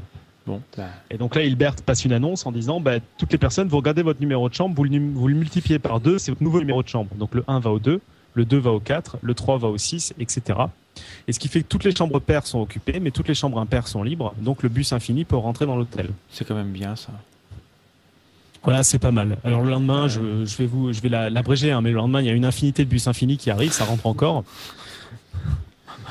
Et 1.11 1.19
donc 1.19 1.35
là, 1.35 1.43
Hilbert 1.43 1.77
passe 1.77 2.05
une 2.05 2.13
annonce 2.13 2.47
en 2.47 2.53
disant 2.53 2.81
bah, 2.81 2.99
toutes 3.19 3.33
les 3.33 3.39
personnes, 3.39 3.69
vous 3.69 3.77
regardez 3.77 4.03
votre 4.03 4.21
numéro 4.21 4.49
de 4.49 4.55
chambre, 4.55 4.75
vous 4.75 4.85
le, 4.85 4.99
vous 4.99 5.29
le 5.29 5.35
multipliez 5.35 5.79
par 5.79 6.01
2, 6.01 6.19
c'est 6.19 6.31
votre 6.31 6.43
nouveau 6.43 6.61
numéro 6.61 6.83
de 6.83 6.89
chambre. 6.89 7.15
Donc 7.17 7.35
le 7.35 7.45
1 7.47 7.61
va 7.61 7.71
au 7.71 7.79
2, 7.79 8.01
le 8.35 8.45
2 8.45 8.59
va 8.59 8.71
au 8.71 8.81
4, 8.81 9.19
le 9.23 9.35
3 9.35 9.59
va 9.59 9.69
au 9.69 9.79
6, 9.79 10.15
etc. 10.19 10.59
Et 11.27 11.33
ce 11.33 11.39
qui 11.39 11.49
fait 11.49 11.63
que 11.63 11.69
toutes 11.69 11.85
les 11.85 11.95
chambres 11.95 12.21
paires 12.21 12.47
sont 12.47 12.61
occupées, 12.61 13.01
mais 13.01 13.11
toutes 13.11 13.29
les 13.29 13.35
chambres 13.35 13.59
impaires 13.59 13.89
sont 13.89 14.03
libres. 14.03 14.35
Donc 14.41 14.63
le 14.63 14.69
bus 14.69 14.93
infini 14.93 15.25
peut 15.25 15.37
rentrer 15.37 15.67
dans 15.67 15.77
l'hôtel. 15.77 16.11
C'est 16.31 16.47
quand 16.47 16.55
même 16.55 16.73
bien 16.73 16.97
ça. 16.97 17.13
Voilà, 18.65 18.83
c'est 18.83 18.99
pas 18.99 19.13
mal. 19.13 19.39
Alors 19.45 19.63
le 19.63 19.71
lendemain, 19.71 20.09
je, 20.09 20.21
vais 20.21 20.67
vous, 20.67 20.93
je 20.93 21.01
vais 21.01 21.09
l'abréger, 21.09 21.71
hein, 21.71 21.81
mais 21.81 21.91
le 21.91 21.97
lendemain, 21.97 22.21
il 22.21 22.27
y 22.27 22.31
a 22.31 22.33
une 22.33 22.45
infinité 22.45 22.85
de 22.85 22.91
bus 22.91 23.07
infinis 23.07 23.37
qui 23.37 23.51
arrivent, 23.51 23.73
ça 23.73 23.85
rentre 23.85 24.07
encore. 24.07 24.45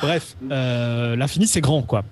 Bref, 0.02 0.36
euh, 0.52 1.16
l'infini 1.16 1.48
c'est 1.48 1.62
grand, 1.62 1.82
quoi. 1.82 2.04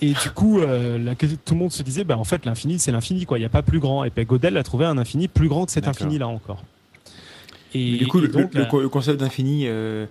Et 0.00 0.12
du 0.12 0.30
coup, 0.34 0.60
euh, 0.60 1.14
tout 1.44 1.54
le 1.54 1.60
monde 1.60 1.72
se 1.72 1.82
disait, 1.82 2.04
bah, 2.04 2.18
en 2.18 2.24
fait, 2.24 2.44
l'infini, 2.44 2.78
c'est 2.78 2.92
l'infini, 2.92 3.24
quoi. 3.24 3.38
Il 3.38 3.42
n'y 3.42 3.46
a 3.46 3.50
pas 3.50 3.62
plus 3.62 3.80
grand. 3.80 4.04
Et 4.04 4.10
puis 4.10 4.24
Godel 4.24 4.56
a 4.56 4.62
trouvé 4.62 4.84
un 4.84 4.98
infini 4.98 5.28
plus 5.28 5.48
grand 5.48 5.64
que 5.64 5.72
cet 5.72 5.88
infini-là 5.88 6.28
encore. 6.28 6.62
Et, 7.74 7.96
du 7.96 8.06
coup, 8.06 8.20
le, 8.20 8.88
concept 8.88 9.20
d'infini, 9.20 9.64
euh, 9.66 10.06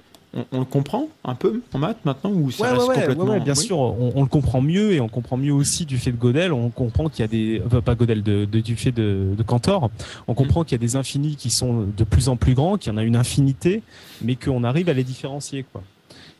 on, 0.52 0.60
le 0.60 0.66
comprend 0.66 1.08
un 1.24 1.36
peu 1.36 1.62
en 1.74 1.80
maths 1.80 2.04
maintenant 2.04 2.32
ou 2.32 2.52
ça 2.52 2.74
reste 2.74 2.88
complètement... 2.88 3.40
bien 3.40 3.56
sûr, 3.56 3.80
on, 3.80 4.22
le 4.22 4.28
comprend 4.28 4.62
mieux 4.62 4.92
et 4.92 5.00
on 5.00 5.08
comprend 5.08 5.38
mieux 5.38 5.54
aussi 5.54 5.86
du 5.86 5.98
fait 5.98 6.12
de 6.12 6.18
Godel. 6.18 6.52
On 6.52 6.70
comprend 6.70 7.08
qu'il 7.10 7.22
y 7.22 7.24
a 7.24 7.28
des, 7.28 7.62
pas 7.82 7.96
Godel, 7.96 8.24
de, 8.24 8.46
du 8.46 8.76
fait 8.76 8.92
de, 8.92 9.34
de 9.36 9.44
Cantor. 9.44 9.90
On 10.28 10.34
mm. 10.34 10.36
comprend 10.36 10.64
qu'il 10.64 10.74
y 10.74 10.80
a 10.82 10.86
des 10.86 10.96
infinis 10.96 11.36
qui 11.36 11.50
sont 11.50 11.88
de 11.96 12.04
plus 12.04 12.28
en 12.28 12.38
plus 12.38 12.54
grands, 12.54 12.78
qu'il 12.78 12.92
y 12.92 12.96
en 12.96 12.98
a 12.98 13.04
une 13.04 13.16
infinité, 13.16 13.84
mais 14.22 14.36
qu'on 14.36 14.64
arrive 14.64 14.90
à 14.90 14.94
les 14.94 15.04
différencier, 15.04 15.66
quoi. 15.72 15.84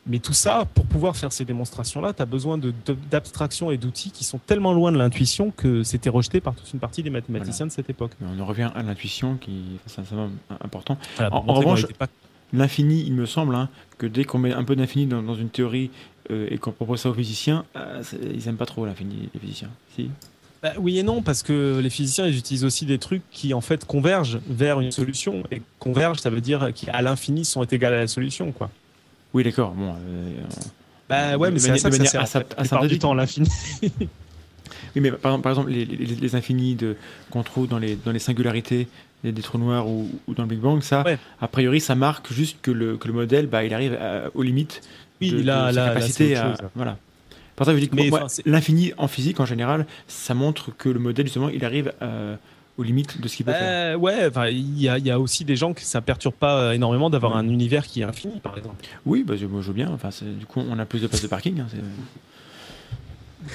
Mais 0.06 0.20
tout 0.20 0.32
ça, 0.32 0.66
pour 0.74 0.86
pouvoir 0.86 1.16
faire 1.16 1.32
ces 1.32 1.44
démonstrations-là, 1.44 2.12
tu 2.12 2.22
as 2.22 2.26
besoin 2.26 2.60
d'abstraction 3.10 3.70
et 3.70 3.76
d'outils 3.76 4.12
qui 4.12 4.24
sont 4.24 4.38
tellement 4.38 4.72
loin 4.72 4.92
de 4.92 4.98
l'intuition 4.98 5.50
que 5.50 5.82
c'était 5.82 6.10
rejeté 6.10 6.40
par 6.40 6.54
toute 6.54 6.72
une 6.72 6.78
partie 6.78 7.02
des 7.02 7.10
mathématiciens 7.10 7.66
de 7.66 7.72
cette 7.72 7.90
époque. 7.90 8.12
On 8.22 8.40
en 8.40 8.46
revient 8.46 8.70
à 8.74 8.82
l'intuition 8.82 9.36
qui 9.36 9.62
est 9.86 10.60
important. 10.60 10.96
en, 11.18 11.40
revanche, 11.54 11.86
l'infini, 12.52 13.02
il 13.04 13.14
me 13.14 13.26
semble 13.26 13.54
hein, 13.56 13.68
que 13.98 14.06
dès 14.06 14.24
qu'on 14.24 14.38
met 14.38 14.52
un 14.52 14.64
peu 14.64 14.76
d'infini 14.76 15.06
dans, 15.06 15.34
une 15.34 15.50
théorie 15.50 15.90
euh, 16.30 16.46
et 16.50 16.58
qu'on 16.58 16.72
propose 16.72 17.00
ça 17.00 17.10
aux 17.10 17.14
physiciens, 17.14 17.64
euh, 17.76 18.02
ils 18.22 18.46
n'aiment 18.46 18.56
pas 18.56 18.66
trop 18.66 18.86
l'infini, 18.86 19.28
les 19.34 19.40
physiciens. 19.40 19.70
Si 19.94 20.10
bah, 20.62 20.72
oui 20.78 20.98
et 20.98 21.02
non, 21.02 21.20
parce 21.20 21.42
que 21.42 21.80
les 21.82 21.90
physiciens, 21.90 22.26
ils 22.26 22.38
utilisent 22.38 22.64
aussi 22.64 22.86
des 22.86 22.98
trucs 22.98 23.22
qui, 23.30 23.52
en 23.52 23.60
fait, 23.60 23.84
convergent 23.84 24.38
vers 24.48 24.80
une 24.80 24.90
solution. 24.90 25.42
Et 25.50 25.60
convergent, 25.78 26.20
ça 26.20 26.30
veut 26.30 26.40
dire 26.40 26.70
qu'à 26.74 27.02
l'infini 27.02 27.44
sont 27.44 27.62
égales 27.64 27.92
à 27.92 27.98
la 27.98 28.06
solution, 28.06 28.52
quoi. 28.52 28.70
Oui, 29.36 29.44
d'accord. 29.44 29.72
Bon, 29.72 29.94
euh, 30.08 30.40
bah 31.10 31.36
ouais, 31.36 31.50
mais 31.50 31.58
c'est 31.58 31.76
ça 31.76 31.90
que 31.90 31.96
ça 32.06 32.24
sert. 32.24 32.44
À, 32.56 32.86
du 32.86 32.98
temps 32.98 33.12
à 33.12 33.14
l'infini. 33.14 33.48
Oui, 34.94 35.02
mais 35.02 35.12
par, 35.12 35.38
par 35.42 35.52
exemple, 35.52 35.70
les, 35.70 35.84
les, 35.84 36.06
les 36.06 36.34
infinis 36.36 36.74
de, 36.74 36.96
qu'on 37.30 37.42
trouve 37.42 37.68
dans 37.68 37.78
les, 37.78 37.96
dans 37.96 38.12
les 38.12 38.18
singularités 38.18 38.88
des, 39.22 39.30
des 39.30 39.42
trous 39.42 39.58
noirs 39.58 39.86
ou, 39.86 40.08
ou 40.26 40.32
dans 40.34 40.44
le 40.44 40.48
Big 40.48 40.58
Bang, 40.58 40.80
ça, 40.82 41.02
Ouais. 41.04 41.18
a 41.38 41.48
priori, 41.48 41.80
ça 41.82 41.94
marque 41.94 42.32
juste 42.32 42.56
que 42.62 42.70
le, 42.70 42.96
que 42.96 43.06
le 43.06 43.12
modèle, 43.12 43.46
bah, 43.46 43.62
il 43.64 43.74
arrive 43.74 43.92
à- 43.94 44.30
aux 44.34 44.42
limites 44.42 44.80
Oui, 45.20 45.32
de, 45.32 45.42
là, 45.42 45.68
de 45.68 45.74
sa 45.74 45.80
là, 45.80 45.86
là, 45.88 45.94
capacité 45.94 46.36
à. 46.36 46.48
chose. 46.48 46.68
Voilà. 46.74 46.96
Par 47.56 47.66
ça, 47.66 47.74
je 47.74 47.78
dis 47.78 47.88
que 47.90 48.48
l'infini 48.50 48.92
en 48.96 49.06
physique, 49.06 49.38
en 49.38 49.44
général, 49.46 49.86
ça 50.08 50.32
montre 50.32 50.74
que 50.76 50.88
le 50.88 50.98
modèle, 50.98 51.26
justement, 51.26 51.50
il 51.50 51.62
arrive 51.64 51.92
euh, 52.00 52.36
aux 52.78 52.82
limites 52.82 53.20
de 53.20 53.26
ce 53.28 53.36
qu'il 53.36 53.46
peut 53.46 53.52
faire. 53.52 53.94
Euh, 53.94 53.96
ouais, 53.96 54.26
enfin, 54.28 54.48
il 54.48 54.80
y 54.80 54.88
a, 54.88 54.98
il 54.98 55.06
y 55.06 55.10
a 55.10 55.18
aussi 55.18 55.44
des 55.44 55.56
gens 55.56 55.72
que 55.72 55.80
ça 55.82 56.00
perturbe 56.00 56.34
pas 56.34 56.58
euh, 56.58 56.72
énormément 56.72 57.08
d'avoir 57.10 57.32
Ouais. 57.32 57.38
un 57.38 57.48
univers 57.48 57.86
qui 57.86 58.00
est 58.02 58.04
infini, 58.04 58.38
par 58.40 58.56
exemple. 58.58 58.84
Oui, 59.06 59.24
bah, 59.26 59.34
je, 59.36 59.46
moi, 59.46 59.62
je 59.62 59.68
veux 59.68 59.72
bien. 59.74 59.90
Enfin, 59.92 60.10
du 60.38 60.44
coup, 60.46 60.60
on 60.68 60.78
a 60.78 60.84
plus 60.84 61.00
de 61.00 61.06
places 61.06 61.22
de 61.22 61.28
parking. 61.28 61.60
hein, 61.60 61.66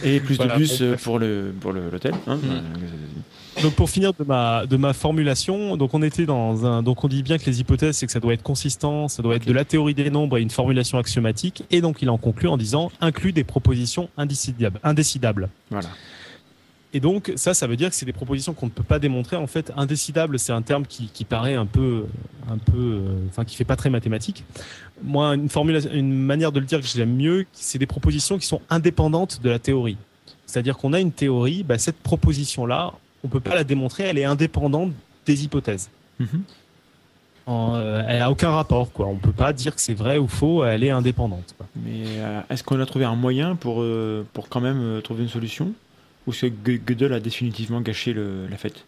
et 0.03 0.19
plus 0.21 0.35
Voilà, 0.37 0.53
de 0.53 0.59
bus 0.59 0.77
euh, 0.81 0.95
pour 0.95 1.19
le 1.19 1.53
pour 1.59 1.73
l'hôtel. 1.73 2.13
hein. 2.27 2.37
Mm. 2.37 3.61
Donc 3.61 3.73
pour 3.73 3.89
finir 3.89 4.13
de 4.13 4.23
ma 4.23 4.65
de 4.65 4.77
ma 4.77 4.93
formulation, 4.93 5.75
donc 5.75 5.93
on 5.93 6.01
était 6.01 6.25
dans 6.25 6.65
un 6.65 6.81
donc 6.81 7.03
on 7.03 7.09
dit 7.09 7.21
bien 7.23 7.37
que 7.37 7.45
les 7.45 7.59
hypothèses 7.59 7.97
c'est 7.97 8.05
que 8.05 8.11
ça 8.13 8.21
doit 8.21 8.33
être 8.33 8.43
consistant, 8.43 9.09
ça 9.09 9.21
doit 9.21 9.35
être 9.35 9.45
de 9.45 9.51
la 9.51 9.65
théorie 9.65 9.93
des 9.93 10.09
nombres 10.09 10.37
et 10.37 10.41
une 10.41 10.49
formulation 10.49 10.97
axiomatique 10.97 11.63
et 11.71 11.81
donc 11.81 12.01
il 12.01 12.09
en 12.09 12.17
conclut 12.17 12.47
en 12.47 12.55
disant 12.55 12.89
inclut 13.01 13.33
des 13.33 13.43
propositions 13.43 14.09
indécidables. 14.15 14.79
indécidables. 14.83 15.49
Voilà. 15.69 15.89
Et 16.93 16.99
donc 16.99 17.31
ça 17.35 17.53
ça 17.53 17.67
veut 17.67 17.77
dire 17.77 17.89
que 17.89 17.95
c'est 17.95 18.05
des 18.05 18.13
propositions 18.13 18.53
qu'on 18.53 18.65
ne 18.65 18.71
peut 18.71 18.83
pas 18.83 18.99
démontrer 18.99 19.37
en 19.37 19.47
fait 19.47 19.71
indécidables, 19.77 20.37
c'est 20.37 20.51
un 20.51 20.61
terme 20.61 20.85
qui, 20.85 21.07
qui 21.07 21.23
paraît 21.23 21.55
un 21.55 21.65
peu 21.65 22.05
un 22.49 22.57
peu 22.57 22.77
euh, 22.77 23.27
enfin 23.29 23.45
qui 23.45 23.55
fait 23.55 23.63
pas 23.63 23.77
très 23.77 23.89
mathématique. 23.89 24.43
Moi 25.01 25.35
une 25.35 25.49
formulation 25.49 25.89
une 25.93 26.13
manière 26.13 26.51
de 26.51 26.59
le 26.59 26.65
dire 26.65 26.81
que 26.81 26.87
j'aime 26.87 27.15
mieux, 27.15 27.45
c'est 27.53 27.77
des 27.79 27.85
propositions 27.85 28.37
qui 28.37 28.45
sont 28.45 28.61
indépendantes 28.69 29.41
de 29.41 29.49
la 29.49 29.59
théorie. 29.59 29.97
C'est-à-dire 30.51 30.77
qu'on 30.77 30.91
a 30.91 30.99
une 30.99 31.13
théorie, 31.13 31.63
bah, 31.63 31.77
cette 31.77 31.95
proposition-là, 31.95 32.91
on 33.23 33.29
peut 33.29 33.39
pas 33.39 33.55
la 33.55 33.63
démontrer, 33.63 34.03
elle 34.03 34.17
est 34.17 34.25
indépendante 34.25 34.91
des 35.25 35.45
hypothèses. 35.45 35.89
Mhm. 36.19 36.43
En, 37.45 37.75
euh, 37.75 38.03
elle 38.05 38.21
a 38.21 38.29
aucun 38.29 38.51
rapport, 38.51 38.91
quoi. 38.91 39.07
On 39.07 39.15
peut 39.15 39.31
pas 39.31 39.53
dire 39.53 39.73
que 39.73 39.81
c'est 39.81 39.93
vrai 39.93 40.17
ou 40.17 40.27
faux, 40.27 40.65
elle 40.65 40.83
est 40.83 40.89
indépendante. 40.89 41.55
quoi. 41.57 41.67
Mais 41.75 42.03
euh, 42.17 42.41
est-ce 42.49 42.63
qu'on 42.63 42.79
a 42.81 42.85
trouvé 42.85 43.05
un 43.05 43.15
moyen 43.15 43.55
pour, 43.55 43.81
euh, 43.81 44.25
pour 44.33 44.49
quand 44.49 44.59
même 44.59 45.01
trouver 45.01 45.23
une 45.23 45.29
solution? 45.29 45.71
Ou 46.27 46.31
est-ce 46.31 46.45
que 46.47 46.71
Gödel 46.85 47.13
a 47.13 47.19
définitivement 47.19 47.81
gâché 47.81 48.13
le- 48.13 48.47
la 48.47 48.57
fête 48.57 48.85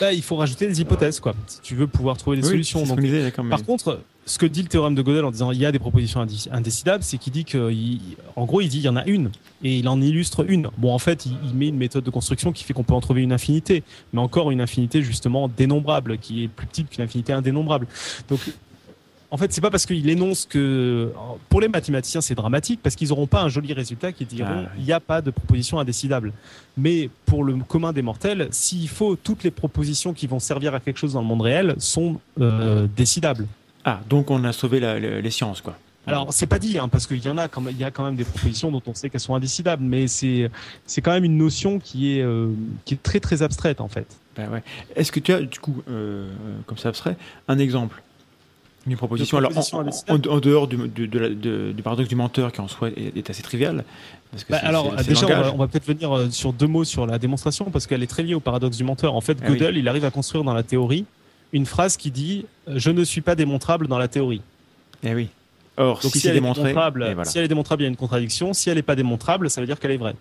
Bah, 0.00 0.12
il 0.12 0.22
faut 0.22 0.36
rajouter 0.36 0.66
des 0.66 0.80
hypothèses, 0.80 1.20
quoi. 1.20 1.34
Si 1.46 1.60
tu 1.60 1.74
veux 1.74 1.86
pouvoir 1.86 2.16
trouver 2.16 2.38
des 2.38 2.42
Oui, 2.44 2.50
solutions. 2.50 2.84
Donc, 2.84 3.00
disait, 3.00 3.30
Par 3.30 3.62
contre, 3.64 4.00
ce 4.26 4.38
que 4.38 4.46
dit 4.46 4.62
le 4.62 4.68
théorème 4.68 4.94
de 4.94 5.02
Gödel 5.02 5.24
en 5.26 5.30
disant 5.30 5.52
il 5.52 5.58
y 5.58 5.66
a 5.66 5.70
des 5.72 5.78
propositions 5.78 6.24
indé- 6.24 6.48
indécidables, 6.50 7.04
c'est 7.04 7.18
qu'il 7.18 7.32
dit 7.32 7.44
que, 7.44 7.70
il- 7.70 8.00
en 8.34 8.46
gros, 8.46 8.60
il 8.62 8.68
dit 8.68 8.78
il 8.78 8.84
y 8.84 8.88
en 8.88 8.96
a 8.96 9.04
une 9.04 9.30
et 9.62 9.78
il 9.78 9.86
en 9.88 10.00
illustre 10.00 10.44
une. 10.48 10.68
Bon, 10.78 10.92
en 10.92 10.98
fait, 10.98 11.26
il, 11.26 11.36
il 11.44 11.54
met 11.54 11.68
une 11.68 11.76
méthode 11.76 12.02
de 12.02 12.10
construction 12.10 12.50
qui 12.50 12.64
fait 12.64 12.72
qu'on 12.72 12.82
peut 12.82 12.94
en 12.94 13.00
trouver 13.02 13.22
une 13.22 13.32
infinité, 13.32 13.82
mais 14.14 14.20
encore 14.20 14.50
une 14.50 14.62
infinité 14.62 15.02
justement 15.02 15.48
dénombrable, 15.48 16.16
qui 16.18 16.44
est 16.44 16.48
plus 16.48 16.66
petite 16.66 16.88
qu'une 16.90 17.04
infinité 17.04 17.32
indénombrable. 17.34 17.86
Donc, 18.28 18.40
en 19.34 19.36
fait, 19.36 19.52
c'est 19.52 19.60
pas 19.60 19.70
parce 19.70 19.84
qu'il 19.84 20.08
énonce 20.08 20.46
que 20.46 21.10
pour 21.48 21.60
les 21.60 21.66
mathématiciens 21.66 22.20
c'est 22.20 22.36
dramatique 22.36 22.78
parce 22.80 22.94
qu'ils 22.94 23.08
n'auront 23.08 23.26
pas 23.26 23.42
un 23.42 23.48
joli 23.48 23.72
résultat 23.72 24.12
qui 24.12 24.24
diront 24.24 24.64
Ah, 24.66 24.70
il 24.78 24.84
n'y 24.84 24.92
a 24.92 25.00
pas 25.00 25.20
de 25.22 25.30
proposition 25.32 25.80
indécidable. 25.80 26.32
Mais 26.76 27.10
pour 27.26 27.42
le 27.42 27.56
commun 27.56 27.92
des 27.92 28.02
mortels, 28.02 28.46
s'il 28.52 28.88
faut 28.88 29.16
toutes 29.16 29.42
les 29.42 29.50
propositions 29.50 30.12
qui 30.12 30.28
vont 30.28 30.38
servir 30.38 30.72
à 30.74 30.78
quelque 30.78 30.98
chose 30.98 31.14
dans 31.14 31.20
le 31.20 31.26
monde 31.26 31.42
réel 31.42 31.74
sont 31.78 32.20
euh, 32.40 32.86
décidables. 32.96 33.46
Ah, 33.84 34.00
donc 34.08 34.30
on 34.30 34.44
a 34.44 34.52
sauvé 34.52 34.78
la- 34.78 35.00
la- 35.00 35.20
les 35.20 35.30
sciences, 35.30 35.60
quoi. 35.60 35.76
Alors 36.06 36.32
c'est 36.34 36.46
pas 36.46 36.58
dit 36.58 36.78
hein, 36.78 36.88
parce 36.88 37.06
qu'il 37.06 37.24
y 37.24 37.28
en 37.30 37.38
a 37.38 37.48
quand 37.48 37.60
même, 37.62 37.74
il 37.74 37.80
y 37.80 37.84
a 37.84 37.90
quand 37.90 38.04
même 38.04 38.14
des 38.14 38.24
propositions 38.24 38.70
dont 38.70 38.82
on 38.86 38.94
sait 38.94 39.08
qu'elles 39.10 39.20
sont 39.20 39.34
indécidables, 39.34 39.82
mais 39.82 40.06
c'est 40.06 40.50
c'est 40.86 41.00
quand 41.00 41.12
même 41.12 41.24
une 41.24 41.38
notion 41.38 41.78
qui 41.80 42.18
est 42.18 42.22
euh, 42.22 42.50
qui 42.84 42.94
est 42.94 43.02
très 43.02 43.20
très 43.20 43.42
abstraite 43.42 43.80
en 43.80 43.88
fait. 43.88 44.06
Bah 44.36 44.42
ouais. 44.52 44.62
Est-ce 44.96 45.10
que 45.10 45.18
tu 45.20 45.32
as, 45.32 45.40
du 45.40 45.58
coup, 45.60 45.82
euh, 45.88 46.30
comme 46.66 46.76
ça 46.76 46.90
abstrait, 46.90 47.16
un 47.48 47.58
exemple 47.58 48.02
Une 48.86 48.96
proposition, 48.96 49.36
De 49.38 49.40
alors 49.40 49.50
proposition 49.52 49.78
en, 49.78 49.80
en- 49.80 49.82
indécidable 49.84 50.28
en 50.28 50.40
dehors 50.40 50.68
du, 50.68 50.76
de- 50.76 51.06
de 51.06 51.18
la- 51.18 51.28
de- 51.30 51.72
du 51.72 51.82
paradoxe 51.82 52.08
du 52.08 52.16
menteur 52.16 52.52
qui 52.52 52.60
en 52.60 52.68
soi 52.68 52.88
est, 52.90 53.16
est 53.16 53.30
assez 53.30 53.42
trivial. 53.42 53.84
Parce 54.30 54.44
que 54.44 54.52
Bah, 54.52 54.58
alors 54.62 54.94
déjà, 54.96 55.26
on 55.26 55.28
langage. 55.30 55.46
va, 55.46 55.54
on 55.54 55.56
va 55.58 55.68
peut-être 55.68 55.86
venir 55.86 56.12
euh, 56.14 56.28
sur 56.30 56.52
deux 56.52 56.66
mots 56.66 56.84
sur 56.84 57.06
la 57.06 57.18
démonstration 57.18 57.66
parce 57.70 57.86
qu'elle 57.86 58.02
est 58.02 58.06
très 58.08 58.22
liée 58.22 58.34
au 58.34 58.40
paradoxe 58.40 58.76
du 58.76 58.84
menteur. 58.84 59.14
En 59.14 59.20
fait, 59.22 59.38
Ah 59.40 59.46
oui. 59.48 59.54
Gödel, 59.56 59.76
il 59.78 59.88
arrive 59.88 60.04
à 60.04 60.10
construire 60.10 60.44
dans 60.44 60.52
la 60.54 60.62
théorie 60.62 61.06
une 61.52 61.64
phrase 61.66 61.96
qui 61.96 62.10
dit 62.10 62.44
euh, 62.68 62.74
je 62.76 62.90
ne 62.90 63.04
suis 63.04 63.20
pas 63.22 63.34
démontrable 63.34 63.86
dans 63.88 63.98
la 63.98 64.08
théorie. 64.08 64.42
Eh 65.02 65.14
oui. 65.14 65.28
Or, 65.76 65.98
Donc 66.00 66.12
si, 66.12 66.26
elle 66.28 66.32
est 66.32 66.40
démontrable, 66.40 67.04
voilà. 67.14 67.24
si 67.24 67.38
elle 67.38 67.44
est 67.44 67.48
démontrable, 67.48 67.82
il 67.82 67.84
y 67.84 67.88
a 67.88 67.90
une 67.90 67.96
contradiction. 67.96 68.52
Si 68.52 68.70
elle 68.70 68.76
n'est 68.76 68.82
pas 68.82 68.94
démontrable, 68.96 69.50
ça 69.50 69.60
veut 69.60 69.66
dire 69.66 69.80
qu'elle 69.80 69.90
est 69.90 69.96
vraie. 69.96 70.14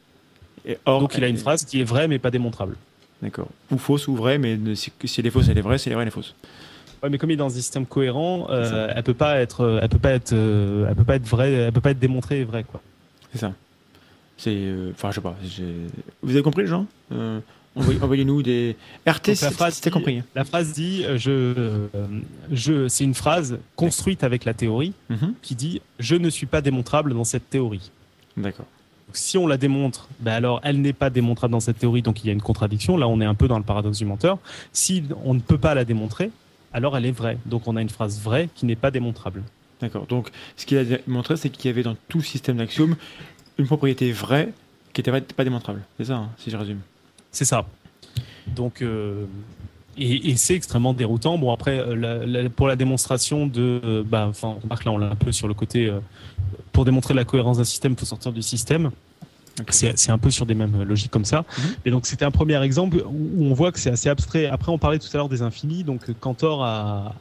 Et 0.66 0.78
or, 0.86 1.02
Donc 1.02 1.16
il 1.18 1.24
a 1.24 1.28
une 1.28 1.38
phrase 1.38 1.66
qui 1.66 1.82
est 1.82 1.84
vraie 1.84 2.08
mais 2.08 2.18
pas 2.18 2.32
démontrable. 2.32 2.76
D'accord. 3.22 3.48
Ou 3.72 3.78
fausse 3.78 4.08
ou 4.08 4.16
vraie, 4.16 4.38
mais 4.38 4.58
si 4.76 4.92
elle 5.18 5.26
est 5.28 5.30
fausse, 5.30 5.48
elle 5.50 5.58
est 5.58 5.62
vraie, 5.62 5.78
si 5.78 5.88
elle 5.90 5.94
est 5.94 5.96
vraie, 5.96 6.04
elle 6.04 6.08
est 6.08 6.12
fausse. 6.12 6.34
Ouais, 7.04 7.10
mais 7.10 7.18
comme 7.18 7.30
il 7.32 7.34
est 7.34 7.38
dans 7.38 7.48
un 7.48 7.50
système 7.50 7.86
cohérent, 7.86 8.48
euh, 8.50 8.92
elle 8.96 9.04
peut 9.04 9.14
pas 9.14 9.38
être, 9.40 9.62
euh, 9.62 9.80
elle 9.82 9.90
peut 9.90 10.00
pas 10.00 10.12
être, 10.12 10.32
euh, 10.34 10.88
elle 10.90 10.96
peut 10.96 11.04
pas 11.04 11.16
être 11.16 11.28
vraie, 11.28 11.52
elle 11.52 11.72
peut 11.74 11.82
pas 11.82 11.92
être 11.92 12.00
démontrée 12.00 12.40
et 12.40 12.44
vraie 12.46 12.64
quoi. 12.64 12.82
C'est 13.34 13.40
ça. 13.40 13.54
C'est. 14.38 14.72
Enfin, 14.92 15.10
je 15.12 15.16
sais 15.16 15.22
pas. 15.22 15.36
Vous 16.22 16.32
avez 16.32 16.42
compris, 16.42 16.66
envoyez- 17.76 18.00
Envoyez-nous 18.02 18.42
des. 18.42 18.76
RT, 19.08 19.28
la 19.42 19.52
phrase 19.52 19.82
dit- 19.82 19.90
compris. 19.90 20.24
La 20.36 20.46
phrase 20.46 20.72
dit, 20.74 21.04
je, 21.18 21.88
je, 22.52 22.88
c'est 22.88 23.04
une 23.04 23.14
phrase 23.16 23.58
construite 23.76 24.24
avec 24.24 24.46
la 24.46 24.54
théorie 24.54 24.94
Mhm. 25.10 25.34
qui 25.42 25.56
dit 25.56 25.82
je 26.00 26.16
ne 26.16 26.30
suis 26.30 26.46
pas 26.46 26.62
démontrable 26.62 27.14
dans 27.14 27.24
cette 27.26 27.50
théorie. 27.50 27.92
D'accord. 28.38 28.66
Si 29.12 29.38
on 29.38 29.46
la 29.46 29.58
démontre, 29.58 30.08
ben 30.22 30.32
alors 30.32 30.60
elle 30.64 30.82
n'est 30.82 30.94
pas 30.94 31.10
démontrable 31.12 31.52
dans 31.52 31.60
cette 31.60 31.78
théorie, 31.80 32.02
donc 32.02 32.24
il 32.24 32.28
y 32.28 32.30
a 32.30 32.34
une 32.34 32.42
contradiction. 32.42 32.96
Là, 32.98 33.08
on 33.08 33.20
est 33.22 33.26
un 33.26 33.36
peu 33.36 33.48
dans 33.48 33.58
le 33.58 33.64
paradoxe 33.64 33.98
du 34.00 34.06
menteur. 34.06 34.40
Si 34.72 35.04
on 35.24 35.34
ne 35.36 35.40
peut 35.40 35.58
pas 35.60 35.76
la 35.76 35.86
démontrer, 35.86 36.32
alors 36.74 36.98
elle 36.98 37.06
est 37.06 37.12
vraie. 37.12 37.38
Donc 37.46 37.68
on 37.68 37.76
a 37.76 37.82
une 37.82 37.90
phrase 37.90 38.20
vraie 38.22 38.50
qui 38.56 38.66
n'est 38.66 38.76
pas 38.76 38.92
démontrable. 38.92 39.44
D'accord. 39.82 40.06
Donc, 40.08 40.30
ce 40.56 40.66
qu'il 40.66 40.78
a 40.78 40.84
montré, 41.08 41.36
c'est 41.36 41.50
qu'il 41.50 41.66
y 41.66 41.70
avait 41.70 41.84
dans 41.84 41.96
tout 42.08 42.22
système 42.22 42.56
d'axiomes 42.58 42.96
une 43.58 43.66
propriété 43.66 44.12
vraie 44.14 44.54
qui 44.94 45.02
n'était 45.02 45.22
pas, 45.36 45.44
démontrable. 45.44 45.82
C'est 45.98 46.06
ça, 46.06 46.16
hein, 46.16 46.30
si 46.38 46.50
je 46.52 46.56
résume. 46.56 46.80
C'est 47.32 47.44
ça. 47.44 47.66
Donc, 48.56 48.82
euh, 48.82 49.26
et, 49.98 50.30
et 50.30 50.36
c'est 50.38 50.56
extrêmement 50.56 50.94
déroutant. 50.94 51.38
Bon, 51.38 51.52
après, 51.52 51.80
euh, 51.80 51.96
la- 51.96 52.26
la- 52.26 52.50
pour 52.50 52.68
la 52.68 52.76
démonstration 52.78 53.46
de. 53.46 53.82
euh, 53.84 54.04
bah, 54.06 54.28
enfin, 54.30 54.56
remarque 54.64 54.86
là, 54.86 54.92
on 54.92 54.98
l'a 54.98 55.10
un 55.10 55.16
peu 55.16 55.32
sur 55.34 55.48
le 55.50 55.54
côté. 55.54 55.88
euh, 55.88 56.00
pour 56.72 56.86
démontrer 56.86 57.14
la 57.14 57.26
cohérence 57.26 57.58
d'un 57.58 57.64
système, 57.66 57.92
il 57.94 58.00
faut 58.00 58.06
sortir 58.06 58.32
du 58.32 58.42
système. 58.42 58.90
C'est 59.70 60.12
un 60.12 60.18
peu 60.18 60.32
sur 60.32 60.46
des 60.46 60.56
mêmes 60.56 60.84
logiques 60.84 61.12
comme 61.12 61.26
ça. 61.26 61.46
Mhm. 61.58 61.64
Et 61.86 61.92
donc, 61.92 62.06
c'était 62.06 62.26
un 62.26 62.32
premier 62.32 62.62
exemple 62.64 63.04
où 63.06 63.46
on 63.46 63.54
voit 63.54 63.72
que 63.72 63.80
c'est 63.80 63.92
assez 63.92 64.10
abstrait. 64.10 64.48
Après, 64.48 64.72
on 64.72 64.78
parlait 64.78 65.00
tout 65.00 65.10
à 65.14 65.18
l'heure 65.18 65.30
des 65.30 65.42
infinis. 65.42 65.84
Donc, 65.84 66.12
Cantor 66.20 66.64
a. 66.64 67.16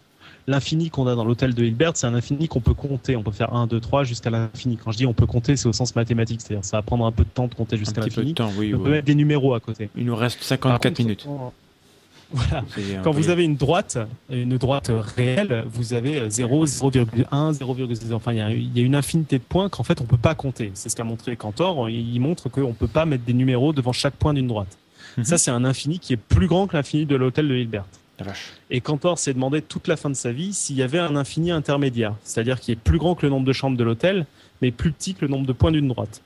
L'infini 0.49 0.91
qu'on 0.91 1.07
a 1.07 1.15
dans 1.15 1.25
l'hôtel 1.25 1.55
de 1.55 1.65
Hilbert, 1.65 1.93
c'est 1.95 2.09
un 2.09 2.15
infini 2.15 2.49
qu'on 2.49 2.61
peut 2.61 2.75
compter. 2.75 3.15
On 3.15 3.23
peut 3.23 3.31
faire 3.31 3.55
1, 3.55 3.69
2, 3.69 3.79
3 3.79 4.03
jusqu'à 4.03 4.29
l'infini. 4.29 4.77
Quand 4.77 4.91
je 4.91 4.97
dis 4.97 5.07
on 5.07 5.13
peut 5.13 5.25
compter, 5.25 5.57
c'est 5.57 5.69
au 5.69 5.73
sens 5.73 5.95
mathématique. 5.95 6.41
C'est-à-dire 6.41 6.65
ça 6.65 6.79
va 6.79 6.83
prendre 6.83 7.07
un 7.07 7.13
peu 7.13 7.23
de 7.23 7.29
temps 7.29 7.47
de 7.47 7.55
compter 7.55 7.77
jusqu'à 7.77 8.01
l'infini. 8.01 8.35
oui. 8.59 8.75
On 8.75 8.81
peut 8.81 8.91
mettre 8.91 9.07
des 9.07 9.15
numéros 9.15 9.55
à 9.55 9.61
côté. 9.61 9.89
Il 9.97 10.05
nous 10.05 10.17
reste 10.17 10.39
Par 10.41 10.49
54 10.49 10.83
contre, 10.83 11.01
minutes. 11.01 11.29
Voilà. 12.35 12.65
Quand 13.03 13.11
vous 13.11 13.29
avez 13.31 13.45
une 13.45 13.57
droite, 13.57 13.99
une 14.31 14.57
droite 14.57 14.91
réelle, 15.17 15.65
vous 15.73 15.93
avez 15.95 16.31
0, 16.31 16.67
0,1, 16.67 17.53
0,0. 17.53 18.13
Enfin, 18.15 18.33
il 18.33 18.39
y, 18.39 18.41
a, 18.41 18.51
il 18.51 18.77
y 18.77 18.81
a 18.81 18.85
une 18.85 18.95
infinité 18.95 19.39
de 19.39 19.45
points 19.45 19.69
qu'en 19.69 19.83
fait 19.83 20.01
on 20.01 20.05
peut 20.05 20.17
pas 20.17 20.35
compter. 20.35 20.71
C'est 20.75 20.89
ce 20.89 20.97
qu'a 20.97 21.05
montré 21.05 21.37
Cantor. 21.37 21.89
Il 21.91 22.19
montre 22.21 22.49
qu'on 22.49 22.73
peut 22.73 22.89
pas 22.89 23.05
mettre 23.05 23.25
des 23.25 23.35
numéros 23.35 23.73
devant 23.73 23.93
chaque 23.93 24.15
point 24.15 24.35
d'une 24.35 24.49
droite. 24.49 24.79
Mhm. 25.19 25.25
Ça, 25.25 25.39
c'est 25.39 25.51
un 25.51 25.65
infini 25.65 25.99
qui 25.99 26.15
est 26.15 26.17
plus 26.19 26.47
grand 26.47 26.67
que 26.67 26.77
l'infini 26.77 27.07
de 27.07 27.17
l'hôtel 27.17 27.49
de 27.49 27.55
Hilbert. 27.55 27.85
Et 28.71 28.81
Cantor 28.81 29.19
s'est 29.19 29.35
demandé 29.35 29.63
toute 29.63 29.89
la 29.89 29.97
fin 29.97 30.09
de 30.09 30.15
sa 30.15 30.31
vie 30.31 30.53
s'il 30.53 30.77
y 30.77 30.83
avait 30.83 31.01
un 31.01 31.17
infini 31.17 31.51
intermédiaire, 31.51 32.15
c'est-à-dire 32.23 32.61
qui 32.61 32.71
est 32.71 32.77
plus 32.77 32.99
grand 32.99 33.15
que 33.17 33.27
le 33.27 33.31
nombre 33.31 33.47
de 33.47 33.53
chambres 33.53 33.77
de 33.77 33.83
l'hôtel, 33.83 34.27
mais 34.61 34.71
plus 34.71 34.93
petit 34.93 35.15
que 35.15 35.23
le 35.23 35.29
nombre 35.29 35.47
de 35.47 35.53
points 35.53 35.73
d'une 35.73 35.89
droite. 35.89 36.23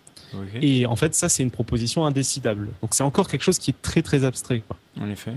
Et 0.61 0.85
en 0.85 0.97
fait, 0.97 1.15
ça, 1.15 1.31
c'est 1.31 1.43
une 1.43 1.51
proposition 1.51 2.05
indécidable. 2.05 2.69
Donc, 2.83 2.93
c'est 2.95 3.05
encore 3.05 3.29
quelque 3.29 3.43
chose 3.43 3.59
qui 3.59 3.71
est 3.71 3.81
très 3.81 4.03
très 4.03 4.25
abstrait. 4.25 4.63
quoi. 4.67 4.77
En 5.01 5.09
effet. 5.09 5.33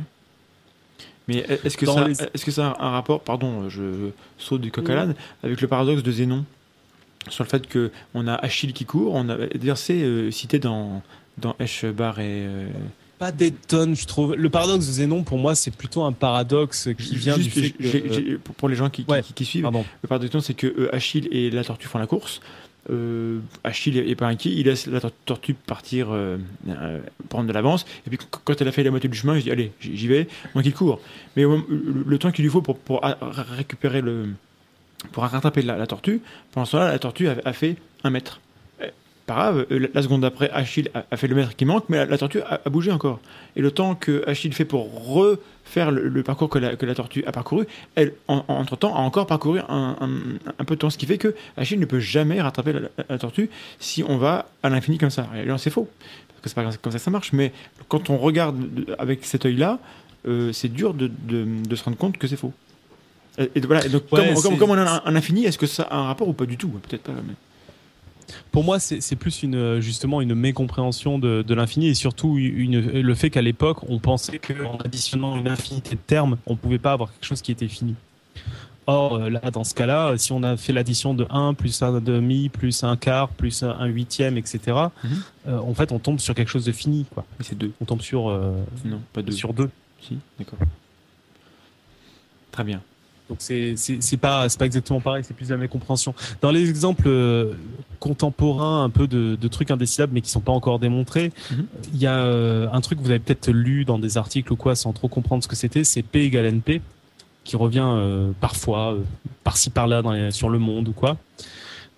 Mais 1.30 1.45
est-ce 1.63 1.77
que, 1.77 1.86
ça, 1.86 2.07
les- 2.07 2.21
est-ce 2.34 2.43
que 2.45 2.51
ça 2.51 2.71
a 2.71 2.86
un 2.86 2.89
rapport, 2.89 3.21
pardon, 3.21 3.69
je 3.69 4.09
saute 4.38 4.61
du 4.61 4.71
coq 4.71 4.89
à 4.89 4.95
l'âne, 4.95 5.15
avec 5.43 5.61
le 5.61 5.67
paradoxe 5.67 6.03
de 6.03 6.11
Zénon 6.11 6.43
Sur 7.30 7.43
le 7.45 7.49
fait 7.49 7.67
qu'on 7.71 8.27
a 8.27 8.34
Achille 8.36 8.73
qui 8.73 8.86
court, 8.86 9.13
on 9.15 9.30
a 9.30 9.38
d'ailleurs 9.55 9.77
c'est 9.77 10.01
euh, 10.01 10.32
cité 10.32 10.59
dans, 10.59 11.01
dans 11.38 11.55
Eschbar 11.59 12.19
et. 12.19 12.23
euh, 12.27 12.67
Pas 13.19 13.32
des 13.32 13.51
tonnes, 13.51 13.95
je 13.95 14.05
trouve. 14.07 14.36
Le 14.36 14.49
paradoxe 14.49 14.88
de 14.88 14.91
Zénon, 14.91 15.23
pour 15.23 15.38
moi, 15.38 15.53
c'est 15.55 15.75
plutôt 15.75 16.03
un 16.03 16.11
paradoxe 16.13 16.89
qui 16.97 17.15
vient 17.15 17.36
juste, 17.36 17.53
du 17.53 17.61
fait 17.61 17.69
que... 17.71 17.84
j'ai- 18.13 18.38
pour 18.57 18.69
les 18.69 18.75
gens 18.75 18.89
qui, 18.89 19.03
qui- 19.05 19.11
Ouais. 19.11 19.21
qui, 19.21 19.34
qui 19.34 19.45
suivent, 19.45 19.63
Pardon. 19.63 19.86
le 20.01 20.07
paradoxe 20.07 20.30
de 20.30 20.39
Zénon, 20.39 20.41
c'est 20.45 20.53
que 20.53 20.67
euh, 20.67 20.95
Achille 20.95 21.27
et 21.32 21.49
la 21.51 21.63
tortue 21.63 21.88
font 21.88 21.99
la 21.99 22.07
course. 22.07 22.41
Euh, 22.89 23.39
Achille 23.63 23.97
est, 23.97 24.15
pas 24.15 24.27
inquiet, 24.27 24.51
il 24.51 24.65
laisse 24.65 24.87
la 24.87 24.99
tor- 24.99 25.11
tortue 25.25 25.53
partir 25.53 26.07
euh, 26.11 26.37
euh, 26.67 26.99
prendre 27.29 27.47
de 27.47 27.53
l'avance, 27.53 27.85
et 28.05 28.09
puis 28.09 28.17
qu- 28.17 28.25
quand 28.43 28.59
elle 28.59 28.67
a 28.67 28.71
fait 28.71 28.83
la 28.83 28.89
moitié 28.91 29.09
du 29.09 29.17
chemin, 29.17 29.37
il 29.37 29.43
dit 29.43 29.51
allez, 29.51 29.71
j'y 29.79 30.07
vais, 30.07 30.27
donc 30.55 30.65
il 30.65 30.73
court. 30.73 30.99
Mais 31.35 31.43
le, 31.43 32.17
temps 32.17 32.31
qu'il 32.31 32.43
lui 32.43 32.51
faut 32.51 32.61
pour, 32.61 33.01
récupérer 33.57 34.01
le. 34.01 34.29
pour 35.11 35.23
rattraper 35.23 35.61
la, 35.61 35.77
la 35.77 35.87
tortue, 35.87 36.21
pendant 36.51 36.65
ce 36.65 36.71
temps-là, 36.73 36.91
la 36.91 36.99
tortue 36.99 37.27
a, 37.27 37.35
a 37.45 37.53
fait 37.53 37.75
un 38.03 38.09
mètre. 38.09 38.39
Pas 39.30 39.36
grave, 39.36 39.67
euh, 39.71 39.88
la 39.93 40.01
seconde 40.01 40.21
d'après, 40.21 40.49
Achille 40.49 40.89
a, 40.95 41.15
fait 41.15 41.27
le 41.27 41.36
mètre 41.36 41.55
qui 41.55 41.63
manque, 41.63 41.84
mais 41.88 42.03
la, 42.03 42.17
tortue 42.17 42.41
a, 42.41 42.67
bougé 42.67 42.91
encore. 42.91 43.19
Et 43.55 43.61
le 43.61 43.69
temps 43.69 43.93
que 43.93 44.27
Achille 44.27 44.51
fait 44.53 44.65
pour 44.65 45.07
refaire 45.07 45.91
le, 45.91 46.23
parcours 46.23 46.49
que 46.49 46.57
la, 46.57 46.75
que 46.75 46.88
la, 46.88 46.95
tortue 46.95 47.23
a 47.27 47.32
parcouru, 47.32 47.67
elle, 47.93 48.13
entre-temps, 48.27 48.95
a 48.95 49.01
encore 49.01 49.27
parcouru 49.27 49.59
un, 49.69 49.93
peu 50.65 50.73
de 50.73 50.80
temps, 50.80 50.89
ce 50.89 50.97
qui 50.97 51.05
fait 51.05 51.19
que 51.19 51.36
Achille 51.57 51.77
ne 51.77 51.86
peut 51.86 51.99
jamais 51.99 52.41
rattraper 52.41 52.73
la, 53.07 53.17
tortue 53.19 53.51
si 53.77 54.03
on 54.03 54.17
va 54.17 54.49
à 54.63 54.69
l'infini 54.69 54.97
comme 54.97 55.11
ça. 55.11 55.27
Et 55.36 55.47
c'est 55.59 55.69
faux, 55.69 55.88
parce 56.30 56.41
que 56.41 56.49
c'est 56.49 56.55
pas 56.55 56.63
comme 56.63 56.91
ça 56.91 56.97
que 56.97 57.03
ça 57.03 57.11
marche, 57.11 57.32
mais 57.32 57.53
quand 57.88 58.09
on 58.09 58.17
regarde 58.17 58.57
avec 58.97 59.25
cet 59.25 59.45
œil-là, 59.45 59.77
euh, 60.27 60.51
c'est 60.53 60.73
dur 60.73 60.95
de, 60.95 61.07
de, 61.07 61.75
se 61.75 61.84
rendre 61.84 61.97
compte 61.97 62.17
que 62.17 62.25
c'est 62.25 62.36
faux. 62.36 62.53
Et, 63.38 63.59
voilà, 63.59 63.88
donc, 63.89 64.09
comme, 64.09 64.71
on 64.71 64.73
a 64.73 65.03
un, 65.05 65.15
infini, 65.15 65.45
est-ce 65.45 65.59
que 65.59 65.67
ça 65.67 65.84
a 65.84 65.97
un 65.97 66.05
rapport 66.05 66.27
ou 66.27 66.34
pas 66.34 66.47
du 66.47 66.57
tout? 66.57 66.69
Peut-être 66.69 67.03
pas. 67.03 67.11
Mais... 67.11 67.36
Pour 68.51 68.63
moi, 68.63 68.80
c'est 68.80 69.15
plus 69.15 69.43
une, 69.43 69.80
justement 69.80 70.21
une 70.21 70.36
mécompréhension 70.36 71.19
de, 71.19 71.41
de 71.41 71.53
l'infini 71.53 71.88
et 71.88 71.93
surtout 71.93 72.38
une, 72.38 72.80
le 72.80 73.15
fait 73.15 73.30
qu'à 73.30 73.41
l'époque, 73.41 73.77
on 73.88 73.99
pensait 73.99 74.39
qu'en 74.39 74.77
additionnant 74.77 75.38
une 75.38 75.47
infinité 75.47 75.95
de 75.95 76.01
termes, 76.05 76.38
on 76.45 76.53
ne 76.53 76.57
pouvait 76.57 76.80
pas 76.80 76.93
avoir 76.93 77.11
quelque 77.11 77.25
chose 77.25 77.41
qui 77.41 77.51
était 77.51 77.67
fini. 77.67 77.95
Or, 78.89 79.17
euh, 79.17 79.30
là, 79.30 79.51
dans 79.51 79.63
ce 79.63 79.75
cas-là, 79.75 80.17
si 80.17 80.32
on 80.32 80.41
a 80.41 80.57
fait 80.57 80.73
l'addition 80.73 81.13
de 81.13 81.27
1 81.30 81.53
plus 81.53 81.84
1 81.84 82.01
demi 82.01 82.49
plus 82.49 82.84
un 82.84 82.97
quart 82.97 83.30
plus 83.30 83.61
un 83.61 83.86
huitième, 83.86 84.36
etc., 84.36 84.59
mhm. 84.65 85.11
euh, 85.47 85.59
en 85.59 85.75
fait, 85.75 85.91
on 85.91 85.99
tombe 85.99 86.19
sur 86.19 86.34
quelque 86.34 86.49
chose 86.49 86.65
de 86.65 86.71
fini. 86.71 87.05
Quoi. 87.13 87.23
c'est 87.41 87.55
2. 87.55 87.71
On 87.82 87.86
tombe 87.86 88.01
sur, 88.01 88.30
euh, 88.30 88.51
non, 88.86 88.99
pas 89.13 89.21
deux. 89.21 89.32
sur 89.32 89.53
2. 89.53 89.69
Si, 90.01 90.17
d'accord. 90.39 90.57
Très 92.51 92.63
bien. 92.63 92.82
Donc 93.30 93.38
c'est 93.39 93.75
c'est 93.77 94.17
pas 94.17 94.49
c'est 94.49 94.57
pas 94.57 94.65
exactement 94.65 94.99
pareil, 94.99 95.23
c'est 95.23 95.36
plus 95.36 95.49
la 95.49 95.57
mécompréhension. 95.57 96.15
Dans 96.41 96.49
les 96.49 96.67
exemples 96.67 97.07
euh, 97.07 97.53
contemporains, 97.99 98.84
un 98.84 98.89
peu 98.89 99.07
de, 99.07 99.38
de, 99.39 99.47
trucs 99.47 99.69
indécidables 99.69 100.13
mais 100.13 100.21
qui 100.21 100.32
sont 100.32 100.39
pas 100.41 100.51
encore 100.51 100.80
démontrés, 100.80 101.32
mhm. 101.51 101.67
il 101.93 102.01
y 102.01 102.07
a 102.07 102.17
euh, 102.17 102.67
un 102.73 102.82
truc 102.82 102.97
que 102.97 103.03
vous 103.03 103.11
avez 103.11 103.19
peut-être 103.19 103.51
lu 103.51 103.86
dans 103.86 103.99
des 103.99 104.17
articles 104.17 104.51
ou 104.51 104.55
quoi 104.55 104.75
sans 104.75 104.93
trop 104.93 105.07
comprendre 105.07 105.43
ce 105.43 105.47
que 105.47 105.55
c'était, 105.55 105.84
c'est 105.84 106.01
P 106.01 106.23
égale 106.23 106.47
NP 106.47 106.82
qui 107.43 107.55
revient 107.55 107.86
euh, 107.86 108.32
parfois 108.41 108.97
par-ci 109.43 109.69
par-là 109.69 110.01
sur 110.32 110.49
le 110.49 110.57
monde 110.57 110.88
ou 110.88 110.93
quoi. 110.93 111.17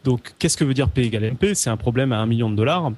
Donc 0.03 0.33
qu'est-ce 0.37 0.57
que 0.57 0.65
veut 0.65 0.73
dire 0.73 0.89
P 0.89 1.03
égale 1.03 1.23
NP 1.23 1.53
C'est 1.53 1.69
un 1.69 1.77
problème 1.77 2.11
à 2.11 2.17
un 2.17 2.25
million 2.25 2.49
de 2.49 2.55
dollars. 2.55 2.91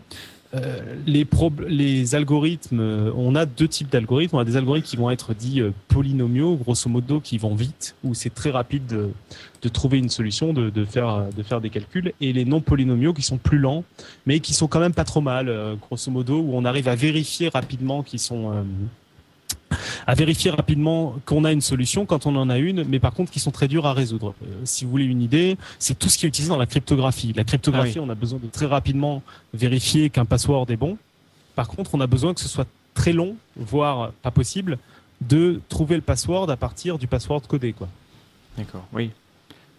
Euh, 0.56 0.96
les, 1.08 1.26
les 1.68 2.16
algorithmes, 2.16 2.80
euh, 2.80 3.12
on 3.16 3.34
a 3.34 3.46
deux 3.46 3.68
types 3.68 3.90
d'algorithmes. 3.90 4.36
On 4.36 4.40
a 4.40 4.46
des 4.46 4.56
algorithmes 4.56 4.88
qui 4.88 4.98
vont 4.98 5.10
être 5.10 5.34
dits 5.34 5.62
euh, 5.62 5.72
polynomiaux, 5.88 6.56
grosso 6.56 6.90
modo, 6.90 7.20
qui 7.20 7.38
vont 7.40 7.56
vite, 7.56 7.96
où 8.04 8.14
c'est 8.14 8.30
très 8.30 8.52
rapide 8.52 8.86
de, 8.86 9.10
de, 9.64 9.70
trouver 9.70 9.98
une 9.98 10.10
solution, 10.10 10.54
de, 10.54 10.70
de, 10.70 10.86
faire, 10.86 11.28
de 11.36 11.42
faire 11.42 11.60
des 11.60 11.72
calculs, 11.72 12.14
et 12.22 12.34
les 12.34 12.46
non 12.46 12.62
polynomiaux 12.62 13.14
qui 13.14 13.24
sont 13.24 13.38
plus 13.38 13.58
lents, 13.58 13.84
mais 14.28 14.40
qui 14.42 14.54
sont 14.54 14.68
quand 14.68 14.80
même 14.80 14.94
pas 14.94 15.06
trop 15.06 15.22
mal, 15.22 15.52
grosso 15.82 16.12
modo, 16.12 16.40
où 16.40 16.52
on 16.54 16.66
arrive 16.66 16.88
à 16.88 16.96
vérifier 16.96 17.50
rapidement 17.50 18.04
qu'ils 18.04 18.20
sont 18.20 18.64
à 20.08 20.14
vérifier 20.16 20.52
rapidement 20.52 21.16
qu'on 21.26 21.44
a 21.46 21.52
une 21.52 21.62
solution 21.62 22.06
quand 22.06 22.26
on 22.26 22.36
en 22.36 22.50
a 22.50 22.58
une, 22.58 22.84
mais 22.84 23.00
par 23.00 23.14
contre 23.14 23.32
qui 23.32 23.40
sont 23.40 23.52
très 23.52 23.68
dures 23.68 23.86
à 23.86 23.94
résoudre. 23.94 24.34
Euh, 24.44 24.62
si 24.64 24.86
vous 24.86 24.92
voulez 24.92 25.06
une 25.06 25.22
idée, 25.22 25.58
c'est 25.80 25.98
tout 25.98 26.10
ce 26.10 26.18
qui 26.18 26.26
est 26.26 26.30
utilisé 26.30 26.50
dans 26.50 26.58
la 26.58 26.66
cryptographie. 26.66 27.34
La 27.36 27.44
cryptographie, 27.44 28.00
ah 28.00 28.04
on 28.04 28.10
a 28.10 28.16
besoin 28.16 28.40
de 28.40 28.48
très 28.48 28.66
rapidement 28.66 29.22
vérifier 29.54 30.10
qu'un 30.10 30.26
password 30.26 30.68
est 30.70 30.78
bon. 30.78 30.98
Par 31.56 31.68
contre, 31.68 31.92
on 31.94 32.02
a 32.02 32.08
besoin 32.08 32.34
que 32.34 32.40
ce 32.40 32.48
soit 32.48 32.68
très 32.94 33.14
long, 33.14 33.36
voire 33.56 34.12
pas 34.22 34.32
possible, 34.32 34.78
de 35.22 35.62
trouver 35.70 35.96
le 35.96 36.02
password 36.02 36.50
à 36.50 36.58
partir 36.58 36.98
du 36.98 37.08
password 37.08 37.42
codé. 37.48 37.74
Quoi. 37.74 37.88
D'accord, 38.58 38.86
oui. 38.94 39.12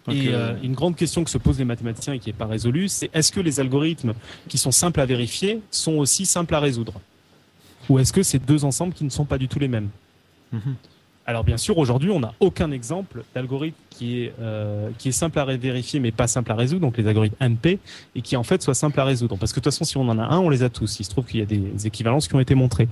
et 0.09 0.29
euh, 0.29 0.53
euh, 0.53 0.55
une 0.63 0.73
grande 0.73 0.95
question 0.95 1.23
que 1.23 1.29
se 1.29 1.37
posent 1.37 1.59
les 1.59 1.65
mathématiciens 1.65 2.13
et 2.13 2.19
qui 2.19 2.29
n'est 2.29 2.33
pas 2.33 2.45
résolue, 2.45 2.87
c'est 2.87 3.09
est-ce 3.13 3.31
que 3.31 3.39
les 3.39 3.59
algorithmes 3.59 4.13
qui 4.47 4.57
sont 4.57 4.71
simples 4.71 4.99
à 4.99 5.05
vérifier 5.05 5.61
sont 5.71 5.93
aussi 5.93 6.25
simples 6.25 6.55
à 6.55 6.59
résoudre? 6.59 6.93
Ou 7.89 7.99
est-ce 7.99 8.13
que 8.13 8.23
c'est 8.23 8.39
deux 8.39 8.65
ensembles 8.65 8.93
qui 8.93 9.03
ne 9.03 9.09
sont 9.09 9.25
pas 9.25 9.37
du 9.37 9.47
tout 9.47 9.59
les 9.59 9.67
mêmes 9.67 9.89
mhm. 10.51 10.75
Alors 11.27 11.43
bien 11.43 11.57
sûr, 11.57 11.79
aujourd'hui, 11.79 12.11
on 12.11 12.19
n'a 12.19 12.33
aucun 12.39 12.69
exemple 12.69 13.23
d'algorithme 13.33 13.77
qui 13.89 14.21
est 14.21 14.33
euh, 14.39 14.89
qui 14.99 15.09
est 15.09 15.11
simple 15.11 15.39
à 15.39 15.45
vérifier 15.45 15.99
mais 15.99 16.11
pas 16.11 16.27
simple 16.27 16.51
à 16.51 16.55
résoudre, 16.55 16.81
donc 16.81 16.97
les 16.97 17.07
algorithmes 17.07 17.35
NP, 17.39 17.79
et 18.15 18.21
qui 18.21 18.37
en 18.37 18.43
fait 18.43 18.61
soit 18.61 18.75
simple 18.75 18.99
à 18.99 19.05
résoudre. 19.05 19.35
Parce 19.37 19.51
que 19.51 19.59
de 19.59 19.63
toute 19.63 19.73
façon, 19.73 19.85
si 19.85 19.97
on 19.97 20.07
en 20.07 20.19
a 20.19 20.23
un, 20.23 20.37
on 20.37 20.49
les 20.49 20.61
a 20.61 20.69
tous. 20.69 20.99
Il 20.99 21.03
se 21.03 21.09
trouve 21.09 21.25
qu'il 21.25 21.39
y 21.39 21.43
a 21.43 21.47
des 21.47 21.87
équivalences 21.87 22.27
qui 22.27 22.35
ont 22.35 22.39
été 22.39 22.53
montrées. 22.53 22.87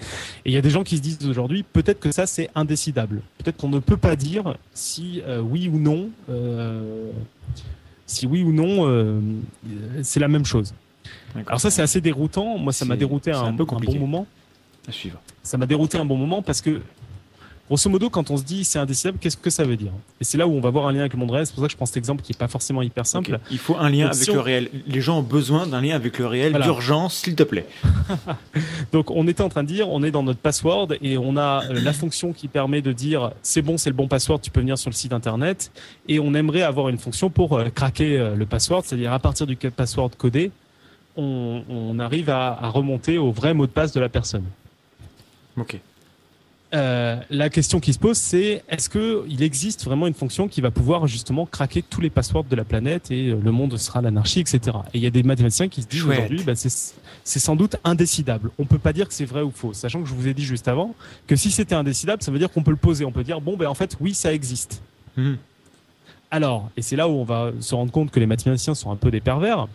Et 0.45 0.49
il 0.49 0.53
y 0.53 0.57
a 0.57 0.61
des 0.61 0.71
gens 0.71 0.83
qui 0.83 0.97
se 0.97 1.01
disent 1.03 1.27
aujourd'hui, 1.27 1.61
peut-être 1.61 1.99
que 1.99 2.11
ça 2.11 2.25
c'est 2.25 2.49
indécidable. 2.55 3.21
Peut-être 3.37 3.57
qu'on 3.57 3.69
ne 3.69 3.79
peut 3.79 3.97
pas 3.97 4.15
dire 4.15 4.55
si 4.73 5.21
euh, 5.27 5.39
oui 5.39 5.69
ou 5.71 5.77
non, 5.77 6.09
euh, 6.29 7.11
si 8.07 8.25
oui 8.25 8.41
ou 8.41 8.51
non, 8.51 9.21
c'est 10.01 10.19
la 10.19 10.27
même 10.27 10.45
chose. 10.45 10.73
Alors 11.45 11.59
ça 11.59 11.69
c'est 11.69 11.83
assez 11.83 12.01
déroutant. 12.01 12.57
Moi, 12.57 12.73
ça 12.73 12.85
m'a 12.85 12.95
dérouté 12.95 13.31
un, 13.31 13.43
un, 13.43 13.53
peu 13.53 13.63
un 13.63 13.79
bon 13.79 13.99
moment 13.99 14.27
suivre. 14.91 15.21
Ça 15.43 15.57
m'a 15.57 15.65
dérouté 15.65 15.97
un 15.97 16.05
bon 16.05 16.17
moment 16.17 16.41
parce 16.41 16.61
que, 16.61 16.81
grosso 17.67 17.89
modo, 17.89 18.09
quand 18.09 18.31
on 18.31 18.37
se 18.37 18.43
dit 18.43 18.63
c'est 18.63 18.79
indécidable, 18.79 19.17
qu'est-ce 19.19 19.37
que 19.37 19.49
ça 19.49 19.63
veut 19.63 19.75
dire? 19.75 19.91
Et 20.21 20.23
c'est 20.23 20.37
là 20.37 20.47
où 20.47 20.51
on 20.51 20.61
va 20.61 20.69
voir 20.69 20.87
un 20.87 20.93
lien 20.93 21.01
avec 21.01 21.13
le 21.13 21.19
monde 21.19 21.31
réel. 21.31 21.45
C'est 21.45 21.53
pour 21.53 21.61
ça 21.61 21.67
que 21.67 21.71
je 21.71 21.77
prends 21.77 21.85
cet 21.85 21.97
exemple 21.97 22.21
qui 22.21 22.31
est 22.31 22.37
pas 22.37 22.47
forcément 22.47 22.81
hyper 22.81 23.05
simple. 23.05 23.39
Il 23.51 23.57
faut 23.57 23.75
un 23.75 23.89
lien 23.89 24.07
avec 24.07 24.27
le 24.27 24.39
réel. 24.39 24.69
Les 24.87 25.01
gens 25.01 25.19
ont 25.19 25.23
besoin 25.23 25.67
d'un 25.67 25.81
lien 25.81 25.95
avec 25.95 26.17
le 26.17 26.27
réel 26.27 26.53
d'urgence, 26.53 27.15
s'il 27.15 27.35
te 27.35 27.43
plaît. 27.43 27.65
Donc, 28.91 29.11
on 29.11 29.27
était 29.27 29.43
en 29.43 29.49
train 29.49 29.63
de 29.63 29.67
dire, 29.67 29.89
on 29.89 30.03
est 30.03 30.11
dans 30.11 30.23
notre 30.23 30.39
password 30.39 30.89
et 31.01 31.17
on 31.17 31.35
a 31.35 31.63
euh, 31.65 31.81
la 31.81 31.93
fonction 31.93 32.33
qui 32.33 32.47
permet 32.47 32.81
de 32.81 32.91
dire 32.91 33.31
c'est 33.41 33.61
bon, 33.61 33.77
c'est 33.77 33.89
le 33.89 33.95
bon 33.95 34.07
password, 34.07 34.39
tu 34.39 34.51
peux 34.51 34.61
venir 34.61 34.77
sur 34.77 34.89
le 34.89 34.95
site 34.95 35.13
internet. 35.13 35.71
Et 36.07 36.19
on 36.19 36.33
aimerait 36.33 36.63
avoir 36.63 36.89
une 36.89 36.97
fonction 36.97 37.29
pour 37.29 37.57
euh, 37.57 37.69
craquer 37.69 38.17
euh, 38.17 38.35
le 38.35 38.45
password, 38.45 38.83
c'est-à-dire 38.85 39.13
à 39.13 39.19
partir 39.19 39.47
du 39.47 39.55
password 39.55 40.11
codé, 40.17 40.51
on, 41.15 41.99
arrive 41.99 42.31
à 42.31 42.69
remonter 42.69 43.19
au 43.19 43.31
vrai 43.31 43.53
mot 43.53 43.67
de 43.67 43.71
passe 43.71 43.91
de 43.91 43.99
la 43.99 44.09
personne. 44.09 44.45
Ok. 45.57 45.79
Euh, 46.73 47.17
la 47.29 47.49
question 47.49 47.79
qui 47.79 47.93
se 47.93 47.99
pose, 47.99 48.17
c'est 48.17 48.63
est-ce 48.67 48.89
qu'il 48.89 49.43
existe 49.43 49.85
vraiment 49.85 50.07
une 50.07 50.15
fonction 50.15 50.47
qui 50.47 50.59
va 50.59 50.71
pouvoir 50.71 51.05
justement 51.05 51.45
craquer 51.45 51.83
tous 51.83 52.01
les 52.01 52.09
passwords 52.09 52.45
de 52.45 52.55
la 52.55 52.63
planète 52.63 53.11
et 53.11 53.29
euh, 53.29 53.39
le 53.43 53.51
monde 53.51 53.77
sera 53.77 54.01
l'anarchie, 54.01 54.39
etc. 54.39 54.77
Et 54.93 54.97
il 54.97 55.03
y 55.03 55.05
a 55.05 55.11
des 55.11 55.21
mathématiciens 55.21 55.67
qui 55.67 55.83
se 55.83 55.87
disent 55.87 56.03
aujourd'hui, 56.03 56.43
bah, 56.43 56.53
c'est 56.55 57.39
sans 57.39 57.55
doute 57.55 57.75
indécidable. 57.83 58.49
On 58.57 58.65
peut 58.65 58.79
pas 58.79 58.91
dire 58.91 59.07
que 59.07 59.13
c'est 59.13 59.25
vrai 59.25 59.43
ou 59.43 59.51
faux, 59.51 59.73
sachant 59.73 60.01
que 60.01 60.09
je 60.09 60.15
vous 60.15 60.27
ai 60.27 60.33
dit 60.33 60.43
juste 60.43 60.67
avant 60.67 60.95
que 61.27 61.35
si 61.35 61.51
c'était 61.51 61.75
indécidable, 61.75 62.23
ça 62.23 62.31
veut 62.31 62.39
dire 62.39 62.51
qu'on 62.51 62.63
peut 62.63 62.71
le 62.71 62.77
poser. 62.77 63.05
On 63.05 63.11
peut 63.11 63.23
dire 63.23 63.39
bon, 63.39 63.55
ben 63.55 63.67
en 63.67 63.75
fait, 63.75 63.95
oui, 64.01 64.15
ça 64.15 64.33
existe. 64.33 64.81
Mhm. 65.15 65.37
Alors, 66.31 66.71
et 66.75 66.81
c'est 66.81 66.95
là 66.95 67.07
où 67.07 67.11
on 67.11 67.23
va 67.23 67.51
se 67.59 67.75
rendre 67.75 67.91
compte 67.91 68.09
que 68.09 68.19
les 68.19 68.25
mathématiciens 68.25 68.73
sont 68.73 68.89
un 68.89 68.95
peu 68.95 69.11
des 69.11 69.21
pervers 69.21 69.67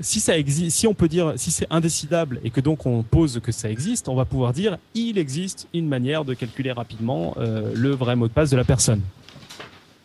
si 0.00 0.20
ça 0.20 0.36
existe, 0.36 0.76
si 0.76 0.86
on 0.86 0.94
peut 0.94 1.08
dire, 1.08 1.34
si 1.36 1.50
c'est 1.50 1.66
indécidable 1.70 2.40
et 2.44 2.50
que 2.50 2.60
donc 2.60 2.86
on 2.86 3.02
pose 3.02 3.40
que 3.42 3.52
ça 3.52 3.70
existe, 3.70 4.08
on 4.08 4.14
va 4.14 4.24
pouvoir 4.24 4.52
dire 4.52 4.78
il 4.94 5.18
existe 5.18 5.68
une 5.74 5.88
manière 5.88 6.24
de 6.24 6.34
calculer 6.34 6.72
rapidement 6.72 7.34
euh, 7.38 7.72
le 7.74 7.90
vrai 7.90 8.16
mot 8.16 8.28
de 8.28 8.32
passe 8.32 8.50
de 8.50 8.56
la 8.56 8.64
personne. 8.64 9.00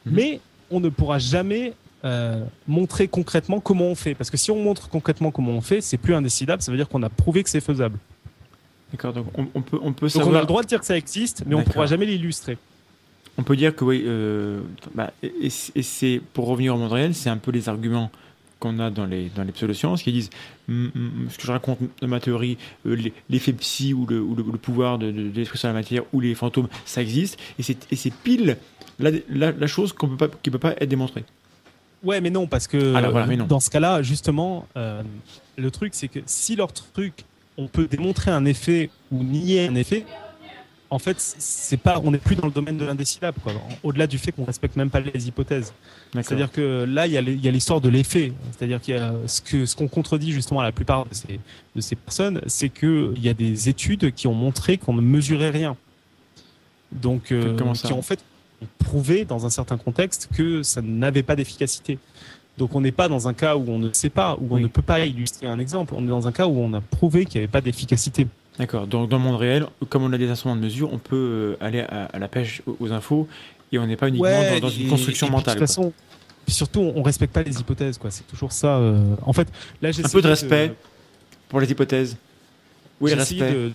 Mhm. 0.06 0.14
Mais 0.14 0.39
on 0.72 0.80
ne 0.80 0.89
pourra 0.89 1.20
jamais 1.20 1.74
euh, 2.04 2.43
montrer 2.68 3.08
concrètement 3.08 3.60
comment 3.60 3.86
on 3.86 3.96
fait, 3.96 4.16
parce 4.16 4.30
que 4.30 4.38
si 4.38 4.52
on 4.52 4.62
montre 4.62 4.89
concrètement 4.89 5.32
comment 5.32 5.54
on 5.54 5.62
fait, 5.62 5.82
c'est 5.82 5.98
plus 5.98 6.14
indécidable. 6.14 6.62
Ça 6.62 6.72
veut 6.72 6.78
dire 6.78 6.89
qu'on 6.89 7.04
a 7.04 7.10
prouvé 7.10 7.43
que 7.43 7.50
c'est 7.50 7.62
faisable. 7.62 7.98
D'accord. 8.91 9.14
Donc 9.14 9.28
on, 9.36 9.62
peut, 9.62 9.80
on 9.82 9.93
peut 9.93 10.10
savoir. 10.10 10.32
on 10.32 10.38
a 10.38 10.41
le 10.41 10.48
droit 10.48 10.62
de 10.62 10.68
dire 10.68 10.80
que 10.80 10.86
ça 10.86 10.98
existe, 10.98 11.43
mais 11.46 11.56
on 11.56 11.60
ne 11.60 11.64
pourra 11.64 11.86
jamais 11.86 12.06
l'illustrer. 12.06 12.58
On 13.38 13.43
peut 13.43 13.56
dire 13.56 13.76
que 13.76 13.84
oui. 13.84 14.04
Euh, 14.06 14.62
bah, 14.93 15.12
et 15.22 15.50
c'est 15.50 16.22
pour 16.34 16.48
revenir 16.48 16.76
au 16.76 16.78
monde 16.78 16.91
réel, 16.91 17.14
c'est 17.14 17.30
un 17.30 17.38
peu 17.38 17.52
les 17.52 17.68
arguments 17.68 18.10
qu'on 18.60 18.80
a 18.80 18.89
dans 18.89 19.06
les, 19.06 19.30
dans 19.36 19.43
les 19.43 19.51
pseudosciences 19.51 20.03
qui 20.03 20.12
disent 20.12 20.30
ce 20.68 21.38
que 21.38 21.43
je 21.43 21.51
raconte 21.51 21.80
dans 22.01 22.08
ma 22.08 22.20
théorie, 22.20 22.58
euh, 22.86 22.97
l'effet 23.30 23.53
psy 23.53 23.93
ou 23.93 24.06
le, 24.06 24.20
ou 24.22 24.36
le, 24.36 24.43
pouvoir 24.58 24.97
de, 24.97 25.12
de, 25.12 25.32
l'esprit 25.36 25.58
sur 25.58 25.68
la 25.68 25.74
matière 25.74 26.03
ou 26.14 26.20
les 26.20 26.36
fantômes, 26.36 26.68
ça 26.86 27.01
existe. 27.01 27.39
Et 27.60 27.64
c'est 27.64 28.14
pile 28.14 28.58
la, 28.99 29.12
la, 29.30 29.68
chose 29.68 29.93
qu'on 29.93 30.10
peut 30.10 30.28
pas, 30.28 30.38
qui 30.41 30.49
ne 30.49 30.53
peut 30.53 30.60
pas 30.60 30.74
être 30.74 30.89
démontrée. 30.89 31.24
Ouais, 32.03 32.22
mais 32.22 32.30
non, 32.30 32.47
parce 32.47 32.68
que 32.68 32.93
ah, 32.95 33.45
dans 33.45 33.60
ce 33.60 33.70
cas-là, 33.70 34.03
justement, 34.03 34.68
euh, 34.78 35.01
le 35.58 35.72
truc, 35.72 35.93
c'est 35.95 36.08
que 36.08 36.20
si 36.26 36.56
leur 36.56 36.72
truc, 36.72 37.26
on 37.58 37.68
peut 37.68 37.88
démontrer 37.88 38.32
un 38.32 38.45
effet 38.45 38.89
ou 39.12 39.24
nier 39.24 39.68
un 39.68 39.76
effet, 39.76 40.06
en 40.90 41.00
fait, 41.00 41.16
c'est 41.20 41.78
pas, 41.78 42.00
on 42.04 42.12
n'est 42.12 42.20
plus 42.20 42.36
dans 42.36 42.46
le 42.46 42.52
domaine 42.52 42.78
de 42.78 42.86
l'indécidable. 42.86 43.38
Au-delà 43.84 44.08
du 44.08 44.18
fait 44.18 44.32
qu'on 44.32 44.46
respecte 44.46 44.76
même 44.76 44.90
pas 44.90 45.00
les 45.00 45.28
hypothèses. 45.28 45.74
C'est-à-dire 46.14 46.52
que 46.52 46.86
là, 46.88 47.08
il 47.08 47.14
y 47.14 47.48
a 47.48 47.52
l'histoire 47.52 47.82
de 47.82 47.90
l'effet. 47.90 48.34
C'est-à-dire 48.52 48.80
qu'il 48.80 48.96
y 48.96 48.98
a 48.98 49.14
ce 49.26 49.42
que 49.42 49.66
ce 49.66 49.76
qu'on 49.76 49.88
contredit 49.88 50.32
justement 50.32 50.62
à 50.62 50.64
la 50.64 50.72
plupart 50.72 51.06
de 51.06 51.14
ces, 51.14 51.40
de 51.76 51.82
ces 51.82 51.96
personnes, 51.96 52.42
c'est 52.48 52.70
qu'il 52.70 53.20
y 53.22 53.30
a 53.30 53.34
des 53.34 53.68
études 53.70 54.14
qui 54.14 54.28
ont 54.28 54.34
montré 54.34 54.78
qu'on 54.78 54.94
ne 54.94 55.02
mesurait 55.02 55.50
rien. 55.50 55.76
Donc, 56.92 57.32
euh, 57.32 57.58
qui 57.74 57.92
en 57.92 58.02
fait 58.02 58.20
ont 58.62 58.68
prouvé 58.78 59.26
dans 59.26 59.46
un 59.46 59.50
certain 59.50 59.78
contexte 59.78 60.30
que 60.34 60.64
ça 60.64 60.82
n'avait 60.82 61.24
pas 61.24 61.36
d'efficacité. 61.36 61.98
Donc 62.58 62.74
on 62.74 62.82
n'est 62.82 62.94
pas 62.94 63.10
dans 63.10 63.28
un 63.28 63.34
cas 63.34 63.58
où 63.58 63.66
on 63.68 63.80
ne 63.80 63.92
sait 63.92 64.10
pas, 64.10 64.38
où 64.40 64.56
on 64.56 64.60
ne 64.60 64.68
peut 64.68 64.82
pas 64.82 65.06
illustrer 65.06 65.48
un 65.48 65.60
exemple. 65.60 65.94
On 65.98 66.04
est 66.04 66.10
dans 66.10 66.28
un 66.28 66.32
cas 66.32 66.48
où 66.48 66.58
on 66.58 66.74
a 66.74 66.80
prouvé 66.80 67.26
qu'il 67.26 67.42
n'y 67.42 67.44
avait 67.44 67.52
pas 67.52 67.62
d'efficacité. 67.62 68.28
D'accord. 68.60 68.88
Donc 68.88 69.10
dans 69.10 69.18
le 69.18 69.24
monde 69.24 69.36
réel, 69.36 69.68
comme 69.89 70.03
on 70.03 70.14
a 70.14 70.18
des 70.18 70.30
instruments 70.30 70.56
de 70.56 70.62
mesure, 70.62 70.93
on 70.93 70.97
peut 70.97 71.16
euh, 71.16 71.58
aller 71.60 71.82
à, 71.82 72.18
la 72.18 72.28
pêche 72.28 72.62
aux 72.80 72.91
infos 72.91 73.28
et 73.72 73.80
on 73.80 73.86
n'est 73.86 73.97
pas 73.97 74.08
uniquement 74.08 74.30
dans, 74.62 74.70
une 74.70 74.89
construction 74.89 75.30
mentale. 75.30 75.56
De 75.56 75.60
toute 75.60 75.68
façon, 75.68 75.91
surtout, 76.47 76.91
on 76.95 77.03
respecte 77.03 77.34
pas 77.34 77.43
les 77.43 77.60
hypothèses, 77.60 77.97
quoi. 77.97 78.12
C'est 78.12 78.28
toujours 78.28 78.51
ça. 78.51 78.78
Euh, 78.78 79.16
en 79.24 79.34
fait, 79.34 79.47
là, 79.82 79.91
j'ai 79.91 80.06
un 80.06 80.10
peu 80.10 80.22
de 80.22 80.28
respect. 80.28 80.74
pour 81.49 81.60
les 81.60 81.70
hypothèses 81.70 82.18
essayé 83.01 83.43
respect 83.43 83.51
de, 83.51 83.72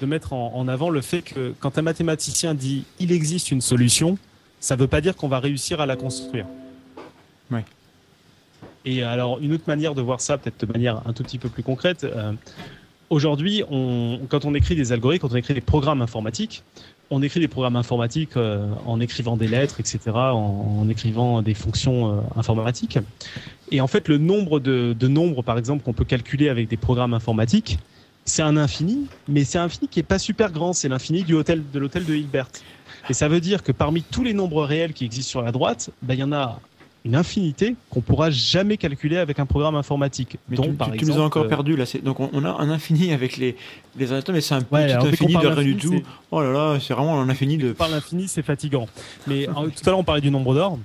de 0.00 0.06
mettre 0.06 0.32
en, 0.32 0.54
en 0.54 0.66
avant 0.66 0.90
le 0.90 1.00
fait 1.00 1.22
que 1.22 1.54
quand 1.60 1.78
un 1.78 1.82
mathématicien 1.82 2.54
dit 2.54 2.84
il 2.98 3.12
existe 3.12 3.52
une 3.52 3.60
solution, 3.60 4.18
ça 4.58 4.76
ne 4.76 4.80
veut 4.80 4.88
pas 4.88 5.00
dire 5.00 5.14
qu'on 5.16 5.28
va 5.28 5.38
réussir 5.38 5.80
à 5.80 5.86
la 5.86 5.96
construire. 5.96 6.46
Ouais. 7.50 7.64
Et 8.84 9.02
alors, 9.02 9.38
une 9.40 9.52
autre 9.52 9.64
manière 9.66 9.94
de 9.94 10.02
voir 10.02 10.20
ça, 10.20 10.38
peut-être 10.38 10.66
de 10.66 10.72
manière 10.72 11.02
un 11.06 11.12
tout 11.12 11.22
petit 11.22 11.38
peu 11.38 11.48
plus 11.48 11.62
concrète, 11.62 12.04
euh, 12.04 12.32
aujourd'hui, 13.10 13.62
on, 13.70 14.20
quand 14.28 14.44
on 14.44 14.54
écrit 14.54 14.76
des 14.76 14.92
algorithmes, 14.92 15.28
quand 15.28 15.34
on 15.34 15.38
écrit 15.38 15.54
des 15.54 15.60
programmes 15.60 16.00
informatiques, 16.00 16.62
on 17.10 17.22
écrit 17.22 17.40
des 17.40 17.48
programmes 17.48 17.76
informatiques 17.76 18.36
euh, 18.36 18.68
en 18.86 19.00
écrivant 19.00 19.36
des 19.36 19.48
lettres, 19.48 19.80
etc., 19.80 19.98
en, 20.14 20.78
en 20.80 20.88
écrivant 20.88 21.42
des 21.42 21.54
fonctions 21.54 22.18
euh, 22.18 22.20
informatiques. 22.36 22.98
Et 23.72 23.80
en 23.80 23.88
fait, 23.88 24.08
le 24.08 24.18
nombre 24.18 24.60
de, 24.60 24.94
de 24.98 25.08
nombres, 25.08 25.42
par 25.42 25.58
exemple, 25.58 25.82
qu'on 25.82 25.92
peut 25.92 26.04
calculer 26.04 26.48
avec 26.48 26.68
des 26.68 26.76
programmes 26.76 27.12
informatiques, 27.12 27.78
c'est 28.24 28.42
un 28.42 28.56
infini, 28.56 29.06
mais 29.28 29.44
c'est 29.44 29.58
un 29.58 29.64
infini 29.64 29.88
qui 29.88 29.98
est 29.98 30.04
pas 30.04 30.18
super 30.18 30.52
grand. 30.52 30.72
C'est 30.72 30.88
l'infini 30.88 31.24
du 31.24 31.34
hôtel 31.34 31.64
de 31.72 31.78
l'hôtel 31.78 32.04
de 32.04 32.14
Hilbert. 32.14 32.48
Et 33.08 33.14
ça 33.14 33.28
veut 33.28 33.40
dire 33.40 33.62
que 33.62 33.72
parmi 33.72 34.02
tous 34.02 34.22
les 34.22 34.34
nombres 34.34 34.62
réels 34.62 34.92
qui 34.92 35.04
existent 35.04 35.30
sur 35.30 35.42
la 35.42 35.50
droite, 35.50 35.90
ben, 36.02 36.14
il 36.14 36.20
y 36.20 36.22
en 36.22 36.32
a 36.32 36.60
une 37.04 37.14
infinité 37.16 37.76
qu'on 37.88 38.00
pourra 38.02 38.30
jamais 38.30 38.76
calculer 38.76 39.16
avec 39.16 39.38
un 39.38 39.46
programme 39.46 39.74
informatique. 39.74 40.36
Mais 40.48 40.56
dont, 40.56 40.64
tu, 40.64 40.70
par 40.72 40.90
tu- 40.92 40.98
tu 40.98 41.04
nous 41.06 41.18
as 41.18 41.22
encore 41.22 41.44
euh, 41.44 41.48
perdu 41.48 41.74
là. 41.76 41.84
Donc 42.02 42.20
on, 42.20 42.28
on 42.32 42.44
a 42.44 42.50
un 42.50 42.68
infini 42.70 43.12
avec 43.12 43.36
les, 43.38 43.56
les 43.96 44.04
ordinateurs, 44.06 44.34
mais 44.34 44.40
c'est 44.42 44.54
un 44.54 44.58
Ouais, 44.70 44.86
petit 44.86 45.06
infini 45.08 45.32
de 45.34 45.38
rien 45.46 45.62
du 45.62 45.76
tout. 45.76 45.94
Oh 46.30 46.42
là 46.42 46.52
là, 46.52 46.78
c'est 46.80 46.92
vraiment 46.94 47.20
un 47.20 47.28
infini 47.28 47.56
de. 47.56 47.72
Par 47.72 47.88
l'infini, 47.88 48.28
c'est 48.28 48.42
fatigant. 48.42 48.86
Mais 49.26 49.46
tout 49.46 49.52
à 49.86 49.90
l'heure, 49.90 49.98
on 49.98 50.04
parlait 50.04 50.20
du 50.20 50.30
nombre 50.30 50.54
d'or. 50.54 50.78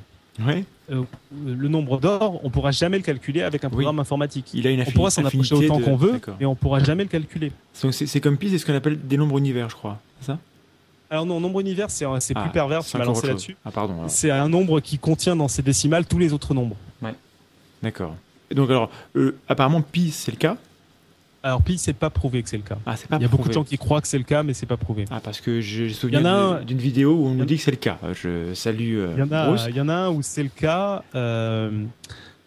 Ouais. 0.45 0.63
Euh, 0.91 1.01
le 1.45 1.67
nombre 1.67 1.99
d'or, 1.99 2.39
on 2.43 2.49
pourra 2.49 2.69
jamais 2.71 2.97
le 2.97 3.03
calculer 3.03 3.41
avec 3.41 3.63
un 3.65 3.69
programme 3.69 3.99
informatique. 3.99 4.51
Il 4.53 4.67
a 4.67 4.69
une 4.71 4.81
On 4.81 4.91
pourra 4.91 5.09
s'en 5.09 5.25
approcher 5.25 5.55
autant 5.55 5.79
de- 5.79 5.83
qu'on 5.83 5.95
veut, 5.95 6.19
mais 6.39 6.45
on 6.45 6.55
pourra 6.55 6.79
jamais 6.83 7.03
le 7.03 7.09
calculer. 7.09 7.51
Donc 7.81 7.93
c'est 7.93 8.19
comme 8.21 8.37
pi, 8.37 8.49
c'est 8.49 8.57
ce 8.57 8.65
qu'on 8.65 8.73
appelle 8.75 8.99
des 9.05 9.17
nombres 9.17 9.37
univers, 9.37 9.69
je 9.69 9.75
crois. 9.75 9.99
C'est 10.19 10.27
ça? 10.27 10.39
Alors 11.09 11.25
non, 11.25 11.39
nombre 11.39 11.59
univers, 11.61 11.89
c'est 11.91 12.05
c'est 12.19 12.33
Ah, 12.35 12.41
plus 12.41 12.51
pervers, 12.51 12.83
tu 12.83 12.97
m'as 12.97 13.05
lancé 13.05 13.27
là-dessus. 13.27 13.55
Ah 13.65 13.71
pardon. 13.71 13.95
C'est 14.07 14.31
un 14.31 14.49
nombre 14.49 14.79
qui 14.79 14.97
contient 14.97 15.35
dans 15.35 15.47
ses 15.47 15.61
décimales 15.61 16.05
tous 16.05 16.17
les 16.17 16.33
autres 16.33 16.53
nombres. 16.53 16.75
D'accord. 17.83 18.15
Et 18.49 18.55
Donc 18.55 18.69
alors, 18.69 18.89
euh, 19.15 19.37
apparemment 19.47 19.81
pi 19.81 20.11
c'est 20.11 20.31
le 20.31 20.37
cas. 20.37 20.57
Alors 21.43 21.61
pi, 21.61 21.77
c'est 21.77 21.93
pas 21.93 22.09
prouvé 22.09 22.41
que 22.41 22.49
c'est 22.49 22.57
le 22.57 22.63
cas. 22.63 22.77
Ah 22.87 22.95
c'est 22.97 23.07
pas 23.07 23.17
Il 23.17 23.21
y 23.21 23.25
a 23.25 23.27
beaucoup 23.27 23.43
de 23.43 23.53
prouvé. 23.53 23.53
gens 23.53 23.63
qui 23.63 23.77
croient 23.77 24.01
que 24.01 24.07
c'est 24.07 24.17
le 24.17 24.23
cas, 24.23 24.41
mais 24.41 24.53
c'est 24.55 24.65
pas 24.65 24.77
prouvé. 24.77 25.05
Ah 25.11 25.19
parce 25.23 25.41
que 25.41 25.61
j'ai 25.61 25.89
souvenir 25.93 26.21
Il 26.21 26.23
y 26.23 26.27
en 26.27 26.31
a 26.31 26.33
de- 26.55 26.61
un- 26.61 26.63
d'une 26.63 26.79
vidéo 26.79 27.13
où 27.13 27.27
on 27.27 27.35
nous 27.35 27.45
dit 27.45 27.57
que 27.57 27.61
c'est 27.61 27.69
le 27.71 27.77
cas. 27.77 27.99
Je 28.13 28.55
salue 28.55 28.97
euh, 28.97 29.13
Il 29.15 29.19
y 29.19 29.21
en 29.23 29.31
a, 29.31 29.69
il 29.69 29.75
y 29.75 29.81
en 29.81 29.89
a 29.89 29.93
un 29.93 30.09
où 30.09 30.23
c'est 30.23 30.41
le 30.41 30.49
cas. 30.49 31.03
euh, 31.13 31.83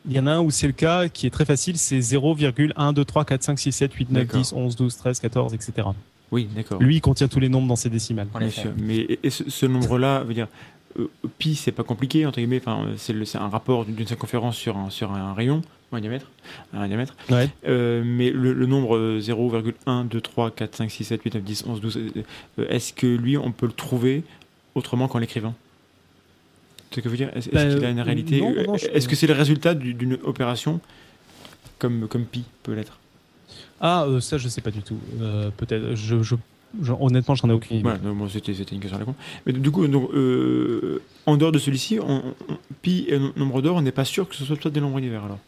il 0.08 0.12
y 0.12 0.18
en 0.18 0.26
a 0.26 0.32
un 0.32 0.40
où 0.40 0.50
c'est 0.50 0.66
le 0.66 0.72
cas 0.72 1.08
qui 1.08 1.26
est 1.26 1.30
très 1.30 1.44
facile, 1.44 1.76
c'est 1.78 2.00
0,1, 2.00 2.92
2, 2.92 3.04
3, 3.04 3.24
4, 3.24 3.42
5, 3.44 3.58
6, 3.60 3.70
7, 3.72 3.92
8, 3.94 4.10
9, 4.10 4.26
D'accord. 4.26 4.40
10, 4.40 4.52
11, 4.52 4.74
12, 4.76 4.96
13, 4.96 5.20
14, 5.20 5.54
etc. 5.54 5.72
Oui, 6.30 6.46
d'accord. 6.54 6.80
Lui, 6.82 6.96
il 6.96 7.00
contient 7.00 7.28
tous 7.28 7.40
les 7.40 7.48
nombres 7.48 7.68
dans 7.68 7.76
ses 7.76 7.88
décimales. 7.90 8.28
En 8.34 8.40
effet. 8.40 8.68
Mais 8.76 8.96
et- 8.98 9.18
et 9.22 9.30
ce, 9.30 9.48
ce 9.48 9.66
nombre-là, 9.66 10.22
veut 10.24 10.34
dire 10.34 10.48
euh, 10.98 11.06
pi, 11.38 11.54
c'est 11.54 11.72
pas 11.72 11.84
compliqué 11.84 12.26
entre 12.26 12.38
guillemets. 12.38 12.60
Enfin, 12.64 12.86
c'est 12.96 13.12
le- 13.12 13.24
c'est 13.24 13.38
un 13.38 13.48
rapport 13.48 13.84
d'une 13.84 14.06
circonférence 14.06 14.56
sur 14.56 14.76
un 14.76 14.90
sur 14.90 15.12
un 15.12 15.32
rayon, 15.32 15.62
ou 15.92 15.96
un 15.96 16.00
diamètre, 16.00 16.26
un 16.74 16.86
diamètre. 16.88 17.14
Ouais. 17.30 17.48
Euh, 17.66 18.02
mais 18.04 18.30
le, 18.30 18.52
le 18.52 18.66
nombre 18.66 18.96
euh, 18.96 19.20
0,1, 19.20 20.04
2, 20.08 20.20
3, 20.20 20.50
4, 20.50 20.74
5, 20.76 20.90
6, 20.90 21.04
7, 21.04 21.22
8, 21.22 21.34
9, 21.36 21.42
10, 21.44 21.64
11, 21.66 21.80
12, 21.80 21.96
euh, 21.96 22.10
euh, 22.58 22.66
est-ce 22.68 22.92
que 22.92 23.06
lui, 23.06 23.36
on 23.38 23.52
peut 23.52 23.66
le 23.66 23.72
trouver 23.72 24.22
autrement 24.74 25.08
qu'en 25.08 25.18
l'écrivant? 25.18 25.54
C'est 26.90 26.96
ce 26.96 27.00
que 27.00 27.08
je 27.08 27.10
veux 27.10 27.16
dire? 27.18 27.30
Est-ce 27.36 27.50
Bah, 27.50 27.66
qu'il 27.66 27.84
a 27.84 27.90
une 27.90 28.00
réalité? 28.00 28.42
je- 28.78 28.86
Est-ce 28.88 29.08
que 29.08 29.14
c'est 29.16 29.26
le 29.26 29.34
résultat 29.34 29.74
du- 29.74 29.92
d'une 29.94 30.18
opération 30.24 30.80
comme, 31.78 32.08
comme 32.08 32.24
pi 32.24 32.44
peut 32.62 32.72
l'être? 32.74 32.98
Ah, 33.80 34.04
euh, 34.04 34.20
ça, 34.20 34.38
je 34.38 34.48
sais 34.48 34.60
pas 34.60 34.70
du 34.70 34.82
tout. 34.82 34.98
Euh, 35.20 35.50
Peut-être. 35.56 35.94
Je, 35.94 36.22
je, 36.22 36.34
je- 36.82 36.92
honnêtement, 36.98 37.34
j'en 37.34 37.48
ai 37.48 37.52
aucune 37.52 37.76
idée. 37.78 37.88
Voilà, 37.88 38.30
c'était 38.32 38.52
une 38.52 38.80
question 38.80 38.96
à 38.96 39.00
la 39.00 39.04
con. 39.06 39.14
Mais 39.46 39.52
du 39.52 39.70
coup, 39.70 39.86
donc, 39.86 40.10
euh, 40.14 41.00
en 41.26 41.36
dehors 41.36 41.52
de 41.52 41.58
celui-ci, 41.58 41.98
pi 42.82 43.06
et 43.08 43.18
no- 43.18 43.32
nombre 43.36 43.62
d'or, 43.62 43.76
on 43.76 43.82
n'est 43.82 43.92
pas 43.92 44.04
sûr 44.04 44.28
que 44.28 44.34
ce 44.34 44.44
soit 44.44 44.56
peut-être 44.56 44.74
des 44.74 44.80
nombres 44.80 44.98
univers 44.98 45.24
alors. 45.24 45.38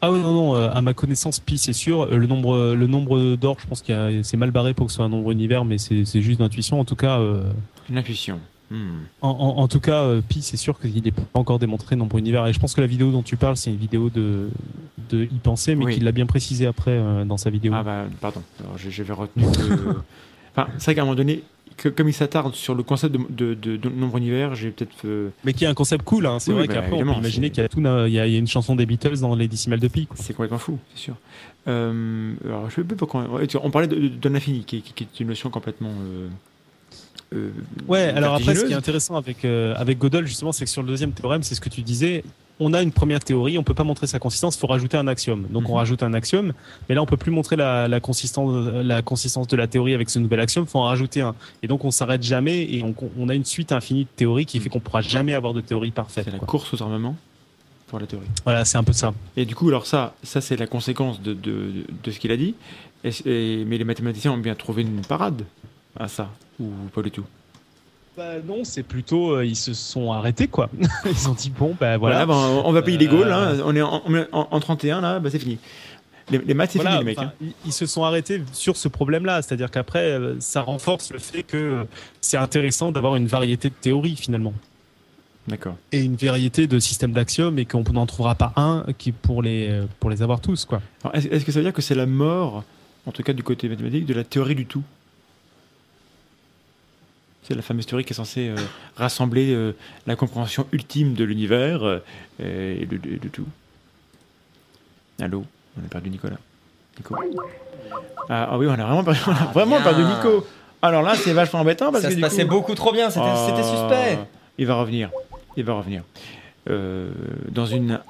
Ah 0.00 0.12
oui, 0.12 0.20
non, 0.20 0.32
non. 0.34 0.54
à 0.54 0.82
ma 0.82 0.92
connaissance, 0.92 1.40
pi, 1.40 1.56
c'est 1.56 1.72
sûr. 1.72 2.06
Le 2.06 2.26
nombre, 2.26 2.74
le 2.74 2.86
nombre 2.86 3.36
d'or, 3.36 3.56
je 3.60 3.66
pense 3.66 3.80
a- 3.92 4.22
c'est 4.22 4.36
mal 4.36 4.50
barré 4.50 4.74
pour 4.74 4.86
que 4.86 4.92
ce 4.92 4.96
soit 4.96 5.04
un 5.04 5.08
nombre 5.08 5.30
univers, 5.30 5.64
mais 5.64 5.78
c'est 5.78 6.04
c'est 6.04 6.20
juste 6.20 6.40
d'intuition. 6.40 6.78
En 6.80 6.84
tout 6.84 6.96
cas, 6.96 7.20
euh, 7.20 7.42
Une 7.88 7.96
intuition. 7.98 8.38
Hmm. 8.70 9.02
en, 9.20 9.28
en- 9.28 9.58
en 9.62 9.68
tout 9.68 9.80
cas, 9.80 10.02
euh, 10.04 10.20
pi, 10.26 10.40
c'est 10.42 10.56
sûr 10.56 10.80
qu'il 10.80 11.02
n'est 11.02 11.10
pas 11.10 11.22
encore 11.34 11.58
démontré 11.58 11.96
nombre 11.96 12.16
univers. 12.18 12.46
Et 12.46 12.52
je 12.52 12.58
pense 12.58 12.74
que 12.74 12.80
la 12.80 12.86
vidéo 12.86 13.10
dont 13.12 13.22
tu 13.22 13.36
parles, 13.36 13.56
c'est 13.56 13.70
une 13.70 13.76
vidéo 13.76 14.10
de, 14.10 14.48
de 15.10 15.24
y 15.24 15.38
penser, 15.42 15.74
mais 15.74 15.84
Oui. 15.84 15.94
qu'il 15.94 16.04
l'a 16.04 16.12
bien 16.12 16.26
précisé 16.26 16.66
après 16.66 16.92
euh, 16.92 17.24
dans 17.24 17.36
sa 17.36 17.50
vidéo. 17.50 17.72
Ah 17.74 17.82
bah, 17.82 18.04
pardon, 18.20 18.42
j'avais 18.76 19.12
retenu 19.12 19.44
que... 19.44 19.96
Enfin, 20.56 20.68
c'est 20.78 20.84
vrai 20.84 20.94
qu'à 20.94 21.00
un 21.02 21.04
moment 21.04 21.16
donné, 21.16 21.42
que, 21.76 21.88
comme 21.88 22.08
il 22.08 22.12
s'attarde 22.12 22.54
sur 22.54 22.76
le 22.76 22.84
concept 22.84 23.12
de, 23.12 23.18
de, 23.28 23.54
de- 23.54 23.76
de 23.76 23.88
nombre 23.88 24.16
univers, 24.18 24.54
j'ai 24.54 24.70
peut-être... 24.70 24.94
euh, 25.04 25.30
Mais 25.44 25.52
qui 25.52 25.64
est 25.64 25.66
un 25.66 25.74
concept 25.74 26.04
cool, 26.04 26.26
hein. 26.26 26.38
c'est 26.38 26.52
Oui, 26.52 26.58
vrai 26.58 26.68
bah, 26.68 26.74
qu'après 26.74 26.92
on 26.92 27.04
peut 27.04 27.18
imaginer 27.18 27.50
qu'il 27.50 27.60
y 27.60 27.66
a 27.66 27.68
tout, 27.68 27.80
il 27.80 28.12
y 28.12 28.20
a, 28.20 28.26
une 28.26 28.46
chanson 28.46 28.76
des 28.76 28.86
Beatles 28.86 29.18
dans 29.20 29.34
les 29.34 29.48
décimales 29.48 29.80
de 29.80 29.88
pi. 29.88 30.06
C'est 30.14 30.32
complètement 30.32 30.58
fou, 30.58 30.78
c'est 30.94 31.00
sûr. 31.00 31.16
Euh, 31.66 32.34
alors, 32.44 32.70
je 32.70 32.76
sais 32.76 32.84
plus 32.84 32.96
pourquoi... 32.96 33.26
On 33.62 33.70
parlait 33.70 33.88
de, 33.88 33.96
de, 33.96 34.08
de 34.08 34.28
l'infini, 34.28 34.62
qui, 34.64 34.80
qui- 34.82 34.92
qui 34.92 35.04
est 35.04 35.20
une 35.20 35.28
notion 35.28 35.50
complètement... 35.50 35.90
euh, 35.90 36.28
euh, 37.34 37.50
Ouais, 37.88 38.02
alors 38.14 38.34
après, 38.34 38.54
ce 38.54 38.64
qui 38.64 38.72
est 38.72 38.76
intéressant 38.76 39.16
avec, 39.16 39.44
euh, 39.44 39.74
avec 39.76 39.98
Gödel, 39.98 40.26
justement, 40.26 40.52
c'est 40.52 40.64
que 40.64 40.70
sur 40.70 40.82
le 40.82 40.88
deuxième 40.88 41.12
théorème, 41.12 41.42
c'est 41.42 41.54
ce 41.54 41.60
que 41.60 41.68
tu 41.68 41.82
disais, 41.82 42.22
on 42.60 42.72
a 42.72 42.82
une 42.82 42.92
première 42.92 43.18
théorie, 43.20 43.58
on 43.58 43.64
peut 43.64 43.74
pas 43.74 43.82
montrer 43.84 44.06
sa 44.06 44.18
consistance, 44.20 44.54
il 44.56 44.60
faut 44.60 44.68
rajouter 44.68 44.96
un 44.96 45.08
axiome. 45.08 45.46
Donc 45.50 45.64
on 45.68 45.72
Mhm. 45.72 45.78
rajoute 45.78 46.02
un 46.04 46.14
axiome, 46.14 46.52
mais 46.88 46.94
là 46.94 47.02
on 47.02 47.06
peut 47.06 47.16
plus 47.16 47.32
montrer 47.32 47.56
la, 47.56 47.88
la, 47.88 47.98
consistance, 47.98 48.68
la 48.72 49.02
consistance 49.02 49.48
de 49.48 49.56
la 49.56 49.66
théorie 49.66 49.92
avec 49.92 50.08
ce 50.08 50.20
nouvel 50.20 50.38
axiome, 50.38 50.64
faut 50.64 50.78
en 50.78 50.84
rajouter 50.84 51.20
un. 51.20 51.34
Et 51.64 51.66
donc 51.66 51.84
on 51.84 51.90
s'arrête 51.90 52.22
jamais 52.22 52.62
et 52.62 52.84
on, 52.84 52.94
on 53.18 53.28
a 53.28 53.34
une 53.34 53.44
suite 53.44 53.72
infinie 53.72 54.04
de 54.04 54.08
théories 54.14 54.46
qui 54.46 54.60
fait 54.60 54.68
qu'on 54.68 54.78
pourra 54.78 55.00
jamais 55.00 55.34
avoir 55.34 55.52
de 55.52 55.60
théorie 55.60 55.90
parfaite. 55.90 56.24
C'est 56.26 56.30
la 56.30 56.38
quoi. 56.38 56.46
course 56.46 56.72
aux 56.74 56.80
armements 56.82 57.16
pour 57.88 57.98
la 57.98 58.06
théorie. 58.06 58.26
Voilà, 58.44 58.64
c'est 58.64 58.78
un 58.78 58.84
peu 58.84 58.92
ça. 58.92 59.12
Et 59.36 59.44
du 59.46 59.56
coup, 59.56 59.66
alors 59.68 59.86
ça, 59.86 60.14
ça 60.22 60.40
c'est 60.40 60.56
la 60.56 60.68
conséquence 60.68 61.20
de, 61.20 61.34
de, 61.34 61.72
de 62.04 62.10
ce 62.12 62.18
qu'il 62.20 62.30
a 62.30 62.36
dit. 62.36 62.54
Et- 63.02 63.10
et- 63.60 63.64
mais 63.64 63.78
les 63.78 63.84
mathématiciens 63.84 64.30
ont 64.30 64.38
bien 64.38 64.54
trouvé 64.54 64.82
une 64.82 65.00
parade 65.02 65.42
à 65.98 66.06
ça, 66.06 66.30
ou 66.60 66.66
pas 66.94 67.02
du 67.02 67.10
tout? 67.10 67.24
Bah 68.16 68.34
non, 68.46 68.62
c'est 68.62 68.84
plutôt, 68.84 69.32
euh, 69.36 69.44
ils 69.44 69.56
se 69.56 69.74
sont 69.74 70.12
arrêtés 70.12 70.46
quoi. 70.46 70.70
ils 71.04 71.28
ont 71.28 71.34
dit 71.34 71.50
bon, 71.50 71.76
bah 71.80 71.96
Voilà, 71.98 72.24
voilà. 72.24 72.26
ben, 72.26 72.62
on 72.64 72.70
va 72.72 72.82
payer 72.82 72.96
les 72.98 73.08
Euh, 73.08 73.10
Gaules, 73.10 73.32
hein, 73.32 73.56
on 73.64 73.74
est 73.74 73.82
en, 73.82 74.02
en- 74.32 74.48
en 74.50 74.60
31 74.60 75.00
là, 75.00 75.18
bah, 75.18 75.30
c'est 75.30 75.40
fini. 75.40 75.58
Les, 76.30 76.38
les 76.38 76.54
maths, 76.54 76.70
c'est 76.72 76.78
Voilà, 76.78 76.92
fini, 76.92 77.00
les 77.00 77.04
mecs. 77.10 77.18
hein. 77.18 77.32
ils- 77.40 77.52
Ils 77.66 77.72
se 77.72 77.86
sont 77.86 78.04
arrêtés 78.04 78.40
sur 78.52 78.76
ce 78.76 78.86
problème-là, 78.88 79.42
c'est-à-dire 79.42 79.70
qu'après, 79.70 80.12
euh, 80.12 80.36
ça 80.38 80.62
renforce 80.62 81.10
le 81.12 81.18
fait 81.18 81.42
que 81.42 81.86
c'est 82.20 82.36
intéressant 82.36 82.92
d'avoir 82.92 83.16
une 83.16 83.26
variété 83.26 83.68
de 83.68 83.74
théories 83.74 84.16
finalement, 84.16 84.54
D'accord. 85.48 85.74
et 85.92 86.00
une 86.00 86.14
variété 86.16 86.66
de 86.68 86.78
systèmes 86.78 87.12
d'axiomes, 87.12 87.58
et 87.58 87.66
qu'on 87.66 87.82
n'en 87.92 88.06
trouvera 88.06 88.36
pas 88.36 88.52
un 88.56 88.84
qui 88.96 89.10
pour 89.12 89.42
les 89.42 89.68
euh, 89.68 89.86
pour 90.00 90.08
les 90.08 90.22
avoir 90.22 90.40
tous 90.40 90.64
quoi. 90.64 90.80
Est-ce 91.12 91.44
que 91.44 91.50
ça 91.52 91.58
veut 91.58 91.64
dire 91.64 91.72
que 91.74 91.82
c'est 91.82 91.94
la 91.96 92.06
mort, 92.06 92.62
en 93.06 93.12
tout 93.12 93.22
cas 93.24 93.32
du 93.32 93.42
côté 93.42 93.68
mathématique, 93.68 94.06
de 94.06 94.14
la 94.14 94.22
théorie 94.24 94.54
du 94.54 94.66
tout? 94.66 94.84
C'est 97.46 97.54
la 97.54 97.62
fameuse 97.62 97.84
théorie 97.86 98.04
qui 98.04 98.12
est 98.12 98.16
censée 98.16 98.48
euh, 98.48 98.56
rassembler 98.96 99.52
euh, 99.52 99.72
la 100.06 100.16
compréhension 100.16 100.66
ultime 100.72 101.12
de 101.14 101.24
l'univers 101.24 101.82
euh, 101.84 102.00
et 102.40 102.86
de, 102.86 102.96
de- 102.96 103.16
de 103.18 103.28
tout. 103.28 103.46
Allô? 105.20 105.44
On 105.80 105.84
a 105.84 105.88
perdu 105.88 106.10
Nicolas. 106.10 106.38
Nico 106.98 107.16
ah, 108.30 108.48
ah 108.52 108.58
oui, 108.58 108.66
on 108.66 108.72
a 108.72 108.76
vraiment 108.76 109.04
perdu, 109.04 109.20
on 109.26 109.32
a 109.32 109.52
vraiment 109.52 109.80
perdu 109.82 110.02
Nico. 110.04 110.46
Alors 110.80 111.02
là, 111.02 111.14
c'est 111.16 111.32
vachement 111.32 111.60
embêtant 111.60 111.90
parce 111.92 112.02
Ça 112.02 112.08
que 112.08 112.14
se 112.14 112.20
passait 112.20 112.44
coup- 112.44 112.50
beaucoup 112.50 112.74
trop 112.74 112.92
bien, 112.92 113.10
c'était 113.10 113.26
Ah, 113.26 113.62
suspect. 113.62 114.18
Il 114.56 114.66
va 114.66 114.76
revenir. 114.76 115.10
Il 115.56 115.64
va 115.64 115.74
revenir. 115.74 116.02
Dans 116.66 117.66
une, 117.66 118.00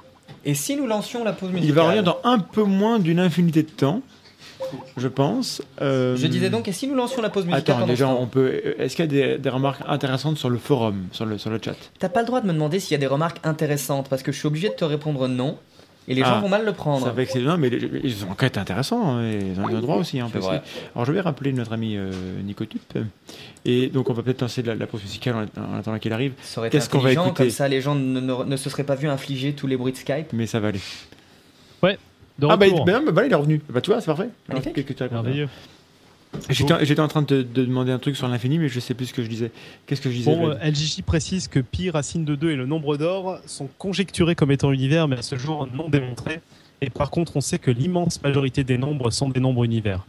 Et 0.45 0.55
si 0.55 0.77
nous 0.77 0.87
lancions 0.87 1.25
la 1.25 1.33
pause 1.33 1.49
musicale 1.51 1.69
il 1.69 1.75
va 1.75 1.83
revenir 1.85 2.05
dans 2.05 2.19
un 2.23 2.39
peu 2.39 2.63
moins 2.63 2.99
d'une 3.01 3.19
infinité 3.19 3.63
de 3.65 3.71
temps, 3.71 4.01
je 4.97 5.09
pense. 5.09 5.63
Euh, 5.81 6.17
Je 6.17 6.27
disais 6.27 6.51
donc, 6.51 6.69
et 6.69 6.73
si 6.73 6.87
nous 6.89 6.95
lancions 6.95 7.23
la 7.23 7.31
pause 7.31 7.47
musicale 7.47 7.77
Attends, 7.77 7.87
déjà, 7.87 8.09
on 8.09 8.27
peut. 8.27 8.75
Est-ce 8.79 8.97
qu'il 8.97 9.05
y 9.05 9.09
a 9.09 9.35
des, 9.35 9.39
des 9.39 9.49
remarques 9.49 9.83
intéressantes 9.87 10.37
sur 10.39 10.51
le 10.51 10.59
forum, 10.59 11.07
sur 11.13 11.27
le, 11.27 11.39
sur 11.39 11.51
le 11.51 11.59
chat? 11.63 11.75
T'as 11.99 12.09
pas 12.09 12.21
le 12.21 12.27
droit 12.27 12.41
de 12.41 12.47
me 12.47 12.53
demander 12.53 12.81
s'il 12.81 12.93
y 12.93 12.95
a 12.95 12.99
des 12.99 13.07
remarques 13.07 13.39
intéressantes, 13.45 14.09
parce 14.09 14.23
que 14.23 14.33
je 14.33 14.39
suis 14.39 14.47
obligé 14.47 14.69
de 14.69 14.75
te 14.75 14.85
répondre 14.85 15.27
non, 15.29 15.59
et 16.07 16.15
les 16.15 16.23
Ah, 16.23 16.27
gens 16.35 16.41
vont 16.43 16.49
mal 16.51 16.65
le 16.67 16.73
prendre. 16.75 17.15
Que 17.15 17.25
c'est 17.25 17.41
non, 17.41 17.57
mais 17.57 17.69
ils 17.69 18.25
ont 18.25 18.35
quand 18.37 18.43
même 18.43 18.51
intéressants, 18.57 19.07
hein, 19.17 19.25
et 19.25 19.39
ils 19.55 19.61
ont 19.61 19.67
le 19.67 19.81
droit 19.81 19.97
aussi. 19.97 20.21
Hein, 20.21 20.29
parce 20.33 20.47
alors 20.95 21.07
je 21.07 21.13
vais 21.13 21.21
rappeler 21.23 21.53
notre 21.55 21.73
ami 21.73 21.97
euh, 21.97 22.11
Nicotup, 22.45 22.99
et 23.65 23.89
donc 23.89 24.11
on 24.11 24.13
va 24.13 24.23
peut-être 24.23 24.43
lancer 24.43 24.63
la, 24.63 24.75
la 24.75 24.87
pause 24.87 25.01
musicale 25.03 25.49
en, 25.57 25.61
en 25.75 25.79
attendant 25.79 25.99
qu'il 25.99 26.13
arrive, 26.13 26.33
Qu'est-ce 26.71 26.91
qu'on 26.91 26.99
va 26.99 27.13
écouter 27.13 27.33
comme 27.35 27.51
ça 27.51 27.69
les 27.69 27.81
gens 27.81 27.95
ne, 27.95 28.21
ne- 28.21 28.45
ne 28.45 28.57
se 28.57 28.69
seraient 28.69 28.85
pas 28.85 28.97
vus 28.97 29.09
infliger 29.09 29.55
tous 29.55 29.67
les 29.67 29.77
bruits 29.79 29.93
de 29.93 29.97
Skype. 29.97 30.33
mais 30.35 30.47
ça 30.47 30.61
va 30.61 30.69
aller. 30.69 30.81
De 32.39 32.47
ah 32.51 32.57
bah, 32.57 32.67
il- 32.67 32.75
bah 32.85 32.93
non, 32.99 33.05
bah 33.05 33.13
voilà, 33.13 33.29
il 33.29 33.33
est 33.33 33.37
revenu. 33.37 33.61
Bah 33.71 33.81
tu 33.81 33.91
vois, 33.91 34.01
c'est 34.01 34.07
parfait. 34.07 34.23
Alors, 34.25 34.33
Magnifique. 34.49 34.75
qu'est-ce 34.75 34.87
que 34.87 34.93
tu 34.93 35.03
réponds 35.03 35.15
Merveilleux. 35.23 35.49
J'étais 36.51 36.85
j'étais 36.85 37.01
en 37.01 37.07
train 37.07 37.23
de, 37.23 37.27
te- 37.27 37.35
de 37.43 37.65
demander 37.65 37.93
un 37.93 37.99
truc 38.01 38.17
sur 38.17 38.27
l'infini, 38.27 38.59
mais 38.59 38.69
je 38.69 38.81
sais 38.81 38.95
plus 38.95 39.07
ce 39.07 39.15
que 39.15 39.23
je 39.23 39.29
disais. 39.29 39.53
Qu'est-ce 39.87 40.01
que 40.01 40.11
je 40.11 40.17
disais 40.17 40.35
Bon, 40.35 40.49
euh, 40.51 40.55
LJJ 40.69 41.03
précise 41.03 41.47
que 41.47 41.61
pi, 41.61 41.91
racine 41.91 42.25
de 42.25 42.35
2 42.35 42.51
et 42.51 42.57
le 42.57 42.67
nombre 42.67 42.97
d'or 42.97 43.39
sont 43.47 43.69
conjecturés 43.79 44.35
comme 44.35 44.51
étant 44.51 44.73
univers, 44.73 45.07
mais 45.07 45.19
à 45.19 45.23
ce 45.23 45.37
jour 45.37 45.69
non 45.73 45.89
démontrés. 45.89 46.41
Et 46.81 46.91
par 46.91 47.11
contre, 47.11 47.37
on 47.37 47.41
sait 47.41 47.61
que 47.61 47.71
l'immense 47.71 48.21
majorité 48.21 48.65
des 48.65 48.79
nombres 48.79 49.11
sont 49.11 49.29
des 49.29 49.39
nombres 49.39 49.63
univers. 49.65 50.05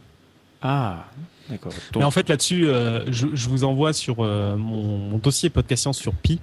Ah, 0.62 1.04
d'accord. 1.48 1.72
Mais 1.94 2.02
en 2.02 2.10
fait, 2.10 2.28
là-dessus, 2.28 2.66
euh, 2.66 3.04
je, 3.12 3.28
je 3.32 3.48
vous 3.48 3.62
envoie 3.62 3.92
sur 3.92 4.16
euh, 4.24 4.56
mon, 4.56 4.82
mon 4.98 5.18
dossier 5.18 5.48
podcast 5.48 5.82
science 5.82 5.98
sur 5.98 6.12
pi. 6.12 6.40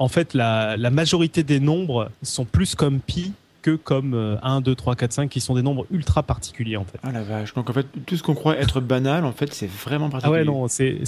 En 0.00 0.08
fait, 0.08 0.34
la, 0.34 0.76
la 0.76 0.90
majorité 0.90 1.44
des 1.44 1.60
nombres 1.60 2.10
sont 2.24 2.44
plus 2.44 2.74
comme 2.74 2.98
pi 2.98 3.32
que 3.62 3.76
comme 3.76 4.14
euh, 4.14 4.36
1, 4.42 4.60
2, 4.60 4.74
3, 4.74 4.96
4, 4.96 5.12
5, 5.12 5.28
qui 5.30 5.40
sont 5.40 5.54
des 5.54 5.62
nombres 5.62 5.86
ultra 5.90 6.22
particuliers 6.22 6.76
en 6.76 6.84
fait. 6.84 6.98
Ah 7.02 7.12
la 7.12 7.22
vache. 7.22 7.54
Donc 7.54 7.70
en 7.70 7.72
fait, 7.72 7.86
tout 8.06 8.16
ce 8.16 8.22
qu'on 8.22 8.34
croit 8.34 8.58
être 8.58 8.80
banal, 8.80 9.24
en 9.24 9.32
fait, 9.32 9.54
c'est 9.54 9.70
vraiment 9.70 10.06
Ah 10.08 10.10
particulier. 10.10 10.38
ouais, 10.40 10.44
non, 10.44 10.68
c'est 10.68 11.04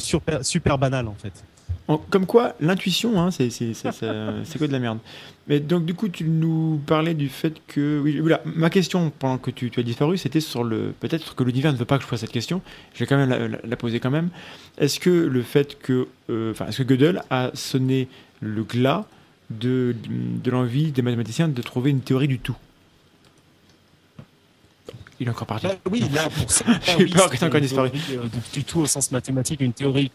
super, 0.00 0.44
super 0.44 0.78
banal 0.78 1.06
en 1.08 1.14
fait. 1.14 1.44
Comme 2.08 2.24
quoi, 2.24 2.54
l'intuition, 2.60 3.20
hein, 3.20 3.32
c'est 3.32 3.50
c'est 3.50 3.74
quoi 4.58 4.68
de 4.68 4.72
la 4.72 4.78
merde. 4.78 4.98
Mais 5.48 5.58
donc, 5.58 5.84
du 5.84 5.94
coup, 5.94 6.08
tu 6.08 6.22
nous 6.22 6.80
parlais 6.86 7.14
du 7.14 7.28
fait 7.28 7.54
que. 7.66 8.00
Oui, 8.00 8.20
voilà, 8.20 8.40
ma 8.44 8.70
question 8.70 9.10
pendant 9.18 9.38
que 9.38 9.50
tu, 9.50 9.70
tu 9.70 9.80
as 9.80 9.82
disparu, 9.82 10.16
c'était 10.16 10.38
sur 10.38 10.62
le. 10.62 10.94
Peut-être 11.00 11.34
que 11.34 11.42
l'univers 11.42 11.72
ne 11.72 11.76
veut 11.78 11.84
pas 11.84 11.96
que 11.98 12.04
je 12.04 12.08
fasse 12.08 12.20
cette 12.20 12.30
question. 12.30 12.62
Je 12.94 13.00
vais 13.00 13.06
quand 13.06 13.16
même 13.16 13.28
la, 13.30 13.48
la- 13.48 13.58
la 13.64 13.76
poser 13.76 13.98
quand 13.98 14.10
même. 14.12 14.28
Est-ce 14.78 15.00
que 15.00 15.10
le 15.10 15.42
fait 15.42 15.78
que. 15.80 16.06
euh, 16.30 16.52
Enfin, 16.52 16.66
est-ce 16.68 16.82
que 16.82 16.94
Gödel 16.94 17.22
a 17.28 17.50
sonné 17.54 18.06
le 18.40 18.62
glas 18.62 19.04
de, 19.50 19.94
de 20.08 20.50
l'envie 20.50 20.92
des 20.92 21.02
mathématiciens 21.02 21.48
de 21.48 21.62
trouver 21.62 21.90
une 21.90 22.00
théorie 22.00 22.28
du 22.28 22.38
tout 22.38 22.56
Il 25.18 25.26
est 25.26 25.30
encore 25.30 25.46
parti. 25.46 25.66
Là, 25.66 25.74
oui, 25.90 26.02
là, 26.14 26.28
pour 26.30 26.50
ça, 26.50 26.64
J'ai 26.86 27.04
oui, 27.04 27.10
peur 27.10 27.28
que 27.30 27.36
c'est 27.36 27.44
encore 27.44 27.56
une 27.58 27.62
disparu. 27.64 27.90
euh, 28.12 28.24
du- 28.54 28.64
tout 28.64 28.80
au 28.80 28.86
sens 28.86 29.10
mathématique, 29.12 29.60
une 29.60 29.72
théorie, 29.72 30.10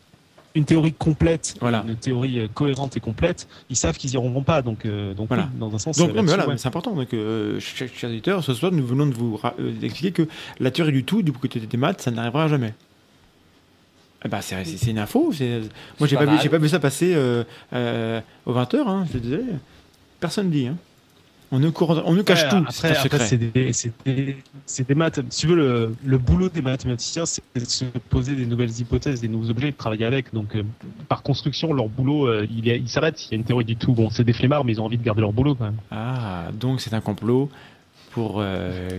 une 0.55 0.65
théorie 0.65 0.93
complète, 0.93 1.55
Voilà. 1.61 1.83
une 1.87 1.95
théorie 1.97 2.39
euh, 2.39 2.47
cohérente 2.47 2.95
et 2.97 2.99
complète. 2.99 3.47
Ils 3.69 3.75
savent 3.75 3.97
qu'ils 3.97 4.13
y 4.13 4.17
auront 4.17 4.41
pas, 4.41 4.61
donc, 4.61 4.85
euh, 4.85 5.13
donc 5.13 5.27
Voilà. 5.27 5.49
oui, 5.53 5.59
dans 5.59 5.75
un 5.75 5.77
sens. 5.77 5.97
Donc, 5.97 6.07
non, 6.07 6.13
mais 6.13 6.21
là-dessus, 6.21 6.35
voilà, 6.35 6.47
ouais. 6.49 6.57
c'est 6.57 6.67
important. 6.67 6.93
Donc, 6.95 7.13
euh, 7.13 7.59
chers, 7.59 7.89
auditeurs, 8.03 8.43
ce 8.43 8.53
soir, 8.53 8.71
nous 8.71 8.85
venons 8.85 9.05
de 9.05 9.13
vous 9.13 9.39
euh, 9.59 9.73
expliquer 9.83 10.11
que 10.11 10.27
la 10.59 10.71
théorie 10.71 10.93
du 10.93 11.03
tout, 11.03 11.21
du 11.21 11.31
côté 11.33 11.59
des 11.59 11.77
maths, 11.77 12.01
ça 12.01 12.09
n'arrivera 12.11 12.47
jamais. 12.47 12.73
Ben, 14.29 14.41
c'est 14.41 14.89
une 14.89 14.97
info. 14.99 15.31
c'est- 15.33 15.61
Moi, 15.99 16.07
j'ai 16.07 16.15
Pas 16.15 16.25
pas, 16.25 16.31
vu- 16.35 16.37
j'ai 16.41 16.49
pas 16.49 16.57
vu 16.57 16.67
ça 16.69 16.79
passer 16.79 17.13
euh, 17.15 17.43
euh, 17.73 18.21
aux 18.45 18.53
20h. 18.53 18.87
Hein, 18.87 19.05
je 19.13 19.17
désolé. 19.19 19.43
Personne 20.19 20.47
ne 20.47 20.51
dit. 20.51 20.67
Hein. 20.67 20.77
On 21.51 21.59
nous, 21.59 21.71
cour- 21.71 22.01
on 22.05 22.13
nous 22.13 22.23
cache 22.23 22.41
Ouais, 22.43 22.49
tout. 22.49 22.55
Après, 22.67 22.73
c'est 22.73 23.05
après, 23.05 23.19
des, 23.37 23.71
c'est 23.71 23.91
des, 24.03 24.37
c'est 24.65 24.87
des 24.87 24.95
maths. 24.95 25.19
Si 25.29 25.41
tu 25.41 25.47
veux, 25.47 25.55
le, 25.55 25.95
le 26.03 26.17
boulot 26.17 26.49
des 26.49 26.63
mathématiciens, 26.63 27.25
c'est 27.27 27.43
de 27.55 27.63
se 27.63 27.85
poser 28.09 28.35
des 28.35 28.47
nouvelles 28.47 28.71
hypothèses, 28.79 29.21
des 29.21 29.27
nouveaux 29.27 29.51
objets, 29.51 29.67
et 29.67 29.71
de 29.71 29.77
travailler 29.77 30.05
avec. 30.05 30.33
Donc, 30.33 30.55
euh, 30.55 30.63
par 31.07 31.21
construction, 31.21 31.71
leur 31.71 31.87
boulot, 31.87 32.27
euh, 32.27 32.47
il, 32.49 32.67
est- 32.67 32.79
il 32.79 32.89
s'arrête. 32.89 33.23
Il 33.27 33.31
y 33.31 33.35
a 33.35 33.37
une 33.37 33.43
théorie 33.43 33.63
du 33.63 33.75
tout. 33.75 33.93
Bon, 33.93 34.09
c'est 34.09 34.23
des 34.23 34.33
flemmards, 34.33 34.65
mais 34.65 34.71
ils 34.71 34.81
ont 34.81 34.85
envie 34.85 34.97
de 34.97 35.03
garder 35.03 35.21
leur 35.21 35.33
boulot 35.33 35.53
quand 35.53 35.65
même. 35.65 35.77
Ah, 35.91 36.45
donc 36.51 36.81
c'est 36.81 36.93
un 36.95 37.01
complot 37.01 37.49
pour, 38.11 38.37
euh, 38.39 38.89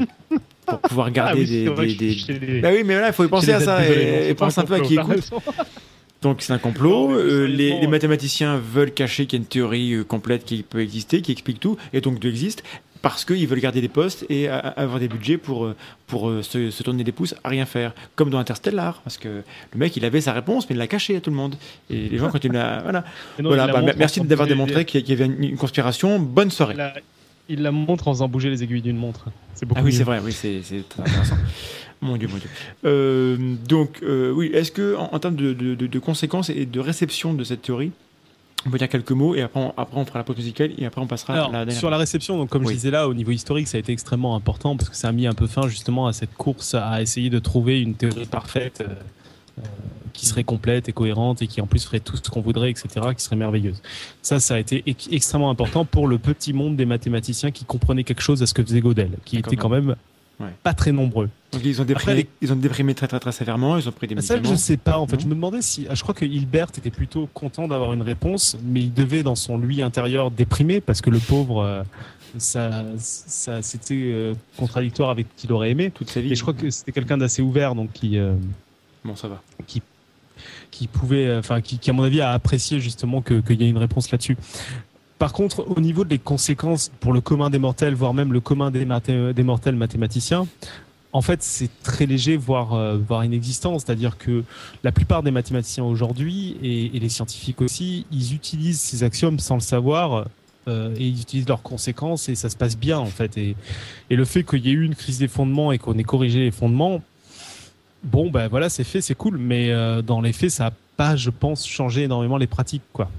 pour 0.66 0.80
pouvoir 0.80 1.10
garder 1.10 1.66
Ah 1.68 1.74
oui, 1.78 1.96
des. 1.96 2.14
vrai 2.14 2.60
Bah 2.60 2.70
oui, 2.72 2.82
mais 2.84 2.94
voilà, 2.94 3.08
il 3.08 3.12
faut 3.12 3.24
y 3.24 3.28
penser 3.28 3.52
à 3.52 3.60
ça 3.60 3.80
désolé, 3.80 4.28
et, 4.28 4.34
pense 4.34 4.58
un 4.58 4.64
peu 4.64 4.74
à 4.74 4.78
complot, 4.80 4.88
qui 4.88 4.94
écoute. 4.94 5.30
Donc 6.22 6.42
c'est 6.42 6.52
un 6.52 6.58
complot. 6.58 7.12
Euh, 7.12 7.46
les, 7.46 7.86
mathématiciens 7.86 8.56
veulent 8.56 8.92
cacher 8.92 9.26
qu'il 9.26 9.38
y 9.38 9.40
a 9.40 9.42
une 9.42 9.48
théorie 9.48 9.92
euh, 9.94 10.04
complète 10.04 10.44
qui 10.44 10.62
peut 10.62 10.80
exister, 10.80 11.22
qui 11.22 11.32
explique 11.32 11.60
tout, 11.60 11.76
et 11.92 12.00
donc 12.00 12.18
Dieu 12.18 12.30
existe, 12.30 12.64
parce 13.02 13.24
qu'ils 13.24 13.46
veulent 13.46 13.60
garder 13.60 13.80
des 13.80 13.88
postes 13.88 14.26
et 14.30 14.48
avoir 14.48 14.98
des 14.98 15.06
budgets 15.06 15.36
pour, 15.36 15.66
euh, 15.66 15.76
pour 16.06 16.32
se, 16.42 16.70
se 16.70 16.82
tourner 16.82 17.04
des 17.04 17.12
pouces 17.12 17.34
à 17.44 17.48
rien 17.48 17.66
faire. 17.66 17.94
Comme 18.16 18.30
dans 18.30 18.38
Interstellar, 18.38 19.02
parce 19.02 19.18
que 19.18 19.28
le 19.28 19.78
mec, 19.78 19.96
il 19.96 20.04
avait 20.04 20.22
sa 20.22 20.32
réponse, 20.32 20.68
mais 20.68 20.74
il 20.74 20.78
l'a 20.78 20.88
caché 20.88 21.16
à 21.16 21.20
tout 21.20 21.30
le 21.30 21.36
monde. 21.36 21.54
Et 21.90 22.08
les 22.08 22.18
gens, 22.18 22.30
ils 22.42 22.52
la... 22.52 22.80
Voilà, 22.82 23.04
non, 23.38 23.50
voilà 23.50 23.66
bah, 23.68 23.82
merci 23.96 24.20
d'avoir 24.22 24.48
démontré 24.48 24.84
qu'il 24.84 25.08
y 25.08 25.12
avait 25.12 25.26
une, 25.26 25.56
conspiration. 25.56 26.18
Bonne 26.18 26.50
soirée. 26.50 26.74
La, 26.74 26.94
il 27.49 27.62
la 27.62 27.70
montre 27.72 28.09
en 28.09 28.12
faisant 28.12 28.28
bouger 28.28 28.51
les 28.51 28.62
aiguilles 28.62 28.82
d'une 28.82 28.97
montre. 28.97 29.26
C'est 29.55 29.66
beaucoup 29.66 29.80
Ah 29.80 29.84
oui, 29.84 29.92
c'est 29.92 30.05
vrai, 30.05 30.20
oui, 30.24 30.32
c'est 30.32 30.61
très 30.88 31.03
intéressant. 31.03 31.36
mon 32.01 32.16
Dieu, 32.16 32.28
mon 32.28 32.36
Dieu. 32.38 32.49
Euh, 32.84 33.55
donc, 33.68 34.01
euh, 34.03 34.30
oui, 34.32 34.51
est-ce 34.53 34.72
que 34.72 34.97
en, 34.97 35.11
en 35.14 35.18
termes 35.18 35.36
de, 35.36 35.53
de- 35.53 35.74
de- 35.74 35.86
de 35.86 35.99
conséquences 35.99 36.51
et 36.51 36.66
de 36.66 36.80
réception 36.80 37.34
de 37.34 37.44
cette 37.44 37.62
théorie, 37.62 37.92
on 38.66 38.70
peut 38.70 38.78
dire 38.78 38.88
quelques 38.88 39.12
mots 39.12 39.34
et 39.36 39.42
après 39.42 39.61
on, 39.61 39.72
après 39.76 39.97
on 40.01 40.05
fera 40.05 40.18
la 40.18 40.24
pause 40.24 40.36
musicale 40.36 40.72
et 40.76 40.86
après 40.86 41.01
on 41.01 41.07
passera 41.07 41.34
Alors, 41.34 41.49
à 41.51 41.53
la 41.53 41.59
dernière. 41.66 41.78
sur 41.78 41.88
la 41.88 41.99
réception, 41.99 42.36
donc 42.36 42.49
comme 42.49 42.62
Oui. 42.64 42.72
je 42.72 42.78
disais 42.78 42.90
là, 42.90 43.07
au 43.09 43.14
niveau 43.14 43.30
historique, 43.30 43.68
ça 43.68 43.76
a 43.76 43.80
été 43.80 43.92
extrêmement 43.92 44.34
important 44.34 44.76
parce 44.76 44.90
que 44.90 44.97
ça 44.97 45.09
a 45.09 45.12
mis 45.12 45.26
un 45.28 45.34
peu 45.34 45.47
fin 45.47 45.68
justement 45.68 46.09
à 46.09 46.12
cette 46.12 46.34
course 46.34 46.74
à 46.74 47.01
essayer 47.01 47.30
de 47.30 47.38
trouver 47.38 47.80
une 47.80 47.94
théorie 47.94 48.26
parfaite 48.26 48.80
euh, 48.80 48.92
euh, 49.61 49.62
qui 50.16 50.26
serait 50.26 50.44
complète 50.44 50.88
et 50.88 50.92
cohérente 50.92 51.42
et 51.42 51.46
qui 51.46 51.60
en 51.60 51.66
plus 51.66 51.84
ferait 51.84 52.00
tout 52.00 52.16
ce 52.16 52.28
qu'on 52.30 52.40
voudrait, 52.40 52.70
etc., 52.70 52.88
qui 53.16 53.22
serait 53.22 53.36
merveilleuse. 53.36 53.80
Ça, 54.22 54.40
ça 54.40 54.54
a 54.54 54.58
été 54.58 54.82
ex- 54.86 55.08
extrêmement 55.12 55.50
important 55.50 55.84
pour 55.84 56.08
le 56.08 56.18
petit 56.18 56.52
monde 56.52 56.76
des 56.76 56.86
mathématiciens 56.86 57.50
qui 57.50 57.64
comprenaient 57.64 58.04
quelque 58.04 58.22
chose 58.22 58.42
à 58.42 58.46
ce 58.46 58.54
que 58.54 58.62
faisait 58.62 58.80
Gödel, 58.80 59.10
qui 59.24 59.36
était 59.38 59.56
quand 59.56 59.68
même 59.68 59.94
Ouais. 60.38 60.48
pas 60.62 60.74
très 60.74 60.92
nombreux. 60.92 61.30
Donc 61.52 61.62
ils 61.64 61.80
ont 61.80 61.86
déprimé, 61.86 62.12
Après, 62.20 62.26
ils 62.42 62.52
ont 62.52 62.56
déprimé 62.56 62.94
très 62.94 63.08
très 63.08 63.18
très 63.18 63.32
sévèrement, 63.32 63.78
ils 63.78 63.88
ont 63.88 63.92
pris 63.92 64.06
des 64.06 64.20
Ça, 64.20 64.34
médicaments. 64.34 64.54
je 64.54 64.60
sais 64.60 64.76
pas. 64.76 64.98
En 64.98 65.06
fait, 65.06 65.16
Non. 65.16 65.22
je 65.22 65.26
me 65.28 65.34
demandais 65.34 65.62
si. 65.62 65.86
Je 65.90 66.02
crois 66.02 66.14
que 66.14 66.26
Hilbert 66.26 66.66
était 66.76 66.90
plutôt 66.90 67.26
content 67.32 67.66
d'avoir 67.68 67.94
une 67.94 68.02
réponse, 68.02 68.54
mais 68.62 68.80
il 68.82 68.92
devait, 68.92 69.22
dans 69.22 69.34
son 69.34 69.56
lui 69.56 69.80
intérieur, 69.80 70.30
déprimer 70.30 70.82
parce 70.82 71.00
que 71.00 71.08
le 71.08 71.20
pauvre, 71.20 71.62
euh, 71.62 71.82
ça, 72.36 72.84
ça, 72.98 73.62
c'était 73.62 73.94
euh, 74.12 74.34
contradictoire 74.58 75.08
avec 75.08 75.26
ce 75.36 75.40
qu'il 75.40 75.52
aurait 75.54 75.70
aimé. 75.70 75.90
toute 75.90 76.10
sa 76.10 76.20
vie. 76.20 76.32
Et 76.32 76.34
je 76.34 76.42
crois 76.42 76.52
que 76.52 76.68
c'était 76.68 76.92
quelqu'un 76.92 77.16
d'assez 77.16 77.40
ouvert, 77.40 77.74
donc 77.74 77.92
qui, 77.94 78.18
euh, 78.18 78.34
Bon, 79.06 79.16
ça 79.16 79.28
va. 79.28 79.40
qui 79.66 79.80
pouvait, 80.87 81.26
euh, 81.26 81.39
enfin, 81.39 81.61
qui, 81.61 81.78
qui, 81.78 81.91
à 81.91 81.93
mon 81.93 82.03
avis 82.03 82.20
a 82.20 82.32
apprécié 82.32 82.80
justement 82.80 83.22
qu'il 83.22 83.61
y 83.61 83.64
ait 83.64 83.68
une 83.68 83.78
réponse 83.78 84.11
là-dessus. 84.11 84.37
Par 85.18 85.32
contre, 85.32 85.66
au 85.74 85.80
niveau 85.80 86.05
des 86.05 86.18
conséquences 86.18 86.91
pour 87.01 87.12
le 87.12 87.20
commun 87.20 87.49
des 87.49 87.59
mortels, 87.59 87.95
voire 87.95 88.12
même 88.12 88.32
le 88.32 88.41
commun 88.41 88.70
des, 88.70 88.84
mortels 88.84 89.76
mathématiciens, 89.76 90.47
en 91.12 91.22
fait, 91.22 91.43
c'est 91.43 91.70
très 91.82 92.05
léger, 92.05 92.37
voire, 92.37 92.74
euh, 92.74 92.99
voire 92.99 93.24
inexistant. 93.24 93.78
C'est-à-dire 93.78 94.18
que 94.18 94.45
la 94.84 94.93
plupart 94.93 95.22
des 95.22 95.30
mathématiciens 95.30 95.84
aujourd'hui, 95.84 96.59
et, 96.62 96.99
les 96.99 97.09
scientifiques 97.09 97.62
aussi, 97.62 98.05
ils 98.12 98.34
utilisent 98.34 98.80
ces 98.80 99.03
axiomes 99.03 99.39
sans 99.39 99.55
le 99.55 99.62
savoir, 99.62 100.26
euh, 100.68 100.95
et 100.99 101.07
ils 101.07 101.20
utilisent 101.22 101.49
leurs 101.49 101.62
conséquences, 101.62 102.28
et 102.28 102.34
ça 102.34 102.51
se 102.51 102.57
passe 102.57 102.76
bien, 102.76 102.99
en 102.99 103.07
fait. 103.07 103.39
Et 103.39 103.57
le 104.11 104.24
fait 104.26 104.43
qu'il 104.45 104.66
y 104.66 104.68
ait 104.68 104.72
eu 104.72 104.84
une 104.84 104.95
crise 104.95 105.18
des 105.18 105.28
fondements 105.28 105.72
et 105.72 105.78
qu'on 105.78 105.97
ait 105.97 106.05
corrigé 106.05 106.41
les 106.41 106.51
fondements, 106.51 107.01
bon, 108.03 108.30
ben 108.30 108.49
voilà, 108.49 108.68
c'est 108.68 108.84
fait, 108.84 109.01
c'est 109.01 109.14
cool, 109.14 109.38
mais 109.38 109.70
euh, 109.70 110.03
dans 110.03 110.20
les 110.20 110.32
faits, 110.32 110.51
ça 110.51 110.64
n'a 110.64 110.72
pas, 110.97 111.16
je 111.16 111.30
pense, 111.30 111.66
changé 111.66 112.05
énormément 112.05 112.36
les 112.36 112.47
pratiques, 112.47 112.82
quoi. 112.92 113.11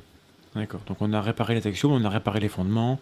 D'accord. 0.56 0.82
Donc 0.88 0.98
on 1.02 1.14
a 1.14 1.22
réparé 1.22 1.56
les 1.56 1.68
axiomes, 1.68 1.92
on 1.92 2.04
a 2.04 2.10
réparé 2.10 2.40
les 2.40 2.48
fondements, 2.48 3.00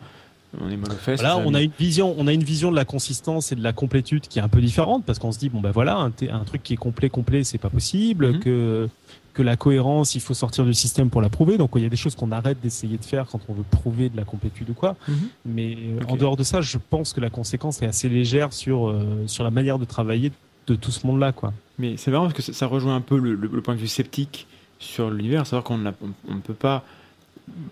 on 0.61 0.69
est 0.69 0.93
fesses. 0.95 1.21
Voilà, 1.21 1.37
on 1.37 1.53
a 1.53 1.61
une 1.61 1.71
vision, 1.77 2.15
on 2.17 2.27
a 2.27 2.33
une 2.33 2.43
vision 2.43 2.71
de 2.71 2.75
la 2.75 2.85
consistance 2.85 3.51
et 3.51 3.55
de 3.55 3.63
la 3.63 3.73
complétude 3.73 4.27
qui 4.27 4.39
est 4.39 4.41
un 4.41 4.47
peu 4.47 4.61
différente 4.61 5.03
parce 5.05 5.19
qu'on 5.19 5.31
se 5.31 5.39
dit 5.39 5.49
bon 5.49 5.61
ben 5.61 5.71
voilà, 5.71 5.97
un, 5.97 6.11
truc 6.45 6.63
qui 6.63 6.73
est 6.73 6.77
complet 6.77 7.09
complet, 7.09 7.43
c'est 7.43 7.57
pas 7.57 7.69
possible, 7.69 8.33
Mhm. 8.33 8.39
que 8.39 8.89
que 9.33 9.41
la 9.41 9.57
cohérence, 9.57 10.15
il 10.15 10.21
faut 10.21 10.33
sortir 10.33 10.63
du 10.63 10.73
système 10.73 11.09
pour 11.09 11.21
la 11.21 11.27
prouver. 11.27 11.57
Donc 11.57 11.71
il 11.75 11.83
y 11.83 11.85
a 11.85 11.89
des 11.89 11.97
choses 11.97 12.15
qu'on 12.15 12.31
arrête 12.31 12.57
d'essayer 12.61 12.97
de 12.97 13.03
faire 13.03 13.27
quand 13.29 13.41
on 13.49 13.53
veut 13.53 13.65
prouver 13.69 14.07
de 14.07 14.15
la 14.15 14.23
complétude 14.23 14.69
ou 14.69 14.73
quoi. 14.73 14.95
Mhm. 15.09 15.15
Mais 15.45 15.75
euh, 15.75 16.05
en 16.07 16.15
dehors 16.15 16.37
de 16.37 16.43
ça, 16.43 16.61
je 16.61 16.77
pense 16.77 17.11
que 17.11 17.19
la 17.19 17.29
conséquence 17.29 17.81
est 17.81 17.85
assez 17.85 18.07
légère 18.07 18.53
sur 18.53 18.87
euh, 18.87 19.23
sur 19.27 19.43
la 19.43 19.51
manière 19.51 19.77
de 19.77 19.85
travailler 19.85 20.31
de 20.67 20.75
tout 20.75 20.91
ce 20.91 21.05
monde-là 21.07 21.31
quoi. 21.31 21.53
Mais 21.79 21.97
c'est 21.97 22.11
marrant 22.11 22.25
parce 22.29 22.35
que 22.45 22.53
ça, 22.53 22.67
rejoint 22.67 22.95
un 22.95 23.01
peu 23.01 23.17
le, 23.19 23.35
le- 23.35 23.49
le 23.51 23.61
point 23.61 23.75
de 23.75 23.79
vue 23.79 23.87
sceptique 23.87 24.47
sur 24.79 25.09
l'univers, 25.09 25.45
savoir 25.45 25.63
qu'on 25.63 25.77
ne 25.77 25.91
peut 26.43 26.53
pas 26.53 26.83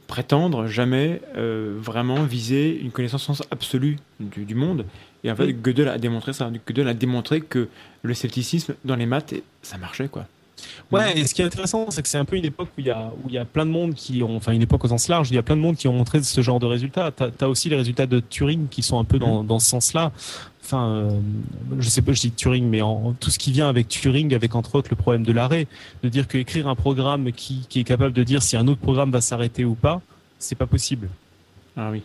prétendre 0.08 0.68
jamais 0.68 1.22
euh, 1.36 1.76
vraiment 1.82 2.24
viser 2.24 2.80
une 2.80 2.92
connaissance 2.92 3.42
absolue 3.52 3.98
du, 4.20 4.46
du 4.46 4.56
monde. 4.56 4.86
Et 5.24 5.32
en 5.32 5.36
fait, 5.36 5.46
Oui. 5.46 5.54
Gödel 5.64 5.88
a 5.88 5.98
démontré 5.98 6.34
ça. 6.34 6.52
Gödel 6.68 6.88
a 6.88 6.94
démontré 6.94 7.42
que 7.42 7.70
le 8.04 8.14
scepticisme 8.14 8.76
dans 8.86 8.96
les 8.96 9.06
maths, 9.06 9.34
ça 9.62 9.78
marchait 9.78 10.08
quoi. 10.10 10.26
Ouais, 10.92 11.18
et 11.18 11.26
ce 11.28 11.34
qui 11.34 11.42
est 11.42 11.46
intéressant, 11.46 11.90
c'est 11.92 12.02
que 12.02 12.08
c'est 12.08 12.18
un 12.18 12.24
peu 12.26 12.38
une 12.38 12.46
époque 12.46 12.70
où 12.78 12.80
il 12.82 12.86
y 12.86 12.90
a 12.90 13.12
où 13.24 13.28
il 13.28 13.34
y 13.34 13.38
a 13.38 13.44
plein 13.44 13.66
de 13.66 13.72
monde 13.72 13.96
qui 13.96 14.24
ont, 14.24 14.38
enfin 14.38 14.54
une 14.54 14.62
époque 14.62 14.86
au 14.86 14.88
sens 14.88 15.10
large, 15.10 15.30
il 15.30 15.36
y 15.36 15.38
a 15.38 15.44
plein 15.44 15.58
de 15.58 15.62
monde 15.62 15.76
qui 15.76 15.88
ont 15.90 15.94
montré 15.94 16.22
ce 16.24 16.42
genre 16.42 16.60
de 16.60 16.66
résultats. 16.66 17.12
T'as 17.12 17.30
as 17.42 17.50
aussi 17.50 17.68
les 17.70 17.76
résultats 17.76 18.06
de 18.06 18.20
Turing 18.22 18.68
qui 18.70 18.82
sont 18.82 18.98
un 19.00 19.04
peu 19.04 19.20
dans, 19.20 19.44
dans 19.44 19.60
ce 19.60 19.68
sens-là. 19.68 20.12
Enfin, 20.74 20.90
euh, 20.90 21.10
je 21.78 21.88
sais 21.88 22.02
pas, 22.02 22.14
je 22.14 22.22
dis 22.22 22.32
Turing, 22.32 22.68
mais 22.68 22.82
en, 22.82 23.14
tout 23.20 23.30
ce 23.30 23.38
qui 23.38 23.52
vient 23.52 23.70
avec 23.70 23.88
Turing, 23.88 24.34
avec 24.34 24.56
entre 24.56 24.74
autres 24.74 24.88
le 24.90 24.96
problème 24.96 25.24
de 25.24 25.32
l'arrêt, 25.32 25.68
de 26.02 26.10
dire 26.10 26.28
que 26.28 26.40
écrire 26.40 26.68
un 26.68 26.74
programme 26.74 27.32
qui, 27.32 27.68
qui 27.70 27.80
est 27.80 27.84
capable 27.84 28.12
de 28.12 28.24
dire 28.24 28.42
si 28.42 28.58
un 28.58 28.68
autre 28.68 28.82
programme 28.82 29.12
va 29.12 29.22
s'arrêter 29.22 29.66
ou 29.66 29.76
pas, 29.76 30.02
c'est 30.40 30.56
pas 30.56 30.66
possible. 30.66 31.10
Ah 31.78 31.92
oui. 31.92 32.02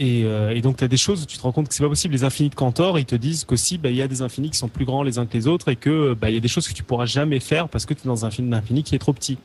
Et, 0.00 0.24
euh, 0.24 0.50
et 0.50 0.60
donc, 0.60 0.78
tu 0.78 0.82
as 0.82 0.88
des 0.88 0.96
choses 0.96 1.22
où 1.22 1.26
tu 1.26 1.36
te 1.36 1.42
rends 1.42 1.52
compte 1.52 1.68
que 1.68 1.74
c'est 1.74 1.84
pas 1.84 1.88
possible. 1.88 2.14
Les 2.14 2.24
infinis 2.24 2.48
de 2.48 2.56
Cantor, 2.56 2.98
ils 2.98 3.04
te 3.04 3.14
disent 3.14 3.44
qu'aussi, 3.44 3.78
bah, 3.78 3.90
il 3.90 3.96
y 3.96 4.02
a 4.02 4.08
des 4.08 4.22
infinis 4.22 4.50
qui 4.50 4.58
sont 4.58 4.66
plus 4.66 4.84
grands 4.84 5.04
les 5.04 5.20
uns 5.20 5.26
que 5.26 5.34
les 5.34 5.46
autres 5.46 5.68
et 5.68 5.76
que 5.76 6.14
bah, 6.14 6.30
il 6.30 6.34
y 6.34 6.36
a 6.36 6.40
des 6.40 6.48
choses 6.48 6.66
que 6.66 6.74
tu 6.74 6.82
pourras 6.82 7.06
jamais 7.06 7.38
faire 7.38 7.68
parce 7.68 7.86
que 7.86 7.94
tu 7.94 8.00
es 8.00 8.06
dans 8.08 8.24
un 8.24 8.32
film 8.32 8.50
d'infini 8.50 8.82
qui 8.82 8.96
est 8.96 8.98
trop 8.98 9.12
petit. 9.12 9.38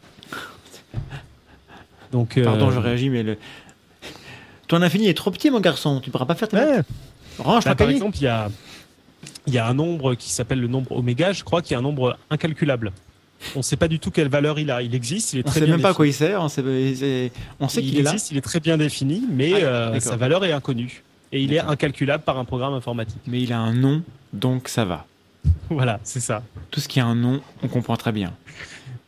Donc, 2.12 2.36
euh, 2.36 2.46
Pardon, 2.46 2.72
je 2.72 2.80
réagis, 2.80 3.12
mais 3.12 3.22
le... 3.22 3.38
ton 4.68 4.82
infini 4.82 5.08
est 5.08 5.14
trop 5.14 5.30
petit, 5.30 5.52
mon 5.52 5.60
garçon. 5.60 6.00
Tu 6.00 6.10
ne 6.10 6.12
pourras 6.12 6.26
pas 6.26 6.34
faire 6.34 6.48
tes 6.48 6.58
ouais. 6.58 6.82
Range 7.40 7.64
Bah, 7.64 7.72
ton 7.72 7.84
par 7.86 7.90
exemple, 7.90 8.18
il 8.18 8.24
y 8.24 8.28
a, 8.28 8.50
il 9.48 9.54
y 9.54 9.58
a 9.58 9.68
un 9.68 9.74
nombre 9.74 10.16
qui 10.16 10.30
s'appelle 10.32 10.60
le 10.60 10.68
nombre 10.68 10.92
oméga, 10.94 11.32
je 11.34 11.44
crois, 11.44 11.62
qui 11.62 11.74
est 11.74 11.78
un 11.78 11.82
nombre 11.82 12.18
incalculable. 12.30 12.92
On 13.56 13.60
ne 13.60 13.64
sait 13.64 13.78
pas 13.78 13.88
du 13.88 14.00
tout 14.00 14.12
quelle 14.12 14.28
valeur 14.28 14.60
il 14.60 14.70
a. 14.70 14.82
Il 14.82 14.94
existe, 14.94 15.32
il 15.34 15.40
est 15.40 15.44
On 15.48 15.50
très 15.50 15.60
sait 15.62 15.66
bien 15.66 15.76
même 15.76 15.82
pas 15.82 15.92
à 15.92 15.94
quoi 15.94 16.06
il 16.06 16.14
sert. 16.14 16.42
On 16.42 16.50
sait, 16.50 16.62
c'est- 16.96 17.32
on 17.62 17.70
sait 17.70 17.82
il 17.82 17.92
qu'il 17.94 18.04
là. 18.04 18.12
existe, 18.12 18.32
il 18.32 18.38
est 18.38 18.42
très 18.42 18.60
bien 18.60 18.78
défini, 18.78 19.24
mais 19.32 19.54
Ah, 19.64 19.66
euh, 19.66 20.00
sa 20.02 20.18
valeur 20.18 20.44
est 20.44 20.52
inconnue. 20.52 21.04
Et 21.32 21.42
il 21.42 21.54
est 21.54 21.60
incalculable 21.60 22.24
par 22.24 22.38
un 22.38 22.44
programme 22.46 22.74
informatique. 22.74 23.22
Mais 23.28 23.42
il 23.42 23.54
a 23.54 23.60
un 23.60 23.74
nom, 23.74 24.02
donc 24.34 24.68
ça 24.68 24.84
va. 24.84 25.06
voilà, 25.70 26.00
c'est 26.04 26.20
ça. 26.20 26.44
Tout 26.70 26.82
ce 26.82 26.90
qui 26.90 27.00
a 27.00 27.06
un 27.06 27.16
nom, 27.16 27.40
on 27.64 27.68
comprend 27.70 27.96
très 27.96 28.12
bien. 28.12 28.34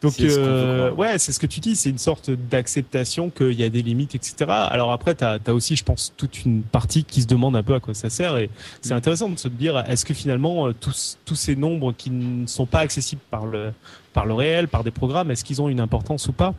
Donc, 0.01 0.19
euh, 0.19 0.91
ouais, 0.93 1.19
c'est 1.19 1.31
ce 1.31 1.39
que 1.39 1.45
tu 1.45 1.59
dis, 1.59 1.75
c'est 1.75 1.91
une 1.91 1.99
sorte 1.99 2.31
d'acceptation 2.31 3.29
qu'il 3.29 3.53
y 3.53 3.63
a 3.63 3.69
des 3.69 3.83
limites, 3.83 4.15
etc. 4.15 4.49
Alors 4.49 4.91
après, 4.91 5.13
tu 5.13 5.23
as, 5.23 5.39
aussi, 5.49 5.75
je 5.75 5.83
pense, 5.83 6.13
toute 6.17 6.43
une 6.43 6.63
partie 6.63 7.03
qui 7.03 7.21
se 7.21 7.27
demande 7.27 7.55
un 7.55 7.61
peu 7.61 7.75
à 7.75 7.79
quoi 7.79 7.93
ça 7.93 8.09
sert. 8.09 8.37
Et 8.37 8.49
c'est 8.81 8.95
mm. 8.95 8.97
intéressant 8.97 9.29
de 9.29 9.37
se 9.37 9.47
dire, 9.47 9.77
est-ce 9.87 10.03
que 10.03 10.15
finalement, 10.15 10.67
euh, 10.67 10.73
tous, 10.73 11.19
tous 11.23 11.35
ces 11.35 11.55
nombres 11.55 11.93
qui 11.93 12.09
ne 12.09 12.47
sont 12.47 12.65
pas 12.65 12.79
accessibles 12.79 13.21
par 13.29 13.45
le, 13.45 13.73
par 14.13 14.25
le 14.25 14.33
réel, 14.33 14.67
par 14.67 14.83
des 14.83 14.91
programmes, 14.91 15.29
est-ce 15.29 15.43
qu'ils 15.43 15.61
ont 15.61 15.69
une 15.69 15.79
importance 15.79 16.27
ou 16.27 16.33
pas? 16.33 16.55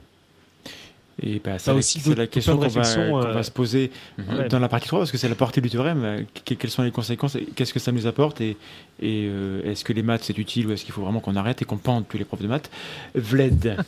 Et 1.23 1.40
bah, 1.43 1.59
c'est 1.59 1.73
la, 2.16 2.27
question 2.27 2.59
qu'on 2.59 2.69
va, 2.69 2.81
euh, 2.81 3.43
se 3.43 3.51
poser 3.51 3.90
mhm. 4.19 4.49
dans 4.49 4.59
la 4.59 4.69
partie 4.69 4.89
3, 4.89 5.01
parce 5.01 5.12
que 5.12 5.19
c'est 5.19 5.28
la 5.28 5.35
portée 5.35 5.61
du 5.61 5.70
théorème. 5.70 6.27
Quelles 6.44 6.70
sont 6.70 6.82
les 6.82 6.90
conséquences 6.90 7.36
Qu'est-ce 7.55 7.73
que 7.73 7.78
ça 7.78 7.93
nous 7.93 8.07
apporte 8.07 8.40
Et, 8.40 8.57
et 9.01 9.27
euh, 9.28 9.62
est-ce 9.65 9.85
que 9.85 9.93
les 9.93 10.03
maths, 10.03 10.24
c'est 10.24 10.36
utile 10.39 10.66
ou 10.66 10.73
est-ce 10.73 10.85
qu'il 10.85 10.93
faut 10.93 11.03
vraiment 11.03 11.20
qu'on 11.20 11.36
arrête 11.36 11.62
et 11.62 11.65
qu'on 11.65 11.77
pende 11.77 12.05
tous 12.09 12.19
les 12.19 12.24
profs 12.24 12.43
de 12.43 12.49
maths? 12.49 12.70
Vled. 13.15 13.77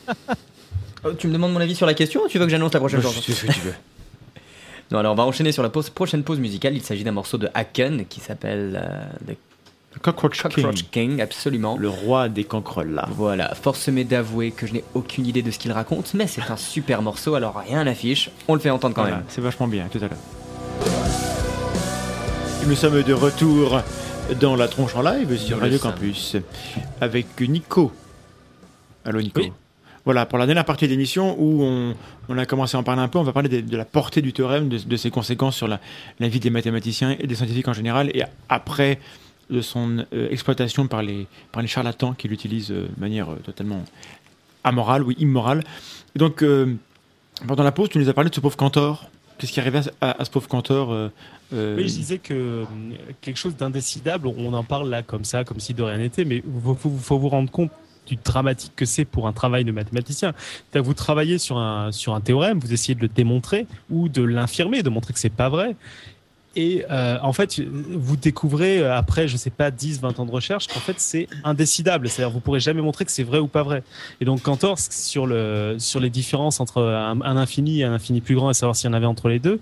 Oh, 1.07 1.13
tu 1.13 1.27
me 1.27 1.33
demandes 1.33 1.53
mon 1.53 1.59
avis 1.59 1.75
sur 1.75 1.85
la 1.85 1.93
question 1.93 2.23
ou 2.23 2.27
tu 2.27 2.39
veux 2.39 2.45
que 2.45 2.49
j'annonce 2.49 2.73
la 2.73 2.79
prochaine 2.79 2.99
chose 2.99 3.13
Je 3.27 3.31
ce 3.31 3.45
que 3.45 3.51
tu 3.51 3.59
veux. 3.59 3.75
non, 4.91 4.97
alors 4.97 5.13
on 5.13 5.15
va 5.15 5.23
enchaîner 5.23 5.51
sur 5.51 5.61
la 5.61 5.69
prochaine 5.69 6.23
pause 6.23 6.39
musicale. 6.39 6.75
Il 6.75 6.81
s'agit 6.81 7.03
d'un 7.03 7.11
morceau 7.11 7.37
de 7.37 7.47
Haken 7.53 8.07
qui 8.07 8.21
s'appelle 8.21 8.81
euh, 8.83 9.33
Cockroach, 10.01 10.43
King. 10.91 11.21
absolument. 11.21 11.77
Le 11.77 11.89
roi 11.89 12.29
des 12.29 12.47
là. 12.87 13.07
Voilà, 13.11 13.55
force 13.55 13.87
m'est 13.89 14.03
d'avouer 14.03 14.51
que 14.51 14.67
je 14.67 14.73
n'ai 14.73 14.83
aucune 14.93 15.25
idée 15.25 15.41
de 15.41 15.51
ce 15.51 15.59
qu'il 15.59 15.71
raconte, 15.71 16.13
mais 16.13 16.27
c'est 16.27 16.49
un 16.49 16.57
super 16.57 17.01
morceau, 17.01 17.35
alors 17.35 17.55
rien 17.57 17.83
n'affiche, 17.83 18.29
on 18.47 18.53
le 18.53 18.59
fait 18.59 18.69
entendre 18.69 18.95
quand 18.95 19.03
même. 19.03 19.23
C'est 19.27 19.41
vachement 19.41 19.67
bien, 19.67 19.87
tout 19.91 19.99
à 19.99 20.01
l'heure. 20.01 20.17
Nous 22.67 22.75
sommes 22.75 23.03
de 23.03 23.13
retour 23.13 23.81
dans 24.39 24.55
la 24.55 24.67
tronche 24.67 24.95
en 24.95 25.01
live 25.01 25.37
sur 25.37 25.59
Radio 25.59 25.77
Campus 25.77 26.35
avec 26.99 27.39
Nico. 27.41 27.91
Allô 29.03 29.21
Nico. 29.21 29.41
Voilà, 30.03 30.27
pour 30.27 30.37
la 30.37 30.45
dernière 30.45 30.65
partie 30.65 30.85
de 30.85 30.91
l'émission 30.91 31.35
où 31.39 31.63
on, 31.63 32.37
a 32.37 32.45
commencé 32.45 32.77
à 32.77 32.79
en 32.79 32.83
parler 32.83 33.01
un 33.01 33.07
peu, 33.07 33.17
on 33.17 33.23
va 33.23 33.33
parler 33.33 33.49
de, 33.49 33.77
la 33.77 33.85
portée 33.85 34.21
du 34.21 34.33
théorème, 34.33 34.69
de, 34.69 34.97
ses 34.97 35.09
conséquences 35.09 35.55
sur 35.55 35.67
la, 35.67 35.79
la, 36.19 36.27
vie 36.27 36.39
des 36.39 36.51
mathématiciens 36.51 37.15
et 37.19 37.25
des 37.25 37.33
scientifiques 37.33 37.67
en 37.67 37.73
général. 37.73 38.11
Et 38.15 38.21
après, 38.47 38.99
de 39.49 39.61
son 39.61 40.05
euh, 40.13 40.29
exploitation 40.29 40.87
par 40.87 41.01
les, 41.01 41.27
par 41.51 41.61
les 41.61 41.67
charlatans 41.67 42.13
qui 42.13 42.27
l'utilisent 42.27 42.71
euh, 42.71 42.87
de 42.95 42.99
manière 42.99 43.31
euh, 43.31 43.37
totalement 43.37 43.83
amorale 44.63 45.03
ou 45.03 45.11
immorale. 45.11 45.63
Et 46.15 46.19
donc, 46.19 46.43
pendant 47.45 47.61
la 47.63 47.71
pause, 47.71 47.89
tu 47.89 47.99
nous 47.99 48.09
as 48.09 48.13
parlé 48.13 48.31
de 48.31 48.35
ce 48.35 48.39
pauvre 48.39 48.57
Cantor. 48.57 49.07
Qu'est-ce 49.37 49.51
qui 49.51 49.59
arrivait 49.59 49.81
à, 50.01 50.19
à, 50.19 50.25
ce 50.25 50.31
pauvre 50.31 50.47
Cantor 50.47 51.11
Oui, 51.51 51.87
je 51.87 51.93
disais 51.93 52.17
que 52.17 52.63
quelque 53.21 53.37
chose 53.37 53.55
d'indécidable, 53.55 54.27
on 54.27 54.53
en 54.53 54.63
parle 54.63 54.89
là 54.89 55.03
comme 55.03 55.23
ça, 55.23 55.43
comme 55.43 55.59
si 55.59 55.75
de 55.75 55.83
rien 55.83 55.97
n'était, 55.99 56.25
mais 56.25 56.37
il 56.37 56.75
faut, 56.75 56.89
faut, 56.89 57.19
vous 57.19 57.29
rendre 57.29 57.51
compte 57.51 57.69
du 58.07 58.15
dramatique 58.15 58.71
que 58.75 58.85
c'est 58.85 59.05
pour 59.05 59.27
un 59.27 59.33
travail 59.33 59.65
de 59.65 59.71
mathématicien. 59.71 60.33
Vous 60.73 60.93
travaillez 60.95 61.37
sur 61.37 61.57
un, 61.59 61.91
sur 61.91 62.15
un 62.15 62.21
théorème, 62.21 62.57
vous 62.57 62.73
essayez 62.73 62.95
de 62.95 63.01
le 63.01 63.07
démontrer 63.07 63.67
ou 63.91 64.09
de 64.09 64.23
l'infirmer, 64.23 64.81
de 64.81 64.89
montrer 64.89 65.13
que 65.13 65.19
c'est 65.19 65.29
pas 65.29 65.49
vrai. 65.49 65.75
Et 66.55 66.85
euh, 66.89 67.17
en 67.21 67.33
fait, 67.33 67.59
vous 67.59 68.15
découvrez 68.15 68.79
euh, 68.79 68.95
après, 68.95 69.27
je 69.27 69.35
sais 69.35 69.49
pas, 69.49 69.71
10, 69.71 69.99
20 69.99 70.19
ans 70.19 70.25
de 70.25 70.31
recherche, 70.31 70.67
qu'en 70.67 70.79
fait, 70.79 70.99
c'est 70.99 71.27
indécidable. 71.43 72.07
C'est-à-dire, 72.07 72.31
vous 72.31 72.39
pourrez 72.39 72.61
jamais 72.61 72.81
montrer 72.81 73.03
que 73.03 73.11
c'est 73.11 73.23
vrai 73.23 73.39
ou 73.39 73.47
pas 73.47 73.63
vrai. 73.63 73.83
Et 74.21 74.25
donc, 74.25 74.41
Cantor, 74.41 74.79
sur, 74.79 75.27
le, 75.27 75.75
sur 75.79 75.99
les 75.99 76.09
différences 76.09 76.59
entre 76.61 76.81
un, 76.81 77.37
infini 77.37 77.81
et 77.81 77.83
un 77.83 77.93
infini 77.93 78.21
plus 78.21 78.35
grand, 78.35 78.51
et 78.51 78.53
savoir 78.53 78.75
s'il 78.75 78.89
y 78.89 78.91
en 78.91 78.93
avait 78.93 79.05
entre 79.05 79.27
les 79.27 79.39
deux, 79.39 79.59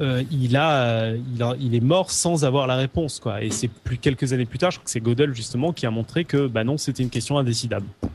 euh, 0.00 0.24
il, 0.32 0.56
a, 0.56 1.12
il, 1.12 1.42
a, 1.42 1.54
il 1.60 1.76
est 1.76 1.80
mort 1.80 2.10
sans 2.10 2.44
avoir 2.44 2.66
la 2.66 2.74
réponse. 2.74 3.20
Quoi. 3.20 3.44
Et 3.44 3.50
c'est 3.50 3.68
plus 3.68 3.98
quelques 3.98 4.32
années 4.32 4.46
plus 4.46 4.58
tard, 4.58 4.72
je 4.72 4.78
crois 4.78 4.84
que 4.84 4.90
c'est 4.90 5.00
Gödel 5.00 5.34
justement 5.34 5.72
qui 5.72 5.86
a 5.86 5.90
montré 5.90 6.24
que 6.24 6.48
bah 6.48 6.64
non, 6.64 6.78
c'était 6.78 7.04
une 7.04 7.10
question 7.10 7.38
indécidable. 7.38 7.86
Il 8.02 8.08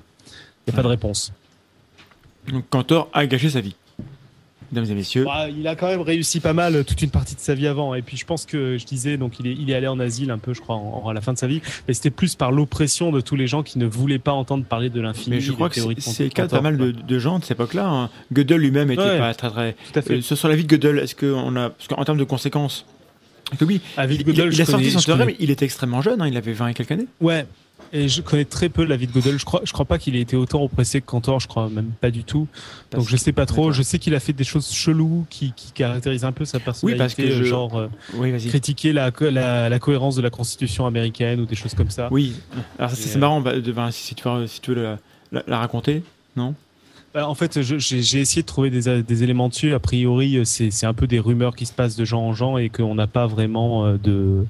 n'y 0.67 0.73
a 0.73 0.75
pas 0.75 0.83
de 0.83 0.87
réponse. 0.87 1.31
Donc 2.51 2.67
Cantor 2.69 3.07
a 3.13 3.25
gâché 3.25 3.49
sa 3.49 3.61
vie 3.61 3.75
mesdames 4.73 4.91
et 4.91 4.95
messieurs. 4.95 5.25
Bah, 5.25 5.47
il 5.49 5.67
a 5.67 5.75
quand 5.75 5.87
même 5.87 6.01
réussi 6.01 6.39
pas 6.39 6.53
mal 6.53 6.75
euh, 6.75 6.83
toute 6.83 7.01
une 7.01 7.09
partie 7.09 7.35
de 7.35 7.39
sa 7.39 7.53
vie 7.53 7.67
avant. 7.67 7.93
Et 7.93 8.01
puis 8.01 8.17
je 8.17 8.25
pense 8.25 8.45
que 8.45 8.77
je 8.77 8.85
disais, 8.85 9.17
donc 9.17 9.39
il 9.39 9.47
est, 9.47 9.53
il 9.53 9.69
est 9.69 9.75
allé 9.75 9.87
en 9.87 9.99
asile 9.99 10.31
un 10.31 10.37
peu, 10.37 10.53
je 10.53 10.61
crois, 10.61 10.81
à 11.07 11.13
la 11.13 11.21
fin 11.21 11.33
de 11.33 11.37
sa 11.37 11.47
vie. 11.47 11.61
Mais 11.87 11.93
c'était 11.93 12.09
plus 12.09 12.35
par 12.35 12.51
l'oppression 12.51 13.11
de 13.11 13.21
tous 13.21 13.35
les 13.35 13.47
gens 13.47 13.63
qui 13.63 13.79
ne 13.79 13.85
voulaient 13.85 14.19
pas 14.19 14.31
entendre 14.31 14.65
parler 14.65 14.89
de 14.89 15.01
l'infini. 15.01 15.35
Mais 15.35 15.41
je 15.41 15.51
crois 15.51 15.69
que 15.69 15.79
c'est 15.99 16.23
le 16.23 16.29
cas 16.29 16.45
de 16.45 16.51
pas 16.51 16.61
mal 16.61 16.77
de, 16.77 17.19
gens 17.19 17.39
de 17.39 17.43
cette 17.43 17.51
époque-là. 17.51 17.87
Hein. 17.87 18.09
Gödel 18.31 18.59
lui-même 18.59 18.91
était 18.91 19.17
pas 19.17 19.33
très 19.33 19.49
très. 19.49 19.73
Tout 19.73 19.99
à 19.99 20.01
fait. 20.01 20.13
Euh, 20.15 20.21
sur 20.21 20.47
la 20.47 20.55
vie 20.55 20.63
de 20.63 20.69
Gödel, 20.69 20.99
est-ce 20.99 21.15
qu'on 21.15 21.55
a, 21.55 21.69
parce 21.69 21.87
qu'en 21.87 22.03
termes 22.03 22.17
de 22.17 22.23
conséquences. 22.23 22.85
Que 23.59 23.65
oui, 23.65 23.81
ah, 23.97 24.05
il, 24.05 24.27
il, 24.27 24.61
a 24.61 24.65
sorti 24.65 24.89
son 24.89 24.99
théorème, 24.99 25.31
il 25.37 25.51
était 25.51 25.65
extrêmement 25.65 26.01
jeune, 26.01 26.21
hein, 26.21 26.27
il 26.27 26.37
avait 26.37 26.53
20 26.53 26.69
et 26.69 26.73
quelques 26.73 26.91
années. 26.91 27.07
Ouais, 27.21 27.45
et 27.91 28.07
je 28.07 28.21
connais 28.21 28.45
très 28.45 28.69
peu 28.69 28.83
la 28.83 28.95
vie 28.95 29.07
de 29.07 29.11
Gödel. 29.11 29.37
Je 29.37 29.45
crois, 29.45 29.61
je 29.63 29.73
crois 29.73 29.85
pas 29.85 29.97
qu'il 29.97 30.15
ait 30.15 30.21
été 30.21 30.35
autant 30.35 30.63
oppressé 30.63 31.01
que 31.01 31.05
Cantor. 31.05 31.39
Je 31.39 31.47
crois 31.47 31.69
même 31.69 31.91
pas 31.99 32.11
du 32.11 32.23
tout. 32.23 32.47
Donc 32.91 33.07
je 33.07 33.17
sais 33.17 33.31
pas 33.31 33.45
trop. 33.45 33.71
Je 33.71 33.83
sais 33.83 33.99
qu'il 33.99 34.15
a 34.15 34.19
fait 34.19 34.33
des 34.33 34.43
choses 34.43 34.71
cheloues 34.71 35.25
qui, 35.29 35.53
qui 35.53 35.71
caractérisent 35.71 36.25
un 36.25 36.31
peu 36.31 36.45
sa 36.45 36.59
personnalité. 36.59 36.93
Oui, 36.93 36.97
parce 36.97 37.15
que 37.15 37.21
euh, 37.21 37.43
genre 37.43 37.77
euh, 37.77 38.37
critiquer 38.49 38.93
la, 38.93 39.11
la, 39.21 39.69
la, 39.69 39.79
cohérence 39.79 40.15
de 40.15 40.21
la 40.21 40.29
Constitution 40.29 40.85
américaine 40.85 41.39
ou 41.39 41.45
des 41.45 41.55
choses 41.55 41.73
comme 41.73 41.89
ça. 41.89 42.07
Oui. 42.11 42.35
Alors 42.79 42.91
c'est 42.91 43.17
marrant. 43.19 43.41
Bah, 43.41 43.59
de, 43.59 43.73
si, 43.91 44.15
tu 44.15 44.27
veux, 44.27 44.47
si 44.47 44.61
tu 44.61 44.73
veux 44.73 44.97
la, 45.31 45.43
la, 45.47 45.57
raconter, 45.59 46.03
non? 46.35 46.55
Bah, 47.13 47.29
en 47.29 47.35
fait, 47.35 47.61
j'ai 47.61 48.19
essayé 48.19 48.41
de 48.41 48.47
trouver 48.47 48.71
des, 48.71 49.03
des, 49.03 49.23
éléments 49.23 49.49
dessus. 49.49 49.73
A 49.73 49.79
priori, 49.79 50.39
c'est 50.45 50.85
un 50.85 50.95
peu 50.95 51.05
des 51.05 51.19
rumeurs 51.19 51.55
qui 51.55 51.67
se 51.67 51.73
passent 51.73 51.95
de 51.95 52.05
gens 52.05 52.21
en 52.21 52.33
gens 52.33 52.57
et 52.57 52.69
qu'on 52.69 52.95
n'a 52.95 53.05
pas 53.05 53.27
vraiment 53.27 53.85
euh, 53.85 54.45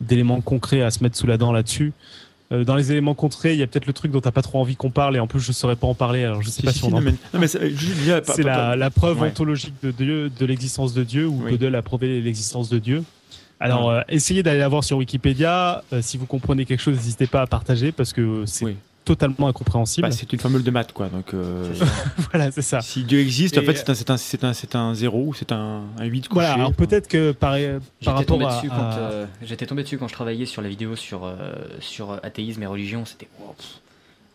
d'éléments 0.00 0.40
concrets 0.40 0.80
à 0.80 0.90
se 0.90 1.02
mettre 1.02 1.16
sous 1.16 1.26
la 1.26 1.36
dent 1.36 1.52
là-dessus. 1.52 1.92
Euh, 2.52 2.64
dans 2.64 2.76
les 2.76 2.92
éléments 2.92 3.14
contrés, 3.14 3.54
il 3.54 3.58
y 3.58 3.62
a 3.62 3.66
peut-être 3.66 3.86
le 3.86 3.92
truc 3.92 4.12
dont 4.12 4.20
t'as 4.20 4.30
pas 4.30 4.42
trop 4.42 4.60
envie 4.60 4.76
qu'on 4.76 4.90
parle 4.90 5.16
et 5.16 5.18
en 5.18 5.26
plus 5.26 5.40
je 5.40 5.50
saurais 5.50 5.74
pas 5.74 5.88
en 5.88 5.94
parler. 5.94 6.24
Alors 6.24 6.42
je 6.42 6.50
sais 6.50 6.62
pas 6.62 6.72
si, 6.72 6.84
on 6.84 6.92
en. 6.92 7.02
c'est 7.48 8.42
la, 8.42 8.76
la, 8.76 8.90
preuve 8.90 9.22
ontologique 9.22 9.74
de 9.82 9.90
Dieu, 9.90 10.30
de 10.30 10.46
l'existence 10.46 10.94
de 10.94 11.02
Dieu 11.02 11.26
ou 11.26 11.42
oui. 11.44 11.52
Gödel 11.52 11.74
a 11.74 11.82
prouvé 11.82 12.20
l'existence 12.20 12.68
de 12.68 12.78
Dieu. 12.78 13.02
Alors 13.58 13.90
euh, 13.90 14.02
essayez 14.08 14.42
d'aller 14.42 14.60
la 14.60 14.68
voir 14.68 14.84
sur 14.84 14.98
Wikipédia. 14.98 15.82
Euh, 15.92 16.02
si 16.02 16.18
vous 16.18 16.26
comprenez 16.26 16.66
quelque 16.66 16.80
chose, 16.82 16.94
n'hésitez 16.94 17.26
pas 17.26 17.42
à 17.42 17.46
partager 17.46 17.90
parce 17.90 18.12
que 18.12 18.44
c'est 18.46 18.76
totalement 19.06 19.46
incompréhensible. 19.48 20.08
Bah, 20.08 20.12
c'est 20.14 20.30
une 20.32 20.38
formule 20.38 20.62
de 20.62 20.70
maths, 20.70 20.92
quoi. 20.92 21.08
Donc, 21.08 21.32
euh, 21.32 21.72
voilà, 22.32 22.50
c'est 22.50 22.60
ça. 22.60 22.80
Si 22.82 23.04
Dieu 23.04 23.20
existe, 23.20 23.56
en 23.56 23.62
fait, 23.62 23.76
c'est 23.76 23.88
un, 23.88 23.94
c'est 23.94 24.10
un, 24.10 24.16
c'est 24.18 24.44
un, 24.44 24.52
c'est 24.52 24.74
un 24.74 24.94
0 24.94 25.18
ou 25.28 25.32
c'est 25.32 25.52
un, 25.52 25.84
un 25.98 26.04
8 26.04 26.28
couché. 26.28 26.34
Voilà, 26.34 26.52
alors 26.54 26.74
peut-être 26.74 27.08
que 27.08 27.32
par, 27.32 27.56
par 28.04 28.16
rapport 28.16 28.42
à... 28.46 28.62
Euh, 28.98 29.26
j'étais 29.42 29.64
tombé 29.64 29.84
dessus 29.84 29.96
quand 29.96 30.08
je 30.08 30.12
travaillais 30.12 30.44
sur 30.44 30.60
la 30.60 30.68
vidéo 30.68 30.96
sur, 30.96 31.24
euh, 31.24 31.36
sur 31.80 32.12
athéisme 32.22 32.62
et 32.62 32.66
religion. 32.66 33.04
C'était 33.04 33.28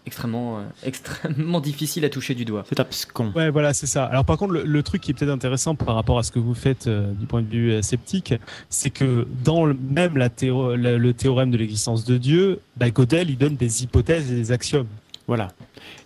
extrêmement, 0.05 0.59
euh, 0.59 0.61
extrêmement 0.83 1.59
difficile 1.59 2.05
à 2.05 2.09
toucher 2.09 2.35
du 2.35 2.45
doigt. 2.45 2.63
C'est 2.67 2.79
abscon. 2.79 3.31
Ouais, 3.35 3.49
voilà, 3.49 3.73
c'est 3.73 3.87
ça. 3.87 4.05
Alors 4.05 4.25
par 4.25 4.37
contre, 4.37 4.53
le, 4.53 4.83
truc 4.83 5.01
qui 5.01 5.11
est 5.11 5.13
peut-être 5.13 5.31
intéressant 5.31 5.75
par 5.75 5.95
rapport 5.95 6.17
à 6.17 6.23
ce 6.23 6.31
que 6.31 6.39
vous 6.39 6.53
faites 6.53 6.87
euh, 6.87 7.11
du 7.13 7.25
point 7.25 7.41
de 7.41 7.47
vue 7.47 7.71
euh, 7.71 7.81
sceptique, 7.81 8.33
c'est 8.69 8.89
que 8.89 9.27
dans 9.43 9.65
le, 9.65 9.73
même 9.89 10.17
la 10.17 10.29
le 10.41 11.11
théorème 11.11 11.51
de 11.51 11.57
l'existence 11.57 12.03
de 12.05 12.17
Dieu, 12.17 12.59
bah, 12.77 12.87
il 12.87 13.37
donne 13.37 13.55
des 13.55 13.83
hypothèses 13.83 14.31
et 14.31 14.35
des 14.35 14.51
axiomes. 14.51 14.87
Voilà. 15.27 15.49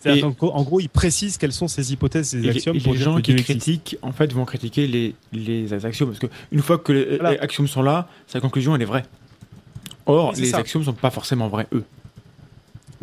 en 0.06 0.64
gros, 0.64 0.80
il 0.80 0.90
précise 0.90 1.38
quelles 1.38 1.54
sont 1.54 1.68
ces 1.68 1.94
hypothèses 1.94 2.36
et 2.36 2.42
ces 2.42 2.50
axiomes. 2.50 2.76
les 2.76 2.98
gens 2.98 3.22
qui 3.22 3.36
critiquent, 3.36 3.98
en 4.02 4.12
fait, 4.12 4.32
vont 4.34 4.46
critiquer 4.46 4.88
les, 4.88 5.16
les 5.32 5.74
axiomes. 5.74 6.10
Parce 6.10 6.20
qu'une 6.20 6.62
fois 6.62 6.78
que 6.78 6.92
les, 6.92 7.20
axiomes 7.40 7.68
sont 7.68 7.82
là, 7.82 8.08
sa 8.28 8.40
conclusion, 8.40 8.76
elle 8.76 8.82
est 8.82 8.86
vraie. 8.86 9.06
Or, 10.06 10.34
les 10.34 10.54
axiomes 10.54 10.82
ne 10.82 10.88
sont 10.88 10.94
pas 10.94 11.10
forcément 11.10 11.48
vrais, 11.48 11.68
eux. 11.74 11.84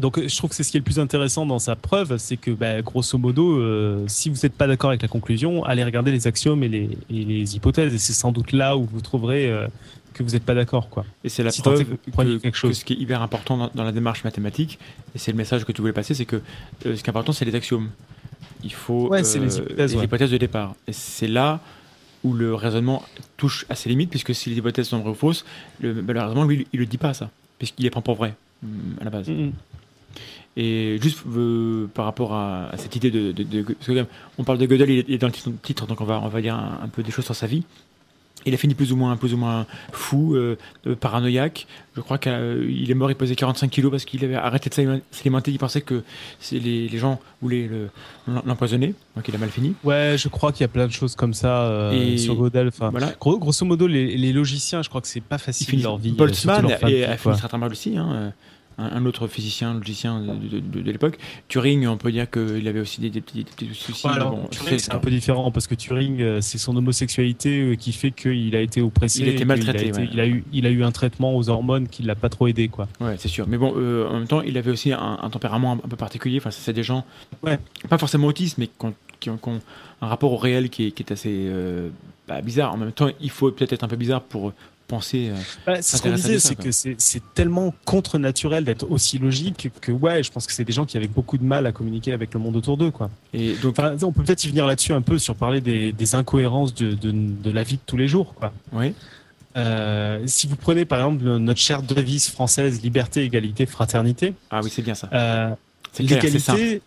Donc 0.03 0.21
je 0.21 0.37
trouve 0.37 0.51
que 0.51 0.57
c'est 0.57 0.65
ce 0.65 0.73
qui 0.73 0.79
est 0.79 0.81
le 0.81 0.85
plus 0.85 0.99
intéressant 0.99 1.47
dans 1.47 1.61
sa 1.61 1.77
preuve, 1.77 2.17
c'est 2.19 2.37
que 2.37 2.51
bah, 2.51 2.83
grosso 2.83 3.17
modo, 3.19 3.57
euh, 3.61 4.03
si 4.09 4.31
vous 4.31 4.37
n'êtes 4.43 4.53
pas 4.53 4.67
d'accord 4.67 4.91
avec 4.91 5.01
la 5.01 5.07
conclusion, 5.07 5.65
allez 5.65 5.85
regarder 5.85 6.11
les 6.11 6.27
axiomes 6.27 6.65
et 6.65 6.69
les, 6.69 6.99
les 7.09 7.55
hypothèses, 7.55 7.95
et 7.95 7.99
c'est 7.99 8.13
sans 8.13 8.33
doute 8.33 8.51
là 8.51 8.77
où 8.77 8.85
vous 8.85 9.01
trouverez 9.01 9.49
euh, 9.49 9.69
que 10.13 10.25
vous 10.25 10.31
n'êtes 10.31 10.43
pas 10.43 10.57
d'accord. 10.57 10.89
quoi. 10.89 11.07
Et 11.23 11.29
c'est 11.29 11.45
la 11.45 11.53
preuve 11.53 11.85
que, 11.85 12.39
quelque 12.39 12.59
chose. 12.59 12.81
ce 12.81 12.85
qui 12.85 12.95
est 12.95 12.97
hyper 12.97 13.23
important 13.23 13.71
dans, 13.73 13.85
la 13.85 13.93
démarche 13.93 14.25
mathématique, 14.25 14.81
et 15.15 15.19
c'est 15.19 15.31
le 15.31 15.37
message 15.37 15.65
que 15.65 15.71
tu 15.71 15.81
voulais 15.81 15.93
passer, 15.93 16.15
c'est 16.15 16.25
que 16.25 16.43
euh, 16.87 16.97
ce 16.97 17.01
qui 17.01 17.07
est 17.07 17.11
important, 17.11 17.31
c'est 17.31 17.45
les 17.45 17.55
axiomes. 17.55 17.89
Il 18.65 18.73
faut 18.73 19.07
ouais, 19.07 19.23
les, 19.23 19.37
hypothèses, 19.37 19.95
les 19.95 20.03
hypothèses 20.03 20.31
de 20.33 20.37
départ. 20.37 20.75
Et 20.89 20.93
c'est 20.93 21.29
là 21.29 21.61
où 22.25 22.33
le 22.33 22.57
raisonnement 22.57 23.05
touche 23.37 23.67
à 23.69 23.77
ses 23.77 23.89
limites, 23.89 24.11
puisque 24.11 24.35
si 24.35 24.51
les 24.51 24.57
hypothèses 24.57 24.89
sont 24.89 24.99
vraies 24.99 25.11
ou 25.13 25.15
fausses, 25.15 25.45
le, 25.81 26.03
malheureusement, 26.03 26.43
lui, 26.43 26.67
il 26.73 26.81
ne 26.81 26.85
le 26.85 26.87
dit 26.87 26.99
pas 26.99 27.15
ça, 27.15 27.31
puisqu'il 27.61 27.85
les 27.85 27.91
prend 27.91 28.03
pour 28.03 28.17
vraies 28.17 28.35
mm, 28.65 28.69
à 29.01 29.05
la 29.05 29.11
base. 29.11 29.29
Mm, 29.29 29.45
mm. 29.45 29.53
Et 30.57 30.99
juste 31.01 31.21
euh, 31.35 31.87
par 31.95 32.05
rapport 32.05 32.35
à, 32.35 32.71
cette 32.77 32.95
idée 32.97 33.11
de, 33.11 33.35
on 34.39 34.45
parle 34.45 34.59
de 34.59 34.67
Gödel, 34.67 34.91
il 34.91 35.15
est, 35.15 35.19
dans 35.19 35.29
le 35.29 35.33
titre, 35.63 35.87
donc 35.87 36.01
on 36.01 36.05
va, 36.05 36.21
on 36.23 36.29
va 36.29 36.43
dire 36.43 36.57
un, 36.57 36.89
peu 36.89 37.03
des 37.03 37.11
choses 37.11 37.25
sur 37.25 37.35
sa 37.35 37.47
vie. 37.47 37.65
Il 38.45 38.53
a 38.53 38.57
fini 38.57 38.75
plus 38.75 38.93
ou 38.93 38.97
moins, 38.97 39.17
plus 39.17 39.33
ou 39.35 39.37
moins 39.37 39.67
fou, 39.93 40.35
euh, 40.35 40.57
paranoïaque. 41.01 41.67
Je 41.95 42.01
crois 42.01 42.19
qu'il 42.19 42.91
est 42.91 42.95
mort, 42.95 43.11
il 43.11 43.15
pesait 43.15 43.37
45 43.37 43.71
kilos 43.71 43.91
parce 43.91 44.05
qu'il 44.05 44.25
avait 44.25 44.35
arrêté 44.35 44.69
de 44.69 45.01
s'alimenter. 45.13 45.53
Il 45.53 45.59
pensait 45.59 45.81
que 45.81 46.03
les, 46.51 46.89
les 46.89 46.99
gens 46.99 47.21
voulaient 47.41 47.71
l'empoisonner, 48.45 48.95
donc 49.15 49.29
il 49.29 49.35
a 49.35 49.39
mal 49.39 49.51
fini. 49.51 49.75
Ouais, 49.85 50.17
je 50.19 50.29
crois 50.29 50.51
qu'il 50.53 50.63
y 50.63 50.65
a 50.65 50.69
plein 50.69 50.89
de 50.89 50.93
choses 50.93 51.15
comme 51.15 51.35
ça 51.35 51.63
euh, 51.67 52.17
sur 52.19 52.35
Godel. 52.35 52.69
Enfin, 52.69 52.91
voilà. 52.91 53.15
grosso 53.21 53.65
modo, 53.65 53.87
les, 53.87 54.17
les, 54.17 54.33
logiciens, 54.33 54.83
je 54.83 54.89
crois 54.89 55.01
que 55.01 55.09
c'est 55.09 55.21
pas 55.21 55.39
facile 55.39 55.81
leur 55.83 55.97
vie. 55.97 56.13
Boltzmann 56.13 56.71
a 56.71 56.77
fini 57.17 57.37
très 57.37 57.59
mal 57.59 57.71
aussi. 57.71 57.97
Hein, 57.97 58.33
un, 58.79 59.05
autre 59.07 59.27
physicien, 59.27 59.75
logicien 59.75 60.21
de, 60.21 60.59
de, 60.61 60.81
l'époque. 60.81 61.19
Turing, 61.49 61.87
on 61.87 61.97
peut 61.97 62.13
dire 62.13 62.31
qu'il 62.31 62.67
avait 62.69 62.81
aussi 62.81 63.01
des, 63.01 63.21
petits, 63.21 63.47
soucis. 63.75 64.09
c'est 64.79 64.93
un 64.93 64.99
peu 64.99 65.11
différent 65.11 65.51
parce 65.51 65.67
que 65.67 65.75
Turing, 65.75 66.21
euh, 66.21 66.41
c'est 66.41 66.59
son 66.59 66.77
homosexualité 66.77 67.61
euh, 67.61 67.75
qui 67.75 67.93
fait 67.93 68.11
qu'il 68.11 68.55
a 68.57 68.61
été 68.61 68.81
oppressé. 68.81 69.21
Il 69.21 69.29
a 69.29 69.33
été 69.33 69.45
maltraité. 69.45 69.93
Il 70.13 70.21
a, 70.21 70.27
eu, 70.27 70.45
il 70.53 70.67
a 70.67 70.71
eu 70.71 70.83
un 70.85 70.93
traitement 70.93 71.37
aux 71.37 71.49
hormones 71.49 71.89
qui 71.89 72.03
l'a 72.03 72.15
pas 72.15 72.29
trop 72.29 72.47
aidé, 72.47 72.69
quoi. 72.69 72.89
Ouais, 73.01 73.17
c'est 73.19 73.29
sûr. 73.29 73.47
Mais 73.49 73.59
bon, 73.59 73.75
euh, 73.77 74.09
en 74.09 74.15
même 74.19 74.29
temps, 74.29 74.43
il 74.43 74.57
avait 74.59 74.71
aussi 74.71 74.93
un, 74.93 75.31
tempérament 75.31 75.73
un, 75.73 75.89
peu 75.89 75.97
particulier. 75.97 76.39
Enfin, 76.39 76.51
c'est 76.51 76.73
des 76.73 76.83
gens, 76.83 77.05
ouais. 77.43 77.59
pas 77.89 77.99
forcément 77.99 78.27
autistes, 78.27 78.59
mais 78.59 78.69
qui 79.21 79.31
ont, 79.31 79.39
un 80.01 80.07
rapport 80.09 80.33
au 80.33 80.37
réel 80.37 80.69
qui 80.71 80.87
est, 80.87 81.13
assez 81.13 81.51
bah, 82.27 82.41
bizarre. 82.41 82.73
En 82.73 82.77
même 82.77 82.93
temps, 82.93 83.09
il 83.21 83.31
faut 83.31 83.51
peut-être 83.51 83.73
être 83.73 83.85
un 83.85 83.89
peu 83.89 83.97
bizarre 83.97 84.23
pour 84.23 84.53
Euh, 84.93 85.35
bah, 85.67 85.83
ce 85.83 86.01
qu'on 86.01 86.13
disait, 86.13 86.39
c'est 86.39 86.55
que 86.55 86.71
c'est 86.71 87.23
tellement 87.35 87.75
contre-naturel 87.85 88.65
d'être 88.65 88.91
aussi 88.91 89.19
logique 89.19 89.71
que, 89.81 89.93
ouais, 89.93 90.23
je 90.23 90.31
pense 90.31 90.47
que 90.47 90.53
c'est 90.53 90.65
des 90.65 90.73
gens 90.73 90.85
qui 90.85 90.97
avaient 90.97 91.09
beaucoup 91.09 91.39
de 91.39 91.45
mal 91.45 91.67
à 91.67 91.73
communiquer 91.73 92.13
avec 92.13 92.35
le 92.35 92.41
monde 92.41 92.57
autour 92.57 92.77
d'eux, 92.77 92.91
quoi. 92.91 93.11
Et 93.33 93.55
donc, 93.55 93.77
on 93.79 94.13
peut 94.13 94.23
peut-être 94.23 94.45
y 94.45 94.49
venir 94.49 94.67
là-dessus 94.67 94.93
un 94.93 95.03
peu 95.03 95.19
sur 95.19 95.35
parler 95.35 95.61
des, 95.61 96.15
incohérences 96.15 96.75
de, 96.75 96.93
de, 96.93 97.51
la 97.51 97.63
vie 97.63 97.77
de 97.77 97.83
tous 97.87 97.97
les 97.97 98.09
jours, 98.09 98.35
quoi. 98.35 98.53
Oui. 98.73 98.95
Euh, 99.55 100.23
si 100.27 100.47
vous 100.47 100.57
prenez 100.57 100.87
par 100.87 100.99
exemple 101.01 101.25
notre 101.25 101.61
chère 101.61 101.83
devise 101.83 102.31
française 102.31 102.83
liberté, 102.83 103.23
égalité, 103.23 103.67
fraternité. 103.67 104.35
Ah 104.51 104.61
oui, 104.63 104.71
c'est 104.73 104.83
bien 104.83 104.95
ça. 104.95 105.09
Euh, 105.13 105.51
l'égalité, 105.99 106.81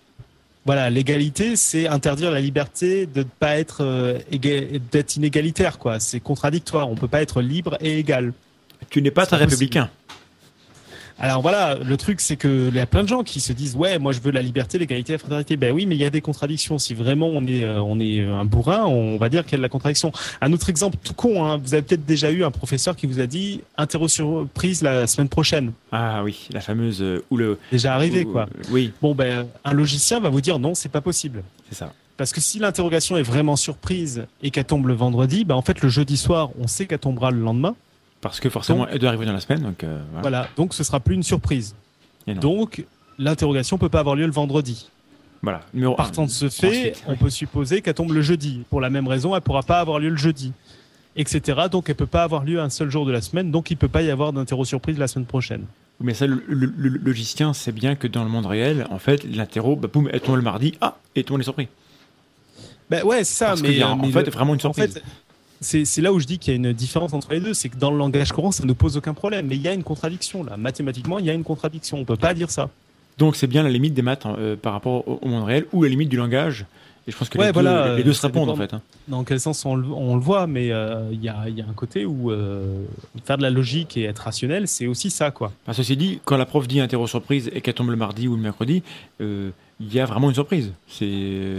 voilà, 0.66 0.90
l'égalité, 0.90 1.56
c'est 1.56 1.88
interdire 1.88 2.32
la 2.32 2.42
liberté 2.42 3.06
de 3.06 3.20
ne 3.20 3.24
pas 3.24 3.58
être 3.58 3.82
euh, 3.82 4.18
d'être 4.92 5.16
inégalitaire, 5.16 5.78
quoi. 5.78 6.00
C'est 6.00 6.20
contradictoire. 6.20 6.90
On 6.90 6.96
peut 6.96 7.08
pas 7.08 7.22
être 7.22 7.42
libre 7.42 7.78
et 7.82 8.00
égal. 8.00 8.34
Tu 8.90 9.04
n'es 9.04 9.12
pas 9.12 9.28
très 9.28 9.38
républicain. 9.38 9.90
Alors 11.18 11.42
voilà, 11.42 11.76
le 11.76 11.98
truc 11.98 12.20
c'est 12.20 12.36
que 12.36 12.68
il 12.70 12.76
y 12.76 12.80
a 12.80 12.86
plein 12.86 13.04
de 13.04 13.08
gens 13.08 13.24
qui 13.24 13.40
se 13.40 13.54
disent 13.54 13.76
ouais, 13.76 14.00
moi 14.00 14.12
je 14.12 14.20
veux 14.20 14.32
la 14.32 14.42
liberté, 14.42 14.78
l'égalité, 14.78 15.14
la 15.14 15.20
fraternité. 15.20 15.56
Ben 15.56 15.74
oui, 15.74 15.86
mais 15.86 15.96
il 15.96 16.02
y 16.02 16.06
a 16.06 16.10
des 16.10 16.22
contradictions. 16.22 16.78
Si 16.78 16.94
vraiment 16.94 17.28
on 17.28 17.46
est 17.48 17.64
euh, 17.64 17.82
on 17.82 18.00
est 18.00 18.22
un 18.22 18.44
bourrin, 18.44 18.86
on 18.86 19.18
va 19.18 19.30
dire 19.30 19.44
qu'il 19.44 19.54
y 19.54 19.56
a 19.56 19.58
de 19.60 19.62
la 19.62 19.70
contradiction. 19.70 20.12
Un 20.42 20.52
autre 20.52 20.70
exemple 20.70 20.98
tout 21.04 21.14
con, 21.14 21.46
hein, 21.46 21.58
vous 21.58 21.74
avez 21.74 21.84
peut-être 21.84 22.06
déjà 22.06 22.32
eu 22.32 22.44
un 22.44 22.52
professeur 22.52 22.96
qui 22.96 23.08
vous 23.08 23.22
a 23.22 23.28
dit 23.28 23.62
interro 23.78 24.08
surprise 24.10 24.82
la 24.82 25.08
semaine 25.08 25.30
prochaine. 25.30 25.72
Ah 25.92 26.22
oui, 26.24 26.50
la 26.52 26.60
fameuse 26.60 27.02
euh, 27.02 27.24
ou 27.30 27.38
le 27.38 27.60
déjà 27.72 27.96
arrivé 27.96 28.26
quoi. 28.26 28.48
Oui. 28.70 28.92
Bon 29.02 29.16
ben 29.16 29.48
un 29.64 29.74
logicien 29.74 30.20
va 30.20 30.30
vous 30.30 30.42
dire 30.42 30.60
non, 30.60 30.76
c'est 30.76 30.90
pas 30.90 31.02
possible. 31.02 31.44
C'est 31.70 31.78
ça. 31.78 31.94
Parce 32.18 32.32
que 32.32 32.40
si 32.40 32.60
l'interrogation 32.60 33.18
est 33.18 33.24
vraiment 33.24 33.56
surprise 33.56 34.26
et 34.42 34.50
qu'elle 34.50 34.66
tombe 34.66 34.88
le 34.88 34.94
vendredi, 34.94 35.44
ben 35.44 35.56
en 35.56 35.62
fait 35.62 35.82
le 35.82 35.90
jeudi 35.90 36.18
soir, 36.18 36.50
on 36.60 36.68
sait 36.68 36.86
qu'elle 36.86 37.00
tombera 37.00 37.32
le 37.32 37.40
lendemain. 37.40 37.76
Parce 38.26 38.40
que 38.40 38.50
forcément, 38.50 38.88
elle 38.88 38.98
doit 38.98 39.10
arriver 39.10 39.28
dans 39.28 39.34
la 39.34 39.40
semaine. 39.40 39.62
Donc, 39.62 39.84
euh, 39.84 40.02
voilà. 40.22 40.48
donc 40.56 40.74
ce 40.74 40.84
sera 40.84 41.00
plus 41.00 41.14
une 41.14 41.22
surprise. 41.22 41.76
Donc 42.28 42.84
l'interrogation 43.20 43.78
peut 43.78 43.88
pas 43.88 44.00
avoir 44.00 44.16
lieu 44.16 44.26
le 44.26 44.32
vendredi. 44.32 44.90
Voilà. 45.44 45.62
Partant 45.96 46.26
de 46.26 46.32
ce 46.32 46.50
fait, 46.50 46.96
on 47.06 47.16
peut 47.16 47.30
supposer 47.30 47.82
qu'elle 47.82 47.94
tombe 47.94 48.12
le 48.14 48.24
jeudi. 48.24 48.64
Pour 48.72 48.82
la 48.82 48.90
même 48.90 49.08
raison, 49.08 49.36
elle 49.36 49.42
pourra 49.42 49.62
pas 49.62 49.80
avoir 49.80 50.00
lieu 50.00 50.10
le 50.10 50.18
jeudi, 50.18 50.54
etc. 51.16 51.68
Donc 51.72 51.88
elle 51.88 51.96
peut 51.96 52.08
pas 52.08 52.24
avoir 52.24 52.44
lieu 52.44 52.60
un 52.60 52.72
seul 52.72 52.90
jour 52.90 53.06
de 53.06 53.12
la 53.12 53.22
semaine. 53.22 53.52
Donc 53.52 53.70
il 53.70 53.78
peut 53.78 53.90
pas 53.90 54.02
y 54.02 54.10
avoir 54.10 54.34
d'interro 54.34 54.66
surprise 54.66 54.98
la 54.98 55.08
semaine 55.08 55.28
prochaine. 55.28 55.66
Mais 56.00 56.16
ça, 56.16 56.26
le, 56.26 56.42
logicien 56.48 57.54
sait 57.54 57.72
bien 57.72 57.96
que 57.96 58.08
dans 58.08 58.24
le 58.24 58.30
monde 58.32 58.48
réel, 58.48 58.88
en 58.90 58.98
fait, 58.98 59.24
l'interro, 59.24 59.76
bah, 59.76 59.88
boum, 59.88 60.10
elle 60.12 60.20
tombe 60.20 60.36
le 60.36 60.42
mardi, 60.42 60.74
ah, 60.82 60.98
et 61.16 61.24
tout 61.24 61.34
le 61.34 61.36
monde 61.36 61.42
est 61.42 61.44
surpris. 61.44 61.68
Ben 62.90 63.04
ouais, 63.04 63.24
c'est 63.24 63.46
ça. 63.46 63.54
mais, 63.62 63.84
en 63.84 64.04
fait, 64.12 64.30
vraiment 64.32 64.56
une 64.56 64.60
surprise 64.60 65.00
c'est 65.62 66.02
là 66.02 66.14
où 66.14 66.20
je 66.20 66.26
dis 66.26 66.38
qu'il 66.38 66.54
y 66.54 66.56
a 66.56 66.58
une 66.58 66.74
différence 66.74 67.14
entre 67.14 67.32
les 67.34 67.40
deux. 67.40 67.54
C'est 67.54 67.70
que 67.70 67.78
dans 67.78 67.92
le 67.92 67.98
langage 67.98 68.32
courant, 68.32 68.52
ça 68.52 68.66
ne 68.66 68.74
pose 68.74 68.98
aucun 68.98 69.14
problème. 69.14 69.48
Mais 69.48 69.56
il 69.56 69.62
y 69.62 69.68
a 69.68 69.74
une 69.74 69.84
contradiction 69.84 70.44
là. 70.44 70.58
Mathématiquement, 70.58 71.20
il 71.20 71.26
y 71.26 71.30
a 71.30 71.34
une 71.34 71.44
contradiction. 71.44 71.98
On 71.98 72.02
ne 72.02 72.06
peut 72.06 72.18
pas 72.18 72.34
dire 72.34 72.52
ça. 72.52 72.70
Donc 73.18 73.36
c'est 73.36 73.48
bien 73.48 73.64
la 73.64 73.70
limite 73.70 73.94
des 73.94 74.02
maths 74.02 74.26
hein, 74.26 74.36
euh, 74.38 74.56
par 74.56 74.74
rapport 74.74 75.08
au, 75.08 75.28
monde 75.28 75.46
réel 75.46 75.66
ou 75.72 75.84
la 75.84 75.90
limite 75.90 76.10
du 76.10 76.18
langage. 76.18 76.66
Et 77.08 77.12
je 77.12 77.18
pense 77.18 77.30
que 77.30 77.38
les, 77.38 78.04
deux, 78.04 78.14
se 78.14 78.26
répondent 78.26 78.50
en 78.50 78.56
fait. 78.56 78.74
Hein. 78.74 78.82
Dans 79.08 79.24
quel 79.24 79.40
sens 79.40 79.64
on 79.64 79.76
le, 79.76 80.20
voit, 80.20 80.48
mais 80.48 80.72
euh, 80.72 81.08
il 81.12 81.24
y, 81.24 81.30
a, 81.30 81.38
un 81.40 81.74
côté 81.76 82.04
où 82.04 82.32
euh, 82.32 82.84
faire 83.24 83.38
de 83.38 83.44
la 83.44 83.52
logique 83.52 83.96
et 83.96 84.06
être 84.06 84.24
rationnel, 84.24 84.68
c'est 84.68 84.88
aussi 84.88 85.12
ça. 85.12 85.30
quoi. 85.30 85.54
Bah, 85.68 85.74
ceci 85.74 85.96
dit, 85.96 86.20
quand 86.26 86.36
la 86.36 86.48
prof 86.48 86.68
dit 86.68 86.80
interro 86.80 87.06
surprise 87.06 87.52
et 87.54 87.62
qu'elle 87.62 87.76
tombe 87.76 87.92
le 87.92 87.96
mardi 87.96 88.28
ou 88.28 88.36
le 88.36 88.42
mercredi, 88.42 88.82
il 89.20 89.54
y 89.80 90.00
a 90.00 90.06
vraiment 90.06 90.30
une 90.30 90.34
surprise. 90.34 90.72
C'est 90.88 91.58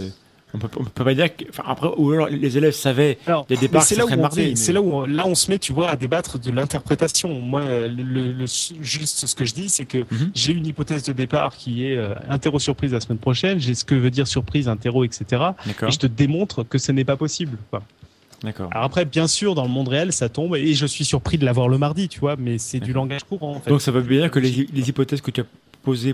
on 0.53 0.59
peut, 0.59 0.69
peut 0.69 1.03
pas 1.03 1.13
dire 1.13 1.35
que, 1.35 1.43
enfin, 1.49 1.63
après, 1.65 1.89
ou 1.97 2.11
alors 2.11 2.27
les 2.27 2.57
élèves 2.57 2.73
savaient 2.73 3.17
alors, 3.27 3.45
dès 3.47 3.55
le 3.55 3.61
départ 3.61 3.83
c'est 3.83 3.95
là 3.95 4.05
où 4.05 4.15
mardi. 4.15 4.55
C'est 4.55 4.71
là 4.71 4.81
où 4.81 5.05
là 5.05 5.27
on 5.27 5.35
se 5.35 5.51
met, 5.51 5.59
tu 5.59 5.73
vois, 5.73 5.89
à 5.89 5.95
débattre 5.95 6.39
de 6.39 6.51
l'interprétation. 6.51 7.41
Moi, 7.41 7.63
le, 7.87 8.45
juste 8.81 9.27
ce 9.27 9.35
que 9.35 9.43
je 9.43 9.53
dis, 9.53 9.67
c'est 9.69 9.85
que 9.85 9.99
mhm. 9.99 10.31
j'ai 10.33 10.53
une 10.53 10.65
hypothèse 10.65 11.03
de 11.03 11.13
départ 11.13 11.55
qui 11.55 11.85
est 11.85 11.97
euh, 11.97 12.15
interro 12.29 12.59
surprise 12.59 12.93
la 12.93 13.01
semaine 13.01 13.17
prochaine. 13.17 13.59
J'ai 13.59 13.75
ce 13.75 13.83
que 13.83 13.95
veut 13.95 14.11
dire 14.11 14.27
surprise, 14.27 14.69
interro, 14.69 15.03
etc. 15.03 15.43
Et 15.67 15.91
je 15.91 15.97
te 15.97 16.07
démontre 16.07 16.63
que 16.63 16.77
ce 16.77 16.91
n'est 16.91 17.05
pas 17.05 17.17
possible. 17.17 17.57
Quoi. 17.69 17.83
D'accord. 18.43 18.69
Alors 18.71 18.85
après, 18.85 19.03
bien 19.05 19.27
sûr, 19.27 19.55
dans 19.55 19.63
le 19.63 19.69
monde 19.69 19.87
réel, 19.87 20.13
ça 20.13 20.29
tombe 20.29 20.55
et 20.55 20.73
je 20.73 20.85
suis 20.85 21.05
surpris 21.05 21.37
de 21.37 21.45
l'avoir 21.45 21.67
le 21.67 21.77
mardi, 21.77 22.07
tu 22.07 22.19
vois, 22.19 22.35
mais 22.37 22.57
c'est 22.57 22.79
du 22.79 22.93
langage 22.93 23.23
courant. 23.23 23.55
En 23.55 23.59
fait. 23.59 23.69
Donc 23.69 23.81
ça 23.81 23.91
veut 23.91 24.01
bien 24.01 24.21
dire 24.21 24.31
que 24.31 24.39
les, 24.39 24.67
les 24.71 24.89
hypothèses 24.89 25.21
que 25.21 25.31
tu 25.31 25.41
as 25.41 25.45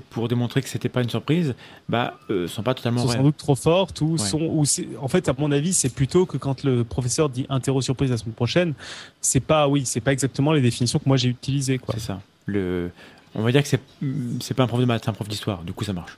pour 0.10 0.28
démontrer 0.28 0.62
que 0.62 0.70
c'était 0.70 0.90
pas 0.90 1.02
une 1.02 1.10
surprise, 1.10 1.56
bah, 1.90 2.20
euh, 2.30 2.48
sont 2.48 2.64
pas 2.64 2.74
totalement 2.74 3.02
sont 3.02 3.10
sans 3.10 3.24
doute 3.24 3.38
trop 3.38 3.56
fortes 3.56 4.02
ou 4.02 4.18
sont, 4.18 4.42
ou 4.42 4.64
en 5.02 5.08
fait, 5.08 5.30
à 5.30 5.34
mon 5.38 5.52
avis, 5.52 5.74
c'est 5.74 5.94
plutôt 5.94 6.26
que 6.26 6.38
quand 6.38 6.64
le 6.64 6.84
professeur 6.84 7.30
dit 7.30 7.46
interro 7.50 7.82
surprise 7.82 8.12
la 8.12 8.18
semaine 8.18 8.36
prochaine, 8.36 8.74
c'est 9.22 9.40
pas, 9.40 9.68
oui, 9.68 9.86
c'est 9.86 10.02
pas 10.02 10.14
exactement 10.14 10.54
les 10.54 10.62
définitions 10.62 11.00
que 11.00 11.08
moi 11.08 11.18
j'ai 11.18 11.30
utilisées, 11.30 11.78
quoi. 11.78 11.96
C'est 11.98 12.06
ça. 12.06 12.22
Le, 12.46 12.92
on 13.36 13.42
va 13.42 13.52
dire 13.52 13.64
que 13.64 13.68
c'est, 13.68 13.80
c'est 14.42 14.54
pas 14.54 14.64
un 14.64 14.68
prof 14.68 14.80
de 14.80 14.86
maths, 14.86 15.04
c'est 15.06 15.10
un 15.10 15.14
prof 15.14 15.28
d'histoire. 15.28 15.64
Du 15.64 15.74
coup, 15.74 15.84
ça 15.84 15.94
marche. 15.94 16.18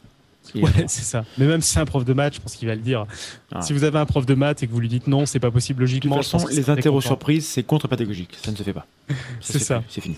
Ouais, 0.53 0.71
c'est 0.87 1.03
ça. 1.03 1.25
Mais 1.37 1.47
même 1.47 1.61
si 1.61 1.71
c'est 1.71 1.79
un 1.79 1.85
prof 1.85 2.05
de 2.05 2.13
maths, 2.13 2.35
je 2.35 2.41
pense 2.41 2.55
qu'il 2.55 2.67
va 2.67 2.75
le 2.75 2.81
dire. 2.81 3.05
Ah. 3.51 3.61
Si 3.61 3.73
vous 3.73 3.83
avez 3.83 3.97
un 3.97 4.05
prof 4.05 4.25
de 4.25 4.33
maths 4.35 4.63
et 4.63 4.67
que 4.67 4.71
vous 4.71 4.79
lui 4.79 4.89
dites 4.89 5.07
non, 5.07 5.25
c'est 5.25 5.39
pas 5.39 5.51
possible 5.51 5.81
logiquement. 5.81 6.17
De 6.17 6.21
toute 6.21 6.31
façon, 6.31 6.47
les 6.47 6.69
interro 6.69 7.01
surprises, 7.01 7.47
c'est 7.47 7.63
contre-pédagogique. 7.63 8.37
Ça 8.43 8.51
ne 8.51 8.55
se 8.55 8.63
fait 8.63 8.73
pas. 8.73 8.85
c'est 9.39 9.59
ça. 9.59 9.83
C'est 9.89 10.01
fini. 10.01 10.15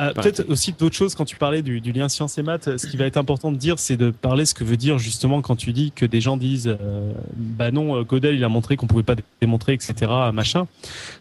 Euh, 0.00 0.12
peut-être 0.12 0.44
aussi 0.48 0.72
d'autres 0.72 0.96
choses 0.96 1.14
quand 1.14 1.24
tu 1.24 1.36
parlais 1.36 1.62
du, 1.62 1.80
lien 1.80 2.08
sciences 2.08 2.38
et 2.38 2.42
maths. 2.42 2.76
Ce 2.76 2.86
qui 2.86 2.96
va 2.96 3.06
être 3.06 3.16
important 3.16 3.52
de 3.52 3.56
dire, 3.56 3.78
c'est 3.78 3.96
de 3.96 4.10
parler 4.10 4.44
ce 4.44 4.54
que 4.54 4.64
veut 4.64 4.76
dire 4.76 4.98
justement 4.98 5.40
quand 5.40 5.56
tu 5.56 5.72
dis 5.72 5.92
que 5.92 6.06
des 6.06 6.20
gens 6.20 6.36
disent, 6.36 6.68
euh, 6.80 7.12
bah 7.36 7.70
non, 7.70 7.96
euh, 7.96 8.02
Godel 8.02 8.34
il 8.34 8.44
a 8.44 8.48
montré 8.48 8.76
qu'on 8.76 8.86
pouvait 8.86 9.02
pas 9.02 9.16
démontrer, 9.40 9.72
etc. 9.74 10.10
Machin. 10.32 10.66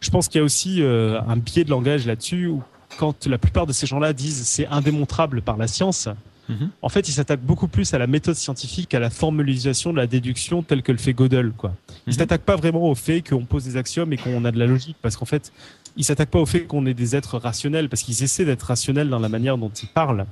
Je 0.02 0.10
pense 0.10 0.28
qu'il 0.28 0.40
y 0.40 0.42
a 0.42 0.46
aussi 0.46 0.82
un 0.82 1.38
biais 1.38 1.64
de 1.64 1.70
langage 1.70 2.06
là-dessus 2.06 2.48
où 2.48 2.64
quand 2.98 3.28
la 3.28 3.38
plupart 3.38 3.66
de 3.66 3.74
ces 3.74 3.88
gens-là 3.88 4.14
disent 4.14 4.44
c'est 4.44 4.68
indémontrable 4.68 5.42
par 5.42 5.58
la 5.58 5.68
science. 5.68 6.10
En 6.82 6.90
fait, 6.90 7.08
ils 7.08 7.14
s'attaquent 7.14 7.42
beaucoup 7.42 7.68
plus 7.68 7.94
à 7.94 7.98
la 7.98 8.08
méthode 8.08 8.36
scientifique, 8.36 8.94
à 8.94 9.00
la 9.00 9.10
formalisation 9.10 9.92
de 9.92 9.98
la 9.98 10.08
déduction 10.08 10.62
telle 10.62 10.84
que 10.84 10.92
le 10.92 10.98
fait 10.98 11.14
Gödel. 11.14 11.52
Quoi. 11.52 11.74
Ils 12.06 12.14
mhm. 12.14 12.20
s'attaquent 12.20 12.44
pas 12.44 12.56
vraiment 12.56 12.90
au 12.90 12.96
fait 12.96 13.22
qu'on 13.22 13.46
pose 13.46 13.64
des 13.64 13.78
axiomes 13.78 14.14
et 14.14 14.18
qu'on 14.18 14.44
a 14.46 14.52
de 14.52 14.60
la 14.60 14.66
logique, 14.66 14.98
parce 15.02 15.16
qu'en 15.16 15.26
fait, 15.26 15.52
ils 15.96 16.04
s'attaquent 16.04 16.30
pas 16.30 16.40
au 16.40 16.46
fait 16.46 16.62
qu'on 16.62 16.86
est 16.86 16.94
des 16.94 17.16
êtres 17.16 17.38
rationnels, 17.38 17.90
parce 17.90 18.04
qu'ils 18.04 18.24
essaient 18.24 18.46
d'être 18.46 18.64
rationnels 18.64 19.10
dans 19.10 19.20
la 19.20 19.30
manière 19.30 19.58
dont 19.58 19.70
ils 19.70 19.88
parlent. 19.88 20.26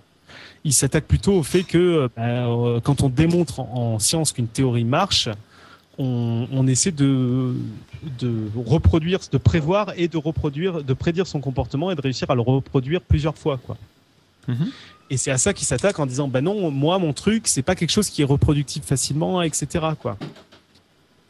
Ils 0.64 0.74
s'attaquent 0.74 1.08
plutôt 1.08 1.34
au 1.34 1.44
fait 1.44 1.64
que 1.64 2.10
bah, 2.16 2.22
euh, 2.22 2.80
quand 2.82 3.02
on 3.02 3.10
démontre 3.10 3.60
en, 3.60 3.98
science 4.00 4.32
qu'une 4.32 4.48
théorie 4.48 4.84
marche, 4.84 5.30
on, 5.98 6.68
essaie 6.68 6.92
de, 6.92 7.54
de 8.20 8.34
reproduire, 8.56 9.20
de 9.32 9.38
prévoir 9.38 9.94
et 9.98 10.08
de 10.08 10.18
reproduire, 10.18 10.84
de 10.84 10.94
prédire 10.94 11.28
son 11.28 11.40
comportement 11.40 11.92
et 11.92 11.96
de 11.96 12.02
réussir 12.02 12.32
à 12.32 12.36
le 12.36 12.42
reproduire 12.42 13.02
plusieurs 13.02 13.38
fois, 13.38 13.60
quoi. 13.64 13.78
Mhm. 14.48 14.72
Et 15.12 15.18
c'est 15.18 15.30
à 15.30 15.38
ça 15.38 15.54
qu'ils 15.54 15.68
s'attaquent 15.68 16.00
en 16.00 16.08
disant, 16.08 16.28
bah 16.28 16.42
non, 16.42 16.72
moi 16.72 16.98
mon 16.98 17.14
truc, 17.14 17.48
c'est 17.48 17.62
pas 17.62 17.76
quelque 17.76 17.92
chose 17.92 18.10
qui 18.10 18.24
est 18.24 18.26
reproductible 18.26 18.86
facilement, 18.86 19.44
etc. 19.44 19.68
Quoi 20.02 20.18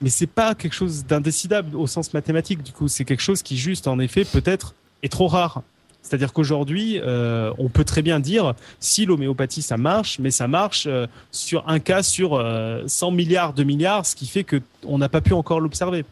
mais 0.02 0.10
c'est 0.10 0.28
pas 0.28 0.56
quelque 0.56 0.74
chose 0.74 1.06
d'indécidable 1.06 1.76
au 1.76 1.88
sens 1.88 2.14
mathématique. 2.14 2.64
Du 2.64 2.72
coup, 2.72 2.88
c'est 2.88 3.06
quelque 3.06 3.22
chose 3.22 3.44
qui 3.44 3.58
juste, 3.58 3.88
en 3.88 3.99
effet, 3.99 4.26
peut-être 4.26 4.74
est 5.03 5.12
trop 5.12 5.28
rare. 5.28 5.62
C'est-à-dire 6.02 6.34
qu'aujourd'hui, 6.34 6.99
euh, 6.99 7.53
on 7.60 7.70
peut 7.70 7.84
très 7.84 8.02
bien 8.02 8.20
dire 8.20 8.56
si 8.80 9.06
l'homéopathie 9.06 9.62
ça 9.62 9.78
marche, 9.78 10.18
mais 10.18 10.32
ça 10.32 10.48
marche 10.48 10.88
euh, 10.88 11.06
sur 11.32 11.68
un 11.70 11.80
cas 11.80 12.02
sur 12.02 12.32
100 12.32 12.38
euh, 12.41 13.12
milliards 13.16 13.53
de 13.53 13.64
milliards, 13.64 14.08
ce 14.08 14.16
qui 14.16 14.26
fait 14.26 14.44
que 14.44 14.62
on 14.84 14.98
n'a 14.98 15.10
pas 15.10 15.22
pu 15.22 15.34
encore 15.34 15.60
l'observer. 15.60 16.03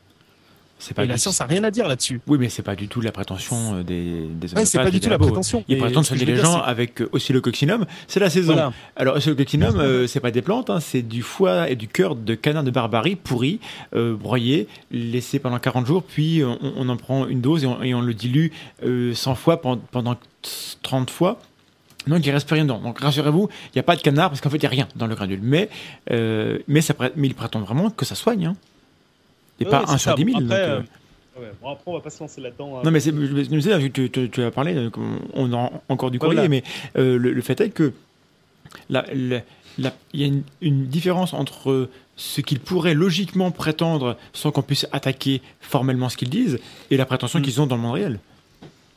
Pas 0.95 1.03
Et 1.03 1.07
la 1.07 1.17
science 1.17 1.41
a 1.41 1.45
rien 1.45 1.63
à 1.65 1.71
dire 1.71 1.87
là-dessus. 1.87 2.21
Oui, 2.25 2.37
mais 2.39 2.47
c'est 2.49 2.61
pas 2.63 2.75
du 2.75 2.87
tout 2.87 3.01
la 3.01 3.11
prétention 3.11 3.75
euh, 3.75 3.83
des, 3.83 4.27
des 4.27 4.53
Ouais, 4.55 4.65
c'est 4.65 4.77
pas 4.77 4.89
du 4.89 4.99
tout 4.99 5.09
la 5.09 5.19
prétention. 5.19 5.63
Ils 5.67 5.77
prétendent 5.77 6.05
soigner 6.05 6.25
les 6.25 6.37
gens 6.37 6.57
avec 6.61 7.01
euh, 7.01 7.09
oscillococcinum. 7.11 7.85
C'est 8.07 8.19
la 8.19 8.29
saison. 8.29 8.53
Voilà. 8.53 8.73
Alors, 8.95 9.17
oscillococcinum, 9.17 9.77
euh, 9.79 10.07
c'est 10.07 10.19
pas 10.21 10.31
des 10.31 10.41
plantes, 10.41 10.69
hein, 10.69 10.79
c'est 10.79 11.01
du 11.01 11.21
foie 11.21 11.69
et 11.69 11.75
du 11.75 11.87
cœur 11.87 12.15
de 12.15 12.33
canard 12.33 12.63
de 12.63 12.71
barbarie 12.71 13.15
pourri, 13.17 13.59
euh, 13.93 14.15
broyé, 14.15 14.67
laissé 14.91 15.39
pendant 15.39 15.59
40 15.59 15.85
jours, 15.85 16.03
puis 16.03 16.41
euh, 16.41 16.47
on, 16.61 16.73
on 16.77 16.89
en 16.89 16.97
prend 16.97 17.27
une 17.27 17.41
dose 17.41 17.63
et 17.63 17.67
on, 17.67 17.81
et 17.83 17.93
on 17.93 18.01
le 18.01 18.13
dilue 18.13 18.47
euh, 18.85 19.13
100 19.13 19.35
fois 19.35 19.61
pendant, 19.61 19.81
pendant 19.91 20.15
30 20.81 21.09
fois. 21.09 21.39
Donc 22.07 22.25
il 22.25 22.31
reste 22.31 22.47
plus 22.47 22.53
rien 22.55 22.63
dedans. 22.63 22.79
Donc 22.79 22.99
rassurez-vous, 23.01 23.49
il 23.65 23.71
n'y 23.75 23.79
a 23.79 23.83
pas 23.83 23.95
de 23.97 24.01
canard 24.01 24.29
parce 24.29 24.39
qu'en 24.41 24.49
fait 24.49 24.57
il 24.57 24.61
n'y 24.61 24.65
a 24.67 24.69
rien 24.69 24.87
dans 24.95 25.05
le 25.07 25.15
granule. 25.15 25.39
Mais, 25.43 25.69
mais, 26.09 26.81
ça, 26.81 26.93
prête- 26.93 27.13
mais 27.17 27.27
il 27.27 27.35
prétend 27.35 27.59
vraiment 27.59 27.89
que 27.89 28.05
ça 28.05 28.15
soigne. 28.15 28.45
Hein. 28.47 28.55
Et 29.59 29.65
Ouais, 29.65 29.71
pas 29.71 29.79
ouais, 29.79 29.85
1 29.89 29.91
c'est 29.93 29.97
sur 29.99 30.11
ça. 30.11 30.15
10 30.15 30.23
000. 30.25 30.37
Après, 30.37 30.43
donc, 30.43 30.51
euh, 30.53 30.81
euh, 31.37 31.41
ouais, 31.41 31.51
bon, 31.61 31.69
après, 31.69 31.83
on 31.87 31.93
va 31.93 31.99
pas 32.01 32.09
se 32.09 32.19
lancer 32.19 32.41
là-dedans. 32.41 32.77
hein. 32.77 32.81
non, 32.83 32.91
mais 32.91 32.99
c'est, 32.99 33.11
disais, 33.13 33.89
tu, 33.89 34.09
tu, 34.09 34.29
tu 34.29 34.43
as 34.43 34.51
parlé, 34.51 34.73
donc 34.75 34.95
on 35.33 35.53
a 35.53 35.71
encore 35.89 36.11
du 36.11 36.19
courrier, 36.19 36.35
Voilà. 36.35 36.49
mais 36.49 36.63
euh, 36.97 37.17
le, 37.17 37.33
le 37.33 37.41
fait 37.41 37.59
est 37.61 37.69
que 37.69 37.93
il 38.89 39.41
y 40.13 40.23
a 40.23 40.27
une, 40.27 40.43
une 40.61 40.85
différence 40.87 41.33
entre 41.33 41.89
ce 42.15 42.41
qu'ils 42.41 42.59
pourraient 42.59 42.93
logiquement 42.93 43.49
prétendre 43.51 44.17
sans 44.33 44.51
qu'on 44.51 44.61
puisse 44.61 44.87
attaquer 44.91 45.41
formellement 45.61 46.09
ce 46.09 46.17
qu'ils 46.17 46.29
disent 46.29 46.59
et 46.91 46.97
la 46.97 47.05
prétention 47.05 47.39
Mm. 47.39 47.41
qu'ils 47.43 47.61
ont 47.61 47.65
dans 47.67 47.75
le 47.77 47.81
monde 47.81 47.93
réel. 47.95 48.19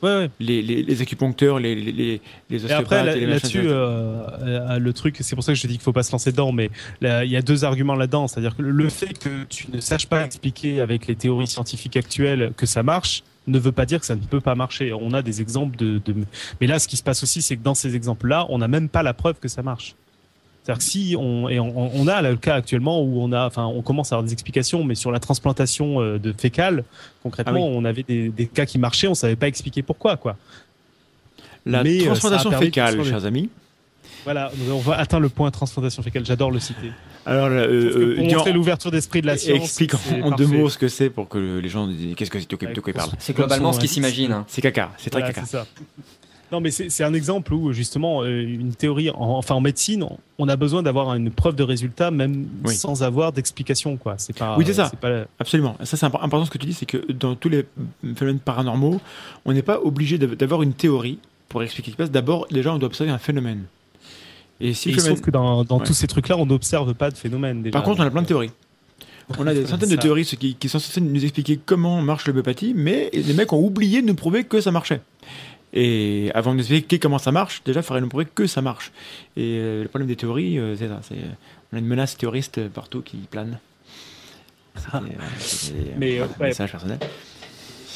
Ouais. 0.02 0.28
Les, 0.40 0.62
les, 0.62 0.82
les 0.82 1.02
acupuncteurs, 1.02 1.58
les, 1.60 1.74
les, 1.74 1.92
les, 1.92 2.20
les 2.50 2.62
Et 2.62 2.64
ostéopathes, 2.64 2.80
après, 2.82 3.04
là- 3.04 3.16
et 3.16 3.20
les 3.20 3.26
là-dessus, 3.26 3.62
euh, 3.64 4.78
le 4.78 4.92
truc, 4.92 5.16
c'est 5.20 5.34
pour 5.36 5.44
ça 5.44 5.52
que 5.52 5.58
je 5.58 5.66
dis 5.66 5.74
qu'il 5.74 5.82
faut 5.82 5.92
pas 5.92 6.02
se 6.02 6.10
lancer 6.12 6.32
dedans, 6.32 6.50
mais 6.52 6.70
il 7.00 7.28
y 7.30 7.36
a 7.36 7.42
deux 7.42 7.64
arguments 7.64 7.94
là-dedans. 7.94 8.26
C'est-à-dire 8.28 8.56
que 8.56 8.62
le 8.62 8.88
fait 8.88 9.16
que 9.18 9.44
tu 9.44 9.70
ne 9.72 9.80
saches 9.80 10.06
pas 10.06 10.24
expliquer 10.24 10.80
avec 10.80 11.06
les 11.06 11.14
théories 11.14 11.46
scientifiques 11.46 11.96
actuelles 11.96 12.52
que 12.56 12.66
ça 12.66 12.82
marche 12.82 13.22
ne 13.48 13.58
veut 13.58 13.72
pas 13.72 13.86
dire 13.86 13.98
que 13.98 14.06
ça 14.06 14.14
ne 14.14 14.20
peut 14.20 14.40
pas 14.40 14.54
marcher. 14.54 14.92
On 14.92 15.12
a 15.14 15.20
des 15.22 15.40
exemples 15.40 15.76
de, 15.76 16.00
de... 16.04 16.14
mais 16.60 16.66
là, 16.68 16.78
ce 16.78 16.86
qui 16.86 16.96
se 16.96 17.02
passe 17.02 17.24
aussi, 17.24 17.42
c'est 17.42 17.56
que 17.56 17.62
dans 17.62 17.74
ces 17.74 17.96
exemples-là, 17.96 18.46
on 18.50 18.58
n'a 18.58 18.68
même 18.68 18.88
pas 18.88 19.02
la 19.02 19.14
preuve 19.14 19.40
que 19.40 19.48
ça 19.48 19.62
marche. 19.62 19.96
C'est-à-dire 20.64 20.78
que 20.78 20.84
si 20.84 21.16
on 21.18 21.48
et 21.48 21.58
on, 21.58 21.90
on 21.94 22.06
a 22.06 22.22
là, 22.22 22.30
le 22.30 22.36
cas 22.36 22.54
actuellement 22.54 23.02
où 23.02 23.20
on 23.20 23.32
a, 23.32 23.46
enfin, 23.46 23.64
on 23.66 23.82
commence 23.82 24.12
à 24.12 24.14
avoir 24.16 24.24
des 24.26 24.32
explications, 24.32 24.84
mais 24.84 24.94
sur 24.94 25.10
la 25.10 25.18
transplantation 25.18 26.00
euh, 26.00 26.18
de 26.18 26.32
fécales, 26.32 26.84
concrètement, 27.22 27.66
Ah 27.66 27.68
oui. 27.70 27.74
on 27.76 27.84
avait 27.84 28.04
des, 28.04 28.28
des 28.28 28.46
cas 28.46 28.64
qui 28.64 28.78
marchaient, 28.78 29.08
on 29.08 29.14
savait 29.14 29.34
pas 29.36 29.48
expliquer 29.48 29.82
pourquoi, 29.82 30.16
quoi. 30.16 30.36
La 31.66 31.82
mais, 31.82 32.02
euh, 32.02 32.06
transplantation 32.06 32.50
de 32.50 32.56
fécale, 32.56 32.96
sauver. 32.96 33.10
chers 33.10 33.24
amis. 33.24 33.48
Voilà, 34.24 34.52
on 34.70 34.78
va 34.78 34.98
atteindre 34.98 35.22
le 35.22 35.28
point 35.28 35.50
transplantation 35.50 36.00
fécale. 36.02 36.24
J'adore 36.24 36.52
le 36.52 36.60
citer. 36.60 36.92
Alors, 37.26 37.46
euh, 37.46 37.66
euh, 37.66 38.16
pour 38.16 38.24
montrer 38.24 38.52
l'ouverture 38.52 38.90
d'esprit 38.92 39.20
de 39.20 39.26
la 39.26 39.36
science. 39.36 39.64
explique 39.64 39.94
en, 40.22 40.30
deux 40.30 40.46
mots 40.46 40.68
ce 40.68 40.78
que 40.78 40.86
c'est 40.88 41.10
pour 41.10 41.28
que 41.28 41.58
les 41.58 41.68
gens 41.68 41.88
disent 41.88 42.14
qu'est-ce 42.14 42.30
que 42.30 42.38
c'est 42.38 42.48
de 42.48 42.56
de 42.56 42.82
ils 42.86 42.92
parlent. 42.94 43.10
C'est 43.18 43.34
globalement 43.34 43.72
ce 43.72 43.80
qu'ils 43.80 43.88
s'imaginent. 43.88 44.32
hein. 44.32 44.44
C'est 44.48 44.60
caca, 44.62 44.92
c'est 44.96 45.10
très 45.10 45.20
Voilà, 45.20 45.34
caca. 45.34 45.66
Non, 46.52 46.60
mais 46.60 46.70
c'est 46.70 47.02
un 47.02 47.14
exemple 47.14 47.54
où 47.54 47.72
justement 47.72 48.22
euh, 48.22 48.42
une 48.42 48.74
théorie, 48.74 49.08
en- 49.10 49.16
enfin 49.38 49.54
en 49.54 49.60
médecine, 49.62 50.04
on 50.38 50.48
a 50.48 50.56
besoin 50.56 50.82
d'avoir 50.82 51.14
une 51.14 51.30
preuve 51.30 51.56
de 51.56 51.62
résultat 51.62 52.10
même 52.10 52.46
Oui. 52.66 52.74
sans 52.74 53.02
avoir 53.02 53.32
d'explication, 53.32 53.96
quoi. 53.96 54.16
C'est 54.18 54.36
pas. 54.36 54.56
Oui, 54.58 54.64
c'est 54.66 54.74
ça. 54.74 54.90
pas- 55.00 55.24
Absolument. 55.38 55.76
Ça, 55.82 55.96
c'est 55.96 56.04
imp- 56.04 56.16
important 56.20 56.44
ce 56.44 56.50
que 56.50 56.58
tu 56.58 56.66
dis, 56.66 56.74
c'est 56.74 56.84
que 56.86 57.10
dans 57.12 57.34
tous 57.36 57.48
les 57.48 57.64
phénomènes 58.16 58.38
paranormaux, 58.40 59.00
on 59.46 59.52
n'est 59.54 59.62
pas 59.62 59.80
obligé 59.80 60.18
d'av- 60.18 60.36
d'avoir 60.36 60.62
une 60.62 60.74
théorie 60.74 61.18
pour 61.48 61.62
expliquer 61.62 61.86
ce 61.86 61.96
qui 61.96 61.96
se 61.96 61.96
passe. 61.96 62.10
D'abord, 62.10 62.46
déjà, 62.50 62.74
on 62.74 62.78
doit 62.78 62.88
observer 62.88 63.10
un 63.12 63.18
phénomène. 63.18 63.62
Et 64.60 64.74
si 64.74 64.90
Et 64.90 64.92
phénomène- 64.92 65.16
sauf 65.16 65.24
que 65.24 65.30
dans, 65.30 65.64
dans 65.64 65.78
Ouais. 65.78 65.86
tous 65.86 65.94
ces 65.94 66.06
trucs-là, 66.06 66.36
on 66.36 66.44
n'observe 66.44 66.92
pas 66.94 67.10
de 67.10 67.16
phénomène. 67.16 67.62
Déjà. 67.62 67.72
Par 67.72 67.82
contre, 67.82 68.00
on 68.02 68.06
a 68.06 68.10
plein 68.10 68.22
de 68.22 68.26
théories. 68.26 68.50
On 69.38 69.46
a 69.46 69.54
des 69.54 69.64
centaines 69.66 69.88
de 69.88 69.96
théories 69.96 70.24
qui, 70.26 70.54
qui 70.54 70.68
sont 70.68 70.78
censées 70.78 71.00
nous 71.00 71.22
expliquer 71.24 71.58
comment 71.64 72.02
marche 72.02 72.26
l'homéopathie, 72.26 72.74
mais 72.76 73.08
les 73.14 73.32
mecs 73.32 73.52
ont 73.54 73.64
oublié 73.64 74.02
de 74.02 74.06
nous 74.06 74.14
prouver 74.14 74.44
que 74.44 74.60
ça 74.60 74.70
marchait. 74.70 75.00
Et 75.72 76.30
avant 76.34 76.52
de 76.52 76.56
nous 76.56 76.62
expliquer 76.62 76.98
comment 76.98 77.18
ça 77.18 77.32
marche, 77.32 77.62
déjà, 77.64 77.80
il 77.80 77.82
faudrait 77.82 78.00
nous 78.00 78.08
prouver 78.08 78.26
que 78.26 78.46
ça 78.46 78.60
marche. 78.60 78.92
Et 79.36 79.56
euh, 79.58 79.82
le 79.82 79.88
problème 79.88 80.08
des 80.08 80.16
théories, 80.16 80.58
euh, 80.58 80.76
c'est 80.76 80.88
ça. 80.88 81.00
on 81.72 81.76
a 81.76 81.78
une 81.78 81.86
menace 81.86 82.16
théoriste 82.16 82.68
partout 82.68 83.00
qui 83.00 83.16
plane. 83.30 83.58
C'était, 84.74 84.96
euh, 84.96 85.00
c'était, 85.38 85.78
euh, 85.90 85.94
Mais, 85.96 86.18
un 86.18 86.22
ouais. 86.22 86.48
message 86.48 86.70
personnel. 86.70 86.98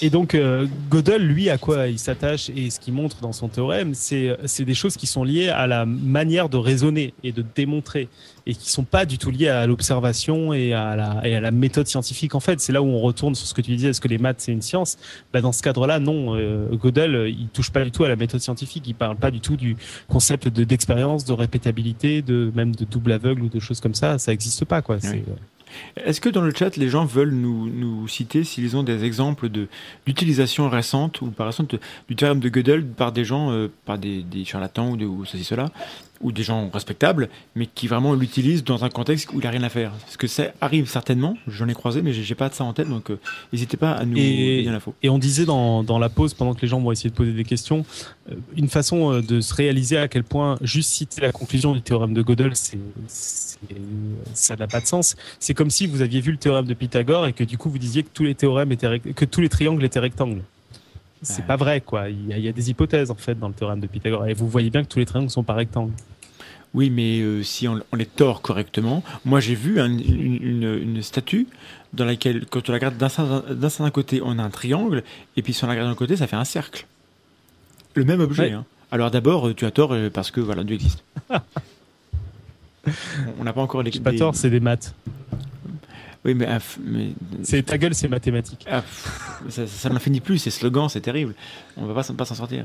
Et 0.02 0.10
donc, 0.10 0.34
euh, 0.34 0.66
Gödel, 0.90 1.26
lui, 1.26 1.48
à 1.48 1.56
quoi 1.56 1.88
il 1.88 1.98
s'attache 1.98 2.50
et 2.54 2.68
ce 2.70 2.78
qu'il 2.80 2.92
montre 2.92 3.20
dans 3.22 3.32
son 3.32 3.48
théorème, 3.48 3.94
c'est 3.94 4.36
c'est 4.44 4.64
des 4.66 4.74
choses 4.74 4.96
qui 4.96 5.06
sont 5.06 5.24
liées 5.24 5.48
à 5.48 5.66
la 5.66 5.86
manière 5.86 6.48
de 6.50 6.58
raisonner 6.58 7.14
et 7.24 7.32
de 7.32 7.42
démontrer, 7.54 8.08
et 8.46 8.54
qui 8.54 8.70
sont 8.70 8.84
pas 8.84 9.06
du 9.06 9.16
tout 9.16 9.30
liées 9.30 9.48
à 9.48 9.66
l'observation 9.66 10.52
et, 10.52 10.74
à 10.74 10.96
la- 10.96 11.20
et 11.26 11.34
à 11.34 11.40
la 11.40 11.50
méthode 11.50 11.86
scientifique. 11.86 12.34
En 12.34 12.40
fait, 12.40 12.60
c'est 12.60 12.72
là 12.72 12.82
où 12.82 12.86
on 12.86 13.00
retourne 13.00 13.34
sur 13.34 13.46
ce 13.46 13.54
que 13.54 13.62
tu 13.62 13.70
disais, 13.74 13.88
est-ce 13.88 14.00
que 14.02 14.08
les 14.08 14.18
maths, 14.18 14.36
c'est 14.40 14.52
une 14.52 14.60
science? 14.62 14.98
Bah, 15.32 15.40
Dans 15.40 15.52
ce 15.52 15.62
cadre-là, 15.62 15.98
non. 15.98 16.36
Euh, 16.36 16.68
Gödel, 16.76 17.14
euh, 17.14 17.28
il 17.30 17.48
touche 17.48 17.70
pas 17.70 17.82
du 17.82 17.90
tout 17.90 18.04
à 18.04 18.08
la 18.08 18.16
méthode 18.16 18.40
scientifique, 18.40 18.84
il 18.86 18.94
parle 18.94 19.16
pas 19.16 19.30
du 19.30 19.40
tout 19.40 19.56
du 19.56 19.76
concept 20.08 20.48
de- 20.48 20.64
d'expérience, 20.64 21.24
de, 21.24 21.32
répétabilité, 21.32 22.20
de 22.20 22.52
même 22.54 22.74
de 22.76 22.84
double 22.84 23.12
aveugle 23.12 23.42
ou 23.44 23.48
de 23.48 23.60
choses 23.60 23.80
comme 23.80 23.94
ça. 23.94 24.18
Ça 24.18 24.32
existe 24.32 24.64
pas, 24.66 24.82
quoi. 24.82 25.00
C'est- 25.00 25.12
Oui. 25.14 25.22
Est-ce 25.96 26.20
que 26.20 26.28
dans 26.28 26.42
le 26.42 26.52
chat, 26.54 26.76
les 26.76 26.88
gens 26.88 27.04
veulent 27.04 27.30
nous, 27.34 27.68
nous 27.68 28.06
citer 28.08 28.44
s'ils 28.44 28.76
ont 28.76 28.82
des 28.82 29.04
exemples 29.04 29.48
de- 29.48 29.68
d'utilisation 30.06 30.68
récente 30.68 31.20
ou 31.20 31.26
par 31.26 31.46
exemple 31.48 31.78
du 32.08 32.16
théorème 32.16 32.40
de 32.40 32.48
Gödel 32.48 32.84
par 32.86 33.12
des 33.12 33.24
gens, 33.24 33.50
euh, 33.50 33.68
par 33.84 33.98
des, 33.98 34.22
des 34.22 34.44
charlatans 34.44 34.90
ou, 34.90 34.96
de, 34.96 35.04
ou 35.06 35.24
ceci, 35.24 35.44
cela, 35.44 35.70
ou 36.20 36.32
des 36.32 36.42
gens 36.42 36.68
respectables, 36.70 37.28
mais 37.54 37.66
qui 37.66 37.88
vraiment 37.88 38.14
l'utilisent 38.14 38.64
dans 38.64 38.84
un 38.84 38.88
contexte 38.88 39.28
où 39.32 39.38
il 39.40 39.44
n'a 39.44 39.50
rien 39.50 39.62
à 39.62 39.68
faire 39.68 39.90
Parce 39.92 40.16
que 40.16 40.26
ça 40.26 40.44
arrive 40.60 40.88
certainement, 40.88 41.36
j'en 41.46 41.68
ai 41.68 41.74
croisé, 41.74 42.02
mais 42.02 42.12
j'ai 42.12 42.34
pas 42.34 42.48
de 42.48 42.54
ça 42.54 42.64
en 42.64 42.72
tête, 42.72 42.88
donc 42.88 43.10
euh, 43.10 43.18
n'hésitez 43.52 43.76
pas 43.76 43.92
à 43.92 44.04
nous 44.04 44.16
Et- 44.16 44.62
donner 44.62 44.72
l'info. 44.72 44.94
Et 45.02 45.08
on 45.08 45.18
disait 45.18 45.44
dans, 45.44 45.82
dans 45.82 45.98
la 45.98 46.08
pause, 46.08 46.34
pendant 46.34 46.54
que 46.54 46.62
les 46.62 46.68
gens 46.68 46.80
vont 46.80 46.92
essayer 46.92 47.10
de 47.10 47.14
poser 47.14 47.32
des 47.32 47.44
questions, 47.44 47.84
euh, 48.30 48.34
une 48.56 48.68
façon 48.68 49.12
euh, 49.12 49.22
de 49.22 49.40
se 49.40 49.54
réaliser 49.54 49.98
à 49.98 50.08
quel 50.08 50.24
point 50.24 50.56
juste 50.62 50.90
citer 50.90 51.20
la 51.20 51.32
conclusion 51.32 51.74
du 51.74 51.82
théorème 51.82 52.14
de 52.14 52.22
Gödel, 52.22 52.52
c'est, 52.54 52.78
ça 54.34 54.56
n'a 54.56 54.66
pas 54.66 54.80
de 54.80 54.86
sens. 54.86 55.16
C'est 55.38 55.54
comme 55.54 55.70
si 55.70 55.86
vous 55.86 56.02
aviez 56.02 56.20
vu 56.20 56.32
le 56.32 56.38
théorème 56.38 56.66
de 56.66 56.74
Pythagore 56.74 57.26
et 57.26 57.32
que 57.32 57.44
du 57.44 57.58
coup 57.58 57.70
vous 57.70 57.78
disiez 57.78 58.02
que 58.02 58.08
tous 58.12 58.24
les 58.24 58.34
théorèmes 58.34 58.72
étaient 58.72 58.98
que 59.00 59.24
tous 59.24 59.40
les 59.40 59.48
triangles 59.48 59.84
étaient 59.84 59.98
rectangles. 60.00 60.42
C'est 61.22 61.40
Ouais. 61.42 61.46
pas 61.46 61.56
vrai, 61.56 61.80
quoi. 61.80 62.08
Il 62.10 62.28
y, 62.28 62.32
a, 62.32 62.38
il 62.38 62.44
y 62.44 62.48
a 62.48 62.52
des 62.52 62.70
hypothèses 62.70 63.10
en 63.10 63.14
fait 63.14 63.38
dans 63.38 63.48
le 63.48 63.54
théorème 63.54 63.80
de 63.80 63.86
Pythagore 63.86 64.26
et 64.26 64.34
vous 64.34 64.48
voyez 64.48 64.70
bien 64.70 64.82
que 64.82 64.88
tous 64.88 64.98
les 64.98 65.06
triangles 65.06 65.30
sont 65.30 65.42
pas 65.42 65.54
rectangles. 65.54 65.92
Oui, 66.74 66.90
mais 66.90 67.20
euh, 67.20 67.42
si 67.42 67.66
on, 67.68 67.80
on 67.92 67.96
les 67.96 68.04
tord 68.06 68.42
correctement, 68.42 69.02
moi 69.24 69.40
j'ai 69.40 69.54
vu 69.54 69.80
un- 69.80 69.86
une, 69.98 70.42
une- 70.42 70.78
une 70.82 71.02
statue 71.02 71.46
dans 71.94 72.04
laquelle, 72.04 72.44
quand 72.50 72.68
on 72.68 72.72
la 72.72 72.76
regarde 72.78 72.96
d'un 72.98 73.08
certain 73.70 73.90
côté, 73.90 74.20
on 74.22 74.38
a 74.38 74.42
un 74.42 74.50
triangle, 74.50 75.02
et 75.36 75.42
puis 75.42 75.54
si 75.54 75.64
on 75.64 75.68
la 75.68 75.72
regarde 75.72 75.88
d'un 75.88 75.94
côté, 75.94 76.16
ça 76.16 76.26
fait 76.26 76.36
un 76.36 76.44
cercle. 76.44 76.86
Le 77.94 78.04
même 78.04 78.20
objet. 78.20 78.42
Ouais. 78.48 78.52
hein. 78.52 78.64
Alors 78.92 79.10
d'abord, 79.10 79.48
euh, 79.48 79.54
tu 79.54 79.64
as 79.64 79.70
tort 79.70 79.92
euh, 79.94 80.10
parce 80.10 80.30
que 80.30 80.40
voilà, 80.40 80.64
Dieu 80.64 80.74
existe. 80.74 81.02
On- 82.86 82.90
on 83.40 83.44
n'a 83.44 83.52
pas 83.52 83.62
encore 83.62 83.82
les. 83.82 83.90
J'ai 83.90 84.00
pas 84.00 84.12
des- 84.12 84.18
tort, 84.18 84.34
c'est 84.36 84.50
des 84.50 84.60
maths. 84.60 84.94
Oui, 86.26 86.34
mais, 86.34 86.46
ah, 86.48 86.58
C'est 87.44 87.62
ta 87.62 87.78
gueule, 87.78 87.94
c'est 87.94 88.08
mathématique. 88.08 88.66
ah, 88.68 88.82
pff, 88.82 89.40
ça, 89.48 89.66
ça 89.66 89.88
n'en 89.88 90.00
finit 90.00 90.20
plus, 90.20 90.38
ces 90.38 90.50
slogans, 90.50 90.88
c'est 90.88 91.00
terrible. 91.00 91.34
On 91.76 91.86
va 91.86 91.94
pas, 91.94 92.02
s'en- 92.02 92.14
pas 92.14 92.24
s'en 92.24 92.34
sortir. 92.34 92.64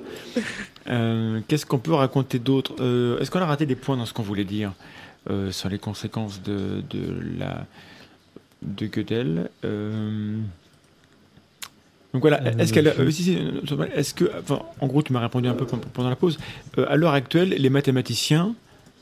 Euh, 0.89 1.39
Qu'est-ce 1.47 1.65
qu'on 1.67 1.77
peut 1.77 1.93
raconter 1.93 2.39
d'autre? 2.39 2.73
Euh, 2.79 3.19
Est-ce 3.19 3.29
qu'on 3.31 3.39
a 3.39 3.45
raté 3.45 3.65
des 3.67 3.75
points 3.75 3.95
dans 3.97 4.05
ce 4.07 4.13
qu'on 4.13 4.23
voulait 4.23 4.45
dire 4.45 4.73
euh, 5.29 5.51
sur 5.51 5.69
les 5.69 5.77
conséquences 5.77 6.41
de, 6.41 6.81
de 6.89 7.37
la 7.37 7.67
de 8.63 8.87
Gödel? 8.87 9.49
Euh, 9.63 10.37
Donc 12.13 12.21
voilà, 12.23 12.41
est-ce 12.59 12.73
qu'elle, 12.73 12.87
a- 12.87 12.95
je- 12.95 13.01
euh, 13.03 13.11
si, 13.11 13.23
si, 13.23 13.37
est-ce 13.95 14.13
que, 14.15 14.25
enfin, 14.41 14.63
en 14.79 14.87
gros, 14.87 15.03
tu 15.03 15.13
m'as 15.13 15.19
répondu 15.21 15.47
un 15.47 15.53
peu 15.53 15.65
pendant 15.65 15.83
pendant 15.93 16.09
la 16.09 16.15
pause. 16.15 16.37
Euh, 16.77 16.85
à 16.89 16.95
l'heure 16.95 17.13
actuelle, 17.13 17.49
les 17.49 17.69
mathématiciens 17.69 18.55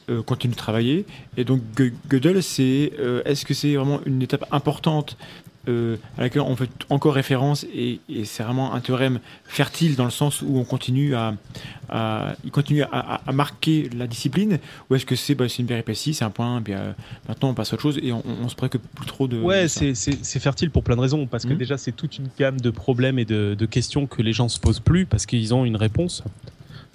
euh, 0.10 0.22
continuent 0.22 0.52
de 0.54 0.58
travailler, 0.58 1.06
et 1.38 1.44
donc 1.44 1.62
Gö- 1.76 1.94
Gödel, 2.10 2.42
c'est, 2.44 2.92
euh, 3.00 3.22
est-ce 3.26 3.46
que 3.46 3.54
c'est 3.54 3.76
vraiment 3.76 4.00
une 4.06 4.22
étape 4.22 4.46
importante 4.52 5.18
euh, 5.68 5.98
à 6.18 6.22
laquelle 6.22 6.42
on 6.42 6.56
fait 6.56 6.70
encore 6.90 7.14
référence 7.14 7.66
et, 7.76 8.00
et 8.10 8.24
c'est 8.24 8.44
vraiment 8.44 8.74
un 8.74 8.80
théorème 8.80 9.20
fertile 9.44 9.96
dans 9.98 10.06
le 10.06 10.10
sens 10.10 10.42
où 10.42 10.58
on 10.58 10.64
continue 10.64 11.16
à, 11.16 11.34
à- 11.90 12.34
il 12.46 12.50
continue 12.50 12.82
à, 12.84 12.88
à- 12.92 13.22
à 13.28 13.32
marquer 13.34 13.90
la 13.96 14.08
discipline 14.08 14.58
ou 14.90 14.96
est-ce 14.96 15.06
que 15.06 15.16
c'est 15.18 15.36
bah, 15.36 15.50
c'est 15.50 15.60
une 15.62 15.68
péripétie, 15.68 16.14
c'est 16.14 16.24
un 16.24 16.30
point, 16.30 16.62
puis 16.62 16.74
euh, 16.74 16.92
maintenant 17.28 17.50
on 17.50 17.54
passe 17.54 17.72
à 17.72 17.74
autre 17.76 17.84
chose 17.84 18.00
et 18.02 18.12
on, 18.14 18.24
on 18.42 18.48
se 18.48 18.56
préoccupe 18.56 18.82
plus 18.96 19.06
trop 19.06 19.28
de. 19.28 19.40
Ouais, 19.42 19.68
c'est- 19.68 19.94
fertile 20.40 20.72
pour 20.72 20.84
plein 20.84 20.96
de 20.96 21.02
raisons. 21.02 21.28
Parce 21.28 21.44
que 21.46 21.52
Mhm. 21.52 21.58
déjà, 21.58 21.78
c'est 21.78 21.92
toute 21.92 22.18
une 22.18 22.30
gamme 22.40 22.60
de 22.62 22.70
problèmes 22.70 23.20
et 23.20 23.26
de, 23.26 23.54
de 23.60 23.66
questions 23.66 24.08
que 24.08 24.22
les 24.22 24.32
gens 24.34 24.48
se 24.48 24.60
posent 24.60 24.80
plus 24.80 25.06
parce 25.06 25.26
qu'ils 25.26 25.54
ont 25.54 25.66
une 25.66 25.76
réponse. 25.76 26.24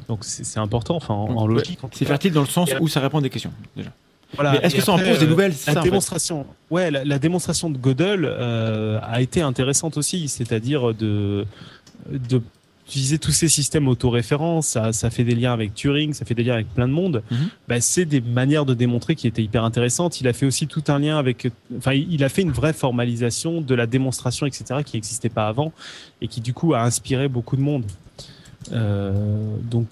Donc 0.09 0.21
c'est 0.23 0.59
important, 0.59 0.97
enfin 0.97 1.15
en, 1.15 1.47
logique. 1.47 1.79
C'est 1.93 2.05
fertile 2.05 2.33
dans 2.33 2.43
le 2.43 2.47
sens 2.47 2.71
où 2.81 2.89
ça 2.89 3.01
répond 3.01 3.19
à 3.19 3.23
des 3.23 3.31
questions 3.31 3.53
déjà. 3.77 3.91
Voilà. 4.35 4.65
Est-ce 4.65 4.75
que 4.75 4.83
ça 4.83 4.93
en 4.93 4.99
pose 4.99 5.19
des 5.21 5.27
euh, 5.27 5.29
nouvelles? 5.29 5.53
La 5.53 5.57
ça, 5.57 5.71
en 5.73 5.75
fait 5.75 5.83
démonstration, 5.83 6.47
ouais, 6.71 6.91
la, 6.91 7.05
la 7.05 7.19
démonstration 7.21 7.71
de 7.71 7.79
Gödel 7.79 8.25
euh, 8.25 8.99
a 9.03 9.21
été 9.21 9.41
intéressante 9.41 9.97
aussi, 9.97 10.27
c'est-à-dire 10.29 10.93
de, 10.93 11.47
de 12.11 12.43
utiliser 12.87 13.19
tous 13.19 13.33
ces 13.33 13.49
systèmes 13.49 13.89
autoréférents, 13.89 14.61
ça, 14.61 14.93
ça 14.93 15.11
fait 15.11 15.25
des 15.25 15.35
liens 15.35 15.53
avec 15.53 15.75
Turing, 15.75 16.13
ça 16.13 16.25
fait 16.25 16.35
des 16.35 16.45
liens 16.45 16.55
avec 16.55 16.69
plein 16.75 16.87
de 16.87 16.93
monde. 16.93 17.23
Bah, 17.67 17.81
c'est 17.81 18.05
des 18.05 18.21
manières 18.21 18.67
de 18.67 18.75
démontrer 18.75 19.15
qui 19.15 19.27
étaient 19.27 19.43
hyper 19.43 19.65
intéressantes. 19.65 20.21
Il 20.21 20.29
a 20.29 20.33
fait 20.33 20.47
aussi 20.47 20.67
tout 20.67 20.83
un 20.89 20.99
lien 20.99 21.17
avec, 21.17 21.49
enfin, 21.79 21.93
il 21.95 22.23
a 22.23 22.29
fait 22.29 22.43
une 22.43 22.53
vraie 22.53 22.75
formalisation 22.75 23.61
de 23.61 23.75
la 23.75 23.87
démonstration, 23.87 24.47
etc., 24.47 24.81
qui 24.85 24.97
n'existait 24.97 25.31
pas 25.31 25.49
avant 25.49 25.73
et 26.21 26.29
qui 26.29 26.41
du 26.41 26.53
coup 26.53 26.75
a 26.75 26.83
inspiré 26.83 27.29
beaucoup 27.29 27.57
de 27.57 27.63
monde. 27.63 27.85
Euh, 28.73 29.13
donc 29.63 29.89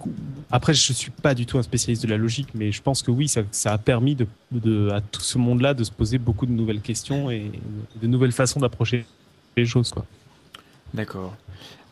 après, 0.51 0.73
je 0.73 0.93
suis 0.93 1.11
pas 1.11 1.33
du 1.35 1.45
tout 1.45 1.57
un 1.57 1.63
spécialiste 1.63 2.03
de 2.03 2.09
la 2.09 2.17
logique, 2.17 2.49
mais 2.55 2.71
je 2.71 2.81
pense 2.81 3.01
que 3.03 3.11
oui, 3.11 3.27
ça, 3.27 3.41
ça 3.51 3.73
a 3.73 3.77
permis 3.77 4.15
de, 4.15 4.25
de, 4.51 4.89
à 4.89 5.01
tout 5.01 5.21
ce 5.21 5.37
monde-là 5.37 5.73
de 5.73 5.83
se 5.83 5.91
poser 5.91 6.17
beaucoup 6.17 6.45
de 6.45 6.51
nouvelles 6.51 6.81
questions 6.81 7.29
et 7.29 7.51
de 8.01 8.07
nouvelles 8.07 8.31
façons 8.31 8.59
d'approcher 8.59 9.05
les 9.57 9.65
choses, 9.65 9.91
quoi. 9.91 10.05
D'accord. 10.93 11.35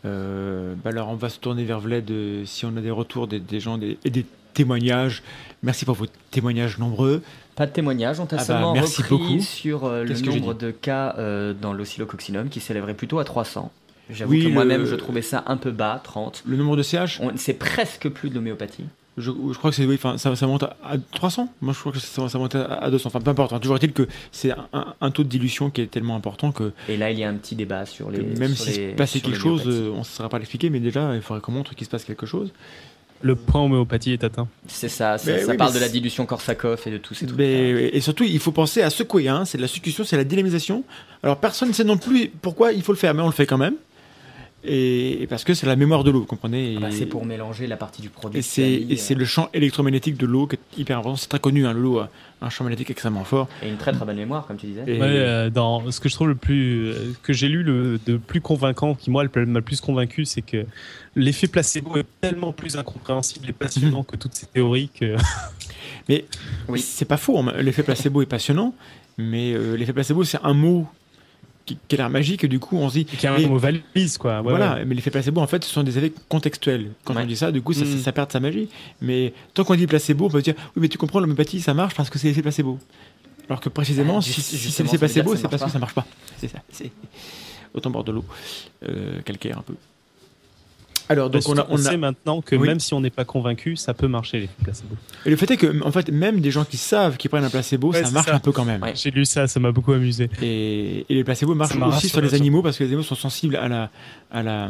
Euh, 0.05 0.73
bah 0.83 0.89
alors, 0.89 1.09
on 1.09 1.15
va 1.15 1.29
se 1.29 1.39
tourner 1.39 1.63
vers 1.63 1.79
Vlad 1.79 2.09
euh, 2.09 2.43
si 2.45 2.65
on 2.65 2.75
a 2.77 2.81
des 2.81 2.91
retours 2.91 3.27
des, 3.27 3.39
des 3.39 3.59
gens 3.59 3.77
des, 3.77 3.97
et 4.03 4.09
des 4.09 4.25
témoignages. 4.53 5.21
Merci 5.63 5.85
pour 5.85 5.95
vos 5.95 6.07
témoignages 6.31 6.77
nombreux. 6.79 7.21
Pas 7.55 7.67
de 7.67 7.71
témoignage, 7.71 8.19
on 8.19 8.25
t'a 8.25 8.37
Ah 8.37 8.39
bah, 8.39 8.45
seulement 8.45 8.73
merci 8.73 9.01
repris 9.03 9.17
beaucoup. 9.17 9.39
sur 9.41 9.85
euh, 9.85 10.03
le 10.03 10.19
nombre 10.21 10.53
de 10.53 10.71
cas 10.71 11.15
euh, 11.17 11.53
dans 11.53 11.73
l'oscillococcinum 11.73 12.49
qui 12.49 12.59
s'élèverait 12.59 12.93
plutôt 12.95 13.19
à 13.19 13.23
300. 13.25 13.71
J'avoue 14.09 14.31
Oui, 14.31 14.39
que 14.43 14.47
le- 14.47 14.53
moi-même 14.53 14.85
je 14.85 14.95
trouvais 14.95 15.21
ça 15.21 15.43
un 15.47 15.57
peu 15.57 15.71
bas, 15.71 16.01
30. 16.03 16.43
Le 16.45 16.57
nombre 16.57 16.75
de 16.75 16.83
CH, 16.83 17.19
On- 17.21 17.31
C'est 17.37 17.53
presque 17.53 18.09
plus 18.09 18.29
de 18.29 18.35
l'homéopathie. 18.35 18.83
je, 19.17 19.31
je 19.31 19.57
crois 19.57 19.69
que 19.69 19.75
c'est 19.75 19.85
oui, 19.85 19.95
enfin, 19.95 20.17
ça, 20.17 20.35
ça 20.35 20.47
monte 20.47 20.63
à, 20.63 20.75
à 20.83 20.97
300. 20.97 21.47
Moi, 21.61 21.73
je 21.73 21.79
crois 21.79 21.91
que 21.91 21.99
ça, 21.99 22.27
ça 22.27 22.37
monte 22.37 22.55
à, 22.55 22.65
à 22.65 22.89
200. 22.89 23.07
Enfin, 23.07 23.21
peu 23.21 23.29
importe. 23.31 23.53
hein. 23.53 23.59
Toujours 23.59 23.77
est-il 23.77 23.93
que 23.93 24.07
c'est 24.31 24.51
un, 24.73 25.11
taux 25.11 25.23
de 25.23 25.29
dilution 25.29 25.69
qui 25.69 25.81
est 25.81 25.87
tellement 25.91 26.15
important 26.15 26.51
que, 26.51 26.71
Et 26.89 26.97
là, 26.97 27.11
il 27.11 27.19
y 27.19 27.23
a 27.23 27.29
un 27.29 27.35
petit 27.35 27.55
débat 27.55 27.85
sur 27.85 28.09
les. 28.11 28.19
même 28.21 28.55
s'il 28.55 28.73
se 28.73 28.95
passait 28.95 29.19
quelque 29.21 29.37
chose, 29.39 29.63
euh, 29.67 29.91
on 29.93 29.99
ne 29.99 30.03
saura 30.03 30.29
pas 30.29 30.39
l'expliquer, 30.39 30.69
mais 30.69 30.79
déjà, 30.79 31.15
il 31.15 31.21
faudrait 31.21 31.41
qu'on 31.41 31.51
montre 31.53 31.75
qu'il 31.75 31.85
se 31.85 31.91
passe 31.91 32.03
quelque 32.03 32.25
chose. 32.25 32.51
Le 33.23 33.35
point 33.35 33.61
homéopathie 33.61 34.13
est 34.13 34.23
atteint. 34.23 34.47
C'est 34.65 34.89
ça, 34.89 35.19
ça, 35.19 35.37
ça 35.39 35.51
oui, 35.51 35.55
parle 35.57 35.75
de 35.75 35.79
la 35.79 35.89
dilution 35.89 36.25
Korsakoff 36.25 36.87
et 36.87 36.91
de 36.91 36.97
tous 36.97 37.13
ces 37.13 37.27
trucs. 37.27 37.37
Mais- 37.37 37.91
et 37.93 38.01
surtout, 38.01 38.23
il 38.23 38.39
faut 38.39 38.51
penser 38.51 38.81
à 38.81 38.89
secouer. 38.89 39.27
Hein. 39.29 39.45
C'est 39.45 39.59
de 39.59 39.61
la 39.61 39.67
succion, 39.67 40.03
c'est 40.03 40.17
la 40.17 40.23
dynamisation. 40.23 40.83
Alors, 41.21 41.37
personne 41.37 41.67
ne 41.67 41.73
sait 41.73 41.83
non 41.83 41.97
plus 41.97 42.31
pourquoi 42.41 42.71
il 42.73 42.81
faut 42.81 42.91
le 42.93 42.97
faire, 42.97 43.13
mais 43.13 43.21
on 43.21 43.27
le 43.27 43.31
fait 43.31 43.45
quand 43.45 43.59
même. 43.59 43.75
Et, 44.63 45.23
et 45.23 45.27
parce 45.27 45.43
que 45.43 45.53
c'est 45.55 45.65
la 45.65 45.75
mémoire 45.75 46.03
de 46.03 46.11
l'eau, 46.11 46.19
vous 46.19 46.25
comprenez 46.25 46.75
Ah 46.77 46.81
bah, 46.81 46.87
c'est 46.91 47.07
pour 47.07 47.25
mélanger 47.25 47.65
la 47.65 47.77
partie 47.77 48.01
du 48.01 48.09
produit. 48.09 48.39
et 48.39 48.41
c'est 48.43 48.85
c'est 48.97 49.15
le 49.15 49.25
champ 49.25 49.49
électromagnétique 49.53 50.17
de 50.17 50.25
l'eau 50.27 50.45
qui 50.47 50.55
est 50.55 50.79
hyper 50.81 50.99
important. 50.99 51.15
C'est 51.15 51.29
très 51.29 51.39
connu, 51.39 51.65
hein, 51.65 51.73
l'eau 51.73 51.97
a 51.99 52.09
un 52.43 52.49
champ 52.49 52.63
magnétique 52.63 52.89
extrêmement 52.91 53.23
fort. 53.23 53.47
Et 53.63 53.69
une 53.69 53.77
très 53.77 53.91
très 53.91 54.05
bonne 54.05 54.17
mémoire, 54.17 54.45
comme 54.45 54.57
tu 54.57 54.67
disais. 54.67 54.83
Et- 54.87 54.99
Ouais, 54.99 55.07
euh, 55.07 55.49
dans 55.49 55.89
ce 55.91 55.99
que 55.99 56.09
je 56.09 56.13
trouve 56.15 56.27
le 56.27 56.35
plus 56.35 56.87
euh, 56.89 57.13
que 57.23 57.33
j'ai 57.33 57.47
lu 57.47 57.63
le 57.63 57.99
de 58.05 58.17
plus 58.17 58.41
convaincant, 58.41 58.93
qui 58.93 59.09
moi 59.09 59.23
m'a 59.23 59.59
le 59.59 59.61
plus 59.61 59.81
convaincu, 59.81 60.25
c'est 60.25 60.41
que 60.43 60.65
l'effet 61.15 61.47
placebo 61.47 61.97
est 61.97 62.05
tellement 62.21 62.51
plus 62.51 62.77
incompréhensible 62.77 63.49
et 63.49 63.53
passionnant 63.53 64.03
que 64.03 64.15
toutes 64.15 64.33
ces 64.35 64.45
théories 64.45 64.89
que 64.89 65.15
Oui. 66.67 66.81
C'est 66.81 67.05
pas 67.05 67.17
faux, 67.17 67.37
hein. 67.39 67.53
l'effet 67.61 67.83
placebo 67.83 68.21
est 68.21 68.25
passionnant, 68.27 68.73
mais 69.17 69.53
euh, 69.53 69.75
l'effet 69.75 69.93
placebo, 69.93 70.23
c'est 70.23 70.39
un 70.43 70.53
mot 70.53 70.87
qui, 71.65 71.77
qui 71.87 71.95
a 71.95 71.97
l'air 71.97 72.09
magique, 72.09 72.43
et 72.43 72.47
du 72.47 72.59
coup, 72.59 72.77
on 72.77 72.89
se 72.89 72.93
dit. 72.95 73.05
qui 73.05 73.25
a 73.27 73.33
un 73.33 73.47
mot 73.47 73.57
valise 73.57 74.17
quoi. 74.17 74.37
Ouais, 74.41 74.49
voilà, 74.49 74.75
ouais. 74.75 74.85
mais 74.85 74.95
l'effet 74.95 75.11
placebo, 75.11 75.41
en 75.41 75.47
fait, 75.47 75.63
ce 75.63 75.69
sont 75.71 75.83
des 75.83 75.97
effets 75.97 76.11
contextuels. 76.29 76.91
Quand 77.03 77.15
Ouais. 77.15 77.23
on 77.23 77.25
dit 77.25 77.35
ça, 77.35 77.51
du 77.51 77.61
coup, 77.61 77.73
ça, 77.73 77.85
Mm. 77.85 77.97
ça, 77.97 78.03
ça 78.05 78.11
perd 78.11 78.27
de 78.27 78.33
sa 78.33 78.39
magie. 78.39 78.67
Mais 79.01 79.33
tant 79.53 79.63
qu'on 79.63 79.75
dit 79.75 79.87
placebo, 79.87 80.25
on 80.25 80.29
peut 80.29 80.41
dire 80.41 80.55
oui, 80.75 80.81
mais 80.81 80.87
tu 80.89 80.97
comprends, 80.97 81.19
l'homéopathie, 81.19 81.61
ça 81.61 81.73
marche 81.73 81.95
parce 81.95 82.09
que 82.09 82.17
c'est 82.19 82.27
l'effet 82.27 82.41
placebo. 82.41 82.79
Alors 83.49 83.59
que 83.59 83.69
précisément, 83.69 84.17
Ah, 84.19 84.21
si, 84.21 84.41
c'est 84.41 84.83
l'effet 84.83 84.97
placebo, 84.97 85.35
c'est 85.35 85.43
parce 85.43 85.55
que 85.55 85.59
marche 85.61 85.73
ça 85.73 85.79
marche 85.79 85.93
pas. 85.93 86.05
C'est 86.37 86.47
ça. 86.47 86.59
C'est 86.71 86.91
autant 87.73 87.89
bord 87.89 88.03
de 88.03 88.11
l'eau, 88.11 88.25
euh, 88.87 89.21
calcaire 89.21 89.57
un 89.59 89.61
peu. 89.61 89.75
Alors, 91.11 91.29
donc, 91.29 91.41
on 91.47 91.57
a, 91.57 91.61
on, 91.69 91.73
on 91.73 91.75
a- 91.75 91.89
sait 91.89 91.97
maintenant 91.97 92.41
que 92.41 92.55
Oui. 92.55 92.67
même 92.67 92.79
si 92.79 92.93
on 92.93 93.01
n'est 93.01 93.09
pas 93.09 93.25
convaincu, 93.25 93.75
ça 93.75 93.93
peut 93.93 94.07
marcher 94.07 94.39
l'effet 94.39 94.53
placebo. 94.63 94.95
Et 95.25 95.29
le 95.29 95.35
fait 95.35 95.51
est 95.51 95.57
que, 95.57 95.83
en 95.85 95.91
fait, 95.91 96.09
même 96.09 96.39
des 96.41 96.51
gens 96.51 96.63
qui 96.65 96.77
savent 96.77 97.17
qu'ils 97.17 97.29
prennent 97.29 97.43
un 97.43 97.49
placebo, 97.49 97.91
Ouais, 97.91 98.03
ça 98.03 98.11
marche 98.11 98.27
ça. 98.27 98.35
un 98.35 98.39
peu 98.39 98.51
quand 98.51 98.65
même. 98.65 98.81
Ouais. 98.81 98.93
J'ai 98.95 99.11
lu 99.11 99.25
ça, 99.25 99.47
ça 99.47 99.59
m'a 99.59 99.71
beaucoup 99.71 99.91
amusé. 99.93 100.29
Et, 100.41 101.05
et 101.09 101.13
les 101.15 101.23
placebos 101.23 101.55
marchent 101.55 101.75
aussi 101.75 102.09
sur 102.09 102.21
les 102.21 102.33
animaux 102.33 102.61
parce 102.61 102.77
que 102.77 102.83
les 102.83 102.89
animaux 102.89 103.03
sont 103.03 103.15
sensibles 103.15 103.55
à 103.57 103.67
la, 103.67 103.89
à 104.31 104.41
la, 104.43 104.69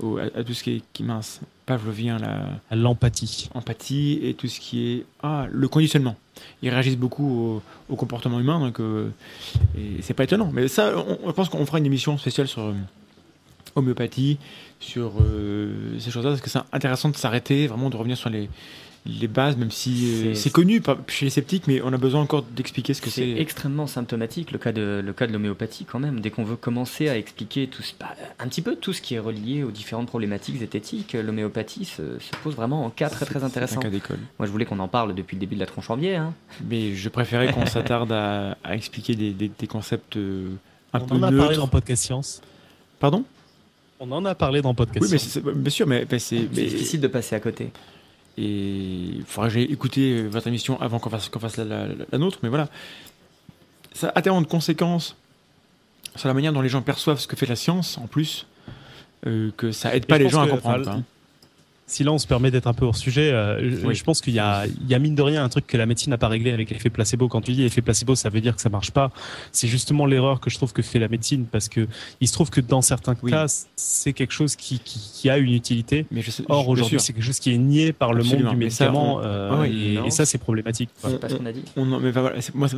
au- 0.00 0.18
à, 0.18 0.22
à 0.34 0.44
tout 0.44 0.54
ce 0.54 0.62
qui 0.62 0.76
est 0.76 0.82
qui 0.92 1.02
mince, 1.02 1.40
pavlovien, 1.66 2.18
la 2.18 2.46
À 2.70 2.76
l'empathie. 2.76 3.48
empathie 3.54 4.20
et 4.22 4.34
tout 4.34 4.46
ce 4.48 4.60
qui 4.60 4.92
est 4.92 5.04
ah 5.22 5.46
le 5.50 5.68
conditionnement. 5.68 6.16
Ils 6.62 6.68
réagissent 6.70 6.98
beaucoup 6.98 7.26
au, 7.26 7.62
au 7.92 7.96
comportement 7.96 8.38
humain, 8.40 8.60
donc 8.60 8.78
euh, 8.80 9.08
c'est 10.02 10.14
pas 10.14 10.24
étonnant. 10.24 10.50
Mais 10.52 10.68
ça, 10.68 10.92
on, 10.96 11.18
on 11.28 11.32
pense 11.32 11.48
qu'on 11.48 11.64
fera 11.66 11.78
une 11.78 11.86
émission 11.86 12.18
spéciale 12.18 12.46
sur 12.46 12.62
euh, 12.62 12.72
homéopathie, 13.74 14.38
sur 14.80 15.12
euh, 15.20 15.98
ces 15.98 16.10
choses-là, 16.10 16.30
parce 16.30 16.40
que 16.42 16.50
c'est 16.50 16.58
intéressant 16.72 17.08
de 17.08 17.16
s'arrêter, 17.16 17.66
vraiment 17.66 17.90
de 17.90 17.96
revenir 17.96 18.16
sur 18.16 18.30
les 18.30 18.48
les 19.08 19.28
bases, 19.28 19.56
même 19.56 19.70
si 19.70 20.24
euh, 20.26 20.34
C'est- 20.34 20.50
connu 20.50 20.80
par- 20.80 20.96
chez 21.06 21.26
les 21.26 21.30
sceptiques, 21.30 21.68
mais 21.68 21.80
on 21.80 21.92
a 21.92 21.96
besoin 21.96 22.20
encore 22.22 22.42
d'expliquer 22.42 22.92
ce 22.92 23.00
que 23.00 23.08
C'est 23.08 23.34
c'est. 23.36 23.40
extrêmement 23.40 23.86
symptomatique 23.86 24.50
le 24.50 24.58
cas 24.58 24.72
de 24.72 25.00
le 25.04 25.12
cas 25.12 25.28
de 25.28 25.32
l'homéopathie 25.32 25.84
quand 25.84 26.00
même. 26.00 26.18
Dès 26.18 26.30
qu'on 26.30 26.42
veut 26.42 26.56
commencer 26.56 27.08
à 27.08 27.16
expliquer 27.16 27.68
tout 27.68 27.84
ce- 27.84 27.92
bah, 28.00 28.16
un 28.40 28.48
petit 28.48 28.62
peu 28.62 28.74
tout 28.74 28.92
ce 28.92 29.00
qui 29.00 29.14
est 29.14 29.20
relié 29.20 29.62
aux 29.62 29.70
différentes 29.70 30.08
problématiques 30.08 30.58
zététiques, 30.58 31.12
l'homéopathie 31.12 31.84
se, 31.84 32.18
se 32.18 32.30
pose 32.42 32.56
vraiment 32.56 32.84
en 32.84 32.90
cas 32.90 33.08
très 33.08 33.26
très 33.26 33.38
C'est 33.38 33.44
intéressant. 33.44 33.78
un 33.78 33.82
cas 33.82 33.90
d'école. 33.90 34.18
Moi 34.40 34.46
je 34.46 34.50
voulais 34.50 34.64
qu'on 34.64 34.80
en 34.80 34.88
parle 34.88 35.14
depuis 35.14 35.36
le 35.36 35.40
début 35.40 35.54
de 35.54 35.60
la 35.60 35.66
tronche 35.66 35.88
en 35.88 35.96
biais. 35.96 36.16
Hein. 36.16 36.34
Mais 36.68 36.92
je 36.96 37.08
préférais 37.08 37.52
qu'on 37.52 37.64
s'attarde 37.66 38.10
à, 38.10 38.56
à 38.64 38.74
expliquer 38.74 39.14
des, 39.14 39.30
des- 39.30 39.52
des 39.56 39.66
concepts 39.68 40.16
euh, 40.16 40.48
un 40.92 40.98
on 40.98 41.06
peu 41.06 41.14
en 41.14 41.18
a 41.18 41.20
parlé 41.28 41.36
neutres. 41.36 41.56
dans 41.58 41.68
Podcast 41.68 42.02
Science. 42.02 42.40
Pardon? 42.98 43.22
On 44.00 44.10
en 44.12 44.24
a 44.24 44.34
parlé 44.34 44.60
dans 44.62 44.74
Podcast 44.74 45.02
Oui, 45.04 45.08
mais 45.10 45.18
c'est- 45.18 45.40
bien 45.40 45.70
sûr, 45.70 45.86
mais, 45.86 46.06
mais 46.10 46.18
c'est. 46.18 46.40
Difficile 46.40 47.00
de 47.00 47.08
passer 47.08 47.34
à 47.34 47.40
côté. 47.40 47.70
Et 48.38 48.42
il 48.44 49.24
faudra 49.26 49.48
que 49.48 49.54
j'aille 49.54 49.64
écouter 49.72 50.18
euh, 50.20 50.28
votre 50.28 50.46
émission 50.48 50.78
avant 50.80 50.98
qu'on 50.98 51.08
fasse, 51.08 51.28
qu'on 51.30 51.38
fasse 51.38 51.56
la, 51.56 51.64
la- 51.64 51.86
la 52.12 52.18
nôtre, 52.18 52.38
mais 52.42 52.50
voilà. 52.50 52.68
Ça 53.94 54.12
a 54.14 54.20
tellement 54.20 54.42
de 54.42 54.46
conséquences 54.46 55.16
sur 56.16 56.28
la 56.28 56.34
manière 56.34 56.52
dont 56.52 56.60
les 56.60 56.68
gens 56.68 56.82
perçoivent 56.82 57.18
ce 57.18 57.26
que 57.26 57.36
fait 57.36 57.46
la 57.46 57.56
science, 57.56 57.96
en 57.96 58.06
plus, 58.06 58.46
euh, 59.26 59.50
que 59.56 59.72
ça 59.72 59.94
aide 59.96 60.04
pas 60.06 60.18
les 60.18 60.28
gens 60.28 60.42
à 60.42 60.48
comprendre. 60.48 60.86
enfin, 60.88 61.02
quoi. 61.86 61.92
Si 61.92 62.04
là 62.04 62.12
on 62.12 62.18
se 62.18 62.26
permet 62.26 62.50
d'être 62.50 62.66
un 62.66 62.72
peu 62.74 62.84
hors 62.84 62.96
sujet, 62.96 63.30
euh, 63.32 63.58
je- 63.80 63.86
Oui. 63.86 63.94
je 63.94 64.04
pense 64.04 64.20
qu'il 64.20 64.34
y 64.34 64.38
a, 64.38 64.66
il 64.66 64.88
y 64.88 64.94
a 64.94 64.98
mine 64.98 65.14
de 65.14 65.22
rien 65.22 65.44
un 65.44 65.48
truc 65.48 65.66
que 65.66 65.76
la 65.76 65.86
médecine 65.86 66.10
n'a 66.10 66.18
pas 66.18 66.28
réglé 66.28 66.50
avec 66.52 66.70
l'effet 66.70 66.90
placebo. 66.90 67.28
Quand 67.28 67.40
tu 67.40 67.52
dis 67.52 67.62
effet 67.64 67.80
placebo, 67.82 68.14
ça 68.14 68.28
veut 68.28 68.40
dire 68.40 68.54
que 68.56 68.60
ça 68.62 68.68
marche 68.68 68.90
pas. 68.90 69.10
C'est 69.52 69.68
justement 69.68 70.04
l'erreur 70.06 70.40
que 70.40 70.50
je 70.50 70.56
trouve 70.56 70.72
que 70.72 70.82
fait 70.82 70.98
la 70.98 71.08
médecine 71.08 71.46
parce 71.46 71.68
que 71.68 71.86
il 72.20 72.28
se 72.28 72.32
trouve 72.32 72.50
que 72.50 72.60
dans 72.60 72.82
certains 72.82 73.14
Oui. 73.22 73.30
cas, 73.30 73.46
c'est 73.76 74.12
quelque 74.12 74.32
chose 74.32 74.56
qui, 74.56 74.78
qui, 74.80 74.98
qui 75.14 75.30
a 75.30 75.38
une 75.38 75.52
utilité. 75.52 76.06
Mais 76.10 76.22
je 76.22 76.30
sais, 76.30 76.44
Or 76.48 76.68
aujourd'hui, 76.68 76.98
c'est 77.00 77.12
quelque 77.12 77.24
chose 77.24 77.38
qui 77.38 77.52
est 77.52 77.58
nié 77.58 77.92
par 77.92 78.12
le 78.12 78.20
Absolument. 78.22 78.50
monde 78.50 78.58
du 78.60 78.70
ça, 78.70 78.84
médicament 78.86 79.16
on- 79.16 79.20
euh, 79.24 79.50
Ah 79.52 79.58
oui, 79.60 79.98
et, 80.04 80.10
ça 80.10 80.24
c'est 80.26 80.38
problématique. 80.38 80.90
C'est 80.98 81.20
pas 81.20 81.28
ce 81.28 81.34
qu'on 81.36 81.46
a 81.46 81.52
dit. 81.52 81.62
On 81.76 81.92
en, 81.92 82.00
mais 82.00 82.10
voilà, 82.10 82.36
moi, 82.54 82.68
ça 82.68 82.76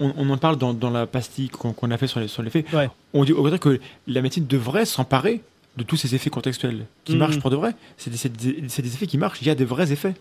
on, 0.00 0.12
on- 0.16 0.36
parle 0.38 0.56
dans, 0.58 0.74
dans 0.74 0.90
la 0.90 1.06
pastille 1.06 1.48
qu'on 1.48 1.72
qu'on 1.72 1.90
a 1.90 1.96
fait 1.98 2.06
sur 2.06 2.20
les, 2.20 2.28
sur. 2.28 2.42
Ouais. 2.72 2.88
On 3.12 3.24
dit 3.24 3.32
au 3.32 3.42
contraire 3.42 3.60
que 3.60 3.80
la 4.06 4.20
médecine 4.22 4.46
devrait 4.46 4.84
s'emparer 4.84 5.40
de 5.76 5.82
tous 5.82 5.96
ces 5.96 6.14
effets 6.14 6.30
contextuels 6.30 6.86
qui 7.04 7.12
Mhm. 7.12 7.18
marchent 7.18 7.40
pour 7.40 7.50
de 7.50 7.56
vrai. 7.56 7.74
C'est 7.96 8.10
des, 8.10 8.86
effets 8.88 9.06
qui 9.06 9.18
marchent, 9.18 9.40
il 9.42 9.46
y 9.48 9.50
a 9.50 9.54
des 9.54 9.64
vrais 9.64 9.90
effets. 9.92 10.14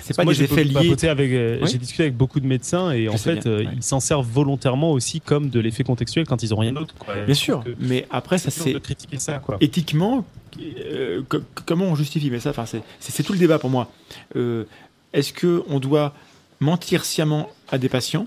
C'est 0.00 0.16
pas 0.16 0.24
Moi, 0.24 0.32
des 0.32 0.42
effets 0.44 0.64
liés. 0.64 0.94
avec, 1.08 1.30
euh, 1.32 1.58
Oui. 1.62 1.68
j'ai 1.70 1.76
discuté 1.78 2.04
avec 2.04 2.16
beaucoup 2.16 2.40
de 2.40 2.46
médecins 2.46 2.90
et 2.92 3.08
en 3.08 3.18
fait, 3.18 3.40
bien, 3.42 3.52
euh, 3.52 3.58
ouais. 3.64 3.68
ils 3.76 3.82
s'en 3.82 4.00
servent 4.00 4.26
volontairement 4.26 4.90
aussi 4.92 5.20
comme 5.20 5.50
de 5.50 5.60
l'effet 5.60 5.84
contextuel 5.84 6.26
quand 6.26 6.42
ils 6.42 6.54
ont 6.54 6.56
rien 6.56 6.72
d'autre. 6.72 6.94
Bien 7.26 7.34
sûr, 7.34 7.62
mais 7.78 8.06
après, 8.10 8.38
ça 8.38 8.50
c'est 8.50 8.80
critiquer 8.80 9.18
ça 9.18 9.34
quoi. 9.38 9.58
éthiquement, 9.60 10.24
euh, 10.58 11.20
co- 11.28 11.40
comment 11.66 11.84
on 11.84 11.94
justifie? 11.94 12.30
Mais 12.30 12.40
ça, 12.40 12.50
enfin, 12.50 12.64
c'est- 12.66 13.22
tout 13.22 13.34
le 13.34 13.38
débat 13.38 13.58
pour 13.58 13.68
moi. 13.70 13.90
Est-ce 15.12 15.32
que 15.34 15.62
on 15.68 15.78
doit 15.78 16.14
mentir 16.60 17.04
sciemment 17.04 17.50
à 17.70 17.76
des 17.78 17.90
patients? 17.90 18.26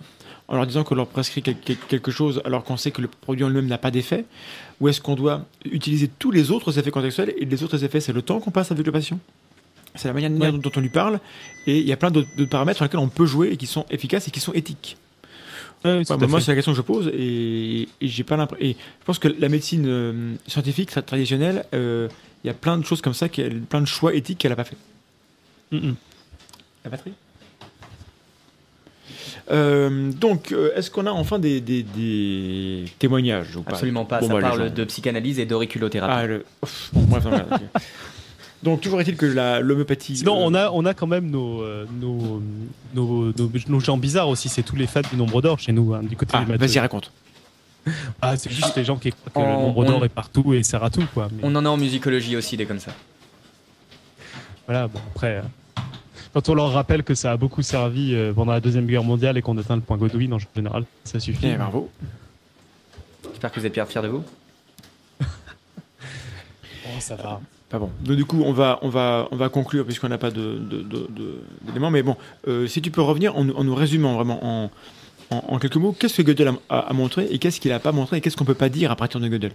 En 0.49 0.55
leur 0.55 0.65
disant 0.67 0.83
qu'on 0.83 0.95
leur 0.95 1.07
prescrit 1.07 1.41
quel- 1.41 1.57
quel- 1.59 1.77
quelque 1.77 2.11
chose 2.11 2.41
alors 2.45 2.63
qu'on 2.63 2.77
sait 2.77 2.91
que 2.91 3.01
le 3.01 3.07
produit 3.09 3.43
en 3.43 3.49
lui-même 3.49 3.67
n'a 3.67 3.77
pas 3.77 3.91
d'effet 3.91 4.25
Ou 4.79 4.87
est-ce 4.87 5.01
qu'on 5.01 5.15
doit 5.15 5.45
utiliser 5.65 6.07
tous 6.07 6.31
les 6.31 6.51
autres 6.51 6.77
effets 6.79 6.91
contextuels 6.91 7.33
et 7.37 7.45
les 7.45 7.63
autres 7.63 7.83
effets, 7.83 7.99
c'est 7.99 8.13
le 8.13 8.21
temps 8.21 8.39
qu'on 8.39 8.51
passe 8.51 8.71
avec 8.71 8.85
le 8.85 8.91
patient 8.91 9.19
C'est 9.95 10.07
la 10.07 10.13
manière 10.13 10.31
Ouais. 10.31 10.51
dont 10.57 10.71
on 10.75 10.79
lui 10.79 10.89
parle 10.89 11.19
et 11.65 11.79
il 11.79 11.85
y 11.87 11.91
a 11.91 11.97
plein 11.97 12.11
d'autres 12.11 12.29
paramètres 12.49 12.77
sur 12.77 12.85
lesquels 12.85 12.99
on 12.99 13.09
peut 13.09 13.25
jouer 13.25 13.49
et 13.51 13.57
qui 13.57 13.67
sont 13.67 13.85
efficaces 13.89 14.27
et 14.27 14.31
qui 14.31 14.39
sont 14.39 14.53
éthiques. 14.53 14.95
Ouais, 15.85 15.97
Ouais, 15.99 16.03
bah, 16.17 16.27
moi, 16.27 16.41
c'est 16.41 16.51
la 16.51 16.55
question 16.55 16.71
que 16.71 16.77
je 16.77 16.81
pose 16.81 17.11
et, 17.13 17.87
et 18.01 18.07
j'ai 18.07 18.23
pas 18.23 18.35
l'impression. 18.37 18.65
Je 18.99 19.05
pense 19.05 19.19
que 19.19 19.27
la 19.27 19.47
médecine 19.49 19.85
euh, 19.87 20.33
scientifique, 20.47 20.91
tra- 20.91 21.03
traditionnelle, 21.03 21.65
euh, 21.73 22.07
il 22.43 22.47
y 22.47 22.49
a 22.49 22.53
plein 22.55 22.77
de 22.77 22.85
choses 22.85 23.01
comme 23.01 23.13
ça, 23.13 23.27
plein 23.29 23.81
de 23.81 23.85
choix 23.85 24.13
éthiques 24.15 24.39
qu'elle 24.39 24.51
a 24.53 24.55
pas 24.55 24.63
fait. 24.63 24.77
Mm, 25.71 25.77
mm. 25.89 25.95
La 26.85 26.89
batterie? 26.89 27.13
Euh, 29.51 30.11
donc, 30.11 30.51
euh, 30.51 30.71
est-ce 30.75 30.89
qu'on 30.91 31.05
a 31.05 31.11
enfin 31.11 31.39
des, 31.39 31.61
des- 31.61 31.83
des 31.83 32.85
témoignages 32.99 33.55
ou 33.55 33.61
pas 33.63 33.71
Absolument 33.71 34.05
pas. 34.05 34.19
Bon, 34.19 34.27
ça 34.27 34.33
bah, 34.33 34.41
parle 34.41 34.67
gens- 34.67 34.73
de 34.73 34.83
psychanalyse 34.85 35.39
et 35.39 35.45
d'auriculothérapie. 35.45 36.13
Ah, 36.15 36.25
le... 36.27 36.45
Bon. 36.93 37.07
Donc, 38.63 38.81
toujours 38.81 38.99
est-il 39.01 39.15
que 39.15 39.25
la- 39.27 39.59
l'homéopathie. 39.59 40.17
Sinon, 40.17 40.35
euh, 40.37 40.43
on 40.45 40.53
a, 40.55 40.71
on 40.71 40.85
a 40.85 40.93
quand 40.93 41.05
même 41.07 41.29
nos, 41.29 41.61
euh, 41.61 41.85
nos, 42.01 42.41
nos, 42.95 43.31
nos, 43.31 43.51
nos 43.69 43.79
gens 43.79 43.97
bizarres 43.97 44.29
aussi. 44.29 44.49
C'est 44.49 44.63
tous 44.63 44.75
les 44.75 44.87
fans 44.87 45.01
du 45.11 45.15
nombre 45.15 45.41
d'or 45.41 45.59
chez 45.59 45.71
nous, 45.71 45.93
hein, 45.93 46.01
du 46.03 46.15
côté 46.15 46.31
Ah, 46.35 46.43
vas-y, 46.47 46.79
raconte. 46.79 47.11
Ah, 48.21 48.35
c'est 48.35 48.51
juste 48.51 48.75
les 48.75 48.83
gens 48.83 48.97
qui 48.97 49.11
croient 49.11 49.31
que 49.31 49.39
On- 49.39 49.45
le 49.61 49.61
nombre 49.67 49.77
on- 49.77 49.83
d'or 49.85 50.05
est 50.05 50.09
partout 50.09 50.53
et 50.53 50.63
sert 50.63 50.83
à 50.83 50.89
tout, 50.89 51.05
quoi. 51.13 51.29
Mais 51.31 51.39
On 51.43 51.55
en 51.55 51.65
a 51.65 51.69
en 51.69 51.77
musicologie 51.77 52.35
aussi, 52.35 52.57
des 52.57 52.65
comme 52.65 52.79
ça. 52.79 52.91
voilà, 54.65 54.87
bon, 54.87 54.99
après. 55.15 55.37
euh, 55.37 55.41
Quand 56.37 56.49
on 56.49 56.53
leur 56.53 56.71
rappelle 56.71 57.01
que 57.01 57.15
ça 57.15 57.31
a 57.31 57.35
beaucoup 57.37 57.63
servi 57.63 58.13
euh, 58.13 58.31
pendant 58.31 58.51
la 58.51 58.59
Deuxième 58.59 58.85
Guerre 58.85 59.03
mondiale 59.03 59.39
et 59.39 59.41
qu'on 59.41 59.57
atteint 59.57 59.73
le 59.75 59.81
point 59.81 59.97
Godwin 59.97 60.31
en 60.33 60.37
général, 60.55 60.83
ça 61.03 61.19
suffit. 61.19 61.47
Eh, 61.47 61.55
bravo. 61.55 61.89
J'espère 63.31 63.51
que 63.51 63.59
vous 63.59 63.65
êtes 63.65 63.73
bien 63.73 63.87
fiers 63.87 64.03
de 64.03 64.07
vous. 64.09 64.23
Oh, 66.85 66.99
ça 66.99 67.15
va. 67.15 67.41
Pas 67.69 67.79
bon. 67.79 67.89
Donc, 68.01 68.15
du 68.17 68.23
coup, 68.25 68.43
on 68.45 68.53
va, 68.53 68.77
on 68.83 68.89
va, 68.89 69.27
on 69.31 69.35
va 69.35 69.49
conclure 69.49 69.83
puisqu'on 69.83 70.09
n'a 70.09 70.19
pas 70.19 70.29
de, 70.29 70.59
de- 70.59 70.83
de- 70.83 71.07
de- 71.09 71.39
d'éléments. 71.63 71.89
Mais 71.89 72.03
bon, 72.03 72.15
euh, 72.47 72.67
si 72.67 72.83
tu 72.83 72.91
peux 72.91 73.01
revenir 73.01 73.35
en, 73.35 73.43
nous- 73.43 73.55
en 73.55 73.63
nous 73.63 73.73
résumant 73.75 74.13
vraiment 74.13 74.39
en, 74.45 74.71
en, 75.31 75.37
en 75.47 75.57
quelques 75.57 75.75
mots, 75.77 75.91
qu'est-ce 75.91 76.21
que 76.21 76.21
Gödel 76.21 76.49
a, 76.49 76.53
a- 76.69 76.79
a 76.81 76.93
montré 76.93 77.25
et 77.31 77.39
qu'est-ce 77.39 77.59
qu'il 77.59 77.71
n'a 77.71 77.79
pas 77.79 77.91
montré 77.91 78.17
et 78.17 78.21
qu'est-ce 78.21 78.37
qu'on 78.37 78.45
peut 78.45 78.53
pas 78.53 78.69
dire 78.69 78.91
à 78.91 78.95
partir 78.95 79.19
de 79.19 79.27
Gödel? 79.27 79.53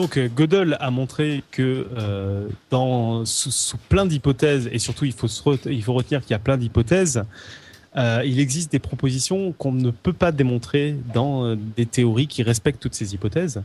Donc 0.00 0.16
euh, 0.16 0.30
Gödel 0.34 0.78
a 0.80 0.90
montré 0.90 1.42
que 1.50 1.86
euh, 1.94 2.48
dans, 2.70 3.26
sous, 3.26 3.50
sous 3.50 3.76
plein 3.76 4.06
d'hypothèses, 4.06 4.66
et 4.72 4.78
surtout 4.78 5.04
il 5.04 5.12
faut, 5.12 5.28
se 5.28 5.42
il 5.68 5.84
faut 5.84 5.92
retenir 5.92 6.22
qu'il 6.22 6.30
y 6.30 6.34
a 6.34 6.38
plein 6.38 6.56
d'hypothèses, 6.56 7.22
euh, 7.98 8.22
il 8.24 8.40
existe 8.40 8.72
des 8.72 8.78
propositions 8.78 9.52
qu'on 9.52 9.72
ne 9.72 9.90
peut 9.90 10.14
pas 10.14 10.32
démontrer 10.32 10.96
dans 11.12 11.54
des 11.54 11.84
théories 11.84 12.28
qui 12.28 12.42
respectent 12.42 12.80
toutes 12.80 12.94
ces 12.94 13.12
hypothèses. 13.12 13.62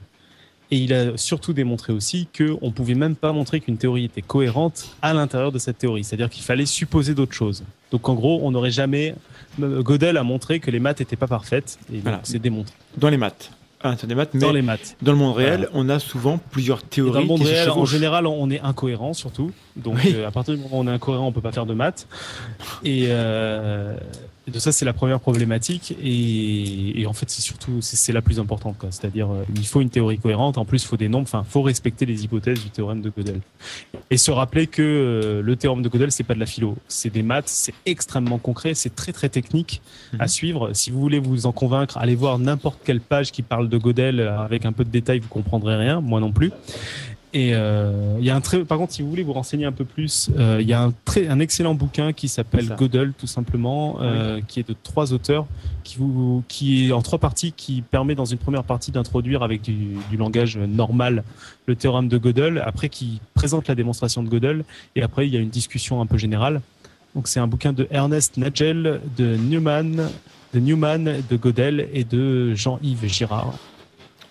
Et 0.71 0.77
il 0.77 0.93
a 0.93 1.15
surtout 1.15 1.53
démontré 1.53 1.93
aussi 1.93 2.27
qu'on 2.37 2.67
ne 2.67 2.73
pouvait 2.73 2.95
même 2.95 3.15
pas 3.15 3.31
montrer 3.31 3.61
qu'une 3.61 3.77
théorie 3.77 4.03
était 4.03 4.21
cohérente 4.21 4.89
à 5.01 5.13
l'intérieur 5.13 5.53
de 5.53 5.57
cette 5.57 5.77
théorie. 5.77 6.03
C'est-à-dire 6.03 6.29
qu'il 6.29 6.43
fallait 6.43 6.65
supposer 6.65 7.13
d'autres 7.13 7.31
choses. 7.31 7.63
Donc 7.91 8.09
en 8.09 8.13
gros, 8.13 8.41
on 8.43 8.51
n'aurait 8.51 8.71
jamais... 8.71 9.15
Gödel 9.57 10.17
a 10.17 10.23
montré 10.23 10.59
que 10.59 10.69
les 10.69 10.81
maths 10.81 10.99
n'étaient 10.99 11.15
pas 11.15 11.27
parfaites, 11.27 11.79
et 11.93 11.99
Voilà. 11.99 12.19
c'est 12.23 12.39
démontré. 12.39 12.75
Dans 12.97 13.09
les 13.09 13.15
maths. 13.15 13.51
Maths, 13.83 14.33
mais 14.33 14.39
Dans 14.39 14.51
les 14.51 14.61
maths. 14.61 14.95
dans 15.01 15.11
le 15.11 15.17
monde 15.17 15.35
réel, 15.35 15.69
on 15.73 15.89
a 15.89 15.99
souvent 15.99 16.37
plusieurs 16.51 16.79
Et 16.79 16.87
théories 16.89 17.11
dans 17.13 17.19
le 17.19 17.25
monde 17.25 17.39
qui 17.41 17.45
réel, 17.47 17.69
en 17.69 17.85
général, 17.85 18.25
on 18.27 18.49
est 18.49 18.59
incohérent 18.61 19.13
surtout. 19.13 19.51
Donc, 19.75 19.95
Oui. 20.03 20.13
euh, 20.15 20.27
à 20.27 20.31
partir 20.31 20.55
du 20.55 20.61
moment 20.61 20.77
où 20.77 20.81
on 20.83 20.87
est 20.87 20.91
incohérent, 20.91 21.27
on 21.27 21.31
peut 21.31 21.41
pas 21.41 21.51
faire 21.51 21.65
de 21.65 21.73
maths. 21.73 22.07
Et, 22.83 23.07
euh, 23.09 23.95
et 24.47 24.51
de 24.51 24.59
ça, 24.59 24.71
c'est 24.71 24.85
la 24.85 24.93
première 24.93 25.19
problématique. 25.19 25.95
Et, 26.03 27.01
et 27.01 27.07
en 27.07 27.13
fait, 27.13 27.29
c'est 27.29 27.41
surtout, 27.41 27.81
c'est 27.81 27.95
c'est 27.95 28.11
la 28.13 28.21
plus 28.21 28.39
importante. 28.39 28.85
C'est-à-dire, 28.91 29.31
euh, 29.31 29.43
il 29.55 29.65
faut 29.65 29.81
une 29.81 29.89
théorie 29.89 30.19
cohérente. 30.19 30.57
En 30.57 30.65
plus, 30.65 30.83
il 30.83 30.87
faut 30.87 30.97
des 30.97 31.09
nombres. 31.09 31.23
Enfin, 31.27 31.43
faut 31.47 31.61
respecter 31.63 32.05
les 32.05 32.23
hypothèses 32.23 32.63
du 32.63 32.69
théorème 32.69 33.01
de 33.01 33.09
Gödel. 33.15 33.41
Et 34.11 34.17
se 34.17 34.31
rappeler 34.31 34.67
que 34.67 34.81
euh, 34.83 35.41
le 35.41 35.55
théorème 35.55 35.81
de 35.81 35.89
Gödel, 35.89 36.11
c'est 36.11 36.23
pas 36.23 36.35
de 36.35 36.39
la 36.39 36.45
philo. 36.45 36.75
C'est 36.87 37.09
des 37.11 37.23
maths. 37.23 37.47
C'est 37.47 37.73
extrêmement 37.85 38.37
concret. 38.37 38.73
C'est 38.75 38.93
très 38.95 39.11
très 39.13 39.29
technique 39.29 39.81
à 40.19 40.23
Mhm. 40.23 40.27
suivre. 40.27 40.73
Si 40.73 40.91
vous 40.91 40.99
voulez 40.99 41.19
vous 41.19 41.45
en 41.47 41.51
convaincre, 41.51 41.97
allez 41.97 42.15
voir 42.15 42.37
n'importe 42.37 42.79
quelle 42.85 43.01
page 43.01 43.31
qui 43.31 43.41
parle 43.41 43.67
de 43.69 43.77
Gödel 43.77 44.19
avec 44.21 44.65
un 44.65 44.71
peu 44.73 44.83
de 44.83 44.89
détails. 44.89 45.19
Vous 45.19 45.27
comprendrez 45.29 45.75
rien. 45.75 46.01
Moi 46.01 46.19
non 46.19 46.31
plus. 46.31 46.51
Et 47.35 47.53
euh, 47.53 48.15
il 48.17 48.23
y 48.23 48.29
a 48.29 48.35
un 48.35 48.39
très, 48.39 48.63
par 48.63 48.77
contre, 48.77 48.93
si 48.93 49.01
vous 49.01 49.09
voulez 49.09 49.21
vous 49.21 49.33
renseigner 49.33 49.65
un 49.65 49.73
peu 49.73 49.83
plus, 49.83 50.29
euh, 50.39 50.59
il 50.61 50.67
y 50.69 50.71
a 50.71 50.81
un 50.81 50.93
très, 51.03 51.27
un 51.27 51.41
excellent 51.41 51.75
bouquin 51.75 52.13
qui 52.13 52.29
s'appelle 52.29 52.67
Ça. 52.67 52.77
Gödel, 52.77 53.11
tout 53.11 53.27
simplement, 53.27 53.97
euh, 53.99 54.39
qui 54.47 54.61
est 54.61 54.69
de 54.69 54.73
trois 54.83 55.11
auteurs, 55.11 55.45
qui 55.83 55.97
vous, 55.97 56.45
qui 56.47 56.87
est 56.87 56.91
en 56.93 57.01
trois 57.01 57.19
parties, 57.19 57.51
qui 57.51 57.81
permet 57.81 58.15
dans 58.15 58.23
une 58.23 58.37
première 58.37 58.63
partie 58.63 58.91
d'introduire 58.91 59.43
avec 59.43 59.63
du, 59.63 59.97
du 60.09 60.15
langage 60.15 60.57
normal 60.57 61.25
le 61.65 61.75
théorème 61.75 62.07
de 62.07 62.17
Gödel, 62.17 62.63
après 62.65 62.87
qui 62.87 63.19
présente 63.33 63.67
la 63.67 63.75
démonstration 63.75 64.23
de 64.23 64.29
Gödel, 64.29 64.63
et 64.95 65.01
après 65.01 65.27
il 65.27 65.33
y 65.33 65.35
a 65.35 65.41
une 65.41 65.49
discussion 65.49 65.99
un 65.99 66.05
peu 66.05 66.17
générale. 66.17 66.61
Donc 67.15 67.27
c'est 67.27 67.41
un 67.41 67.47
bouquin 67.47 67.73
de 67.73 67.85
Ernest 67.91 68.37
Nagel, 68.37 69.01
de 69.17 69.35
Newman, 69.35 70.09
de 70.53 70.59
Newman, 70.61 71.03
de 71.29 71.35
Gödel 71.35 71.89
et 71.93 72.05
de 72.05 72.55
Jean-Yves 72.55 73.07
Girard 73.07 73.55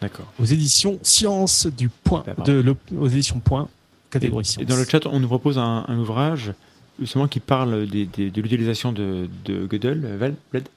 D'accord. 0.04 0.26
aux 0.40 0.44
éditions 0.44 0.98
Sciences 1.02 1.66
du 1.66 1.88
Point, 1.88 2.24
Bah, 2.26 2.42
de 2.44 2.52
l'op- 2.54 2.78
aux 2.98 3.08
éditions 3.08 3.40
Point, 3.40 3.68
catégorie 4.10 4.46
Et, 4.60 4.64
dans 4.64 4.76
le 4.76 4.84
chat, 4.84 5.06
on 5.06 5.20
nous 5.20 5.26
propose 5.28 5.58
un, 5.58 5.84
un 5.88 5.98
ouvrage 5.98 6.52
justement 7.00 7.26
qui 7.28 7.40
parle 7.40 7.86
des- 7.88 8.06
des- 8.06 8.30
de 8.30 8.40
l'utilisation 8.42 8.92
de, 8.92 9.28
de 9.44 9.66
Gödel. 9.66 10.00
Val, 10.18 10.34
Vlad 10.52 10.68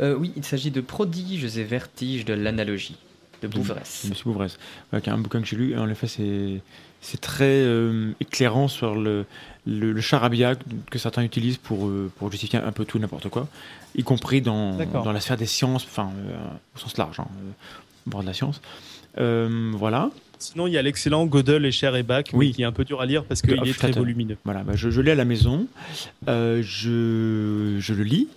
Euh, 0.00 0.14
oui, 0.14 0.32
il 0.36 0.44
s'agit 0.44 0.70
de 0.70 0.80
Prodiges 0.80 1.56
et 1.58 1.64
vertiges 1.64 2.24
de 2.24 2.34
l'analogie 2.34 2.96
de 3.42 3.48
Bouvresse. 3.48 4.06
Monsieur 4.08 4.24
Bouvresse. 4.24 4.58
Voilà, 4.90 5.00
qui 5.02 5.10
est 5.10 5.12
un 5.12 5.18
bouquin 5.18 5.40
que 5.40 5.46
j'ai 5.46 5.56
lu. 5.56 5.72
Et 5.72 5.78
en 5.78 5.88
effet, 5.88 6.06
c'est 6.06 6.60
c'est 7.02 7.20
très 7.20 7.44
euh, 7.62 8.12
éclairant 8.20 8.66
sur 8.68 8.94
le, 8.96 9.26
le, 9.66 9.92
le 9.92 10.00
charabia 10.00 10.54
que 10.90 10.98
certains 10.98 11.22
utilisent 11.22 11.58
pour, 11.58 11.86
euh, 11.86 12.10
pour 12.18 12.30
justifier 12.32 12.58
un 12.58 12.72
peu 12.72 12.84
tout 12.84 12.96
et 12.96 13.00
n'importe 13.00 13.28
quoi, 13.28 13.46
y 13.94 14.02
compris 14.02 14.40
dans, 14.40 14.76
dans 15.04 15.12
la 15.12 15.20
sphère 15.20 15.36
des 15.36 15.46
sciences, 15.46 15.84
enfin, 15.84 16.10
euh, 16.16 16.36
au 16.74 16.78
sens 16.78 16.96
large, 16.96 17.20
hein, 17.20 17.28
bord 18.06 18.22
de 18.22 18.26
la 18.26 18.34
science. 18.34 18.60
Euh, 19.18 19.70
voilà. 19.74 20.10
Sinon, 20.38 20.66
il 20.66 20.74
y 20.74 20.78
a 20.78 20.82
l'excellent 20.82 21.24
Gödel 21.26 21.64
et 21.64 21.72
Cher 21.72 21.96
et 21.96 22.02
Bach, 22.02 22.24
Oui. 22.34 22.52
qui 22.52 22.62
est 22.62 22.66
un 22.66 22.72
peu 22.72 22.84
dur 22.84 23.00
à 23.00 23.06
lire 23.06 23.24
parce 23.24 23.40
qu'il 23.40 23.58
Ah, 23.58 23.66
est 23.66 23.72
très 23.72 23.90
volumineux. 23.92 24.36
Voilà, 24.44 24.62
bah, 24.62 24.72
je, 24.76 24.90
je 24.90 25.00
l'ai 25.00 25.12
à 25.12 25.14
la 25.14 25.24
maison, 25.24 25.66
euh, 26.28 26.62
je, 26.62 27.76
je 27.80 27.94
le 27.94 28.02
lis, 28.04 28.28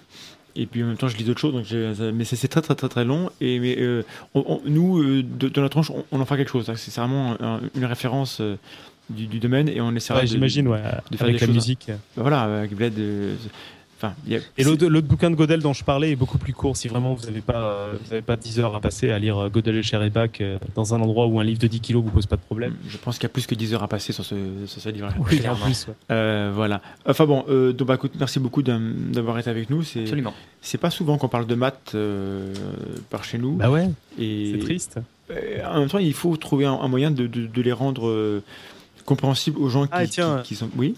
et 0.55 0.65
puis 0.65 0.81
en 0.83 0.87
même 0.87 0.95
temps 0.97 1.09
je 1.09 1.17
lis 1.17 1.25
d'autres 1.25 1.41
choses, 1.41 1.53
donc 1.53 1.65
mais 2.13 2.23
c'est 2.23 2.47
très 2.47 2.61
très 2.61 2.75
très 2.75 2.87
très 2.87 3.03
long, 3.03 3.29
et 3.41 3.59
mais, 3.59 3.75
euh, 3.79 4.03
on- 4.33 4.45
on- 4.47 4.61
nous, 4.65 4.99
euh, 5.03 5.23
de, 5.23 5.49
de 5.49 5.59
notre 5.61 5.69
tranche, 5.73 5.89
on, 5.91 6.05
on 6.13 6.21
en 6.21 6.25
fera 6.25 6.37
quelque 6.37 6.51
chose, 6.51 6.71
c'est 6.75 6.95
vraiment 6.95 7.35
un- 7.41 7.59
une 7.75 7.85
référence 7.85 8.39
euh, 8.39 8.55
du, 9.09 9.27
du 9.27 9.39
domaine, 9.39 9.67
et 9.67 9.81
on 9.81 9.93
essaiera 9.93 10.19
Ouais, 10.19 10.25
de- 10.25 10.29
J'imagine, 10.31 10.69
ouais, 10.69 10.79
de 11.11 11.17
faire 11.17 11.27
avec 11.27 11.35
des 11.35 11.39
la 11.41 11.45
choses- 11.47 11.55
musique. 11.55 11.91
voilà, 12.15 12.43
avec 12.43 12.73
Bled, 12.75 12.93
enfin, 14.01 14.13
a- 14.29 14.39
Et 14.57 14.63
l'autre 14.63 14.87
bouquin 15.01 15.29
de 15.29 15.35
Gödel 15.35 15.61
dont 15.61 15.73
je 15.73 15.83
parlais 15.83 16.11
est 16.11 16.15
beaucoup 16.15 16.37
plus 16.37 16.53
court. 16.53 16.75
Si 16.77 16.87
vraiment 16.87 17.13
vous 17.13 17.25
n'avez 17.25 17.41
pas, 17.41 17.61
euh, 17.61 17.93
vous 18.05 18.13
avez 18.13 18.21
pas 18.21 18.35
10 18.35 18.59
heures 18.59 18.75
à 18.75 18.79
passer 18.81 19.11
à 19.11 19.19
lire 19.19 19.37
euh, 19.37 19.49
Gödel 19.49 19.75
et 19.77 19.83
Cher 19.83 20.01
et 20.03 20.09
Bach 20.09 20.29
euh, 20.41 20.57
dans 20.75 20.93
un 20.95 21.01
endroit 21.01 21.27
où 21.27 21.39
un 21.39 21.43
livre 21.43 21.59
de 21.59 21.67
10 21.67 21.79
kilos 21.81 22.03
vous 22.03 22.09
pose 22.11 22.25
pas 22.25 22.35
de 22.37 22.41
problème. 22.41 22.75
je 22.87 22.97
pense 22.97 23.15
qu'il 23.17 23.23
y 23.23 23.25
a 23.27 23.33
plus 23.33 23.45
que 23.47 23.55
10 23.55 23.73
heures 23.73 23.83
à 23.83 23.87
passer 23.87 24.13
sur 24.13 24.25
ce, 24.25 24.35
sur 24.65 24.81
ce 24.81 24.89
livre. 24.89 25.09
Oui, 25.29 25.41
en 25.47 25.55
plus. 25.55 25.87
ouais. 25.87 25.93
Euh, 26.11 26.51
voilà. 26.55 26.81
Enfin 27.05 27.25
bon, 27.25 27.45
euh, 27.49 27.73
donc 27.73 27.87
bah, 27.87 27.95
écoute, 27.95 28.13
merci 28.19 28.39
beaucoup 28.39 28.61
d'avoir 28.63 29.37
été 29.39 29.49
avec 29.49 29.69
nous. 29.69 29.83
C'est 29.83 30.01
Absolument. 30.01 30.33
c'est 30.61 30.77
pas 30.79 30.89
souvent 30.89 31.17
qu'on 31.17 31.27
parle 31.29 31.45
de 31.47 31.55
maths 31.55 31.91
euh, 31.95 32.53
par 33.09 33.23
chez 33.23 33.37
nous. 33.37 33.55
Bah 33.57 33.69
ouais, 33.69 33.89
c'est 34.17 34.59
triste. 34.59 34.99
Euh, 35.31 35.63
en 35.71 35.79
même 35.81 35.89
temps, 35.89 35.99
il 35.99 36.13
faut 36.13 36.35
trouver 36.37 36.65
un, 36.65 36.73
un 36.73 36.87
moyen 36.87 37.11
de, 37.11 37.27
de- 37.27 37.45
de 37.45 37.61
les 37.61 37.71
rendre 37.71 38.07
euh, 38.07 38.41
compréhensibles 39.05 39.59
aux 39.59 39.69
gens 39.69 39.83
qui, 39.83 39.89
Ah, 39.93 40.03
et 40.03 40.07
tiens, 40.07 40.37
qui- 40.43 40.49
qui 40.49 40.55
sont. 40.55 40.69
Oui? 40.75 40.95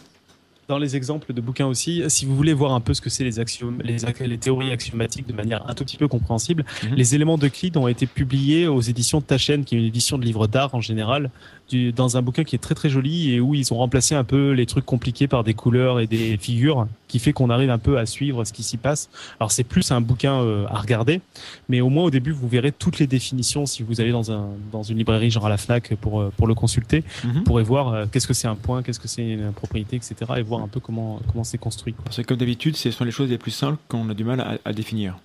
Dans 0.71 0.77
les 0.77 0.95
exemples 0.95 1.33
de 1.33 1.41
bouquins 1.41 1.67
aussi, 1.67 2.01
si 2.07 2.25
vous 2.25 2.33
voulez 2.33 2.53
voir 2.53 2.71
un 2.71 2.79
peu 2.79 2.93
ce 2.93 3.01
que 3.01 3.09
c'est 3.09 3.25
les, 3.25 3.41
axiomes, 3.41 3.81
les, 3.83 4.37
théories 4.37 4.71
axiomatiques 4.71 5.27
de 5.27 5.33
manière 5.33 5.69
un 5.69 5.73
tout 5.73 5.83
petit 5.83 5.97
peu 5.97 6.07
compréhensible, 6.07 6.63
Mhm. 6.85 6.95
les 6.95 7.13
éléments 7.13 7.37
d'Euclide 7.37 7.75
ont 7.75 7.89
été 7.89 8.07
publiés 8.07 8.67
aux 8.67 8.79
éditions 8.79 9.19
Taschen, 9.19 9.65
qui 9.65 9.75
est 9.75 9.79
une 9.79 9.83
édition 9.83 10.17
de 10.17 10.23
livres 10.23 10.47
d'art 10.47 10.73
en 10.73 10.79
général, 10.79 11.29
du- 11.71 11.91
dans 11.91 12.17
un 12.17 12.21
bouquin 12.21 12.43
qui 12.43 12.55
est 12.55 12.59
très 12.59 12.75
très 12.75 12.89
joli 12.89 13.33
et 13.33 13.39
où 13.39 13.55
ils 13.55 13.73
ont 13.73 13.77
remplacé 13.77 14.13
un 14.13 14.23
peu 14.23 14.51
les 14.51 14.65
trucs 14.67 14.85
compliqués 14.85 15.27
par 15.27 15.43
des 15.43 15.53
couleurs 15.55 15.99
et 15.99 16.05
des 16.07 16.37
figures, 16.37 16.87
qui 17.07 17.17
fait 17.19 17.33
qu'on 17.33 17.49
arrive 17.49 17.69
un 17.71 17.77
peu 17.79 17.97
à 17.97 18.05
suivre 18.05 18.43
ce 18.45 18.53
qui 18.53 18.61
s'y 18.63 18.77
passe. 18.77 19.09
Alors 19.39 19.51
c'est 19.51 19.63
plus 19.63 19.91
un 19.91 20.01
bouquin 20.01 20.41
euh, 20.41 20.65
à 20.69 20.77
regarder, 20.79 21.21
mais 21.69 21.81
au 21.81 21.89
moins 21.89 22.03
au 22.05 22.09
début 22.11 22.31
vous 22.31 22.47
verrez 22.47 22.71
toutes 22.71 22.99
les 22.99 23.07
définitions 23.07 23.65
si 23.65 23.81
vous 23.83 23.99
allez 24.01 24.11
dans, 24.11 24.31
un, 24.31 24.49
dans 24.71 24.83
une 24.83 24.97
librairie 24.97 25.31
genre 25.31 25.45
à 25.47 25.49
la 25.49 25.57
Fnac 25.57 25.95
pour, 25.95 26.21
euh, 26.21 26.31
pour 26.37 26.47
le 26.47 26.53
consulter 26.53 27.03
Mhm. 27.23 27.31
vous 27.33 27.41
pourrez 27.43 27.63
voir 27.63 27.93
euh, 27.93 28.05
qu'est-ce 28.11 28.27
que 28.27 28.33
c'est 28.33 28.47
un 28.47 28.55
point, 28.55 28.83
qu'est-ce 28.83 28.99
que 28.99 29.07
c'est 29.07 29.27
une 29.27 29.51
propriété, 29.53 29.95
etc. 29.95 30.15
et 30.37 30.41
voir 30.41 30.61
un 30.61 30.67
peu 30.67 30.79
comment 30.79 31.19
comment 31.31 31.43
c'est 31.43 31.57
construit. 31.57 31.93
quoi. 31.93 32.03
Parce 32.05 32.17
que 32.17 32.21
comme 32.23 32.37
d'habitude, 32.37 32.75
ce 32.75 32.91
sont 32.91 33.05
les 33.05 33.11
choses 33.11 33.29
les 33.29 33.37
plus 33.37 33.51
simples 33.51 33.77
qu'on 33.87 34.09
a 34.09 34.13
du 34.13 34.23
mal 34.23 34.39
à, 34.41 34.57
à 34.65 34.73
définir. 34.73 35.17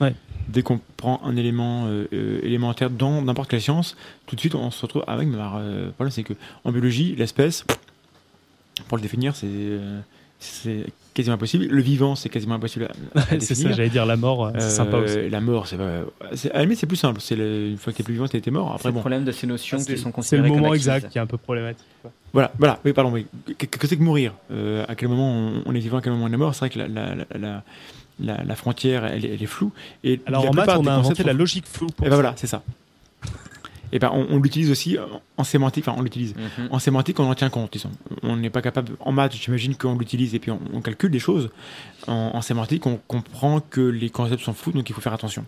Ouais. 0.00 0.14
Dès 0.48 0.62
qu'on 0.62 0.80
prend 0.96 1.20
un 1.24 1.36
élément 1.36 1.86
euh, 1.86 2.06
euh, 2.12 2.40
élémentaire 2.42 2.88
dans 2.90 3.20
n'importe 3.20 3.50
quelle 3.50 3.60
science, 3.60 3.96
tout 4.26 4.34
de 4.34 4.40
suite 4.40 4.54
on 4.54 4.70
se 4.70 4.80
retrouve 4.82 5.04
avec. 5.06 5.28
Mais 5.28 5.34
alors, 5.36 5.56
euh, 5.58 5.86
le 5.86 5.90
problème, 5.92 6.10
c'est 6.12 6.22
que 6.22 6.32
en 6.64 6.72
biologie, 6.72 7.14
l'espèce, 7.16 7.64
pour 8.88 8.96
le 8.96 9.02
définir, 9.02 9.34
c'est 9.36 9.46
euh, 9.50 10.00
c'est 10.38 10.86
quasiment 11.14 11.34
impossible. 11.34 11.66
Le 11.66 11.82
vivant, 11.82 12.14
c'est 12.14 12.28
quasiment 12.28 12.54
impossible 12.54 12.88
c'est 13.40 13.56
ça, 13.56 13.72
j'allais 13.72 13.88
dire 13.90 14.06
la 14.06 14.16
mort, 14.16 14.50
c'est 14.54 14.60
Euh, 14.62 14.70
sympa 14.70 14.96
aussi. 14.98 15.28
La 15.28 15.40
mort, 15.40 15.66
c'est 15.66 15.76
pas- 15.76 15.84
à 15.90 16.54
la 16.54 16.60
limite, 16.62 16.78
c'est 16.78 16.86
plus 16.86 16.96
simple. 16.96 17.20
C'est 17.20 17.34
le- 17.34 17.70
une 17.70 17.76
fois 17.76 17.92
que 17.92 17.98
t'es 17.98 18.04
plus 18.04 18.14
vivant, 18.14 18.28
t'es 18.28 18.40
mort. 18.52 18.68
C'est 18.68 18.74
Après, 18.76 18.88
le 18.90 18.94
bon, 18.94 19.00
problème 19.00 19.24
de 19.24 19.32
ces 19.32 19.46
notions 19.48 19.78
Ah, 19.80 19.84
C'est 19.84 19.94
qui 19.96 19.98
sont 20.00 20.04
c'est 20.22 20.36
le 20.36 20.42
considérées 20.44 20.48
moment 20.50 20.74
exact 20.74 21.08
qui 21.10 21.18
est 21.18 21.20
un 21.20 21.26
peu 21.26 21.36
problématique. 21.38 21.84
quoi. 22.02 22.12
Voilà, 22.32 22.52
voilà, 22.58 22.78
oui, 22.84 22.92
pardon, 22.92 23.10
oui. 23.10 23.26
Que, 23.58 23.66
que 23.66 23.86
c'est 23.88 23.96
que 23.96 24.02
mourir? 24.02 24.32
Euh, 24.52 24.84
À 24.86 24.94
quel 24.94 25.08
moment 25.08 25.28
on, 25.30 25.62
on 25.66 25.74
est 25.74 25.80
vivant, 25.80 25.98
à 25.98 26.02
quel 26.02 26.12
moment 26.12 26.26
on 26.26 26.32
est 26.32 26.36
mort? 26.36 26.54
C'est 26.54 26.60
vrai 26.60 26.70
que 26.70 26.78
la, 26.78 26.86
la, 26.88 27.14
la, 27.36 27.64
la, 28.20 28.56
frontière, 28.56 29.04
elle, 29.04 29.24
est- 29.24 29.34
elle 29.34 29.42
est 29.42 29.46
floue. 29.46 29.72
Et 30.04 30.20
Alors 30.26 30.44
la 30.44 30.50
en 30.50 30.52
maths, 30.54 30.70
on 30.78 30.86
a 30.86 30.92
inventé 30.92 31.22
la 31.24 31.32
logique 31.32 31.66
floue. 31.66 31.86
Pour 31.88 32.06
Et 32.06 32.10
ben 32.10 32.16
ça. 32.16 32.22
voilà, 32.22 32.34
c'est 32.36 32.46
ça. 32.46 32.62
Et 33.90 33.98
ben 33.98 34.10
on, 34.12 34.26
on 34.30 34.38
l'utilise 34.38 34.70
aussi 34.70 34.98
en- 34.98 35.22
en 35.38 35.44
sémantique, 35.44 35.86
enfin 35.88 35.96
on 35.98 36.02
l'utilise. 36.02 36.34
Mhm. 36.36 36.68
En 36.70 36.78
sémantique, 36.78 37.18
on 37.20 37.30
en 37.30 37.34
tient 37.34 37.48
compte, 37.48 37.72
disons. 37.72 37.90
On 38.22 38.36
n'est 38.36 38.50
pas 38.50 38.60
capable, 38.60 38.92
en 39.00 39.12
maths, 39.12 39.34
j'imagine 39.34 39.74
qu'on 39.76 39.96
l'utilise 39.96 40.34
et 40.34 40.38
puis 40.38 40.50
on, 40.50 40.60
on 40.74 40.80
calcule 40.82 41.10
des 41.10 41.18
choses. 41.18 41.48
En, 42.06 42.32
en 42.34 42.42
sémantique, 42.42 42.84
on 42.86 42.98
comprend 43.08 43.60
que 43.60 43.80
les 43.80 44.10
concepts 44.10 44.42
sont 44.42 44.52
flous, 44.52 44.72
donc 44.72 44.88
il 44.90 44.92
faut 44.94 45.00
faire 45.00 45.14
attention. 45.14 45.46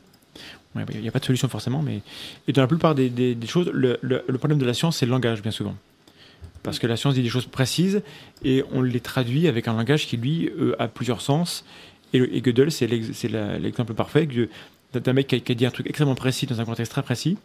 Ouais, 0.74 0.84
Il 0.94 1.00
n'y 1.00 1.08
a 1.08 1.10
pas 1.10 1.18
de 1.18 1.24
solution 1.24 1.48
forcément, 1.48 1.82
mais 1.82 2.00
et 2.48 2.52
dans 2.52 2.62
la 2.62 2.68
plupart 2.68 2.94
des, 2.94 3.10
des- 3.10 3.34
des 3.34 3.46
choses, 3.46 3.68
le, 3.74 3.98
le- 4.00 4.24
le 4.26 4.38
problème 4.38 4.58
de 4.58 4.64
la 4.64 4.72
science, 4.72 4.96
c'est 4.98 5.06
le 5.06 5.10
langage, 5.12 5.42
bien 5.42 5.50
souvent. 5.50 5.74
Parce 6.62 6.78
que 6.78 6.86
la 6.86 6.96
science 6.96 7.14
dit 7.14 7.22
des 7.22 7.28
choses 7.28 7.46
précises 7.46 8.02
et 8.44 8.62
on 8.72 8.80
les 8.82 9.00
traduit 9.00 9.48
avec 9.48 9.66
un 9.68 9.72
langage 9.74 10.06
qui, 10.06 10.16
lui, 10.16 10.48
euh, 10.58 10.76
a 10.78 10.88
plusieurs 10.88 11.20
sens. 11.22 11.64
Et, 12.12 12.18
et 12.18 12.40
Gödel, 12.42 12.70
c'est 12.72 12.86
l'exemple 12.86 13.94
parfait 13.94 14.28
d'un 14.94 15.12
mec 15.12 15.28
qui 15.28 15.36
a, 15.36 15.40
qui 15.40 15.52
a 15.52 15.54
dit 15.54 15.66
un 15.66 15.70
truc 15.70 15.86
extrêmement 15.86 16.14
précis 16.14 16.46
dans 16.46 16.60
un 16.60 16.64
contexte 16.64 16.92
très 16.92 17.02
précis. 17.02 17.38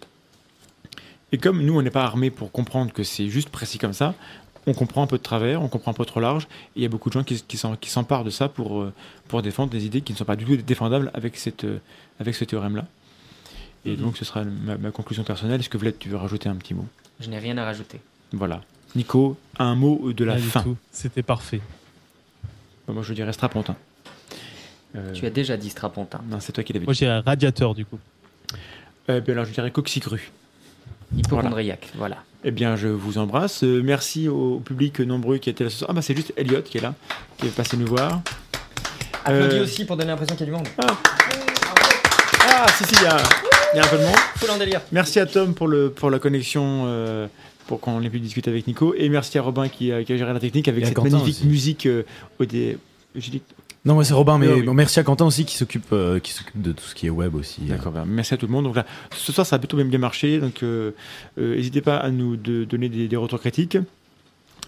Et 1.31 1.37
comme 1.37 1.61
nous, 1.63 1.77
on 1.77 1.81
n'est 1.81 1.89
pas 1.91 2.03
armés 2.03 2.29
pour 2.31 2.51
comprendre 2.51 2.91
que 2.93 3.03
c'est 3.03 3.27
juste 3.29 3.49
précis 3.49 3.77
comme 3.77 3.93
ça, 3.93 4.13
on 4.67 4.73
comprend 4.73 5.03
un 5.03 5.07
peu 5.07 5.17
de 5.17 5.23
travers, 5.23 5.61
on 5.61 5.67
comprend 5.67 5.91
un 5.91 5.93
peu 5.93 6.05
trop 6.05 6.19
large. 6.19 6.45
Et 6.75 6.79
il 6.79 6.81
y 6.83 6.85
a 6.85 6.89
beaucoup 6.89 7.09
de 7.09 7.13
gens 7.13 7.23
qui, 7.23 7.87
s'emparent 7.87 8.23
de 8.23 8.29
ça 8.31 8.49
pour, 8.49 8.81
euh, 8.81 8.93
pour 9.27 9.41
défendre 9.43 9.69
des 9.71 9.85
idées 9.85 10.01
qui 10.01 10.13
ne 10.13 10.17
sont 10.17 10.25
pas 10.25 10.35
du 10.35 10.45
tout 10.45 10.55
défendables 10.57 11.11
avec, 11.13 11.35
cette, 11.37 11.65
euh, 11.65 11.77
avec 12.19 12.33
ce 12.35 12.45
théorème-là. 12.45 12.87
Et 13.85 13.91
Mhm. 13.91 13.97
donc, 13.97 14.17
ce 14.17 14.25
sera 14.25 14.43
ma, 14.43 14.77
ma 14.77 14.89
conclusion 14.91 15.23
personnelle. 15.23 15.59
Est-ce 15.59 15.69
que 15.69 15.77
Vlad, 15.77 15.95
tu 15.99 16.09
veux 16.09 16.17
rajouter 16.17 16.49
un 16.49 16.55
petit 16.55 16.73
mot? 16.73 16.85
Je 17.19 17.29
n'ai 17.29 17.37
rien 17.37 17.55
à 17.59 17.65
rajouter. 17.65 17.99
Voilà. 18.31 18.61
Nico, 18.95 19.37
un 19.59 19.75
mot 19.75 20.11
de 20.13 20.23
la 20.25 20.33
Pas 20.35 20.39
du 20.39 20.47
fin. 20.47 20.63
tout. 20.63 20.77
C'était 20.91 21.21
parfait. 21.21 21.61
Moi, 22.87 23.03
je 23.03 23.13
dirais 23.13 23.33
strapontin. 23.33 23.75
Euh, 24.95 25.11
Tu 25.13 25.25
as 25.25 25.29
déjà 25.29 25.57
dit 25.57 25.69
Strapontin. 25.69 26.21
Non, 26.29 26.39
c'est 26.39 26.51
toi 26.51 26.63
qui 26.63 26.73
l'avais 26.73 26.85
Moi, 26.85 26.93
dit. 26.93 26.99
j'irais 26.99 27.19
radiateur 27.19 27.73
du 27.75 27.85
coup. 27.85 27.99
Euh, 29.09 29.19
bien, 29.21 29.33
alors, 29.33 29.45
je 29.45 29.51
dirais 29.51 29.71
coxicru. 29.71 30.31
Hypochondriaque, 31.17 31.89
voilà. 31.95 32.17
Eh 32.43 32.51
bien, 32.51 32.75
je 32.75 32.87
vous 32.87 33.17
embrasse. 33.17 33.63
Euh, 33.63 33.81
merci 33.83 34.27
au 34.27 34.59
public 34.59 34.99
nombreux 34.99 35.37
qui 35.37 35.49
était 35.49 35.63
là 35.63 35.69
ce 35.69 35.77
soir. 35.79 35.89
Ah, 35.91 35.93
bah, 35.93 36.01
c'est 36.01 36.15
juste 36.15 36.33
Elliot 36.37 36.61
qui 36.61 36.77
est 36.77 36.81
là, 36.81 36.93
qui 37.37 37.47
est 37.47 37.49
passé 37.55 37.77
nous 37.77 37.85
voir. 37.87 38.21
Applaudis 39.23 39.55
Euh, 39.57 39.63
aussi 39.63 39.85
pour 39.85 39.97
donner 39.97 40.09
l'impression 40.11 40.35
qu'il 40.35 40.45
y 40.47 40.49
a 40.49 40.51
du 40.53 40.57
monde. 40.57 40.67
Ah, 42.47 42.67
si, 42.77 42.83
si, 42.85 42.95
il 42.95 43.03
y 43.03 43.05
a, 43.07 43.17
il 43.73 43.77
y 43.77 43.79
a 43.79 43.83
un 43.85 43.87
peu 43.87 43.97
de 43.97 44.03
monde. 44.03 44.15
Full 44.35 44.49
en 44.51 44.57
délire. 44.57 44.81
Merci 44.91 45.19
à 45.19 45.25
Tom 45.25 45.53
pour, 45.53 45.67
le, 45.67 45.89
pour 45.89 46.09
la 46.09 46.19
connexion, 46.19 46.83
euh, 46.85 47.27
pour 47.67 47.79
qu'on 47.79 48.01
ait 48.01 48.09
pu 48.09 48.19
discuter 48.19 48.49
avec 48.51 48.67
Nico. 48.67 48.93
Et 48.97 49.09
merci 49.09 49.37
à 49.37 49.41
Robin 49.41 49.67
qui 49.67 49.91
a, 49.91 50.03
qui 50.03 50.13
a 50.13 50.17
géré 50.17 50.31
la 50.33 50.39
technique 50.39 50.67
avec 50.67 50.81
Et 50.81 50.85
à 50.85 50.87
cette 50.89 50.95
Quentin 50.95 51.09
magnifique 51.17 51.35
aussi. 51.39 51.47
musique 51.47 51.85
euh, 51.87 52.03
au 52.39 52.45
dé... 52.45 52.77
j'ai 53.15 53.31
dit- 53.31 53.41
Non, 53.85 54.03
c'est 54.03 54.13
Robin, 54.15 54.39
mais 54.39 54.47
Oui, 54.47 54.53
oui. 54.61 54.61
bon, 54.63 54.73
merci 54.73 54.99
à 54.99 55.03
Quentin 55.03 55.25
aussi 55.25 55.45
qui 55.45 55.55
s'occupe 55.55 55.85
euh, 55.93 56.19
qui 56.19 56.31
s'occupe 56.31 56.59
de 56.59 56.71
tout 56.71 56.83
ce 56.83 56.95
qui 56.95 57.05
est 57.05 57.11
web 57.11 57.35
aussi. 57.35 57.61
D'accord, 57.61 57.91
ben, 57.91 58.03
merci 58.07 58.33
à 58.33 58.37
tout 58.37 58.47
le 58.47 58.51
monde. 58.51 58.63
Donc 58.65 58.75
là, 58.75 58.85
ce 59.15 59.31
soir, 59.31 59.45
ça 59.45 59.57
a 59.57 59.59
plutôt 59.59 59.77
même 59.77 59.89
bien 59.89 59.99
marché. 59.99 60.39
Donc, 60.39 60.63
euh, 60.63 60.91
euh, 61.37 61.55
n'hésitez 61.55 61.81
pas 61.81 61.97
à 61.97 62.09
nous 62.09 62.35
de- 62.35 62.63
donner 62.63 62.89
des, 62.89 63.07
des 63.07 63.15
retours 63.15 63.39
critiques 63.39 63.77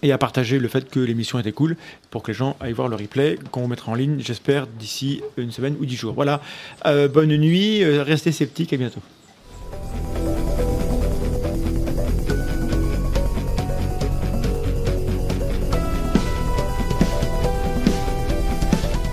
et 0.02 0.12
à 0.12 0.18
partager 0.18 0.60
le 0.60 0.68
fait 0.68 0.88
que 0.88 1.00
l'émission 1.00 1.40
était 1.40 1.50
cool 1.50 1.76
pour 2.12 2.22
que 2.22 2.30
les 2.30 2.36
gens 2.38 2.56
aillent 2.60 2.72
voir 2.74 2.86
le 2.86 2.94
replay 2.94 3.36
qu'on 3.50 3.66
mettra 3.66 3.90
en 3.90 3.96
ligne, 3.96 4.20
j'espère, 4.20 4.68
d'ici 4.68 5.20
une 5.36 5.50
semaine 5.50 5.74
ou 5.80 5.84
dix 5.86 5.96
jours. 5.96 6.14
Voilà. 6.14 6.40
Bonne 6.84 7.36
nuit, 7.36 7.82
restez 7.84 8.30
sceptiques, 8.30 8.72
à 8.72 8.76
bientôt. 8.76 9.00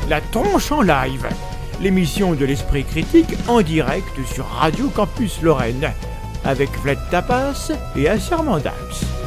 La 0.07 0.21
tronche 0.21 0.71
en 0.71 0.83
live, 0.83 1.27
l'émission 1.81 2.35
de 2.35 2.45
l'esprit 2.45 2.83
critique 2.83 3.33
en 3.47 3.61
direct 3.61 4.23
sur 4.31 4.45
Radio 4.45 4.87
Campus 4.89 5.41
Lorraine, 5.41 5.91
avec 6.43 6.69
Vlad 6.83 6.99
Tapas 7.09 7.71
et 7.95 8.07
Assermandax. 8.07 9.24